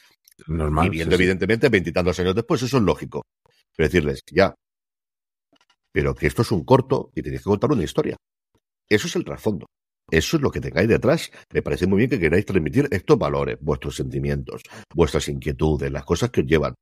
Normal. 0.46 0.86
y 0.86 0.90
viendo 0.90 1.16
sí, 1.16 1.18
sí. 1.18 1.22
evidentemente 1.22 1.68
veintitantos 1.68 2.18
años 2.18 2.34
después, 2.34 2.62
eso 2.62 2.78
es 2.78 2.82
lógico. 2.82 3.26
Pero 3.76 3.88
decirles, 3.88 4.22
ya, 4.32 4.54
pero 5.92 6.14
que 6.14 6.28
esto 6.28 6.40
es 6.40 6.50
un 6.50 6.64
corto 6.64 7.10
y 7.14 7.20
tenéis 7.20 7.42
que 7.42 7.50
contar 7.50 7.72
una 7.72 7.84
historia. 7.84 8.16
Eso 8.88 9.06
es 9.06 9.16
el 9.16 9.24
trasfondo. 9.24 9.66
Eso 10.10 10.36
es 10.36 10.42
lo 10.42 10.50
que 10.50 10.60
tengáis 10.60 10.88
detrás. 10.88 11.30
Me 11.52 11.62
parece 11.62 11.86
muy 11.86 11.98
bien 11.98 12.10
que 12.10 12.18
queráis 12.18 12.46
transmitir 12.46 12.88
estos 12.90 13.18
valores, 13.18 13.58
vuestros 13.60 13.96
sentimientos, 13.96 14.62
vuestras 14.94 15.28
inquietudes, 15.28 15.92
las 15.92 16.04
cosas 16.04 16.30
que 16.30 16.40
os 16.40 16.46
llevan. 16.46 16.74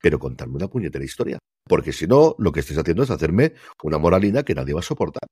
Pero 0.00 0.18
contarme 0.18 0.56
una 0.56 0.68
puñetera 0.68 1.04
historia. 1.04 1.38
Porque 1.66 1.92
si 1.92 2.06
no, 2.06 2.34
lo 2.38 2.52
que 2.52 2.60
estáis 2.60 2.78
haciendo 2.78 3.02
es 3.02 3.10
hacerme 3.10 3.54
una 3.82 3.98
moralina 3.98 4.42
que 4.42 4.54
nadie 4.54 4.74
va 4.74 4.80
a 4.80 4.82
soportar. 4.82 5.26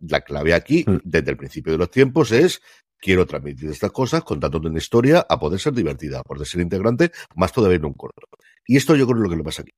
La 0.00 0.20
clave 0.20 0.54
aquí, 0.54 0.84
desde 1.02 1.32
el 1.32 1.36
principio 1.36 1.72
de 1.72 1.78
los 1.78 1.90
tiempos, 1.90 2.30
es 2.30 2.62
quiero 3.00 3.26
transmitir 3.26 3.70
estas 3.70 3.90
cosas 3.90 4.22
contándote 4.22 4.68
una 4.68 4.78
historia 4.78 5.26
a 5.28 5.38
poder 5.38 5.58
ser 5.58 5.72
divertida, 5.72 6.20
a 6.20 6.22
poder 6.22 6.46
ser 6.46 6.60
integrante, 6.60 7.10
más 7.34 7.52
todavía 7.52 7.76
en 7.78 7.86
un 7.86 7.94
corto. 7.94 8.28
Y 8.66 8.76
esto 8.76 8.94
yo 8.94 9.06
creo 9.06 9.16
que 9.16 9.20
es 9.20 9.24
lo 9.24 9.30
que 9.30 9.36
le 9.36 9.44
pasa 9.44 9.62
aquí. 9.62 9.72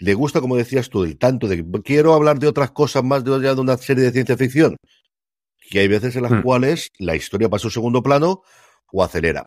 Le 0.00 0.14
gusta, 0.14 0.40
como 0.40 0.56
decías 0.56 0.88
tú, 0.90 1.02
el 1.02 1.18
tanto 1.18 1.48
de 1.48 1.56
que 1.56 1.82
quiero 1.82 2.14
hablar 2.14 2.38
de 2.38 2.46
otras 2.46 2.70
cosas 2.70 3.02
más 3.02 3.24
de, 3.24 3.40
de 3.40 3.52
una 3.54 3.76
serie 3.76 4.04
de 4.04 4.12
ciencia 4.12 4.36
ficción, 4.36 4.76
que 5.70 5.80
hay 5.80 5.88
veces 5.88 6.16
en 6.16 6.22
las 6.22 6.32
Hmm. 6.32 6.42
cuales 6.42 6.90
la 6.98 7.16
historia 7.16 7.48
pasa 7.48 7.66
a 7.66 7.68
un 7.68 7.72
segundo 7.72 8.02
plano 8.02 8.42
o 8.92 9.02
acelera. 9.02 9.46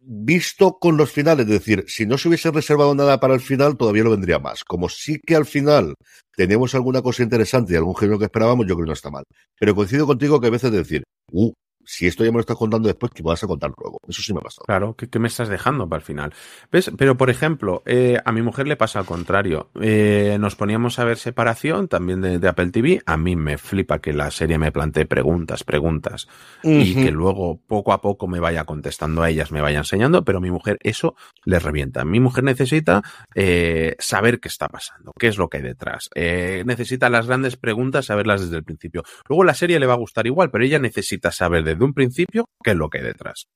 Visto 0.00 0.78
con 0.80 0.96
los 0.96 1.10
finales, 1.12 1.44
es 1.46 1.52
decir, 1.52 1.84
si 1.86 2.06
no 2.06 2.16
se 2.16 2.28
hubiese 2.28 2.50
reservado 2.50 2.94
nada 2.94 3.20
para 3.20 3.34
el 3.34 3.40
final, 3.40 3.76
todavía 3.76 4.04
lo 4.04 4.10
vendría 4.10 4.38
más. 4.38 4.64
Como 4.64 4.88
sí 4.88 5.20
que 5.26 5.36
al 5.36 5.44
final 5.44 5.94
tenemos 6.34 6.74
alguna 6.74 7.02
cosa 7.02 7.22
interesante 7.22 7.72
y 7.74 7.76
algún 7.76 7.96
género 7.96 8.18
que 8.18 8.24
esperábamos, 8.26 8.66
yo 8.66 8.74
creo 8.74 8.86
que 8.86 8.90
no 8.90 8.94
está 8.94 9.10
mal. 9.10 9.24
Pero 9.58 9.74
coincido 9.74 10.06
contigo 10.06 10.40
que 10.40 10.46
a 10.46 10.50
veces 10.50 10.72
decir, 10.72 11.02
uh, 11.32 11.52
si 11.88 12.06
esto 12.06 12.22
ya 12.22 12.30
me 12.30 12.34
lo 12.34 12.40
estás 12.40 12.58
contando 12.58 12.86
después, 12.86 13.10
¿qué 13.14 13.22
me 13.22 13.30
vas 13.30 13.42
a 13.42 13.46
contar 13.46 13.72
luego? 13.74 13.98
Eso 14.06 14.20
sí 14.20 14.34
me 14.34 14.40
ha 14.40 14.42
pasado. 14.42 14.66
Claro, 14.66 14.94
¿qué, 14.94 15.08
qué 15.08 15.18
me 15.18 15.26
estás 15.26 15.48
dejando 15.48 15.88
para 15.88 16.00
el 16.00 16.04
final? 16.04 16.34
¿Ves? 16.70 16.92
Pero, 16.98 17.16
por 17.16 17.30
ejemplo, 17.30 17.82
eh, 17.86 18.18
a 18.22 18.30
mi 18.30 18.42
mujer 18.42 18.68
le 18.68 18.76
pasa 18.76 18.98
al 18.98 19.06
contrario. 19.06 19.70
Eh, 19.80 20.36
nos 20.38 20.54
poníamos 20.54 20.98
a 20.98 21.04
ver 21.04 21.16
separación 21.16 21.88
también 21.88 22.20
de, 22.20 22.38
de 22.38 22.46
Apple 22.48 22.72
TV. 22.72 23.00
A 23.06 23.16
mí 23.16 23.36
me 23.36 23.56
flipa 23.56 24.00
que 24.00 24.12
la 24.12 24.30
serie 24.30 24.58
me 24.58 24.70
plantee 24.70 25.06
preguntas, 25.06 25.64
preguntas, 25.64 26.28
y 26.62 26.94
que 26.94 27.10
luego 27.10 27.58
poco 27.66 27.94
a 27.94 28.02
poco 28.02 28.28
me 28.28 28.38
vaya 28.38 28.64
contestando 28.64 29.22
a 29.22 29.30
ellas, 29.30 29.50
me 29.50 29.62
vaya 29.62 29.78
enseñando, 29.78 30.26
pero 30.26 30.38
a 30.38 30.40
mi 30.42 30.50
mujer 30.50 30.76
eso 30.82 31.16
le 31.44 31.58
revienta. 31.58 32.04
Mi 32.04 32.20
mujer 32.20 32.44
necesita 32.44 33.02
eh, 33.34 33.96
saber 33.98 34.40
qué 34.40 34.48
está 34.48 34.68
pasando, 34.68 35.12
qué 35.18 35.28
es 35.28 35.38
lo 35.38 35.48
que 35.48 35.56
hay 35.56 35.62
detrás. 35.62 36.10
Eh, 36.14 36.64
necesita 36.66 37.08
las 37.08 37.26
grandes 37.26 37.56
preguntas, 37.56 38.04
saberlas 38.04 38.42
desde 38.42 38.58
el 38.58 38.64
principio. 38.64 39.04
Luego 39.26 39.44
la 39.44 39.54
serie 39.54 39.80
le 39.80 39.86
va 39.86 39.94
a 39.94 39.98
gustar 39.98 40.26
igual, 40.26 40.50
pero 40.50 40.64
ella 40.64 40.78
necesita 40.78 41.32
saber 41.32 41.64
desde 41.78 41.84
un 41.84 41.94
principio 41.94 42.44
qué 42.62 42.72
es 42.72 42.76
lo 42.76 42.90
que 42.90 42.98
hay 42.98 43.04
detrás. 43.04 43.46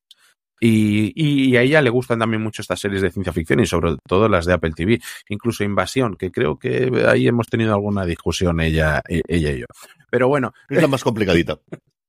Y, 0.65 1.57
a 1.57 1.61
ella 1.61 1.81
le 1.81 1.89
gustan 1.89 2.19
también 2.19 2.41
mucho 2.41 2.61
estas 2.61 2.79
series 2.79 3.01
de 3.01 3.11
ciencia 3.11 3.33
ficción 3.33 3.59
y 3.59 3.65
sobre 3.65 3.97
todo 4.07 4.29
las 4.29 4.45
de 4.45 4.53
Apple 4.53 4.71
TV, 4.73 5.01
incluso 5.27 5.65
Invasión, 5.65 6.15
que 6.15 6.31
creo 6.31 6.57
que 6.57 6.89
ahí 7.05 7.27
hemos 7.27 7.47
tenido 7.47 7.73
alguna 7.73 8.05
discusión 8.05 8.61
ella, 8.61 9.01
e- 9.09 9.23
ella 9.27 9.51
y 9.51 9.59
yo. 9.59 9.65
Pero 10.09 10.29
bueno. 10.29 10.53
Es 10.69 10.81
la 10.81 10.87
más 10.87 11.03
complicadita. 11.03 11.59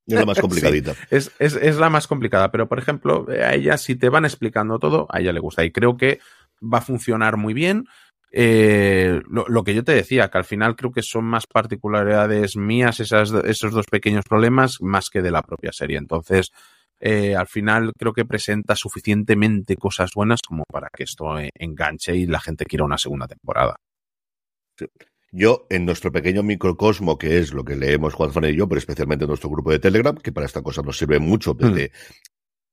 Es 0.07 0.15
la 0.15 0.25
más 0.25 0.39
complicadita. 0.41 0.95
Sí, 0.95 1.01
es, 1.11 1.33
es, 1.41 1.57
es 1.57 1.77
la 1.79 1.91
más 1.91 2.07
complicada, 2.07 2.53
pero 2.53 2.69
por 2.69 2.79
ejemplo, 2.79 3.27
a 3.29 3.55
ella 3.55 3.77
si 3.77 3.97
te 3.97 4.09
van 4.09 4.25
explicando 4.25 4.79
todo, 4.79 5.09
a 5.11 5.21
ella 5.21 5.33
le 5.33 5.41
gusta 5.41 5.65
y 5.65 5.73
creo 5.73 5.97
que 5.97 6.21
va 6.63 6.79
a 6.79 6.83
funcionar 6.83 7.37
muy 7.37 7.55
bien. 7.55 7.87
Eh, 8.37 9.23
lo, 9.29 9.47
lo 9.47 9.63
que 9.63 9.75
yo 9.75 9.85
te 9.85 9.93
decía, 9.93 10.29
que 10.29 10.39
al 10.39 10.45
final 10.45 10.75
creo 10.75 10.91
que 10.91 11.03
son 11.03 11.25
más 11.25 11.47
particularidades 11.47 12.57
mías 12.57 12.99
esas, 12.99 13.33
esos 13.45 13.73
dos 13.73 13.87
pequeños 13.87 14.25
problemas 14.25 14.79
más 14.81 15.09
que 15.09 15.23
de 15.23 15.31
la 15.31 15.43
propia 15.43 15.71
serie. 15.71 15.99
Entonces, 15.99 16.51
eh, 16.99 17.37
al 17.37 17.47
final 17.47 17.93
creo 17.97 18.13
que 18.13 18.25
presenta 18.25 18.75
suficientemente 18.75 19.77
cosas 19.77 20.11
buenas 20.17 20.41
como 20.43 20.65
para 20.65 20.89
que 20.93 21.05
esto 21.05 21.39
eh, 21.39 21.51
enganche 21.55 22.17
y 22.17 22.27
la 22.27 22.41
gente 22.41 22.65
quiera 22.65 22.85
una 22.85 22.99
segunda 22.99 23.29
temporada. 23.29 23.77
Yo, 25.31 25.69
en 25.71 25.85
nuestro 25.87 26.11
pequeño 26.11 26.43
microcosmo, 26.43 27.17
que 27.17 27.39
es 27.39 27.53
lo 27.53 27.65
que 27.65 27.77
leemos 27.77 28.15
Juan 28.15 28.33
Fran 28.33 28.51
y 28.51 28.57
yo, 28.57 28.69
pero 28.69 28.81
especialmente 28.81 29.27
en 29.27 29.29
nuestro 29.29 29.51
grupo 29.51 29.71
de 29.71 29.79
Telegram, 29.79 30.17
que 30.17 30.33
para 30.33 30.47
esta 30.47 30.63
cosa 30.63 30.83
nos 30.83 30.99
sirve 30.99 31.21
mucho, 31.21 31.55
desde, 31.55 31.93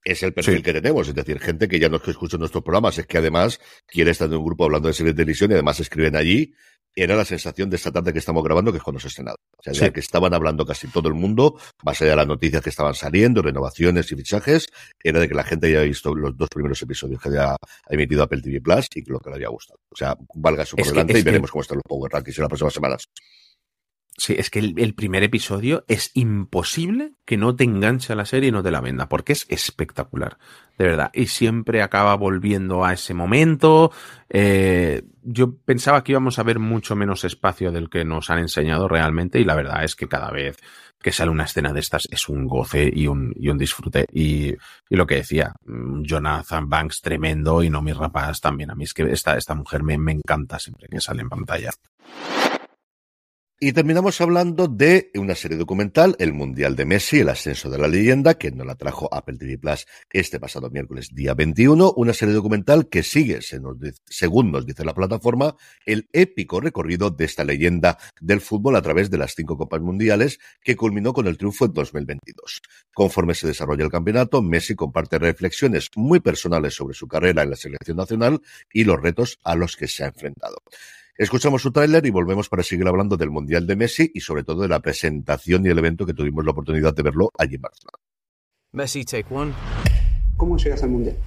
es 0.04 0.24
el 0.24 0.34
perfil 0.34 0.58
Sí. 0.58 0.64
que 0.64 0.74
tenemos, 0.74 1.08
es 1.08 1.16
decir, 1.16 1.40
gente 1.40 1.68
que 1.68 1.80
ya 1.80 1.90
no 1.90 1.98
es 1.98 2.02
que 2.04 2.12
escucha 2.12 2.38
nuestros 2.38 2.64
programas, 2.64 2.98
es 2.98 3.06
que 3.08 3.18
además 3.18 3.60
quiere 3.88 4.12
estar 4.12 4.28
en 4.28 4.36
un 4.36 4.46
grupo 4.46 4.66
hablando 4.66 4.88
de 4.88 4.94
series 4.94 5.16
de 5.16 5.24
televisión 5.24 5.52
y 5.52 5.54
además 5.54 5.80
escriben 5.80 6.16
allí. 6.16 6.54
Era 6.94 7.16
la 7.16 7.24
sensación 7.24 7.70
de 7.70 7.78
esta 7.78 7.90
tarde 7.90 8.12
que 8.12 8.20
estamos 8.20 8.44
grabando, 8.44 8.70
que 8.74 8.78
es 8.80 8.84
cuando 8.84 9.00
se 9.00 9.08
ha 9.08 9.10
estrenado. 9.10 9.38
O 9.58 9.64
sea, 9.64 9.74
Sí. 9.74 9.90
que 9.94 10.02
estaban 10.02 10.34
hablando 10.34 10.66
casi 10.66 10.88
todo 10.90 11.08
el 11.08 11.14
mundo, 11.16 11.58
más 11.86 12.02
allá 12.02 12.12
de 12.12 12.18
las 12.18 12.28
noticias 12.28 12.62
que 12.62 12.70
estaban 12.70 12.96
saliendo, 12.96 13.42
renovaciones 13.42 14.12
y 14.12 14.16
fichajes, 14.18 14.68
era 15.02 15.22
de 15.22 15.30
que 15.30 15.34
la 15.34 15.46
gente 15.46 15.68
haya 15.68 15.84
visto 15.84 16.14
los 16.14 16.36
dos 16.36 16.50
primeros 16.50 16.82
episodios 16.82 17.22
que 17.22 17.30
había 17.30 17.56
emitido 17.90 18.24
Apple 18.24 18.42
TV 18.42 18.60
Plus 18.60 18.88
y 18.94 19.04
que 19.04 19.12
lo 19.14 19.20
que 19.20 19.30
le 19.30 19.36
había 19.38 19.48
gustado. 19.48 19.80
O 19.90 19.96
sea, 19.96 20.18
valga 20.36 20.64
eso 20.64 20.76
por 20.76 20.86
Es 20.86 20.92
delante 20.92 21.14
y 21.14 21.16
que- 21.18 21.24
veremos 21.24 21.50
cómo 21.50 21.62
están 21.62 21.78
los 21.78 21.84
Power 21.88 22.12
Rankings 22.12 22.38
en 22.40 22.42
las 22.42 22.50
próximas 22.50 22.74
semanas. 22.74 23.06
Sí, 24.22 24.36
es 24.38 24.52
que 24.52 24.60
el, 24.60 24.94
primer 24.94 25.24
episodio 25.24 25.84
es 25.88 26.12
imposible 26.14 27.14
que 27.26 27.38
no 27.38 27.56
te 27.56 27.64
enganche 27.64 28.14
a 28.14 28.16
la 28.16 28.26
serie 28.26 28.50
y 28.50 28.52
no 28.52 28.62
te 28.62 28.70
la 28.70 28.80
venda, 28.80 29.10
porque 29.10 29.34
es 29.34 29.48
espectacular, 29.50 30.38
de 30.78 30.86
verdad. 30.86 31.10
Y 31.12 31.26
siempre 31.26 31.82
acaba 31.82 32.14
volviendo 32.14 32.86
a 32.86 32.94
ese 32.94 33.16
momento. 33.16 33.92
Eh, 34.30 35.02
yo 35.24 35.58
pensaba 35.66 36.04
que 36.04 36.12
íbamos 36.12 36.38
a 36.38 36.44
ver 36.44 36.60
mucho 36.60 36.96
menos 36.96 37.24
espacio 37.24 37.72
del 37.72 37.90
que 37.90 38.06
nos 38.06 38.30
han 38.30 38.38
enseñado 38.38 38.88
realmente, 38.88 39.40
y 39.40 39.44
la 39.44 39.56
verdad 39.56 39.84
es 39.84 39.96
que 39.96 40.08
cada 40.08 40.30
vez 40.30 40.56
que 41.02 41.12
sale 41.12 41.32
una 41.32 41.46
escena 41.46 41.74
de 41.74 41.80
estas 41.80 42.08
es 42.12 42.30
un 42.30 42.46
goce 42.46 42.92
y 42.94 43.08
un, 43.08 43.34
disfrute. 43.58 44.06
Y, 44.14 44.54
lo 44.90 45.08
que 45.08 45.16
decía, 45.16 45.52
mm, 45.66 46.04
Jonathan 46.04 46.70
Banks 46.70 47.02
tremendo 47.02 47.64
y 47.64 47.72
Nomi 47.72 47.92
Rapaz 47.92 48.40
también. 48.40 48.70
A 48.70 48.76
mí 48.76 48.84
es 48.84 48.94
que 48.94 49.02
esta, 49.12 49.56
mujer 49.56 49.82
me 49.82 50.12
encanta 50.12 50.60
siempre 50.60 50.88
que 50.88 51.02
sale 51.02 51.24
en 51.24 51.30
pantalla. 51.30 51.72
Y 53.64 53.74
terminamos 53.74 54.20
hablando 54.22 54.68
de 54.68 55.12
una 55.14 55.36
serie 55.36 55.56
documental, 55.56 56.16
El 56.18 56.34
Mundial 56.34 56.76
de 56.76 56.84
Messi, 56.84 57.20
el 57.20 57.30
ascenso 57.30 57.70
de 57.70 57.78
la 57.78 57.88
leyenda, 57.88 58.34
que 58.34 58.50
nos 58.50 58.66
la 58.66 58.74
trajo 58.74 59.08
Apple 59.14 59.38
TV 59.38 59.60
Plus 59.60 59.86
este 60.10 60.40
pasado 60.40 60.72
miércoles 60.72 61.14
día 61.14 61.36
21, 61.36 61.94
una 61.96 62.12
serie 62.14 62.34
documental 62.34 62.90
que 62.90 63.04
sigue, 63.04 63.40
según 64.10 64.52
nos 64.52 64.66
dice 64.66 64.84
la 64.84 64.96
plataforma, 64.96 65.56
el 65.86 66.10
épico 66.12 66.60
recorrido 66.60 67.12
de 67.12 67.26
esta 67.26 67.44
leyenda 67.44 68.00
del 68.20 68.42
fútbol 68.42 68.78
a 68.78 68.82
través 68.82 69.12
de 69.12 69.20
las 69.20 69.36
cinco 69.36 69.56
Copas 69.56 69.82
Mundiales 69.82 70.40
que 70.64 70.76
culminó 70.76 71.14
con 71.14 71.28
el 71.28 71.38
triunfo 71.38 71.66
en 71.66 71.74
2022. 71.74 72.64
Conforme 72.96 73.36
se 73.36 73.46
desarrolla 73.46 73.84
el 73.84 73.92
campeonato, 73.92 74.42
Messi 74.42 74.74
comparte 74.74 75.20
reflexiones 75.20 75.92
muy 75.96 76.20
personales 76.20 76.74
sobre 76.74 76.96
su 76.96 77.08
carrera 77.08 77.44
en 77.44 77.52
la 77.52 77.56
selección 77.56 77.98
nacional 77.98 78.42
y 78.74 78.86
los 78.86 79.00
retos 79.00 79.38
a 79.44 79.54
los 79.54 79.78
que 79.78 79.88
se 79.88 80.04
ha 80.04 80.08
enfrentado. 80.08 80.64
Escuchamos 81.18 81.62
su 81.62 81.72
tráiler 81.72 82.06
y 82.06 82.10
volvemos 82.10 82.48
para 82.48 82.64
seguir 82.64 82.88
hablando 82.88 83.18
del 83.18 83.30
Mundial 83.30 83.68
de 83.68 83.76
Messi 83.76 84.12
y 84.14 84.22
sobre 84.22 84.44
todo 84.44 84.62
de 84.62 84.70
la 84.70 84.80
presentación 84.80 85.66
y 85.66 85.70
el 85.70 85.78
evento 85.78 86.06
que 86.06 86.14
tuvimos 86.14 86.46
la 86.46 86.52
oportunidad 86.52 86.94
de 86.96 87.04
verlo 87.04 87.32
allí 87.38 87.56
en 87.56 87.62
Barcelona. 87.62 87.98
Messi, 88.72 89.04
take 89.04 89.26
one. 89.30 89.52
¿Cómo 90.38 90.58
llegas 90.58 90.82
al 90.84 90.90
Mundial? 90.90 91.18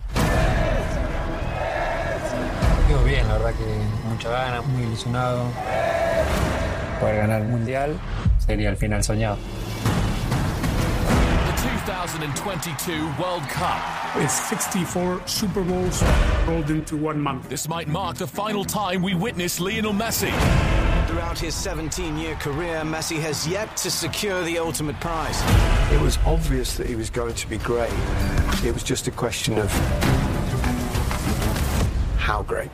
Digo 2.89 3.05
bien, 3.05 3.29
la 3.29 3.35
verdad 3.35 3.55
que 3.55 4.09
mucha 4.09 4.31
gana, 4.31 4.63
muy 4.63 4.85
ilusionado. 4.85 5.45
Poder 6.99 7.17
ganar 7.17 7.43
el 7.43 7.49
Mundial 7.49 7.99
sería 8.39 8.71
el 8.71 8.77
final 8.77 9.05
soñado. 9.05 9.37
The 11.65 11.71
2022 11.71 13.07
World 13.19 13.43
Cup. 13.45 13.83
It's 14.17 14.35
64 14.35 15.27
Super 15.27 15.63
Bowls 15.63 16.03
rolled 16.47 16.69
into 16.69 16.95
one 16.95 17.19
month. 17.19 17.49
This 17.49 17.67
might 17.69 17.89
mark 17.89 18.19
the 18.19 18.27
final 18.27 18.67
time 18.67 19.01
we 19.01 19.15
witness 19.15 19.59
Lionel 19.61 19.95
Messi. 19.95 20.31
Throughout 21.09 21.39
his 21.39 21.55
17 21.55 22.19
year 22.19 22.35
career, 22.35 22.83
Messi 22.83 23.19
has 23.19 23.49
yet 23.49 23.79
to 23.79 23.91
secure 23.91 24.43
the 24.45 24.59
ultimate 24.59 25.01
prize. 25.01 25.41
It 25.91 26.03
was 26.03 26.19
obvious 26.27 26.77
that 26.77 26.87
he 26.87 26.97
was 26.97 27.09
going 27.09 27.35
to 27.35 27.49
be 27.49 27.57
great. 27.57 27.91
It 28.63 28.75
was 28.75 28.83
just 28.83 29.09
a 29.09 29.11
question 29.11 29.57
of 29.57 29.71
how 32.19 32.43
great. 32.43 32.71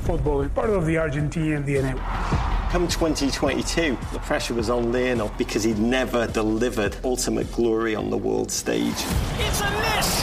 Football 0.00 0.40
is 0.40 0.50
part 0.52 0.70
of 0.70 0.86
the 0.86 0.94
Argentinian 0.94 1.66
DNA. 1.66 2.59
Come 2.72 2.86
2022, 2.86 3.98
the 4.12 4.18
pressure 4.20 4.54
was 4.54 4.70
on 4.70 4.92
Lionel 4.92 5.30
because 5.36 5.64
he'd 5.64 5.80
never 5.80 6.28
delivered 6.28 6.96
ultimate 7.02 7.50
glory 7.50 7.96
on 7.96 8.10
the 8.10 8.16
world 8.16 8.50
stage. 8.52 8.94
It's 9.40 9.60
a 9.60 9.70
miss! 9.96 10.22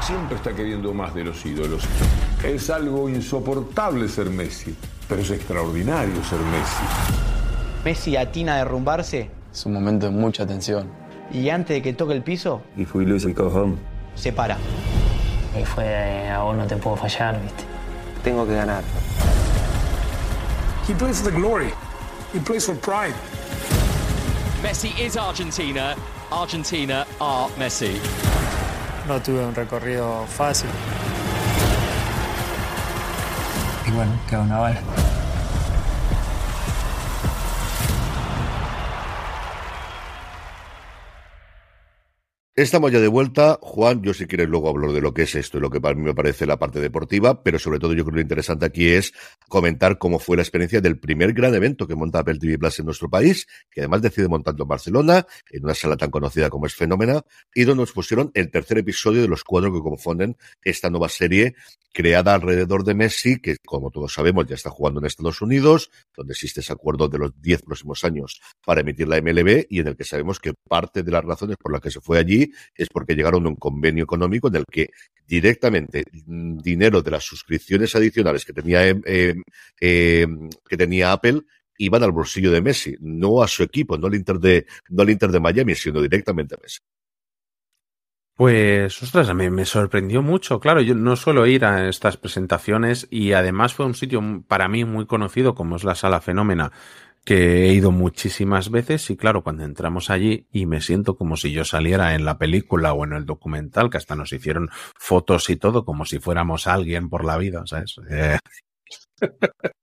Siempre 0.00 0.36
está 0.36 0.54
queriendo 0.54 0.94
más 0.94 1.14
de 1.14 1.24
los 1.24 1.44
ídolos. 1.44 1.82
Es 2.42 2.70
algo 2.70 3.08
insoportable 3.10 4.08
ser 4.08 4.30
Messi, 4.30 4.74
pero 5.08 5.20
es 5.20 5.30
extraordinario 5.30 6.24
ser 6.24 6.38
Messi. 6.40 6.84
Messi 7.84 8.16
atina 8.16 8.54
a 8.54 8.58
derrumbarse. 8.58 9.28
Es 9.52 9.66
un 9.66 9.74
momento 9.74 10.06
de 10.06 10.12
mucha 10.12 10.46
tensión. 10.46 10.88
Y 11.30 11.50
antes 11.50 11.76
de 11.76 11.82
que 11.82 11.92
toque 11.92 12.14
el 12.14 12.22
piso, 12.22 12.62
If 12.78 12.94
we 12.94 13.04
lose, 13.04 13.28
I 13.28 13.34
go 13.34 13.48
home. 13.48 13.76
se 14.14 14.32
para. 14.32 14.56
Y 15.60 15.64
fue, 15.66 16.28
a 16.30 16.40
vos 16.42 16.56
no 16.56 16.66
te 16.66 16.76
puedo 16.76 16.96
fallar, 16.96 17.38
¿viste? 17.42 17.64
Tengo 18.22 18.46
que 18.46 18.54
ganar. 18.54 18.82
He 20.86 20.92
plays 20.92 21.22
for 21.22 21.30
the 21.30 21.36
glory. 21.36 21.72
He 22.32 22.38
plays 22.40 22.66
for 22.66 22.74
pride. 22.74 23.14
Messi 24.62 24.92
is 25.00 25.16
Argentina. 25.16 25.96
Argentina 26.30 27.06
are 27.22 27.48
Messi. 27.56 27.94
No 29.08 29.18
tuve 29.18 29.46
un 29.46 29.54
recorrido 29.54 30.26
fácil. 30.26 30.68
Y 33.86 33.90
bueno, 33.92 34.12
queda 34.28 34.40
una 34.42 34.58
bala. 34.58 35.13
Estamos 42.56 42.92
ya 42.92 43.00
de 43.00 43.08
vuelta. 43.08 43.58
Juan, 43.60 44.00
yo 44.02 44.14
si 44.14 44.28
quieres 44.28 44.48
luego 44.48 44.68
hablar 44.68 44.92
de 44.92 45.00
lo 45.00 45.12
que 45.12 45.22
es 45.22 45.34
esto 45.34 45.58
y 45.58 45.60
lo 45.60 45.70
que 45.70 45.80
para 45.80 45.96
mí 45.96 46.02
me 46.02 46.14
parece 46.14 46.46
la 46.46 46.56
parte 46.56 46.78
deportiva, 46.80 47.42
pero 47.42 47.58
sobre 47.58 47.80
todo 47.80 47.94
yo 47.94 48.04
creo 48.04 48.12
que 48.12 48.18
lo 48.18 48.22
interesante 48.22 48.64
aquí 48.64 48.86
es 48.90 49.12
comentar 49.48 49.98
cómo 49.98 50.20
fue 50.20 50.36
la 50.36 50.44
experiencia 50.44 50.80
del 50.80 50.96
primer 51.00 51.32
gran 51.32 51.52
evento 51.56 51.88
que 51.88 51.96
monta 51.96 52.20
Apple 52.20 52.38
TV 52.38 52.56
Plus 52.56 52.78
en 52.78 52.86
nuestro 52.86 53.10
país, 53.10 53.48
que 53.72 53.80
además 53.80 54.02
decide 54.02 54.28
montarlo 54.28 54.62
en 54.62 54.68
Barcelona, 54.68 55.26
en 55.50 55.64
una 55.64 55.74
sala 55.74 55.96
tan 55.96 56.12
conocida 56.12 56.48
como 56.48 56.66
es 56.66 56.76
Fenómena, 56.76 57.24
y 57.52 57.64
donde 57.64 57.82
nos 57.82 57.90
pusieron 57.90 58.30
el 58.34 58.48
tercer 58.52 58.78
episodio 58.78 59.22
de 59.22 59.28
los 59.28 59.42
cuatro 59.42 59.72
que 59.72 59.80
confunden 59.80 60.36
esta 60.62 60.90
nueva 60.90 61.08
serie 61.08 61.56
creada 61.94 62.34
alrededor 62.34 62.84
de 62.84 62.92
Messi, 62.92 63.40
que 63.40 63.56
como 63.64 63.90
todos 63.90 64.12
sabemos 64.12 64.46
ya 64.46 64.56
está 64.56 64.68
jugando 64.68 65.00
en 65.00 65.06
Estados 65.06 65.40
Unidos, 65.40 65.90
donde 66.14 66.32
existe 66.32 66.60
ese 66.60 66.72
acuerdo 66.72 67.08
de 67.08 67.18
los 67.18 67.40
10 67.40 67.62
próximos 67.62 68.04
años 68.04 68.40
para 68.66 68.80
emitir 68.80 69.08
la 69.08 69.20
MLB 69.22 69.66
y 69.70 69.78
en 69.78 69.86
el 69.86 69.96
que 69.96 70.04
sabemos 70.04 70.40
que 70.40 70.52
parte 70.68 71.04
de 71.04 71.12
las 71.12 71.24
razones 71.24 71.56
por 71.56 71.72
las 71.72 71.80
que 71.80 71.92
se 71.92 72.00
fue 72.00 72.18
allí 72.18 72.52
es 72.74 72.88
porque 72.88 73.14
llegaron 73.14 73.46
a 73.46 73.48
un 73.48 73.56
convenio 73.56 74.02
económico 74.02 74.48
en 74.48 74.56
el 74.56 74.64
que 74.70 74.90
directamente 75.26 76.02
mm, 76.26 76.58
dinero 76.58 77.00
de 77.00 77.12
las 77.12 77.24
suscripciones 77.24 77.94
adicionales 77.94 78.44
que 78.44 78.52
tenía 78.52 78.86
eh, 78.88 79.00
eh, 79.06 79.34
eh, 79.80 80.26
que 80.68 80.76
tenía 80.76 81.12
Apple 81.12 81.42
iban 81.78 82.02
al 82.02 82.12
bolsillo 82.12 82.50
de 82.50 82.60
Messi, 82.60 82.96
no 83.00 83.42
a 83.42 83.48
su 83.48 83.62
equipo, 83.62 83.98
no 83.98 84.06
al 84.06 84.14
Inter 84.14 84.38
de, 84.38 84.66
no 84.90 85.02
al 85.02 85.10
Inter 85.10 85.30
de 85.30 85.40
Miami, 85.40 85.74
sino 85.74 86.00
directamente 86.00 86.54
a 86.54 86.58
Messi. 86.62 86.78
Pues, 88.36 89.00
ostras, 89.00 89.32
me, 89.34 89.48
me 89.50 89.64
sorprendió 89.64 90.20
mucho. 90.20 90.58
Claro, 90.58 90.80
yo 90.80 90.94
no 90.96 91.14
suelo 91.14 91.46
ir 91.46 91.64
a 91.64 91.88
estas 91.88 92.16
presentaciones 92.16 93.06
y 93.10 93.32
además 93.32 93.74
fue 93.74 93.86
un 93.86 93.94
sitio 93.94 94.20
para 94.48 94.66
mí 94.68 94.84
muy 94.84 95.06
conocido 95.06 95.54
como 95.54 95.76
es 95.76 95.84
la 95.84 95.94
Sala 95.94 96.20
Fenómena, 96.20 96.72
que 97.24 97.66
he 97.68 97.72
ido 97.74 97.92
muchísimas 97.92 98.70
veces 98.70 99.08
y 99.10 99.16
claro, 99.16 99.44
cuando 99.44 99.64
entramos 99.64 100.10
allí 100.10 100.48
y 100.52 100.66
me 100.66 100.80
siento 100.80 101.16
como 101.16 101.36
si 101.36 101.52
yo 101.52 101.64
saliera 101.64 102.14
en 102.16 102.24
la 102.24 102.36
película 102.38 102.92
o 102.92 103.04
en 103.04 103.12
el 103.12 103.24
documental, 103.24 103.88
que 103.88 103.98
hasta 103.98 104.16
nos 104.16 104.32
hicieron 104.32 104.68
fotos 104.98 105.48
y 105.50 105.56
todo, 105.56 105.84
como 105.84 106.04
si 106.04 106.18
fuéramos 106.18 106.66
alguien 106.66 107.08
por 107.10 107.24
la 107.24 107.36
vida, 107.38 107.62
¿sabes? 107.66 107.94
Eh, 108.10 108.38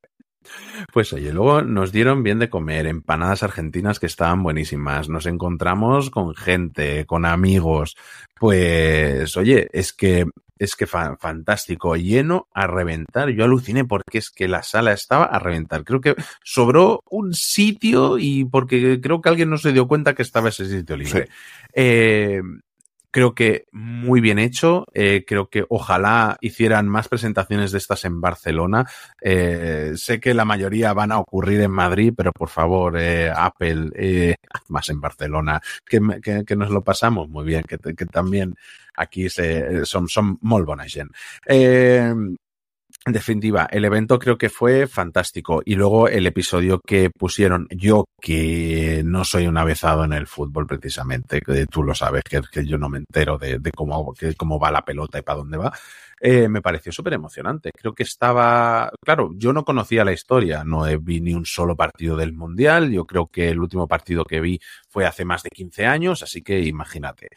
Pues 0.92 1.14
oye, 1.14 1.32
luego 1.32 1.62
nos 1.62 1.92
dieron 1.92 2.24
bien 2.24 2.40
de 2.40 2.50
comer, 2.50 2.88
empanadas 2.88 3.44
argentinas 3.44 4.00
que 4.00 4.08
estaban 4.08 4.44
buenísimas, 4.44 5.10
nos 5.10 5.26
encontramos 5.26 6.10
con 6.10 6.36
gente, 6.36 7.06
con 7.06 7.26
amigos, 7.26 7.96
pues 8.40 9.38
oye, 9.38 9.68
es 9.72 9.94
que 9.94 10.26
es 10.62 10.76
que 10.76 10.86
fa 10.86 11.18
fantástico, 11.18 11.96
lleno 11.96 12.48
a 12.54 12.68
reventar. 12.68 13.30
Yo 13.30 13.46
aluciné 13.46 13.84
porque 13.84 14.20
es 14.20 14.30
que 14.30 14.48
la 14.48 14.62
sala 14.62 14.94
estaba 14.94 15.26
a 15.26 15.40
reventar. 15.40 15.84
Creo 15.84 16.02
que 16.02 16.16
sobró 16.44 17.02
un 17.10 17.34
sitio 17.34 18.20
y 18.20 18.46
porque 18.46 19.02
creo 19.02 19.22
que 19.22 19.30
alguien 19.30 19.50
no 19.50 19.58
se 19.58 19.74
dio 19.74 19.88
cuenta 19.88 20.14
que 20.14 20.22
estaba 20.22 20.50
ese 20.50 20.68
sitio 20.68 20.98
libre. 20.98 21.26
Sí. 21.26 21.32
Eh, 21.74 22.42
creo 23.12 23.36
que 23.36 23.66
muy 23.72 24.22
bien 24.22 24.40
hecho. 24.40 24.86
Eh, 24.94 25.24
creo 25.28 25.50
que 25.50 25.66
ojalá 25.70 26.38
hicieran 26.42 26.88
más 26.88 27.08
presentaciones 27.08 27.72
de 27.72 27.78
estas 27.78 28.06
en 28.06 28.22
Barcelona. 28.22 28.90
Eh, 29.22 29.94
sé 29.96 30.20
que 30.20 30.34
la 30.34 30.46
mayoría 30.46 30.94
van 30.94 31.12
a 31.12 31.20
ocurrir 31.20 31.62
en 31.62 31.72
Madrid, 31.72 32.14
pero 32.16 32.32
por 32.32 32.50
favor, 32.50 32.98
eh, 32.98 33.32
Apple, 33.36 34.36
más 34.70 34.90
en 34.90 35.02
Barcelona, 35.02 35.62
que, 35.86 36.00
que, 36.24 36.46
que, 36.46 36.56
nos 36.56 36.70
lo 36.70 36.84
pasamos 36.84 37.30
muy 37.30 37.46
bien, 37.46 37.64
que, 37.64 37.78
que 37.78 38.06
también 38.06 38.56
aquí 38.96 39.30
se, 39.30 39.86
son, 39.86 40.08
son 40.08 40.38
molt. 40.42 40.68
En 43.04 43.14
definitiva, 43.14 43.68
el 43.72 43.84
evento 43.84 44.20
creo 44.20 44.38
que 44.38 44.50
fue 44.50 44.86
fantástico. 44.86 45.64
Y 45.66 45.74
luego 45.74 46.08
el 46.08 46.28
episodio 46.28 46.80
que 46.80 47.10
pusieron 47.10 47.68
yo, 47.72 48.06
que 48.22 49.02
no 49.04 49.24
soy 49.26 49.48
un 49.48 49.58
avezado 49.58 50.04
en 50.06 50.14
el 50.14 50.28
fútbol 50.28 50.68
precisamente, 50.68 51.42
que 51.42 51.66
tú 51.66 51.82
lo 51.82 51.96
sabes, 51.96 52.22
que, 52.24 52.66
yo 52.66 52.78
no 52.78 52.90
me 52.90 53.00
entero 53.00 53.40
de, 53.40 53.60
cómo 53.76 54.60
va 54.60 54.72
la 54.72 54.86
pelota 54.86 55.18
y 55.18 55.24
para 55.24 55.40
dónde 55.40 55.58
va, 55.58 55.74
eh, 56.24 56.48
me 56.48 56.62
pareció 56.62 56.92
súper 56.92 57.14
emocionante. 57.14 57.72
Creo 57.76 57.96
que 57.96 58.04
estaba, 58.04 58.92
claro, 59.04 59.32
yo 59.36 59.52
no 59.52 59.66
conocía 59.66 60.06
la 60.06 60.14
historia, 60.14 60.64
no 60.64 60.84
vi 61.00 61.20
ni 61.20 61.34
un 61.34 61.48
solo 61.48 61.76
partido 61.76 62.16
del 62.16 62.34
Mundial, 62.34 62.92
yo 62.92 63.06
creo 63.08 63.26
que 63.28 63.50
el 63.50 63.60
último 63.60 63.88
partido 63.88 64.24
que 64.24 64.40
vi 64.40 64.60
fue 64.88 65.08
hace 65.08 65.26
más 65.26 65.42
de 65.42 65.50
15 65.50 65.88
años, 65.88 66.22
así 66.22 66.44
que 66.44 66.60
imagínate. 66.60 67.30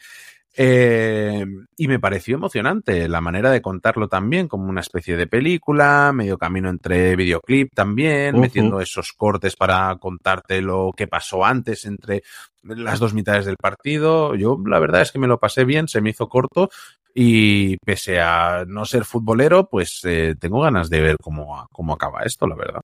Eh, 0.57 1.45
y 1.77 1.87
me 1.87 1.99
pareció 1.99 2.35
emocionante 2.35 3.09
la 3.09 3.19
manera 3.19 3.51
de 3.51 3.61
contarlo 3.61 4.07
también, 4.07 4.47
como 4.47 4.69
una 4.69 4.81
especie 4.81 5.17
de 5.17 5.27
película, 5.27 6.11
medio 6.13 6.37
camino 6.37 6.69
entre 6.69 7.15
videoclip 7.17 7.73
también, 7.73 8.35
uh 8.35 8.37
-huh. 8.37 8.41
metiendo 8.41 8.79
esos 8.79 9.11
cortes 9.11 9.55
para 9.57 9.93
contarte 9.97 10.61
lo 10.61 10.93
que 10.95 11.07
pasó 11.07 11.43
antes 11.43 11.85
entre 11.85 12.23
las 12.63 12.99
dos 12.99 13.13
mitades 13.13 13.45
del 13.45 13.57
partido. 13.57 14.35
Yo 14.35 14.57
la 14.65 14.79
verdad 14.79 15.01
es 15.01 15.11
que 15.11 15.19
me 15.19 15.27
lo 15.27 15.39
pasé 15.39 15.65
bien, 15.65 15.87
se 15.89 16.01
me 16.01 16.11
hizo 16.11 16.29
corto 16.29 16.69
y 17.13 17.77
pese 17.77 18.19
a 18.21 18.63
no 18.65 18.85
ser 18.85 19.03
futbolero, 19.05 19.67
pues 19.69 20.01
eh, 20.03 20.35
tengo 20.39 20.61
ganas 20.61 20.89
de 20.89 21.01
ver 21.01 21.17
cómo, 21.21 21.67
cómo 21.71 21.93
acaba 21.93 22.23
esto, 22.23 22.47
la 22.47 22.55
verdad. 22.55 22.81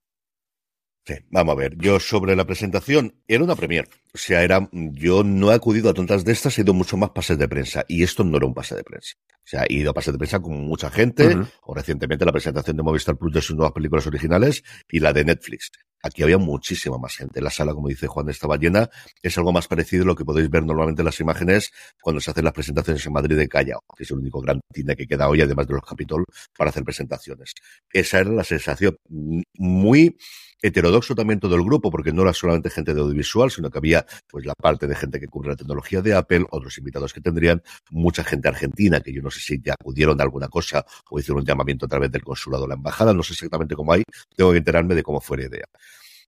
Sí, 1.03 1.15
vamos 1.31 1.53
a 1.53 1.55
ver. 1.57 1.75
Yo 1.77 1.99
sobre 1.99 2.35
la 2.35 2.45
presentación, 2.45 3.15
era 3.27 3.43
una 3.43 3.55
premier. 3.55 3.89
O 4.13 4.17
sea, 4.17 4.43
era, 4.43 4.69
yo 4.71 5.23
no 5.23 5.51
he 5.51 5.55
acudido 5.55 5.89
a 5.89 5.93
tontas 5.93 6.23
de 6.23 6.31
estas, 6.31 6.57
he 6.57 6.61
ido 6.61 6.73
mucho 6.73 6.95
más 6.95 7.09
pases 7.09 7.39
de 7.39 7.47
prensa. 7.47 7.83
Y 7.87 8.03
esto 8.03 8.23
no 8.23 8.37
era 8.37 8.45
un 8.45 8.53
pase 8.53 8.75
de 8.75 8.83
prensa. 8.83 9.15
O 9.37 9.47
sea, 9.47 9.63
he 9.67 9.73
ido 9.73 9.91
a 9.91 9.93
pases 9.93 10.13
de 10.13 10.19
prensa 10.19 10.39
con 10.39 10.53
mucha 10.61 10.91
gente, 10.91 11.25
uh 11.27 11.39
-huh. 11.39 11.51
o 11.63 11.73
recientemente 11.73 12.23
la 12.23 12.31
presentación 12.31 12.77
de 12.77 12.83
Movistar 12.83 13.17
Plus 13.17 13.33
de 13.33 13.41
sus 13.41 13.55
nuevas 13.55 13.73
películas 13.73 14.05
originales 14.05 14.63
y 14.89 14.99
la 14.99 15.11
de 15.11 15.25
Netflix. 15.25 15.71
Aquí 16.03 16.23
había 16.23 16.37
muchísima 16.37 16.97
más 16.97 17.15
gente. 17.15 17.41
La 17.41 17.49
sala, 17.49 17.73
como 17.73 17.87
dice 17.87 18.07
Juan, 18.07 18.29
estaba 18.29 18.57
llena. 18.57 18.89
Es 19.21 19.37
algo 19.37 19.51
más 19.51 19.67
parecido 19.67 20.03
a 20.03 20.07
lo 20.07 20.15
que 20.15 20.25
podéis 20.25 20.49
ver 20.49 20.63
normalmente 20.63 21.01
en 21.01 21.05
las 21.05 21.19
imágenes 21.19 21.71
cuando 22.01 22.19
se 22.21 22.31
hacen 22.31 22.43
las 22.43 22.53
presentaciones 22.53 23.05
en 23.05 23.13
Madrid 23.13 23.37
de 23.37 23.47
Callao, 23.47 23.83
que 23.95 24.03
es 24.03 24.11
el 24.11 24.17
único 24.17 24.41
gran 24.41 24.59
cine 24.73 24.95
que 24.95 25.07
queda 25.07 25.27
hoy, 25.29 25.41
además 25.41 25.67
de 25.67 25.73
los 25.73 25.83
Capitol, 25.83 26.25
para 26.57 26.69
hacer 26.69 26.83
presentaciones. 26.83 27.53
Esa 27.91 28.19
era 28.19 28.31
la 28.31 28.43
sensación 28.43 28.97
muy 29.09 30.17
heterodoxo 30.61 31.15
también 31.15 31.39
todo 31.39 31.55
el 31.55 31.63
grupo, 31.63 31.89
porque 31.89 32.13
no 32.13 32.21
era 32.21 32.33
solamente 32.33 32.69
gente 32.69 32.93
de 32.93 33.01
audiovisual, 33.01 33.51
sino 33.51 33.69
que 33.69 33.77
había 33.77 34.05
pues 34.29 34.45
la 34.45 34.53
parte 34.53 34.87
de 34.87 34.95
gente 34.95 35.19
que 35.19 35.27
cubre 35.27 35.49
la 35.49 35.55
tecnología 35.55 36.01
de 36.01 36.13
Apple, 36.13 36.45
otros 36.51 36.77
invitados 36.77 37.13
que 37.13 37.21
tendrían, 37.21 37.61
mucha 37.89 38.23
gente 38.23 38.47
argentina, 38.47 39.01
que 39.01 39.11
yo 39.11 39.21
no 39.21 39.31
sé 39.31 39.39
si 39.39 39.61
ya 39.61 39.73
acudieron 39.73 40.17
de 40.17 40.23
alguna 40.23 40.47
cosa 40.47 40.85
o 41.09 41.19
hicieron 41.19 41.39
un 41.39 41.45
llamamiento 41.45 41.85
a 41.85 41.89
través 41.89 42.11
del 42.11 42.23
consulado 42.23 42.65
o 42.65 42.67
la 42.67 42.75
embajada, 42.75 43.13
no 43.13 43.23
sé 43.23 43.33
exactamente 43.33 43.75
cómo 43.75 43.93
hay, 43.93 44.03
tengo 44.35 44.51
que 44.51 44.57
enterarme 44.57 44.95
de 44.95 45.03
cómo 45.03 45.19
fue 45.19 45.37
la 45.37 45.45
idea. 45.45 45.65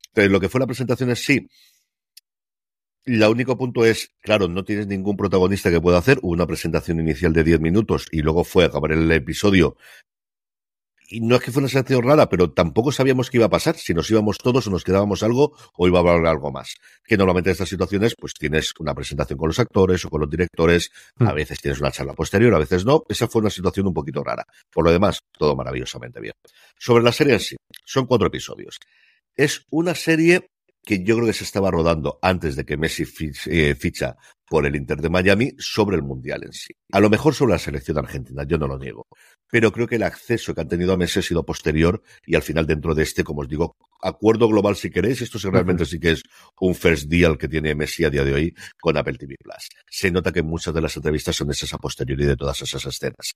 Entonces, 0.07 0.31
lo 0.31 0.39
que 0.39 0.49
fue 0.49 0.60
la 0.60 0.68
presentación 0.68 1.10
es 1.10 1.23
sí, 1.23 1.47
El 3.05 3.22
único 3.23 3.57
punto 3.57 3.84
es, 3.85 4.11
claro, 4.22 4.47
no 4.47 4.64
tienes 4.64 4.88
ningún 4.88 5.18
protagonista 5.18 5.69
que 5.69 5.81
pueda 5.81 5.97
hacer 5.97 6.19
una 6.22 6.47
presentación 6.47 6.99
inicial 6.99 7.34
de 7.34 7.43
10 7.43 7.60
minutos 7.60 8.07
y 8.11 8.22
luego 8.22 8.43
fue 8.45 8.64
a 8.64 8.68
acabar 8.68 8.93
el 8.93 9.11
episodio. 9.11 9.76
Y 11.14 11.22
no 11.22 11.35
es 11.35 11.44
que 11.44 11.52
fue 11.52 11.60
una 11.60 11.69
sensación 11.69 12.02
rara, 12.02 12.27
pero 12.27 12.53
tampoco 12.53 12.91
sabíamos 12.91 13.30
qué 13.30 13.38
iba 13.38 13.45
a 13.45 13.49
pasar, 13.49 13.76
si 13.76 13.94
nos 13.94 14.10
íbamos 14.10 14.40
todos 14.40 14.65
o 14.65 14.72
nos 14.72 14.84
quedábamos 14.84 15.22
algo 15.22 15.56
o 15.76 15.88
iba 15.88 15.99
a 15.99 16.02
haber 16.02 16.26
algo 16.26 16.52
más. 16.52 16.73
Que 17.03 17.18
normalmente 17.18 17.52
en 17.52 17.52
estas 17.52 17.69
situaciones, 17.69 18.15
pues 18.19 18.34
tienes 18.34 18.73
una 18.80 18.95
presentación 18.95 19.38
con 19.38 19.48
los 19.48 19.60
actores 19.60 20.03
o 20.06 20.10
con 20.10 20.22
los 20.22 20.30
directores, 20.31 20.90
a 21.19 21.31
veces 21.34 21.60
tienes 21.61 21.80
una 21.80 21.91
charla 21.91 22.14
posterior, 22.14 22.56
a 22.56 22.57
veces 22.57 22.84
no. 22.84 23.03
Esa 23.07 23.27
fue 23.27 23.41
una 23.41 23.52
situación 23.52 23.85
un 23.85 23.94
poquito 23.94 24.23
rara. 24.23 24.44
Por 24.72 24.85
lo 24.85 24.91
demás, 24.91 25.19
todo 25.38 25.56
maravillosamente 25.56 26.19
bien. 26.19 26.34
Sobre 26.80 27.03
la 27.03 27.11
serie 27.11 27.34
en 27.34 27.41
sí, 27.41 27.56
son 27.85 28.07
cuatro 28.07 28.26
episodios. 28.26 28.80
Es 29.35 29.68
una 29.69 29.94
serie 29.94 30.48
que 30.84 31.03
yo 31.03 31.15
creo 31.15 31.27
que 31.27 31.34
se 31.34 31.44
estaba 31.44 31.69
rodando 31.69 32.18
antes 32.22 32.56
de 32.56 32.65
que 32.65 32.76
Messi 32.76 33.03
eh, 33.45 33.76
ficha 33.76 34.18
por 34.48 34.65
el 34.65 34.76
Inter 34.76 35.02
de 35.02 35.10
Miami 35.10 35.52
sobre 35.57 35.95
el 35.95 36.03
Mundial 36.03 36.44
en 36.44 36.53
sí. 36.53 36.73
A 36.91 36.99
lo 36.99 37.10
mejor 37.10 37.34
sobre 37.34 37.53
la 37.53 37.60
selección 37.60 37.98
argentina, 37.98 38.44
yo 38.45 38.57
no 38.57 38.68
lo 38.68 38.77
niego. 38.77 39.07
Pero 39.54 39.72
creo 39.72 39.86
que 39.86 39.98
el 39.98 40.04
acceso 40.04 40.56
que 40.56 40.62
han 40.62 40.68
tenido 40.68 40.94
a 40.94 40.98
Messi 40.98 41.20
ha 41.20 41.22
sido 41.22 41.46
posterior 41.46 42.02
y 42.26 42.34
al 42.34 42.42
final 42.42 42.66
dentro 42.66 42.96
de 42.96 43.04
este, 43.04 43.24
como 43.24 43.42
os 43.42 43.48
digo, 43.48 43.76
acuerdo 44.02 44.48
global 44.48 44.76
si 44.76 44.90
queréis, 44.90 45.22
esto 45.22 45.38
realmente 45.52 45.86
sí 45.86 46.00
que 46.00 46.14
es 46.14 46.24
un 46.60 46.74
first 46.74 47.08
deal 47.08 47.38
que 47.38 47.48
tiene 47.48 47.76
Messi 47.76 48.04
a 48.04 48.10
día 48.10 48.24
de 48.24 48.34
hoy 48.34 48.56
con 48.82 48.98
Apple 48.98 49.16
TV 49.16 49.36
Plus. 49.40 49.70
Se 49.88 50.10
nota 50.10 50.32
que 50.32 50.42
muchas 50.42 50.74
de 50.74 50.82
las 50.82 50.96
entrevistas 50.96 51.36
son 51.36 51.52
esas 51.52 51.72
a 51.72 51.78
posteriori 51.78 52.26
de 52.26 52.36
todas 52.36 52.64
esas 52.64 52.84
escenas. 52.84 53.36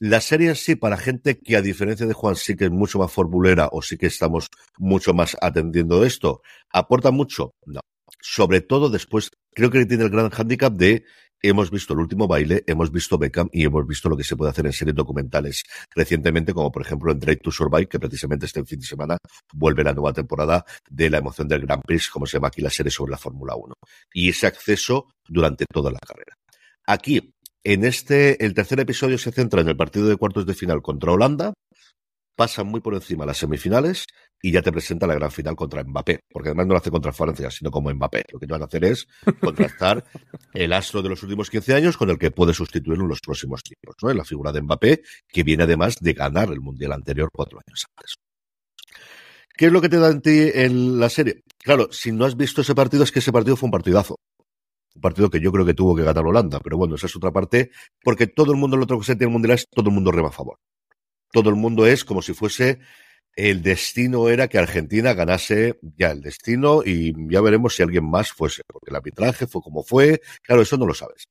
La 0.00 0.20
serie 0.20 0.56
sí, 0.56 0.74
para 0.74 0.96
gente 0.96 1.38
que 1.38 1.56
a 1.56 1.62
diferencia 1.62 2.04
de 2.04 2.12
Juan 2.12 2.34
sí 2.34 2.56
que 2.56 2.64
es 2.64 2.72
mucho 2.72 2.98
más 2.98 3.12
formulera 3.12 3.68
o 3.70 3.82
sí 3.82 3.98
que 3.98 4.06
estamos 4.06 4.48
mucho 4.78 5.14
más 5.14 5.36
atendiendo 5.40 6.04
esto, 6.04 6.42
¿aporta 6.72 7.12
mucho? 7.12 7.52
No. 7.66 7.82
Sobre 8.20 8.62
todo 8.62 8.90
después, 8.90 9.30
creo 9.54 9.70
que 9.70 9.86
tiene 9.86 10.02
el 10.02 10.10
gran 10.10 10.30
hándicap 10.30 10.72
de 10.72 11.04
hemos 11.42 11.70
visto 11.70 11.94
el 11.94 12.00
último 12.00 12.26
baile, 12.26 12.64
hemos 12.66 12.90
visto 12.90 13.18
Beckham 13.18 13.48
y 13.52 13.64
hemos 13.64 13.86
visto 13.86 14.08
lo 14.08 14.16
que 14.16 14.24
se 14.24 14.36
puede 14.36 14.50
hacer 14.50 14.66
en 14.66 14.72
series 14.72 14.94
documentales 14.94 15.64
recientemente, 15.94 16.52
como 16.52 16.70
por 16.70 16.82
ejemplo 16.82 17.12
en 17.12 17.18
Drive 17.18 17.38
to 17.38 17.50
Survive, 17.50 17.88
que 17.88 17.98
precisamente 17.98 18.46
este 18.46 18.64
fin 18.64 18.80
de 18.80 18.86
semana 18.86 19.18
vuelve 19.52 19.84
la 19.84 19.92
nueva 19.92 20.12
temporada 20.12 20.64
de 20.88 21.10
la 21.10 21.18
emoción 21.18 21.48
del 21.48 21.62
Grand 21.62 21.82
Prix, 21.84 22.08
como 22.08 22.26
se 22.26 22.36
llama 22.36 22.48
aquí 22.48 22.62
la 22.62 22.70
serie 22.70 22.90
sobre 22.90 23.12
la 23.12 23.18
Fórmula 23.18 23.54
1. 23.56 23.74
Y 24.12 24.30
ese 24.30 24.46
acceso 24.46 25.08
durante 25.26 25.64
toda 25.70 25.90
la 25.90 25.98
carrera. 25.98 26.34
Aquí, 26.86 27.34
en 27.64 27.84
este, 27.84 28.44
el 28.44 28.54
tercer 28.54 28.80
episodio 28.80 29.18
se 29.18 29.32
centra 29.32 29.60
en 29.60 29.68
el 29.68 29.76
partido 29.76 30.08
de 30.08 30.16
cuartos 30.16 30.46
de 30.46 30.54
final 30.54 30.80
contra 30.80 31.12
Holanda, 31.12 31.52
pasa 32.38 32.62
muy 32.62 32.80
por 32.80 32.94
encima 32.94 33.26
las 33.26 33.38
semifinales 33.38 34.06
y 34.40 34.52
ya 34.52 34.62
te 34.62 34.70
presenta 34.70 35.08
la 35.08 35.14
gran 35.14 35.32
final 35.32 35.56
contra 35.56 35.82
Mbappé, 35.82 36.20
porque 36.30 36.50
además 36.50 36.68
no 36.68 36.74
lo 36.74 36.78
hace 36.78 36.92
contra 36.92 37.12
Francia, 37.12 37.50
sino 37.50 37.72
como 37.72 37.92
Mbappé. 37.92 38.22
Lo 38.32 38.38
que 38.38 38.46
te 38.46 38.52
van 38.52 38.62
a 38.62 38.66
hacer 38.66 38.84
es 38.84 39.08
contrastar 39.40 40.04
el 40.54 40.72
astro 40.72 41.02
de 41.02 41.08
los 41.08 41.20
últimos 41.24 41.50
15 41.50 41.74
años 41.74 41.96
con 41.96 42.10
el 42.10 42.16
que 42.16 42.30
puede 42.30 42.54
sustituirlo 42.54 43.02
en 43.02 43.08
los 43.08 43.20
próximos 43.20 43.64
tiempos, 43.64 43.96
¿no? 44.00 44.10
En 44.12 44.18
la 44.18 44.24
figura 44.24 44.52
de 44.52 44.62
Mbappé, 44.62 45.02
que 45.26 45.42
viene 45.42 45.64
además 45.64 45.96
de 46.00 46.12
ganar 46.12 46.52
el 46.52 46.60
Mundial 46.60 46.92
anterior 46.92 47.28
cuatro 47.32 47.58
años 47.66 47.86
antes. 47.96 48.14
¿Qué 49.56 49.66
es 49.66 49.72
lo 49.72 49.80
que 49.80 49.88
te 49.88 49.98
da 49.98 50.08
en 50.08 50.22
ti 50.22 50.50
en 50.54 51.00
la 51.00 51.08
serie? 51.08 51.42
Claro, 51.58 51.88
si 51.90 52.12
no 52.12 52.24
has 52.24 52.36
visto 52.36 52.60
ese 52.60 52.76
partido, 52.76 53.02
es 53.02 53.10
que 53.10 53.18
ese 53.18 53.32
partido 53.32 53.56
fue 53.56 53.66
un 53.66 53.72
partidazo 53.72 54.14
un 54.94 55.00
partido 55.00 55.30
que 55.30 55.40
yo 55.40 55.52
creo 55.52 55.64
que 55.64 55.74
tuvo 55.74 55.94
que 55.94 56.02
ganar 56.02 56.26
Holanda, 56.26 56.58
pero 56.60 56.76
bueno, 56.76 56.96
esa 56.96 57.06
es 57.06 57.14
otra 57.14 57.30
parte, 57.30 57.70
porque 58.02 58.26
todo 58.26 58.50
el 58.52 58.58
mundo, 58.58 58.76
lo 58.76 58.82
otro 58.82 58.98
que 58.98 59.04
se 59.04 59.14
tiene 59.14 59.32
mundial 59.32 59.54
es 59.54 59.66
todo 59.70 59.88
el 59.88 59.94
mundo 59.94 60.10
rema 60.10 60.28
a 60.28 60.32
favor. 60.32 60.58
Todo 61.32 61.50
el 61.50 61.56
mundo 61.56 61.86
es 61.86 62.04
como 62.04 62.22
si 62.22 62.32
fuese 62.32 62.80
el 63.38 63.62
destino 63.62 64.28
era 64.28 64.48
que 64.48 64.58
Argentina 64.58 65.14
ganase 65.14 65.78
ya 65.96 66.10
el 66.10 66.20
destino 66.20 66.82
y 66.84 67.14
ya 67.32 67.40
veremos 67.40 67.76
si 67.76 67.84
alguien 67.84 68.04
más 68.04 68.32
fuese, 68.32 68.62
porque 68.66 68.90
el 68.90 68.96
arbitraje 68.96 69.46
fue 69.46 69.62
como 69.62 69.84
fue, 69.84 70.20
claro, 70.42 70.62
eso 70.62 70.76
no 70.76 70.86
lo 70.86 70.94
sabes. 70.94 71.28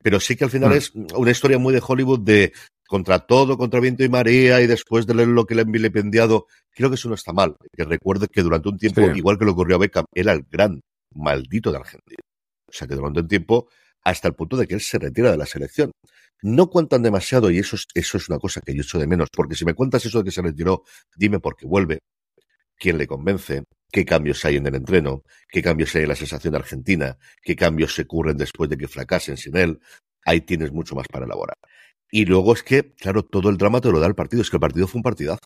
Pero 0.00 0.20
sí 0.20 0.36
que 0.36 0.44
al 0.44 0.50
final 0.50 0.70
mm. 0.70 0.74
es 0.74 0.92
una 0.94 1.30
historia 1.30 1.58
muy 1.58 1.74
de 1.74 1.82
Hollywood 1.84 2.20
de 2.20 2.52
contra 2.86 3.20
todo, 3.20 3.58
contra 3.58 3.80
viento 3.80 4.04
y 4.04 4.08
marea 4.08 4.60
y 4.60 4.66
después 4.66 5.06
de 5.06 5.14
leer 5.14 5.28
lo 5.28 5.44
que 5.44 5.54
le 5.54 5.62
han 5.62 5.72
vilipendiado, 5.72 6.46
creo 6.70 6.88
que 6.88 6.94
eso 6.94 7.08
no 7.08 7.14
está 7.14 7.32
mal. 7.32 7.56
Que 7.72 7.84
recuerde 7.84 8.28
que 8.28 8.42
durante 8.42 8.68
un 8.68 8.78
tiempo, 8.78 9.00
igual 9.02 9.38
que 9.38 9.44
lo 9.44 9.52
ocurrió 9.52 9.76
a 9.76 9.80
Beckham, 9.80 10.04
era 10.14 10.32
el 10.32 10.44
gran 10.48 10.80
maldito 11.14 11.72
de 11.72 11.78
Argentina. 11.78 12.20
O 12.68 12.72
sea 12.72 12.86
que 12.86 12.94
durante 12.94 13.20
un 13.20 13.28
tiempo, 13.28 13.68
hasta 14.04 14.28
el 14.28 14.34
punto 14.34 14.56
de 14.56 14.66
que 14.66 14.74
él 14.74 14.80
se 14.80 14.98
retira 14.98 15.30
de 15.30 15.36
la 15.36 15.46
selección. 15.46 15.90
No 16.42 16.70
cuentan 16.70 17.02
demasiado 17.02 17.50
y 17.50 17.58
eso 17.58 17.76
es, 17.76 17.86
eso 17.94 18.16
es 18.16 18.28
una 18.28 18.38
cosa 18.38 18.60
que 18.60 18.74
yo 18.74 18.82
echo 18.82 18.98
de 18.98 19.06
menos, 19.06 19.28
porque 19.34 19.54
si 19.54 19.64
me 19.64 19.74
cuentas 19.74 20.04
eso 20.06 20.18
de 20.18 20.24
que 20.24 20.30
se 20.30 20.42
retiró, 20.42 20.84
dime 21.14 21.38
por 21.38 21.56
qué 21.56 21.66
vuelve, 21.66 21.98
quién 22.78 22.96
le 22.96 23.06
convence, 23.06 23.64
qué 23.92 24.04
cambios 24.04 24.44
hay 24.44 24.56
en 24.56 24.66
el 24.66 24.74
entreno, 24.74 25.22
qué 25.48 25.62
cambios 25.62 25.94
hay 25.94 26.02
en 26.02 26.08
la 26.08 26.16
sensación 26.16 26.54
argentina, 26.54 27.18
qué 27.42 27.54
cambios 27.54 27.94
se 27.94 28.02
ocurren 28.02 28.36
después 28.36 28.70
de 28.70 28.78
que 28.78 28.88
fracasen 28.88 29.36
sin 29.36 29.56
él. 29.56 29.80
Ahí 30.24 30.40
tienes 30.40 30.72
mucho 30.72 30.94
más 30.94 31.06
para 31.08 31.26
elaborar. 31.26 31.56
Y 32.10 32.24
luego 32.24 32.54
es 32.54 32.62
que, 32.62 32.92
claro, 32.94 33.22
todo 33.22 33.50
el 33.50 33.56
drama 33.56 33.80
te 33.80 33.90
lo 33.90 34.00
da 34.00 34.06
el 34.06 34.14
partido. 34.14 34.42
Es 34.42 34.50
que 34.50 34.56
el 34.56 34.60
partido 34.60 34.86
fue 34.86 34.98
un 34.98 35.02
partidazo. 35.02 35.40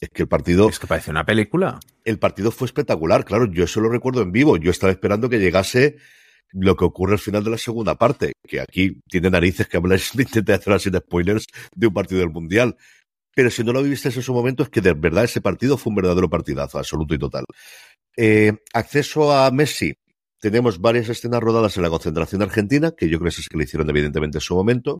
Es 0.00 0.10
que 0.10 0.22
el 0.22 0.28
partido. 0.28 0.68
Es 0.68 0.78
que 0.78 0.86
parece 0.86 1.10
una 1.10 1.24
película. 1.24 1.78
El 2.04 2.18
partido 2.18 2.50
fue 2.50 2.66
espectacular, 2.66 3.24
claro. 3.24 3.46
Yo 3.46 3.64
eso 3.64 3.80
lo 3.80 3.88
recuerdo 3.88 4.22
en 4.22 4.32
vivo. 4.32 4.56
Yo 4.56 4.70
estaba 4.70 4.92
esperando 4.92 5.28
que 5.28 5.38
llegase 5.38 5.96
lo 6.52 6.76
que 6.76 6.84
ocurre 6.84 7.14
al 7.14 7.18
final 7.18 7.44
de 7.44 7.50
la 7.50 7.58
segunda 7.58 7.96
parte, 7.96 8.32
que 8.46 8.60
aquí 8.60 9.00
tiene 9.08 9.30
narices 9.30 9.68
que 9.68 9.76
habláis 9.76 10.12
de 10.14 10.22
intentar 10.22 10.56
hacer 10.56 10.80
sin 10.80 10.94
spoilers 10.94 11.46
de 11.74 11.86
un 11.86 11.94
partido 11.94 12.20
del 12.20 12.30
Mundial. 12.30 12.76
Pero 13.34 13.50
si 13.50 13.62
no 13.62 13.72
lo 13.72 13.82
viviste 13.82 14.08
en 14.08 14.22
su 14.22 14.34
momento, 14.34 14.64
es 14.64 14.68
que 14.68 14.80
de 14.80 14.94
verdad 14.94 15.24
ese 15.24 15.40
partido 15.40 15.76
fue 15.76 15.90
un 15.90 15.96
verdadero 15.96 16.28
partidazo, 16.28 16.78
absoluto 16.78 17.14
y 17.14 17.18
total. 17.18 17.44
Eh, 18.16 18.52
acceso 18.72 19.32
a 19.32 19.50
Messi. 19.52 19.94
Tenemos 20.40 20.80
varias 20.80 21.08
escenas 21.08 21.40
rodadas 21.40 21.76
en 21.76 21.84
la 21.84 21.90
concentración 21.90 22.42
argentina, 22.42 22.92
que 22.96 23.08
yo 23.08 23.18
creo 23.18 23.30
que 23.30 23.40
es 23.40 23.48
que 23.48 23.56
le 23.56 23.64
hicieron 23.64 23.88
evidentemente 23.90 24.38
en 24.38 24.42
su 24.42 24.54
momento. 24.54 24.98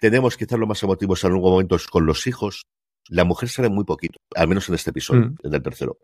Tenemos 0.00 0.36
quizás 0.36 0.58
lo 0.58 0.66
más 0.66 0.82
emotivos 0.82 1.24
en 1.24 1.32
algún 1.32 1.50
momento 1.50 1.76
con 1.90 2.06
los 2.06 2.26
hijos. 2.26 2.62
La 3.08 3.24
mujer 3.24 3.48
sale 3.48 3.68
muy 3.68 3.84
poquito, 3.84 4.18
al 4.34 4.48
menos 4.48 4.68
en 4.68 4.76
este 4.76 4.90
episodio, 4.90 5.28
mm. 5.28 5.36
en 5.42 5.54
el 5.54 5.62
tercero. 5.62 5.98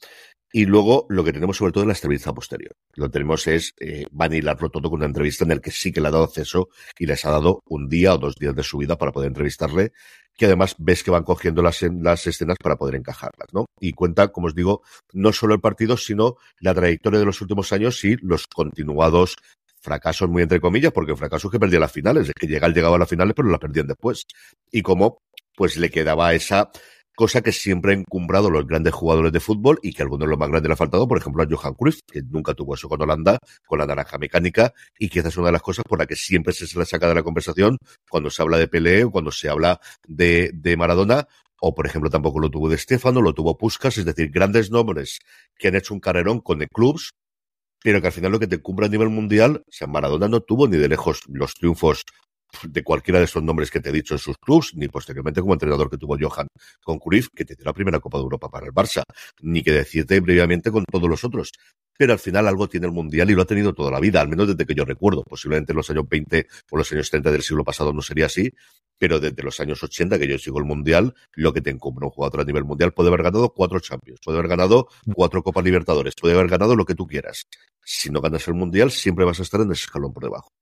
Y 0.53 0.67
luego 0.67 1.07
lo 1.09 1.23
que 1.23 1.33
tenemos 1.33 1.57
sobre 1.57 1.73
todo 1.73 1.85
es 1.85 1.89
la 1.89 1.95
entrevista 1.95 2.35
posterior. 2.35 2.73
Lo 2.95 3.07
que 3.07 3.13
tenemos 3.13 3.47
es, 3.47 3.73
eh, 3.79 4.05
van 4.11 4.33
a 4.33 4.37
hilarlo 4.37 4.69
todo 4.69 4.91
con 4.91 4.99
una 4.99 5.07
entrevista 5.07 5.45
en 5.45 5.51
la 5.51 5.59
que 5.61 5.71
sí 5.71 5.93
que 5.93 6.01
le 6.01 6.09
ha 6.09 6.11
dado 6.11 6.25
acceso 6.25 6.69
y 6.99 7.07
les 7.07 7.25
ha 7.25 7.31
dado 7.31 7.63
un 7.67 7.89
día 7.89 8.15
o 8.15 8.19
dos 8.19 8.35
días 8.35 8.55
de 8.55 8.65
su 8.65 8.79
vida 8.79 8.99
para 8.99 9.13
poder 9.13 9.29
entrevistarle, 9.29 9.93
que 10.37 10.47
además 10.47 10.75
ves 10.79 11.05
que 11.05 11.13
van 11.13 11.23
cogiendo 11.23 11.63
las, 11.63 11.83
las 11.83 12.27
escenas 12.27 12.57
para 12.61 12.77
poder 12.77 12.97
encajarlas, 12.97 13.49
¿no? 13.53 13.67
Y 13.79 13.93
cuenta, 13.93 14.29
como 14.29 14.49
os 14.49 14.55
digo, 14.55 14.83
no 15.13 15.33
solo 15.33 15.55
el 15.55 15.61
partido, 15.61 15.97
sino 15.97 16.37
la 16.59 16.75
trayectoria 16.75 17.21
de 17.21 17.27
los 17.27 17.41
últimos 17.41 17.73
años 17.73 18.03
y 18.05 18.17
los 18.17 18.47
continuados 18.49 19.37
fracasos 19.81 20.29
muy 20.29 20.43
entre 20.43 20.61
comillas, 20.61 20.93
porque 20.93 21.17
fracasos 21.17 21.51
que 21.51 21.59
perdía 21.59 21.81
las 21.81 21.93
finales, 21.93 22.29
es 22.29 22.35
que 22.35 22.47
llegar 22.47 22.73
llegaba 22.73 22.97
a 22.97 22.99
las 22.99 23.09
finales, 23.09 23.35
pero 23.35 23.49
las 23.49 23.61
perdían 23.61 23.87
después. 23.87 24.27
Y 24.71 24.83
como 24.83 25.23
pues 25.61 25.77
le 25.77 25.91
quedaba 25.91 26.33
esa 26.33 26.71
cosa 27.15 27.43
que 27.43 27.53
siempre 27.53 27.93
ha 27.93 27.95
encumbrado 27.95 28.49
los 28.49 28.67
grandes 28.67 28.95
jugadores 28.95 29.31
de 29.31 29.41
fútbol 29.41 29.79
y 29.83 29.93
que 29.93 30.01
a 30.01 30.05
algunos 30.05 30.25
de 30.25 30.31
los 30.31 30.39
más 30.39 30.49
grandes 30.49 30.69
le 30.71 30.73
ha 30.73 30.77
faltado, 30.77 31.07
por 31.07 31.19
ejemplo, 31.19 31.43
a 31.43 31.47
Johan 31.51 31.75
Cruyff, 31.75 31.99
que 32.11 32.23
nunca 32.23 32.55
tuvo 32.55 32.77
eso 32.77 32.89
con 32.89 33.03
Holanda, 33.03 33.37
con 33.67 33.79
la 33.79 33.85
naranja 33.85 34.17
mecánica, 34.17 34.73
y 34.99 35.11
que 35.11 35.19
esa 35.19 35.29
es 35.29 35.37
una 35.37 35.49
de 35.49 35.53
las 35.53 35.61
cosas 35.61 35.85
por 35.87 35.99
la 35.99 36.07
que 36.07 36.17
siempre 36.17 36.55
se 36.55 36.79
le 36.79 36.87
saca 36.87 37.09
de 37.09 37.15
la 37.15 37.23
conversación 37.23 37.77
cuando 38.09 38.31
se 38.31 38.41
habla 38.41 38.57
de 38.57 38.69
Pelé 38.69 39.05
o 39.05 39.11
cuando 39.11 39.31
se 39.31 39.51
habla 39.51 39.79
de, 40.09 40.51
de 40.55 40.79
Maradona, 40.79 41.29
o 41.61 41.75
por 41.75 41.85
ejemplo 41.85 42.09
tampoco 42.09 42.41
lo 42.41 42.49
tuvo 42.49 42.71
de 42.71 42.79
Stefano, 42.79 43.21
lo 43.21 43.35
tuvo 43.35 43.59
Puskas, 43.59 43.99
es 43.99 44.07
decir, 44.07 44.31
grandes 44.31 44.71
nombres 44.71 45.19
que 45.59 45.69
han 45.69 45.77
hecho 45.77 45.93
un 45.93 46.01
carrerón 46.01 46.41
con 46.41 46.63
el 46.63 46.69
clubs, 46.69 47.11
pero 47.85 48.01
que 48.01 48.07
al 48.07 48.15
final 48.15 48.33
lo 48.33 48.41
que 48.41 48.47
te 48.47 48.57
encumbra 48.57 48.87
a 48.87 48.89
nivel 48.89 49.11
mundial, 49.11 49.57
o 49.57 49.71
sea, 49.71 49.87
Maradona 49.87 50.27
no 50.27 50.41
tuvo 50.41 50.69
ni 50.69 50.79
de 50.79 50.89
lejos 50.89 51.21
los 51.29 51.53
triunfos 51.53 52.07
de 52.63 52.83
cualquiera 52.83 53.19
de 53.19 53.25
esos 53.25 53.43
nombres 53.43 53.71
que 53.71 53.81
te 53.81 53.91
he 53.91 53.93
dicho 53.93 54.15
en 54.15 54.19
sus 54.19 54.37
clubs, 54.39 54.73
ni 54.75 54.89
posteriormente 54.89 55.41
como 55.41 55.55
entrenador 55.55 55.91
que 55.91 55.97
tuvo 55.97 56.17
Johan 56.21 56.47
con 56.83 56.99
Cruyff, 56.99 57.29
que 57.35 57.45
te 57.45 57.55
dio 57.55 57.65
la 57.65 57.73
primera 57.73 58.01
Copa 58.01 58.19
de 58.19 58.25
Europa 58.25 58.49
para 58.49 58.67
el 58.67 58.73
Barça, 58.73 59.03
ni 59.41 59.63
que 59.63 59.73
decirte 59.73 60.21
previamente 60.23 60.71
con 60.71 60.85
todos 60.85 61.09
los 61.09 61.25
otros. 61.25 61.53
Pero 61.97 62.13
al 62.15 62.19
final 62.19 62.49
algo 62.49 62.69
tiene 62.69 62.87
el 62.87 62.93
Mundial 62.93 63.31
y 63.31 63.35
lo 63.35 63.43
ha 63.43 63.47
tenido 63.47 63.75
toda 63.75 63.91
la 63.91 64.01
vida, 64.01 64.21
al 64.21 64.29
menos 64.29 64.49
desde 64.49 64.65
que 64.65 64.75
yo 64.75 64.85
recuerdo. 64.85 65.23
Posiblemente 65.23 65.73
en 65.73 65.77
los 65.77 65.91
años 65.91 66.09
20 66.09 66.47
o 66.71 66.77
los 66.77 66.91
años 66.93 67.11
30 67.11 67.31
del 67.31 67.43
siglo 67.43 67.63
pasado 67.63 67.93
no 67.93 68.01
sería 68.01 68.27
así, 68.27 68.51
pero 68.99 69.21
desde 69.21 69.43
los 69.43 69.59
años 69.61 69.83
80 69.83 70.19
que 70.19 70.29
yo 70.29 70.39
sigo 70.39 70.59
el 70.59 70.65
Mundial, 70.65 71.15
lo 71.33 71.53
que 71.53 71.61
te 71.61 71.71
encumbra 71.71 72.07
un 72.07 72.13
jugador 72.13 72.43
a 72.43 72.45
nivel 72.45 72.65
mundial 72.65 72.93
puede 72.93 73.09
haber 73.09 73.23
ganado 73.23 73.53
cuatro 73.55 73.81
Champions, 73.81 74.21
puede 74.23 74.39
haber 74.39 74.49
ganado 74.49 74.89
cuatro 75.15 75.43
Copas 75.43 75.65
Libertadores, 75.65 76.15
puede 76.21 76.35
haber 76.35 76.49
ganado 76.49 76.77
lo 76.77 76.85
que 76.85 76.95
tú 76.95 77.07
quieras. 77.07 77.47
Si 77.83 78.11
no 78.11 78.21
ganas 78.21 78.47
el 78.49 78.55
Mundial, 78.55 78.91
siempre 78.91 79.25
vas 79.25 79.41
a 79.41 79.43
estar 79.43 79.61
en 79.61 79.73
ese 79.73 79.85
escalón 79.85 80.13
por 80.13 80.25
debajo. 80.25 80.53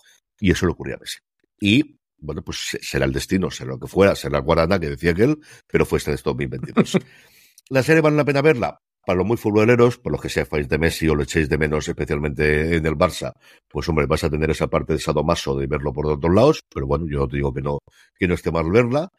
Y 0.40 0.52
eso 0.52 0.66
le 0.66 0.72
ocurría 0.72 0.94
a 0.94 0.98
Messi. 0.98 1.18
Y 1.60 1.98
bueno, 2.20 2.42
pues 2.42 2.76
será 2.80 3.04
el 3.04 3.12
destino, 3.12 3.50
será 3.50 3.70
lo 3.70 3.78
que 3.78 3.86
fuera, 3.86 4.14
será 4.14 4.40
Guarana, 4.40 4.78
que 4.78 4.90
decía 4.90 5.12
aquel, 5.12 5.38
pero 5.66 5.86
fue 5.86 5.98
este 5.98 6.16
2022. 6.16 6.98
¿La 7.70 7.82
serie 7.82 8.00
vale 8.00 8.16
la 8.16 8.24
pena 8.24 8.42
verla? 8.42 8.80
Para 9.06 9.18
los 9.18 9.26
muy 9.26 9.36
futboleros, 9.36 9.98
por 9.98 10.12
los 10.12 10.20
que 10.20 10.28
seáis 10.28 10.68
de 10.68 10.78
Messi 10.78 11.08
o 11.08 11.14
lo 11.14 11.22
echéis 11.22 11.48
de 11.48 11.56
menos, 11.56 11.88
especialmente 11.88 12.76
en 12.76 12.84
el 12.84 12.94
Barça, 12.94 13.32
pues 13.68 13.88
hombre, 13.88 14.06
vas 14.06 14.24
a 14.24 14.30
tener 14.30 14.50
esa 14.50 14.66
parte 14.66 14.94
de 14.94 14.98
sadomaso 14.98 15.56
de 15.56 15.66
verlo 15.66 15.92
por 15.92 16.06
otros 16.06 16.34
lados, 16.34 16.62
pero 16.72 16.86
bueno, 16.86 17.06
yo 17.08 17.26
te 17.26 17.36
digo 17.36 17.54
que 17.54 17.62
no, 17.62 17.78
que 18.18 18.28
no 18.28 18.34
esté 18.34 18.50
mal 18.50 18.70
verla. 18.70 19.10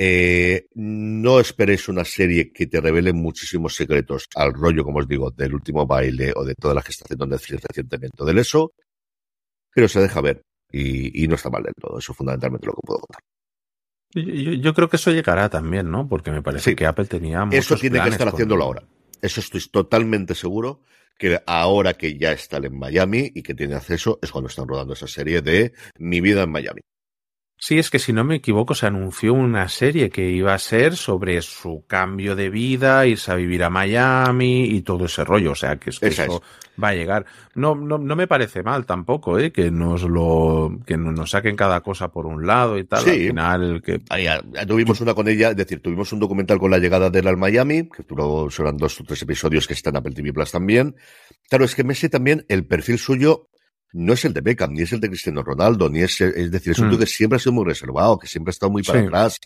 Eh, 0.00 0.68
no 0.74 1.40
esperéis 1.40 1.88
una 1.88 2.04
serie 2.04 2.52
que 2.52 2.68
te 2.68 2.80
revele 2.80 3.12
muchísimos 3.12 3.74
secretos 3.74 4.28
al 4.36 4.54
rollo, 4.54 4.84
como 4.84 5.00
os 5.00 5.08
digo, 5.08 5.30
del 5.32 5.54
último 5.54 5.86
baile 5.86 6.32
o 6.36 6.44
de 6.44 6.54
toda 6.54 6.72
la 6.74 6.82
que 6.82 6.92
está 6.92 7.04
haciendo 7.04 7.26
Netflix 7.26 7.62
recientemente 7.68 8.24
del 8.24 8.38
eso, 8.38 8.72
pero 9.74 9.88
se 9.88 10.00
deja 10.00 10.20
ver 10.20 10.42
y, 10.70 11.24
y 11.24 11.28
no 11.28 11.34
está 11.36 11.50
mal 11.50 11.62
del 11.62 11.74
todo. 11.80 11.98
Eso 11.98 12.12
es 12.12 12.18
fundamentalmente 12.18 12.66
lo 12.66 12.72
que 12.74 12.80
puedo 12.84 13.00
contar. 13.00 13.20
Yo, 14.14 14.52
yo 14.54 14.74
creo 14.74 14.88
que 14.88 14.96
eso 14.96 15.10
llegará 15.10 15.48
también, 15.48 15.90
¿no? 15.90 16.08
Porque 16.08 16.30
me 16.30 16.42
parece 16.42 16.70
Sí. 16.70 16.76
que 16.76 16.86
Apple 16.86 17.04
tenía 17.06 17.40
Eso 17.50 17.74
muchos 17.74 17.80
tiene 17.80 18.00
que 18.02 18.08
estar 18.08 18.26
con- 18.26 18.34
haciéndolo 18.34 18.64
ahora. 18.64 18.82
Eso 19.20 19.40
estoy 19.40 19.60
totalmente 19.70 20.34
seguro 20.34 20.82
que 21.18 21.40
ahora 21.46 21.94
que 21.94 22.16
ya 22.16 22.32
está 22.32 22.58
en 22.58 22.78
Miami 22.78 23.30
y 23.34 23.42
que 23.42 23.54
tiene 23.54 23.74
acceso 23.74 24.18
es 24.22 24.30
cuando 24.30 24.48
están 24.48 24.68
rodando 24.68 24.92
esa 24.94 25.08
serie 25.08 25.42
de 25.42 25.72
Mi 25.98 26.20
vida 26.20 26.44
en 26.44 26.50
Miami. 26.50 26.80
Sí, 27.60 27.76
es 27.78 27.90
que 27.90 27.98
si 27.98 28.12
no 28.12 28.22
me 28.22 28.36
equivoco, 28.36 28.72
se 28.76 28.86
anunció 28.86 29.34
una 29.34 29.68
serie 29.68 30.10
que 30.10 30.30
iba 30.30 30.54
a 30.54 30.58
ser 30.58 30.94
sobre 30.94 31.42
su 31.42 31.84
cambio 31.88 32.36
de 32.36 32.50
vida, 32.50 33.04
irse 33.04 33.32
a 33.32 33.34
vivir 33.34 33.64
a 33.64 33.68
Miami 33.70 34.64
y 34.66 34.82
todo 34.82 35.06
ese 35.06 35.24
rollo. 35.24 35.52
O 35.52 35.54
sea, 35.56 35.76
que, 35.76 35.90
es 35.90 35.98
que 35.98 36.06
Esa 36.06 36.26
eso 36.26 36.40
va 36.80 36.90
a 36.90 36.94
llegar. 36.94 37.26
No, 37.56 37.74
no, 37.74 37.98
no 37.98 38.14
me 38.14 38.28
parece 38.28 38.62
mal 38.62 38.86
tampoco, 38.86 39.40
¿eh? 39.40 39.50
Que 39.50 39.72
nos 39.72 40.04
lo, 40.04 40.78
que 40.86 40.96
no- 40.96 41.10
nos 41.10 41.30
saquen 41.30 41.56
cada 41.56 41.80
cosa 41.80 42.12
por 42.12 42.26
un 42.26 42.46
lado 42.46 42.78
y 42.78 42.84
tal. 42.84 43.02
Sí. 43.02 43.10
Al 43.10 43.26
final, 43.26 43.82
que 43.84 44.00
Ahí, 44.08 44.24
ya 44.24 44.40
tuvimos 44.64 45.00
una 45.00 45.14
con 45.14 45.26
ella, 45.26 45.50
es 45.50 45.56
decir, 45.56 45.82
tuvimos 45.82 46.12
un 46.12 46.20
documental 46.20 46.60
con 46.60 46.70
la 46.70 46.78
llegada 46.78 47.10
de 47.10 47.18
él 47.18 47.26
al 47.26 47.36
Miami, 47.36 47.88
que 47.88 48.04
duró, 48.08 48.48
serán 48.50 48.76
dos 48.76 49.00
o 49.00 49.04
tres 49.04 49.20
episodios 49.22 49.66
que 49.66 49.74
están 49.74 49.94
en 49.94 49.98
Apple 49.98 50.14
TV 50.14 50.32
Plus 50.32 50.52
también. 50.52 50.94
Claro, 51.48 51.64
es 51.64 51.74
que 51.74 51.82
Messi 51.82 52.08
también, 52.08 52.44
el 52.48 52.64
perfil 52.66 52.98
suyo 53.00 53.48
no 53.92 54.12
es 54.12 54.24
el 54.24 54.32
de 54.34 54.40
Beckham, 54.40 54.72
ni 54.72 54.82
es 54.82 54.92
el 54.92 55.00
de 55.00 55.08
Cristiano 55.08 55.42
Ronaldo, 55.42 55.88
ni 55.88 56.02
es, 56.02 56.20
es 56.20 56.50
decir, 56.50 56.72
es 56.72 56.78
un 56.78 56.86
Mm. 56.86 56.90
tío 56.90 56.98
que 56.98 57.06
siempre 57.06 57.36
ha 57.36 57.40
sido 57.40 57.52
muy 57.52 57.64
reservado, 57.64 58.18
que 58.18 58.26
siempre 58.26 58.50
ha 58.50 58.52
estado 58.52 58.70
muy 58.70 58.82
para 58.82 59.00
Sí. 59.00 59.06
atrás, 59.06 59.40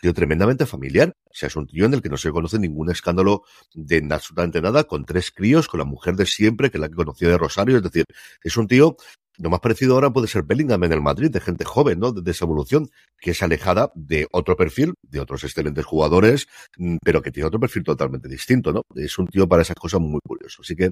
tío 0.00 0.12
tremendamente 0.14 0.66
familiar. 0.66 1.12
O 1.26 1.34
sea, 1.34 1.46
es 1.46 1.56
un 1.56 1.66
tío 1.66 1.84
en 1.86 1.94
el 1.94 2.02
que 2.02 2.08
no 2.08 2.16
se 2.16 2.30
conoce 2.30 2.58
ningún 2.58 2.90
escándalo 2.90 3.42
de 3.74 4.06
absolutamente 4.10 4.60
nada, 4.60 4.84
con 4.84 5.04
tres 5.04 5.30
críos, 5.30 5.68
con 5.68 5.78
la 5.78 5.84
mujer 5.84 6.16
de 6.16 6.26
siempre, 6.26 6.70
que 6.70 6.78
es 6.78 6.80
la 6.80 6.88
que 6.88 6.94
conocía 6.96 7.28
de 7.28 7.38
Rosario, 7.38 7.76
es 7.76 7.82
decir, 7.82 8.04
es 8.42 8.56
un 8.56 8.66
tío, 8.66 8.96
lo 9.38 9.48
más 9.48 9.60
parecido 9.60 9.94
ahora 9.94 10.12
puede 10.12 10.26
ser 10.28 10.42
Bellingham 10.42 10.84
en 10.84 10.92
el 10.92 11.00
Madrid, 11.00 11.30
de 11.30 11.40
gente 11.40 11.64
joven, 11.64 11.98
¿no? 12.00 12.12
De, 12.12 12.20
de 12.20 12.30
esa 12.32 12.44
evolución, 12.44 12.90
que 13.18 13.30
es 13.30 13.42
alejada 13.42 13.90
de 13.94 14.26
otro 14.32 14.56
perfil, 14.56 14.92
de 15.02 15.20
otros 15.20 15.42
excelentes 15.44 15.84
jugadores, 15.86 16.48
mm, 16.76 16.96
pero 17.02 17.22
que 17.22 17.30
tiene 17.30 17.46
otro 17.46 17.58
perfil 17.60 17.82
totalmente 17.82 18.28
distinto, 18.28 18.72
¿no? 18.72 18.82
Es 18.94 19.16
un 19.18 19.26
tío 19.28 19.48
para 19.48 19.62
esas 19.62 19.76
cosas 19.76 20.00
muy 20.00 20.20
curioso. 20.26 20.60
Así 20.62 20.76
que 20.76 20.90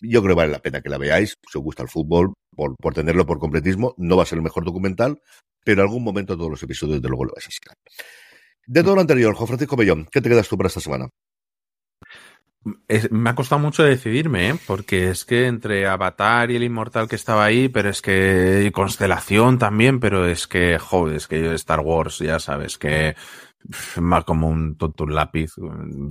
yo 0.00 0.22
creo 0.22 0.34
que 0.34 0.40
vale 0.40 0.52
la 0.52 0.60
pena 0.60 0.80
que 0.80 0.88
la 0.88 0.98
veáis, 0.98 1.36
si 1.50 1.58
os 1.58 1.64
gusta 1.64 1.82
el 1.82 1.88
fútbol, 1.88 2.34
por, 2.54 2.76
por 2.76 2.94
tenerlo 2.94 3.26
por 3.26 3.38
completismo, 3.38 3.94
no 3.96 4.16
va 4.16 4.24
a 4.24 4.26
ser 4.26 4.38
el 4.38 4.44
mejor 4.44 4.64
documental, 4.64 5.20
pero 5.64 5.82
en 5.82 5.88
algún 5.88 6.04
momento 6.04 6.36
todos 6.36 6.50
los 6.50 6.62
episodios 6.62 7.00
de 7.00 7.08
luego 7.08 7.24
lo 7.24 7.32
vais 7.34 7.46
a 7.46 7.50
sacar. 7.50 7.76
De 8.66 8.82
todo 8.82 8.94
lo 8.94 9.00
anterior, 9.00 9.34
Juan 9.34 9.48
Francisco 9.48 9.76
Bellón, 9.76 10.08
¿qué 10.10 10.20
te 10.20 10.28
quedas 10.28 10.48
tú 10.48 10.56
para 10.56 10.68
esta 10.68 10.80
semana? 10.80 11.08
Me 13.10 13.30
ha 13.30 13.34
costado 13.34 13.58
mucho 13.58 13.82
decidirme, 13.82 14.50
¿eh? 14.50 14.54
porque 14.66 15.08
es 15.08 15.24
que 15.24 15.46
entre 15.46 15.86
Avatar 15.86 16.50
y 16.50 16.56
el 16.56 16.62
Inmortal 16.62 17.08
que 17.08 17.16
estaba 17.16 17.44
ahí, 17.44 17.70
pero 17.70 17.88
es 17.88 18.02
que 18.02 18.64
y 18.66 18.70
Constelación 18.70 19.58
también, 19.58 19.98
pero 19.98 20.26
es 20.26 20.46
que, 20.46 20.78
joder, 20.78 21.16
es 21.16 21.26
que 21.26 21.54
Star 21.54 21.80
Wars, 21.80 22.18
ya 22.18 22.38
sabes, 22.38 22.76
que 22.76 23.16
más 24.00 24.24
como 24.24 24.48
un 24.48 24.76
tonto 24.76 25.04
un 25.04 25.14
lápiz, 25.14 25.52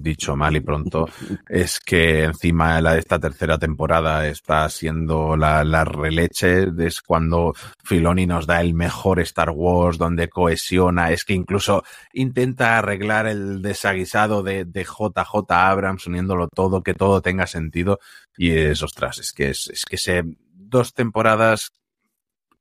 dicho 0.01 0.35
mal 0.35 0.55
y 0.55 0.59
pronto, 0.59 1.09
es 1.47 1.79
que 1.79 2.23
encima 2.23 2.79
la 2.81 2.93
de 2.93 2.99
esta 2.99 3.19
tercera 3.19 3.57
temporada 3.57 4.27
está 4.27 4.69
siendo 4.69 5.35
la, 5.35 5.63
la 5.63 5.83
releche, 5.83 6.67
es 6.79 7.01
cuando 7.01 7.53
Filoni 7.83 8.25
nos 8.25 8.45
da 8.45 8.61
el 8.61 8.73
mejor 8.73 9.19
Star 9.21 9.49
Wars, 9.49 9.97
donde 9.97 10.29
cohesiona, 10.29 11.11
es 11.11 11.25
que 11.25 11.33
incluso 11.33 11.83
intenta 12.13 12.77
arreglar 12.77 13.27
el 13.27 13.61
desaguisado 13.61 14.43
de, 14.43 14.65
de 14.65 14.83
JJ 14.83 15.51
Abrams, 15.51 16.07
uniéndolo 16.07 16.47
todo, 16.47 16.83
que 16.83 16.93
todo 16.93 17.21
tenga 17.21 17.47
sentido. 17.47 17.99
Y 18.37 18.51
es, 18.51 18.81
ostras, 18.83 19.17
es 19.19 19.33
que 19.33 19.49
es, 19.49 19.67
es 19.67 19.85
que 19.85 19.97
se, 19.97 20.23
dos 20.53 20.93
temporadas 20.93 21.71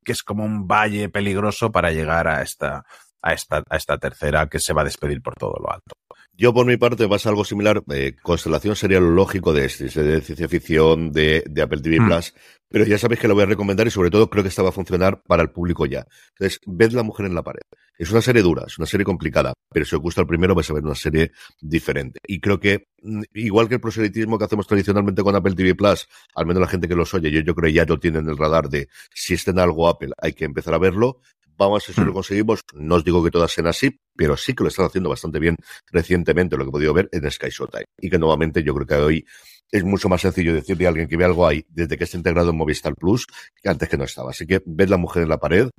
que 0.03 0.13
es 0.13 0.23
como 0.23 0.43
un 0.43 0.67
valle 0.67 1.09
peligroso 1.09 1.71
para 1.71 1.91
llegar 1.91 2.27
a 2.27 2.41
esta, 2.41 2.85
a 3.21 3.33
esta, 3.33 3.63
a 3.69 3.77
esta 3.77 3.97
tercera 3.97 4.47
que 4.47 4.59
se 4.59 4.73
va 4.73 4.81
a 4.81 4.85
despedir 4.85 5.21
por 5.21 5.35
todo 5.35 5.55
lo 5.59 5.71
alto. 5.71 5.93
Yo, 6.33 6.53
por 6.53 6.65
mi 6.65 6.77
parte, 6.77 7.07
pasa 7.09 7.29
algo 7.29 7.43
similar. 7.43 7.83
Eh, 7.91 8.15
Constelación 8.21 8.75
sería 8.75 9.01
lo 9.01 9.11
lógico 9.11 9.51
de 9.51 9.65
este, 9.65 9.85
de 10.01 10.21
ciencia 10.21 10.47
ficción, 10.47 11.11
de, 11.11 11.43
de 11.49 11.61
Apple 11.61 11.81
TV 11.81 11.99
Mm. 11.99 12.07
Plus. 12.07 12.33
Pero 12.69 12.85
ya 12.85 12.97
sabéis 12.97 13.19
que 13.19 13.27
lo 13.27 13.33
voy 13.33 13.43
a 13.43 13.47
recomendar 13.47 13.87
y, 13.87 13.91
sobre 13.91 14.09
todo, 14.09 14.29
creo 14.29 14.43
que 14.43 14.49
esta 14.49 14.63
va 14.63 14.69
a 14.69 14.71
funcionar 14.71 15.21
para 15.23 15.41
el 15.41 15.49
público 15.49 15.85
ya. 15.85 16.05
Entonces, 16.37 16.61
ved 16.65 16.91
La 16.91 17.03
Mujer 17.03 17.25
en 17.25 17.35
la 17.35 17.43
Pared. 17.43 17.63
Es 17.97 18.11
una 18.11 18.21
serie 18.21 18.41
dura, 18.41 18.63
es 18.65 18.77
una 18.77 18.85
serie 18.85 19.03
complicada, 19.03 19.51
pero 19.69 19.85
si 19.85 19.93
os 19.93 20.01
gusta 20.01 20.21
el 20.21 20.27
primero, 20.27 20.55
vais 20.55 20.69
a 20.69 20.73
ver 20.73 20.85
una 20.85 20.95
serie 20.95 21.31
diferente. 21.59 22.19
Y 22.25 22.39
creo 22.39 22.57
que, 22.57 22.87
mm, 23.01 23.23
igual 23.33 23.67
que 23.67 23.75
el 23.75 23.81
proselitismo 23.81 24.37
que 24.37 24.45
hacemos 24.45 24.67
tradicionalmente 24.67 25.21
con 25.21 25.35
Apple 25.35 25.55
TV 25.55 25.75
Plus, 25.75 26.07
al 26.35 26.45
menos 26.45 26.61
la 26.61 26.67
gente 26.67 26.87
que 26.87 26.95
los 26.95 27.13
oye, 27.13 27.29
yo, 27.29 27.41
yo 27.41 27.53
creo 27.53 27.67
que 27.67 27.73
ya 27.73 27.83
lo 27.83 27.99
tienen 27.99 28.23
en 28.23 28.29
el 28.29 28.37
radar 28.37 28.69
de 28.69 28.87
si 29.13 29.33
está 29.33 29.51
en 29.51 29.59
algo 29.59 29.89
Apple, 29.89 30.11
hay 30.17 30.31
que 30.31 30.45
empezar 30.45 30.73
a 30.73 30.77
verlo. 30.77 31.19
Vamos 31.59 31.83
a 31.83 31.87
ver 31.87 31.95
si 31.95 32.01
lo 32.05 32.13
conseguimos. 32.13 32.61
No 32.73 32.95
os 32.95 33.03
digo 33.03 33.21
que 33.21 33.31
todas 33.31 33.51
sean 33.51 33.67
así, 33.67 33.99
pero 34.15 34.37
sí 34.37 34.53
que 34.53 34.63
lo 34.63 34.69
están 34.69 34.85
haciendo 34.85 35.09
bastante 35.09 35.39
bien 35.39 35.57
recientemente, 35.91 36.55
lo 36.55 36.63
que 36.63 36.69
he 36.69 36.71
podido 36.71 36.93
ver 36.93 37.09
en 37.11 37.29
Sky 37.29 37.49
Showtime. 37.49 37.83
Y 37.97 38.09
que 38.09 38.17
nuevamente 38.17 38.63
yo 38.63 38.73
creo 38.73 38.87
que 38.87 38.95
hoy 38.95 39.25
es 39.69 39.83
mucho 39.83 40.07
más 40.07 40.21
sencillo 40.21 40.53
decirle 40.53 40.85
a 40.85 40.89
alguien 40.89 41.09
que 41.09 41.17
ve 41.17 41.25
algo 41.25 41.45
ahí 41.45 41.65
desde 41.67 41.97
que 41.97 42.05
está 42.05 42.15
integrado 42.15 42.51
en 42.51 42.55
Movistar 42.55 42.95
Plus 42.95 43.27
que 43.61 43.67
antes 43.67 43.89
que 43.89 43.97
no 43.97 44.05
estaba. 44.05 44.31
Así 44.31 44.47
que 44.47 44.61
ved 44.65 44.87
La 44.87 44.95
Mujer 44.95 45.23
en 45.23 45.29
la 45.29 45.37
Pared, 45.37 45.69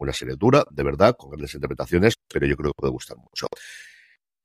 una 0.00 0.12
serie 0.12 0.36
dura, 0.36 0.66
de 0.70 0.82
verdad, 0.82 1.16
con 1.16 1.30
grandes 1.30 1.54
interpretaciones, 1.54 2.14
pero 2.28 2.46
yo 2.46 2.54
creo 2.54 2.72
que 2.72 2.80
puede 2.82 2.92
gustar 2.92 3.16
mucho. 3.16 3.46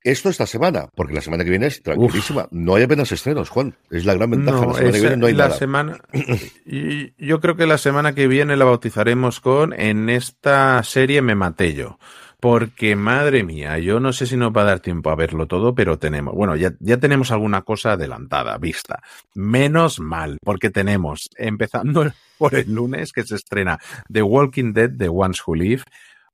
Esto 0.08 0.30
esta 0.30 0.46
semana, 0.46 0.88
porque 0.96 1.14
la 1.14 1.20
semana 1.20 1.44
que 1.44 1.50
viene 1.50 1.68
es 1.68 1.84
tranquilísima. 1.84 2.48
No 2.52 2.76
hay 2.76 2.84
apenas 2.84 3.12
estrenos, 3.12 3.50
Juan. 3.50 3.76
Es 3.90 4.06
la 4.06 4.14
gran 4.14 4.32
ventaja. 4.32 4.66
la 4.66 4.74
semana 4.74 4.92
que 4.94 5.02
viene 5.02 5.18
no 5.18 5.26
hay 5.26 5.34
la 5.34 5.48
nada. 5.48 5.58
semana, 5.58 6.00
y 6.66 7.12
yo 7.18 7.42
creo 7.42 7.58
que 7.58 7.66
la 7.66 7.78
semana 7.78 8.16
que 8.16 8.30
viene 8.30 8.56
la 8.56 8.64
bautizaremos 8.64 9.42
con 9.42 9.78
en 9.78 10.10
esta 10.10 10.82
serie 10.84 11.22
me 11.22 11.36
maté 11.36 11.74
yo. 11.74 12.00
Porque 12.40 12.96
madre 12.96 13.44
mía, 13.44 13.80
yo 13.80 14.00
no 14.00 14.14
sé 14.14 14.28
si 14.28 14.38
nos 14.38 14.56
va 14.56 14.62
a 14.62 14.66
dar 14.66 14.80
tiempo 14.80 15.10
a 15.10 15.16
verlo 15.16 15.46
todo, 15.46 15.76
pero 15.76 16.00
tenemos, 16.00 16.34
bueno, 16.34 16.56
ya, 16.56 16.72
ya 16.80 16.96
tenemos 16.96 17.32
alguna 17.32 17.64
cosa 17.64 17.94
adelantada, 17.94 18.58
vista. 18.58 19.02
Menos 19.34 20.00
mal, 20.00 20.38
porque 20.42 20.70
tenemos, 20.70 21.30
empezando 21.36 22.10
por 22.38 22.56
el 22.56 22.74
lunes 22.74 23.12
que 23.12 23.24
se 23.24 23.36
estrena 23.36 23.78
The 24.10 24.22
Walking 24.22 24.72
Dead, 24.72 24.92
The 24.98 25.10
Ones 25.10 25.42
Who 25.46 25.56
Live, 25.56 25.84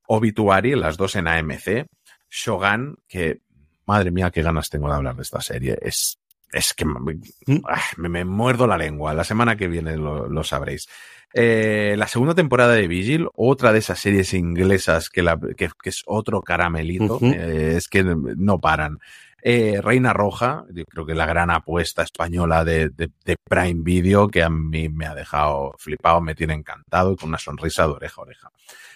Obituary, 0.05 0.75
las 0.75 0.95
dos 0.95 1.15
en 1.15 1.27
AMC, 1.27 1.87
Shogun, 2.29 2.97
que 3.07 3.42
madre 3.85 4.11
mía, 4.11 4.31
qué 4.31 4.41
ganas 4.41 4.69
tengo 4.69 4.87
de 4.89 4.95
hablar 4.95 5.15
de 5.15 5.21
esta 5.23 5.41
serie. 5.41 5.77
Es, 5.81 6.19
es 6.51 6.73
que 6.73 6.85
me, 6.85 7.17
ah, 7.65 7.81
me- 7.97 8.09
me 8.09 8.25
muerdo 8.25 8.67
la 8.67 8.77
lengua. 8.77 9.13
La 9.13 9.23
semana 9.23 9.55
que 9.55 9.67
viene 9.67 9.97
lo, 9.97 10.27
lo 10.27 10.43
sabréis. 10.43 10.87
Eh, 11.33 11.95
la 11.97 12.07
segunda 12.07 12.35
temporada 12.35 12.73
de 12.73 12.87
Vigil, 12.87 13.27
otra 13.35 13.73
de 13.73 13.79
esas 13.79 13.99
series 13.99 14.33
inglesas 14.35 15.09
que, 15.09 15.23
la, 15.23 15.39
que, 15.57 15.69
que 15.81 15.89
es 15.89 16.03
otro 16.05 16.41
caramelito, 16.41 17.17
eh, 17.23 17.73
es 17.77 17.87
que 17.87 18.03
no 18.03 18.59
paran. 18.59 18.99
Eh, 19.45 19.81
Reina 19.81 20.13
Roja, 20.13 20.63
yo 20.71 20.85
creo 20.85 21.05
que 21.05 21.15
la 21.15 21.25
gran 21.25 21.49
apuesta 21.49 22.03
española 22.03 22.63
de, 22.63 22.89
de- 22.89 23.09
de 23.25 23.35
Prime 23.43 23.81
Video, 23.83 24.29
que 24.29 24.41
a 24.43 24.49
mí 24.49 24.87
me 24.89 25.05
ha 25.05 25.15
dejado 25.15 25.73
flipado, 25.79 26.21
me 26.21 26.33
tiene 26.35 26.53
encantado 26.53 27.11
y 27.11 27.17
con 27.17 27.29
una 27.29 27.39
sonrisa 27.39 27.83
de 27.87 27.93
oreja 27.93 28.21
a 28.21 28.23
oreja. 28.23 28.49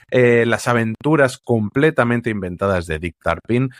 Eh, 0.09 0.45
las 0.45 0.67
aventuras 0.69 1.37
completamente 1.37 2.29
inventadas 2.29 2.85
de 2.87 2.97
Dick 2.99 3.17
Tarpin, 3.21 3.71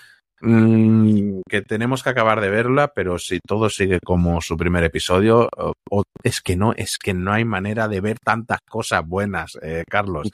mm, 0.42 1.42
que 1.50 1.62
tenemos 1.62 2.04
que 2.04 2.10
acabar 2.10 2.42
de 2.42 2.50
verla, 2.50 2.90
pero 2.94 3.18
si 3.18 3.40
todo 3.46 3.70
sigue 3.70 4.00
como 4.04 4.42
su 4.42 4.58
primer 4.58 4.84
episodio, 4.84 5.50
o- 5.58 5.74
o- 5.90 6.04
es 6.24 6.42
que 6.42 6.56
no, 6.56 6.74
es 6.74 6.98
que 6.98 7.14
no 7.14 7.32
hay 7.34 7.46
manera 7.46 7.88
de 7.88 8.02
ver 8.02 8.18
tantas 8.20 8.60
cosas 8.70 9.06
buenas, 9.06 9.58
eh, 9.62 9.84
Carlos. 9.90 10.30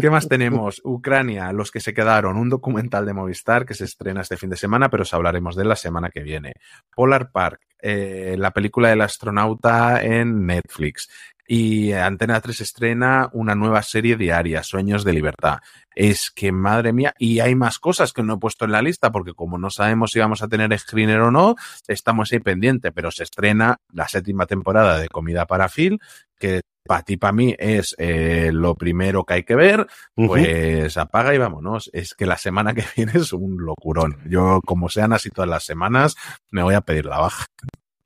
¿Qué 0.00 0.10
más 0.10 0.28
tenemos? 0.28 0.80
Ucrania, 0.84 1.52
los 1.52 1.70
que 1.70 1.80
se 1.80 1.94
quedaron, 1.94 2.36
un 2.36 2.48
documental 2.50 3.06
de 3.06 3.14
Movistar 3.14 3.66
que 3.66 3.74
se 3.74 3.84
estrena 3.84 4.20
este 4.22 4.36
fin 4.36 4.50
de 4.50 4.56
semana, 4.56 4.88
pero 4.88 5.02
os 5.02 5.14
hablaremos 5.14 5.56
de 5.56 5.62
él 5.62 5.68
la 5.68 5.76
semana 5.76 6.10
que 6.10 6.20
viene. 6.22 6.52
Polar 6.94 7.30
Park, 7.32 7.60
eh, 7.82 8.36
la 8.38 8.52
película 8.52 8.88
del 8.88 9.00
astronauta 9.00 10.02
en 10.02 10.46
Netflix. 10.46 11.08
Y 11.46 11.92
Antena 11.92 12.40
3 12.40 12.60
estrena 12.60 13.28
una 13.32 13.54
nueva 13.54 13.82
serie 13.82 14.16
diaria, 14.16 14.62
Sueños 14.62 15.04
de 15.04 15.12
Libertad. 15.12 15.58
Es 15.94 16.30
que, 16.30 16.52
madre 16.52 16.92
mía, 16.92 17.14
y 17.18 17.40
hay 17.40 17.54
más 17.54 17.78
cosas 17.78 18.12
que 18.12 18.22
no 18.22 18.34
he 18.34 18.38
puesto 18.38 18.64
en 18.64 18.72
la 18.72 18.80
lista, 18.80 19.10
porque 19.10 19.34
como 19.34 19.58
no 19.58 19.68
sabemos 19.68 20.12
si 20.12 20.20
vamos 20.20 20.42
a 20.42 20.48
tener 20.48 20.78
screener 20.78 21.20
o 21.20 21.30
no, 21.30 21.56
estamos 21.88 22.32
ahí 22.32 22.38
pendiente, 22.38 22.92
pero 22.92 23.10
se 23.10 23.24
estrena 23.24 23.78
la 23.92 24.08
séptima 24.08 24.46
temporada 24.46 24.98
de 24.98 25.08
Comida 25.08 25.44
para 25.46 25.68
Phil, 25.68 25.98
que 26.38 26.62
para 26.84 27.02
ti, 27.02 27.16
para 27.16 27.32
mí, 27.32 27.54
es 27.58 27.94
eh, 27.98 28.50
lo 28.52 28.74
primero 28.74 29.24
que 29.24 29.34
hay 29.34 29.42
que 29.44 29.54
ver, 29.54 29.86
pues 30.14 30.96
apaga 30.96 31.34
y 31.34 31.38
vámonos. 31.38 31.90
Es 31.92 32.14
que 32.14 32.26
la 32.26 32.36
semana 32.36 32.74
que 32.74 32.84
viene 32.96 33.12
es 33.14 33.32
un 33.32 33.56
locurón. 33.58 34.18
Yo, 34.28 34.60
como 34.64 34.88
sean 34.88 35.12
así 35.12 35.30
todas 35.30 35.48
las 35.48 35.64
semanas, 35.64 36.16
me 36.50 36.62
voy 36.62 36.74
a 36.74 36.80
pedir 36.80 37.06
la 37.06 37.18
baja. 37.18 37.46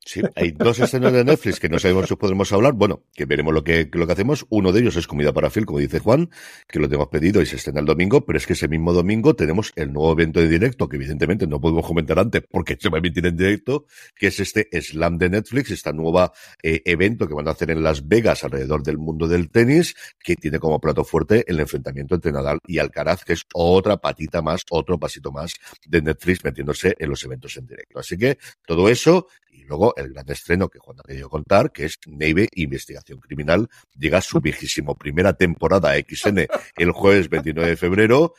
Sí, 0.07 0.23
hay 0.37 0.53
dos 0.53 0.78
escenas 0.78 1.12
de 1.12 1.24
Netflix 1.24 1.59
que 1.59 1.69
no 1.69 1.81
sabemos 1.81 2.07
si 2.07 2.15
podremos 2.15 2.53
hablar. 2.53 2.74
Bueno, 2.74 3.03
que 3.12 3.24
veremos 3.24 3.53
lo 3.53 3.65
que, 3.65 3.91
lo 3.93 4.07
que 4.07 4.12
hacemos. 4.12 4.47
Uno 4.51 4.70
de 4.70 4.78
ellos 4.78 4.95
es 4.95 5.09
Comida 5.09 5.33
para 5.33 5.51
Phil, 5.51 5.66
como 5.66 5.81
dice 5.81 5.99
Juan, 5.99 6.31
que 6.69 6.78
lo 6.78 6.87
tenemos 6.87 7.09
pedido 7.09 7.43
y 7.43 7.47
se 7.47 7.57
estrena 7.57 7.81
el 7.81 7.87
domingo, 7.87 8.24
pero 8.24 8.39
es 8.39 8.47
que 8.47 8.53
ese 8.53 8.69
mismo 8.69 8.93
domingo 8.93 9.35
tenemos 9.35 9.73
el 9.74 9.93
nuevo 9.93 10.12
evento 10.12 10.39
de 10.39 10.47
directo, 10.47 10.89
que 10.89 10.95
evidentemente 10.95 11.49
no 11.49 11.61
podemos 11.61 11.85
comentar 11.85 12.20
antes 12.20 12.45
porque 12.49 12.78
se 12.78 12.89
va 12.89 12.99
a 12.99 13.01
emitir 13.01 13.27
en 13.27 13.37
directo, 13.37 13.87
que 14.15 14.28
es 14.28 14.39
este 14.39 14.69
Slam 14.81 15.19
de 15.19 15.28
Netflix, 15.28 15.73
esta 15.73 15.93
nueva 15.93 16.33
eh, 16.62 16.83
evento 16.85 17.27
que 17.27 17.35
van 17.35 17.49
a 17.49 17.51
hacer 17.51 17.73
en 17.73 17.83
Las 17.83 18.07
Vegas 18.07 18.45
alrededor 18.45 18.85
del 18.85 18.99
mundo 18.99 19.27
del 19.27 19.51
tenis, 19.51 19.97
que 20.23 20.37
tiene 20.37 20.61
como 20.61 20.81
plato 20.81 21.03
fuerte 21.03 21.43
el 21.49 21.59
enfrentamiento 21.59 22.15
entre 22.15 22.31
Nadal 22.31 22.61
y 22.65 22.78
Alcaraz, 22.78 23.24
que 23.24 23.33
es 23.33 23.43
otra 23.55 23.97
patita 23.97 24.41
más, 24.41 24.62
otro 24.70 25.01
pasito 25.01 25.33
más 25.33 25.55
de 25.85 26.01
Netflix 26.01 26.45
metiéndose 26.45 26.95
en 26.97 27.11
los 27.11 27.24
eventos 27.24 27.57
en 27.57 27.66
directo. 27.66 27.99
Así 27.99 28.16
que 28.16 28.39
todo 28.65 28.89
eso 28.89 29.27
y 29.57 29.65
luego 29.65 29.95
el 29.97 30.12
gran 30.12 30.31
estreno 30.31 30.69
que 30.69 30.78
Juan 30.78 30.99
ha 31.01 31.03
querido 31.03 31.28
contar, 31.28 31.73
que 31.73 31.87
es 31.87 31.99
Neve 32.07 32.49
Investigación 32.55 33.20
Criminal, 33.20 33.69
llega 33.99 34.19
a 34.19 34.23
su 34.23 34.41
vigésimo 34.41 34.97
primera 34.97 35.33
temporada 35.33 35.95
XN 35.95 36.47
el 36.77 36.91
jueves 36.93 37.28
29 37.28 37.70
de 37.70 37.77
febrero, 37.77 38.35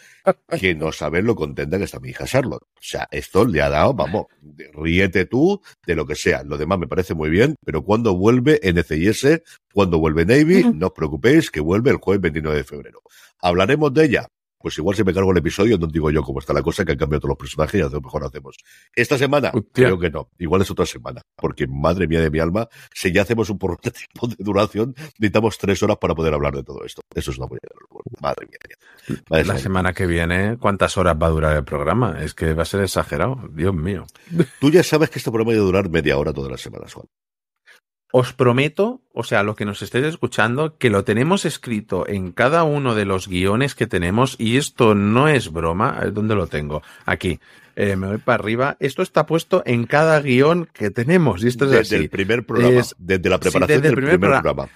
que 0.59 0.75
no 0.75 0.91
sabe 0.91 1.21
lo 1.21 1.35
contenta 1.35 1.77
que 1.77 1.85
está 1.85 1.99
mi 1.99 2.09
hija 2.09 2.25
Charlotte. 2.25 2.63
O 2.63 2.81
sea, 2.81 3.07
esto 3.11 3.45
le 3.45 3.61
ha 3.61 3.69
dado, 3.69 3.93
vamos, 3.93 4.27
ríete 4.73 5.25
tú 5.25 5.61
de 5.85 5.95
lo 5.95 6.05
que 6.05 6.15
sea. 6.15 6.43
Lo 6.43 6.57
demás 6.57 6.79
me 6.79 6.87
parece 6.87 7.13
muy 7.13 7.29
bien, 7.29 7.55
pero 7.65 7.83
cuando 7.83 8.15
vuelve 8.15 8.59
NCIS, 8.63 9.41
cuando 9.73 9.99
vuelve 9.99 10.25
Navy, 10.25 10.63
no 10.73 10.87
os 10.87 10.93
preocupéis 10.93 11.49
que 11.49 11.59
vuelve 11.59 11.91
el 11.91 11.97
jueves 11.97 12.21
29 12.21 12.57
de 12.57 12.63
febrero. 12.63 13.01
Hablaremos 13.39 13.93
de 13.93 14.05
ella 14.05 14.27
pues 14.59 14.77
igual 14.77 14.95
si 14.95 15.03
me 15.03 15.13
cargo 15.13 15.31
el 15.31 15.37
episodio, 15.37 15.77
no 15.77 15.87
digo 15.87 16.09
yo 16.11 16.23
cómo 16.23 16.39
está 16.39 16.53
la 16.53 16.61
cosa, 16.61 16.83
que 16.83 16.93
han 16.93 16.97
cambiado 16.97 17.21
todos 17.21 17.29
los 17.29 17.37
personajes 17.37 17.79
y 17.79 17.83
a 17.83 17.89
lo 17.89 18.01
mejor 18.01 18.23
hacemos. 18.25 18.57
Esta 18.95 19.17
semana, 19.17 19.51
creo 19.71 19.99
que 19.99 20.09
no. 20.09 20.29
Igual 20.37 20.61
es 20.61 20.71
otra 20.71 20.85
semana. 20.85 21.21
Porque, 21.35 21.67
madre 21.67 22.07
mía 22.07 22.21
de 22.21 22.29
mi 22.29 22.39
alma, 22.39 22.67
si 22.93 23.11
ya 23.11 23.21
hacemos 23.21 23.49
un 23.49 23.59
prototipo 23.59 24.27
de 24.27 24.35
duración, 24.39 24.95
necesitamos 25.19 25.57
tres 25.57 25.81
horas 25.83 25.97
para 25.97 26.15
poder 26.15 26.33
hablar 26.33 26.55
de 26.55 26.63
todo 26.63 26.83
esto. 26.83 27.01
Eso 27.13 27.31
es 27.31 27.37
una 27.37 27.47
buena 27.47 27.61
Madre 28.21 28.47
mía. 28.47 29.43
la 29.43 29.57
semana 29.57 29.93
que 29.93 30.05
viene, 30.07 30.57
¿cuántas 30.57 30.97
horas 30.97 31.15
va 31.21 31.27
a 31.27 31.31
durar 31.31 31.55
el 31.55 31.63
programa? 31.63 32.17
Es 32.21 32.33
que 32.33 32.53
va 32.53 32.63
a 32.63 32.65
ser 32.65 32.81
exagerado. 32.81 33.39
Dios 33.51 33.73
mío. 33.73 34.05
Tú 34.59 34.71
ya 34.71 34.83
sabes 34.83 35.09
que 35.09 35.19
este 35.19 35.31
programa 35.31 35.51
va 35.51 35.57
a 35.57 35.65
durar 35.65 35.89
media 35.89 36.17
hora 36.17 36.33
todas 36.33 36.51
las 36.51 36.61
semanas, 36.61 36.93
Juan. 36.93 37.07
Os 38.11 38.33
prometo, 38.33 39.01
o 39.13 39.23
sea, 39.23 39.43
lo 39.43 39.55
que 39.55 39.65
nos 39.65 39.81
estéis 39.81 40.05
escuchando, 40.05 40.77
que 40.77 40.89
lo 40.89 41.03
tenemos 41.03 41.45
escrito 41.45 42.07
en 42.07 42.31
cada 42.31 42.63
uno 42.63 42.95
de 42.95 43.05
los 43.05 43.27
guiones 43.27 43.75
que 43.75 43.87
tenemos 43.87 44.35
y 44.39 44.57
esto 44.57 44.95
no 44.95 45.27
es 45.27 45.51
broma. 45.51 45.99
¿Dónde 46.13 46.35
lo 46.35 46.47
tengo? 46.47 46.81
Aquí. 47.05 47.39
Eh, 47.75 47.95
me 47.95 48.07
voy 48.07 48.17
para 48.17 48.41
arriba. 48.41 48.77
Esto 48.79 49.03
está 49.03 49.27
puesto 49.27 49.61
en 49.65 49.85
cada 49.85 50.19
guion 50.19 50.67
que 50.73 50.89
tenemos 50.89 51.43
y 51.43 51.47
esto 51.47 51.65
es 51.65 51.71
desde 51.71 51.95
así. 51.95 52.03
el 52.05 52.09
primer 52.09 52.43
programa, 52.43 52.81
desde 52.97 53.29
la 53.29 53.39
preparación 53.39 53.81
del 53.83 53.93
primer, 53.93 54.19
programa 54.19 54.67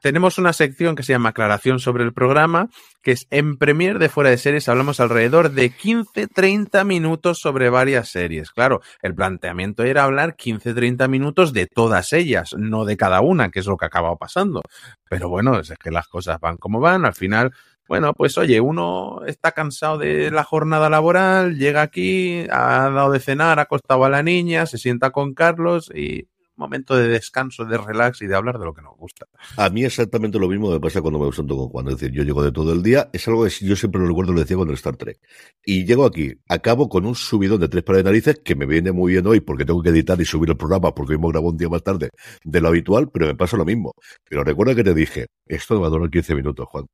tenemos 0.00 0.38
una 0.38 0.52
sección 0.52 0.94
que 0.94 1.02
se 1.02 1.12
llama 1.12 1.30
aclaración 1.30 1.78
sobre 1.80 2.04
el 2.04 2.12
programa, 2.12 2.68
que 3.02 3.12
es 3.12 3.26
en 3.30 3.56
Premier 3.56 3.98
de 3.98 4.08
Fuera 4.08 4.30
de 4.30 4.38
Series 4.38 4.68
hablamos 4.68 5.00
alrededor 5.00 5.50
de 5.50 5.72
15-30 5.72 6.84
minutos 6.84 7.38
sobre 7.38 7.70
varias 7.70 8.08
series. 8.08 8.50
Claro, 8.50 8.80
el 9.02 9.14
planteamiento 9.14 9.82
era 9.82 10.04
hablar 10.04 10.36
15-30 10.36 11.08
minutos 11.08 11.52
de 11.52 11.66
todas 11.66 12.12
ellas, 12.12 12.54
no 12.56 12.84
de 12.84 12.96
cada 12.96 13.20
una, 13.20 13.50
que 13.50 13.60
es 13.60 13.66
lo 13.66 13.76
que 13.76 13.86
ha 13.86 13.88
acabado 13.88 14.16
pasando. 14.16 14.62
Pero 15.08 15.28
bueno, 15.28 15.58
es 15.58 15.72
que 15.82 15.90
las 15.90 16.08
cosas 16.08 16.38
van 16.40 16.56
como 16.56 16.80
van, 16.80 17.04
al 17.04 17.14
final 17.14 17.52
bueno, 17.88 18.12
pues 18.12 18.36
oye, 18.36 18.60
uno 18.60 19.22
está 19.26 19.52
cansado 19.52 19.96
de 19.96 20.30
la 20.30 20.44
jornada 20.44 20.90
laboral, 20.90 21.56
llega 21.56 21.80
aquí, 21.80 22.44
ha 22.50 22.90
dado 22.90 23.10
de 23.10 23.18
cenar, 23.18 23.58
ha 23.58 23.62
acostado 23.62 24.04
a 24.04 24.10
la 24.10 24.22
niña, 24.22 24.66
se 24.66 24.76
sienta 24.76 25.10
con 25.10 25.32
Carlos 25.32 25.90
y 25.94 26.28
momento 26.58 26.96
de 26.96 27.08
descanso, 27.08 27.64
de 27.64 27.78
relax 27.78 28.20
y 28.22 28.26
de 28.26 28.34
hablar 28.34 28.58
de 28.58 28.64
lo 28.64 28.74
que 28.74 28.82
nos 28.82 28.96
gusta. 28.96 29.26
A 29.56 29.70
mí 29.70 29.84
exactamente 29.84 30.38
lo 30.38 30.48
mismo 30.48 30.70
me 30.70 30.80
pasa 30.80 31.00
cuando 31.00 31.18
me 31.18 31.32
siento 31.32 31.56
con 31.56 31.68
Juan. 31.68 31.88
Es 31.88 31.96
decir, 31.96 32.12
yo 32.12 32.22
llego 32.24 32.42
de 32.42 32.52
todo 32.52 32.72
el 32.72 32.82
día, 32.82 33.08
es 33.12 33.26
algo 33.28 33.44
que 33.44 33.50
yo 33.64 33.76
siempre 33.76 34.00
lo 34.00 34.08
recuerdo, 34.08 34.32
lo 34.32 34.40
decía 34.40 34.56
con 34.56 34.68
el 34.68 34.74
Star 34.74 34.96
Trek. 34.96 35.18
Y 35.64 35.84
llego 35.84 36.04
aquí, 36.04 36.34
acabo 36.48 36.88
con 36.88 37.06
un 37.06 37.14
subidón 37.14 37.60
de 37.60 37.68
tres 37.68 37.84
pares 37.84 38.04
de 38.04 38.10
narices 38.10 38.40
que 38.44 38.54
me 38.54 38.66
viene 38.66 38.92
muy 38.92 39.12
bien 39.12 39.26
hoy 39.26 39.40
porque 39.40 39.64
tengo 39.64 39.82
que 39.82 39.90
editar 39.90 40.20
y 40.20 40.24
subir 40.24 40.50
el 40.50 40.56
programa 40.56 40.94
porque 40.94 41.14
hoy 41.14 41.18
me 41.18 41.28
grabo 41.28 41.50
un 41.50 41.56
día 41.56 41.68
más 41.68 41.82
tarde 41.82 42.10
de 42.44 42.60
lo 42.60 42.68
habitual, 42.68 43.10
pero 43.10 43.26
me 43.26 43.34
pasa 43.34 43.56
lo 43.56 43.64
mismo. 43.64 43.94
Pero 44.28 44.44
recuerda 44.44 44.74
que 44.74 44.84
te 44.84 44.94
dije, 44.94 45.26
esto 45.46 45.74
no 45.74 45.80
va 45.80 45.86
a 45.86 45.90
durar 45.90 46.10
15 46.10 46.34
minutos, 46.34 46.66
Juan. 46.68 46.86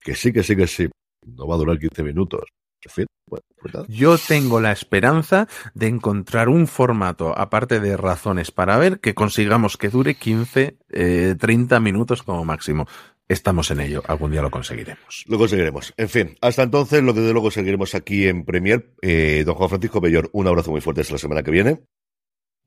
Que 0.00 0.14
sí, 0.14 0.32
que 0.32 0.42
sí, 0.42 0.56
que 0.56 0.66
sí. 0.66 0.88
No 1.26 1.46
va 1.46 1.54
a 1.54 1.58
durar 1.58 1.78
15 1.78 2.02
minutos. 2.02 2.42
Yo 3.88 4.18
tengo 4.18 4.60
la 4.60 4.72
esperanza 4.72 5.48
de 5.74 5.88
encontrar 5.88 6.48
un 6.48 6.66
formato, 6.66 7.36
aparte 7.36 7.80
de 7.80 7.96
razones 7.96 8.50
para 8.50 8.76
ver, 8.76 9.00
que 9.00 9.14
consigamos 9.14 9.76
que 9.76 9.88
dure 9.88 10.14
15, 10.14 10.78
30 11.38 11.76
eh, 11.76 11.80
minutos 11.80 12.22
como 12.22 12.44
máximo. 12.44 12.86
Estamos 13.26 13.70
en 13.70 13.80
ello, 13.80 14.02
algún 14.06 14.32
día 14.32 14.42
lo 14.42 14.50
conseguiremos. 14.50 15.24
Lo 15.26 15.38
conseguiremos. 15.38 15.94
En 15.96 16.10
fin, 16.10 16.36
hasta 16.42 16.62
entonces, 16.62 17.02
lo 17.02 17.14
que 17.14 17.20
de 17.20 17.32
luego 17.32 17.50
seguiremos 17.50 17.94
aquí 17.94 18.28
en 18.28 18.44
Premier. 18.44 18.92
Eh, 19.00 19.44
don 19.46 19.54
Juan 19.54 19.70
Francisco 19.70 20.00
Bellor, 20.00 20.28
un 20.32 20.46
abrazo 20.46 20.70
muy 20.70 20.82
fuerte 20.82 21.00
hasta 21.00 21.14
la 21.14 21.18
semana 21.18 21.42
que 21.42 21.50
viene. 21.50 21.80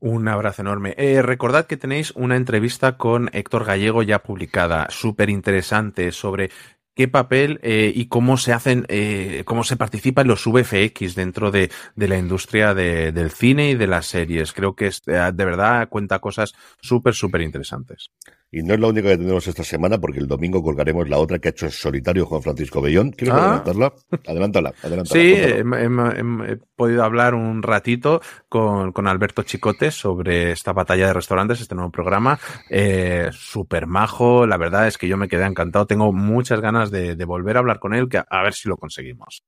Un 0.00 0.28
abrazo 0.28 0.62
enorme. 0.62 0.94
Eh, 0.96 1.22
recordad 1.22 1.66
que 1.66 1.76
tenéis 1.76 2.12
una 2.12 2.36
entrevista 2.36 2.96
con 2.96 3.30
Héctor 3.32 3.64
Gallego 3.64 4.02
ya 4.04 4.20
publicada, 4.20 4.88
súper 4.90 5.28
interesante, 5.28 6.12
sobre 6.12 6.50
qué 6.98 7.06
papel 7.06 7.60
eh, 7.62 7.92
y 7.94 8.06
cómo 8.06 8.36
se 8.36 8.52
hacen, 8.52 8.84
eh, 8.88 9.44
cómo 9.44 9.62
se 9.62 9.76
participa 9.76 10.22
en 10.22 10.26
los 10.26 10.44
VFX 10.44 11.14
dentro 11.14 11.52
de, 11.52 11.70
la 11.94 12.18
industria 12.18 12.74
de, 12.74 13.12
del 13.12 13.30
cine 13.30 13.70
y 13.70 13.76
de 13.76 13.86
las 13.86 14.06
series. 14.06 14.52
Creo 14.52 14.74
que 14.74 14.88
eh, 14.88 15.30
de 15.32 15.44
verdad 15.44 15.88
cuenta 15.88 16.18
cosas 16.18 16.54
súper, 16.80 17.14
súper 17.14 17.42
interesantes. 17.42 18.10
Y 18.50 18.62
no 18.62 18.72
es 18.72 18.80
la 18.80 18.86
única 18.86 19.08
que 19.10 19.18
tenemos 19.18 19.46
esta 19.46 19.62
semana, 19.62 19.98
porque 19.98 20.20
el 20.20 20.26
domingo 20.26 20.62
colgaremos 20.62 21.06
la 21.08 21.18
otra 21.18 21.38
que 21.38 21.48
ha 21.48 21.50
hecho 21.50 21.66
en 21.66 21.72
solitario 21.72 22.24
Juan 22.24 22.40
Francisco 22.42 22.80
Bellón. 22.80 23.10
¿Quieres 23.10 23.34
Ah. 23.34 23.40
adelantarla? 23.44 23.92
Adelántala, 24.26 24.74
adelántala. 24.82 25.04
Sí, 25.20 25.32
he, 25.34 25.58
he- 25.58 25.62
he- 25.62 26.52
he 26.52 26.56
podido 26.74 27.04
hablar 27.04 27.34
un 27.34 27.62
ratito 27.62 28.22
con, 28.48 28.92
con 28.92 29.06
Alberto 29.06 29.42
Chicote 29.42 29.90
sobre 29.90 30.52
esta 30.52 30.72
batalla 30.72 31.08
de 31.08 31.12
restaurantes, 31.12 31.60
este 31.60 31.74
nuevo 31.74 31.90
programa. 31.90 32.38
Eh, 32.70 33.28
Súper 33.32 33.86
majo, 33.86 34.46
la 34.46 34.56
verdad 34.56 34.86
es 34.86 34.96
que 34.96 35.08
yo 35.08 35.16
me 35.18 35.28
quedé 35.28 35.44
encantado. 35.44 35.86
Tengo 35.86 36.12
muchas 36.12 36.60
ganas 36.62 36.90
de, 36.90 37.16
de 37.16 37.24
volver 37.26 37.56
a 37.56 37.60
hablar 37.60 37.78
con 37.78 37.92
él, 37.94 38.08
que 38.08 38.16
a, 38.18 38.26
a 38.30 38.42
ver 38.44 38.54
si 38.54 38.68
lo 38.68 38.76
conseguimos. 38.78 39.42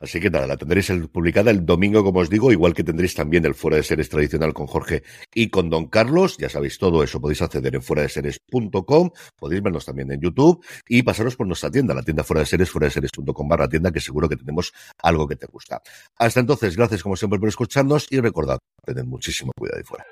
Así 0.00 0.20
que 0.20 0.30
nada, 0.30 0.46
la 0.46 0.56
tendréis 0.56 0.88
el- 0.90 1.08
publicada 1.08 1.50
el 1.50 1.66
domingo, 1.66 2.04
como 2.04 2.20
os 2.20 2.30
digo, 2.30 2.52
igual 2.52 2.74
que 2.74 2.84
tendréis 2.84 3.14
también 3.14 3.44
el 3.44 3.54
Fuera 3.54 3.78
de 3.78 3.82
Series 3.82 4.08
tradicional 4.08 4.52
con 4.54 4.66
Jorge 4.68 5.02
y 5.34 5.48
con 5.48 5.68
Don 5.68 5.86
Carlos. 5.88 6.36
Ya 6.38 6.48
sabéis 6.48 6.78
todo 6.78 7.02
eso, 7.02 7.20
podéis 7.20 7.42
acceder 7.42 7.74
en 7.74 7.82
fuera 7.82 8.02
de 8.02 8.08
series.com, 8.36 9.10
podéis 9.38 9.62
vernos 9.62 9.84
también 9.84 10.12
en 10.12 10.20
YouTube 10.20 10.64
y 10.88 11.02
pasaros 11.02 11.36
por 11.36 11.46
nuestra 11.46 11.70
tienda, 11.70 11.94
la 11.94 12.02
tienda 12.02 12.24
fuera 12.24 12.40
de 12.40 12.46
series, 12.46 12.70
fuera 12.70 12.86
de 12.86 12.90
series.com 12.92 13.48
barra 13.48 13.68
tienda, 13.68 13.90
que 13.90 14.00
seguro 14.00 14.28
que 14.28 14.36
tenemos 14.36 14.72
algo 15.02 15.26
que 15.26 15.36
te 15.36 15.46
gusta. 15.46 15.82
Hasta 16.18 16.40
entonces, 16.40 16.76
gracias 16.76 17.02
como 17.02 17.16
siempre 17.16 17.38
por 17.38 17.48
escucharnos 17.48 18.06
y 18.10 18.20
recordad, 18.20 18.58
tened 18.84 19.04
muchísimo 19.04 19.52
cuidado 19.56 19.78
ahí 19.78 19.84
fuera. 19.84 20.06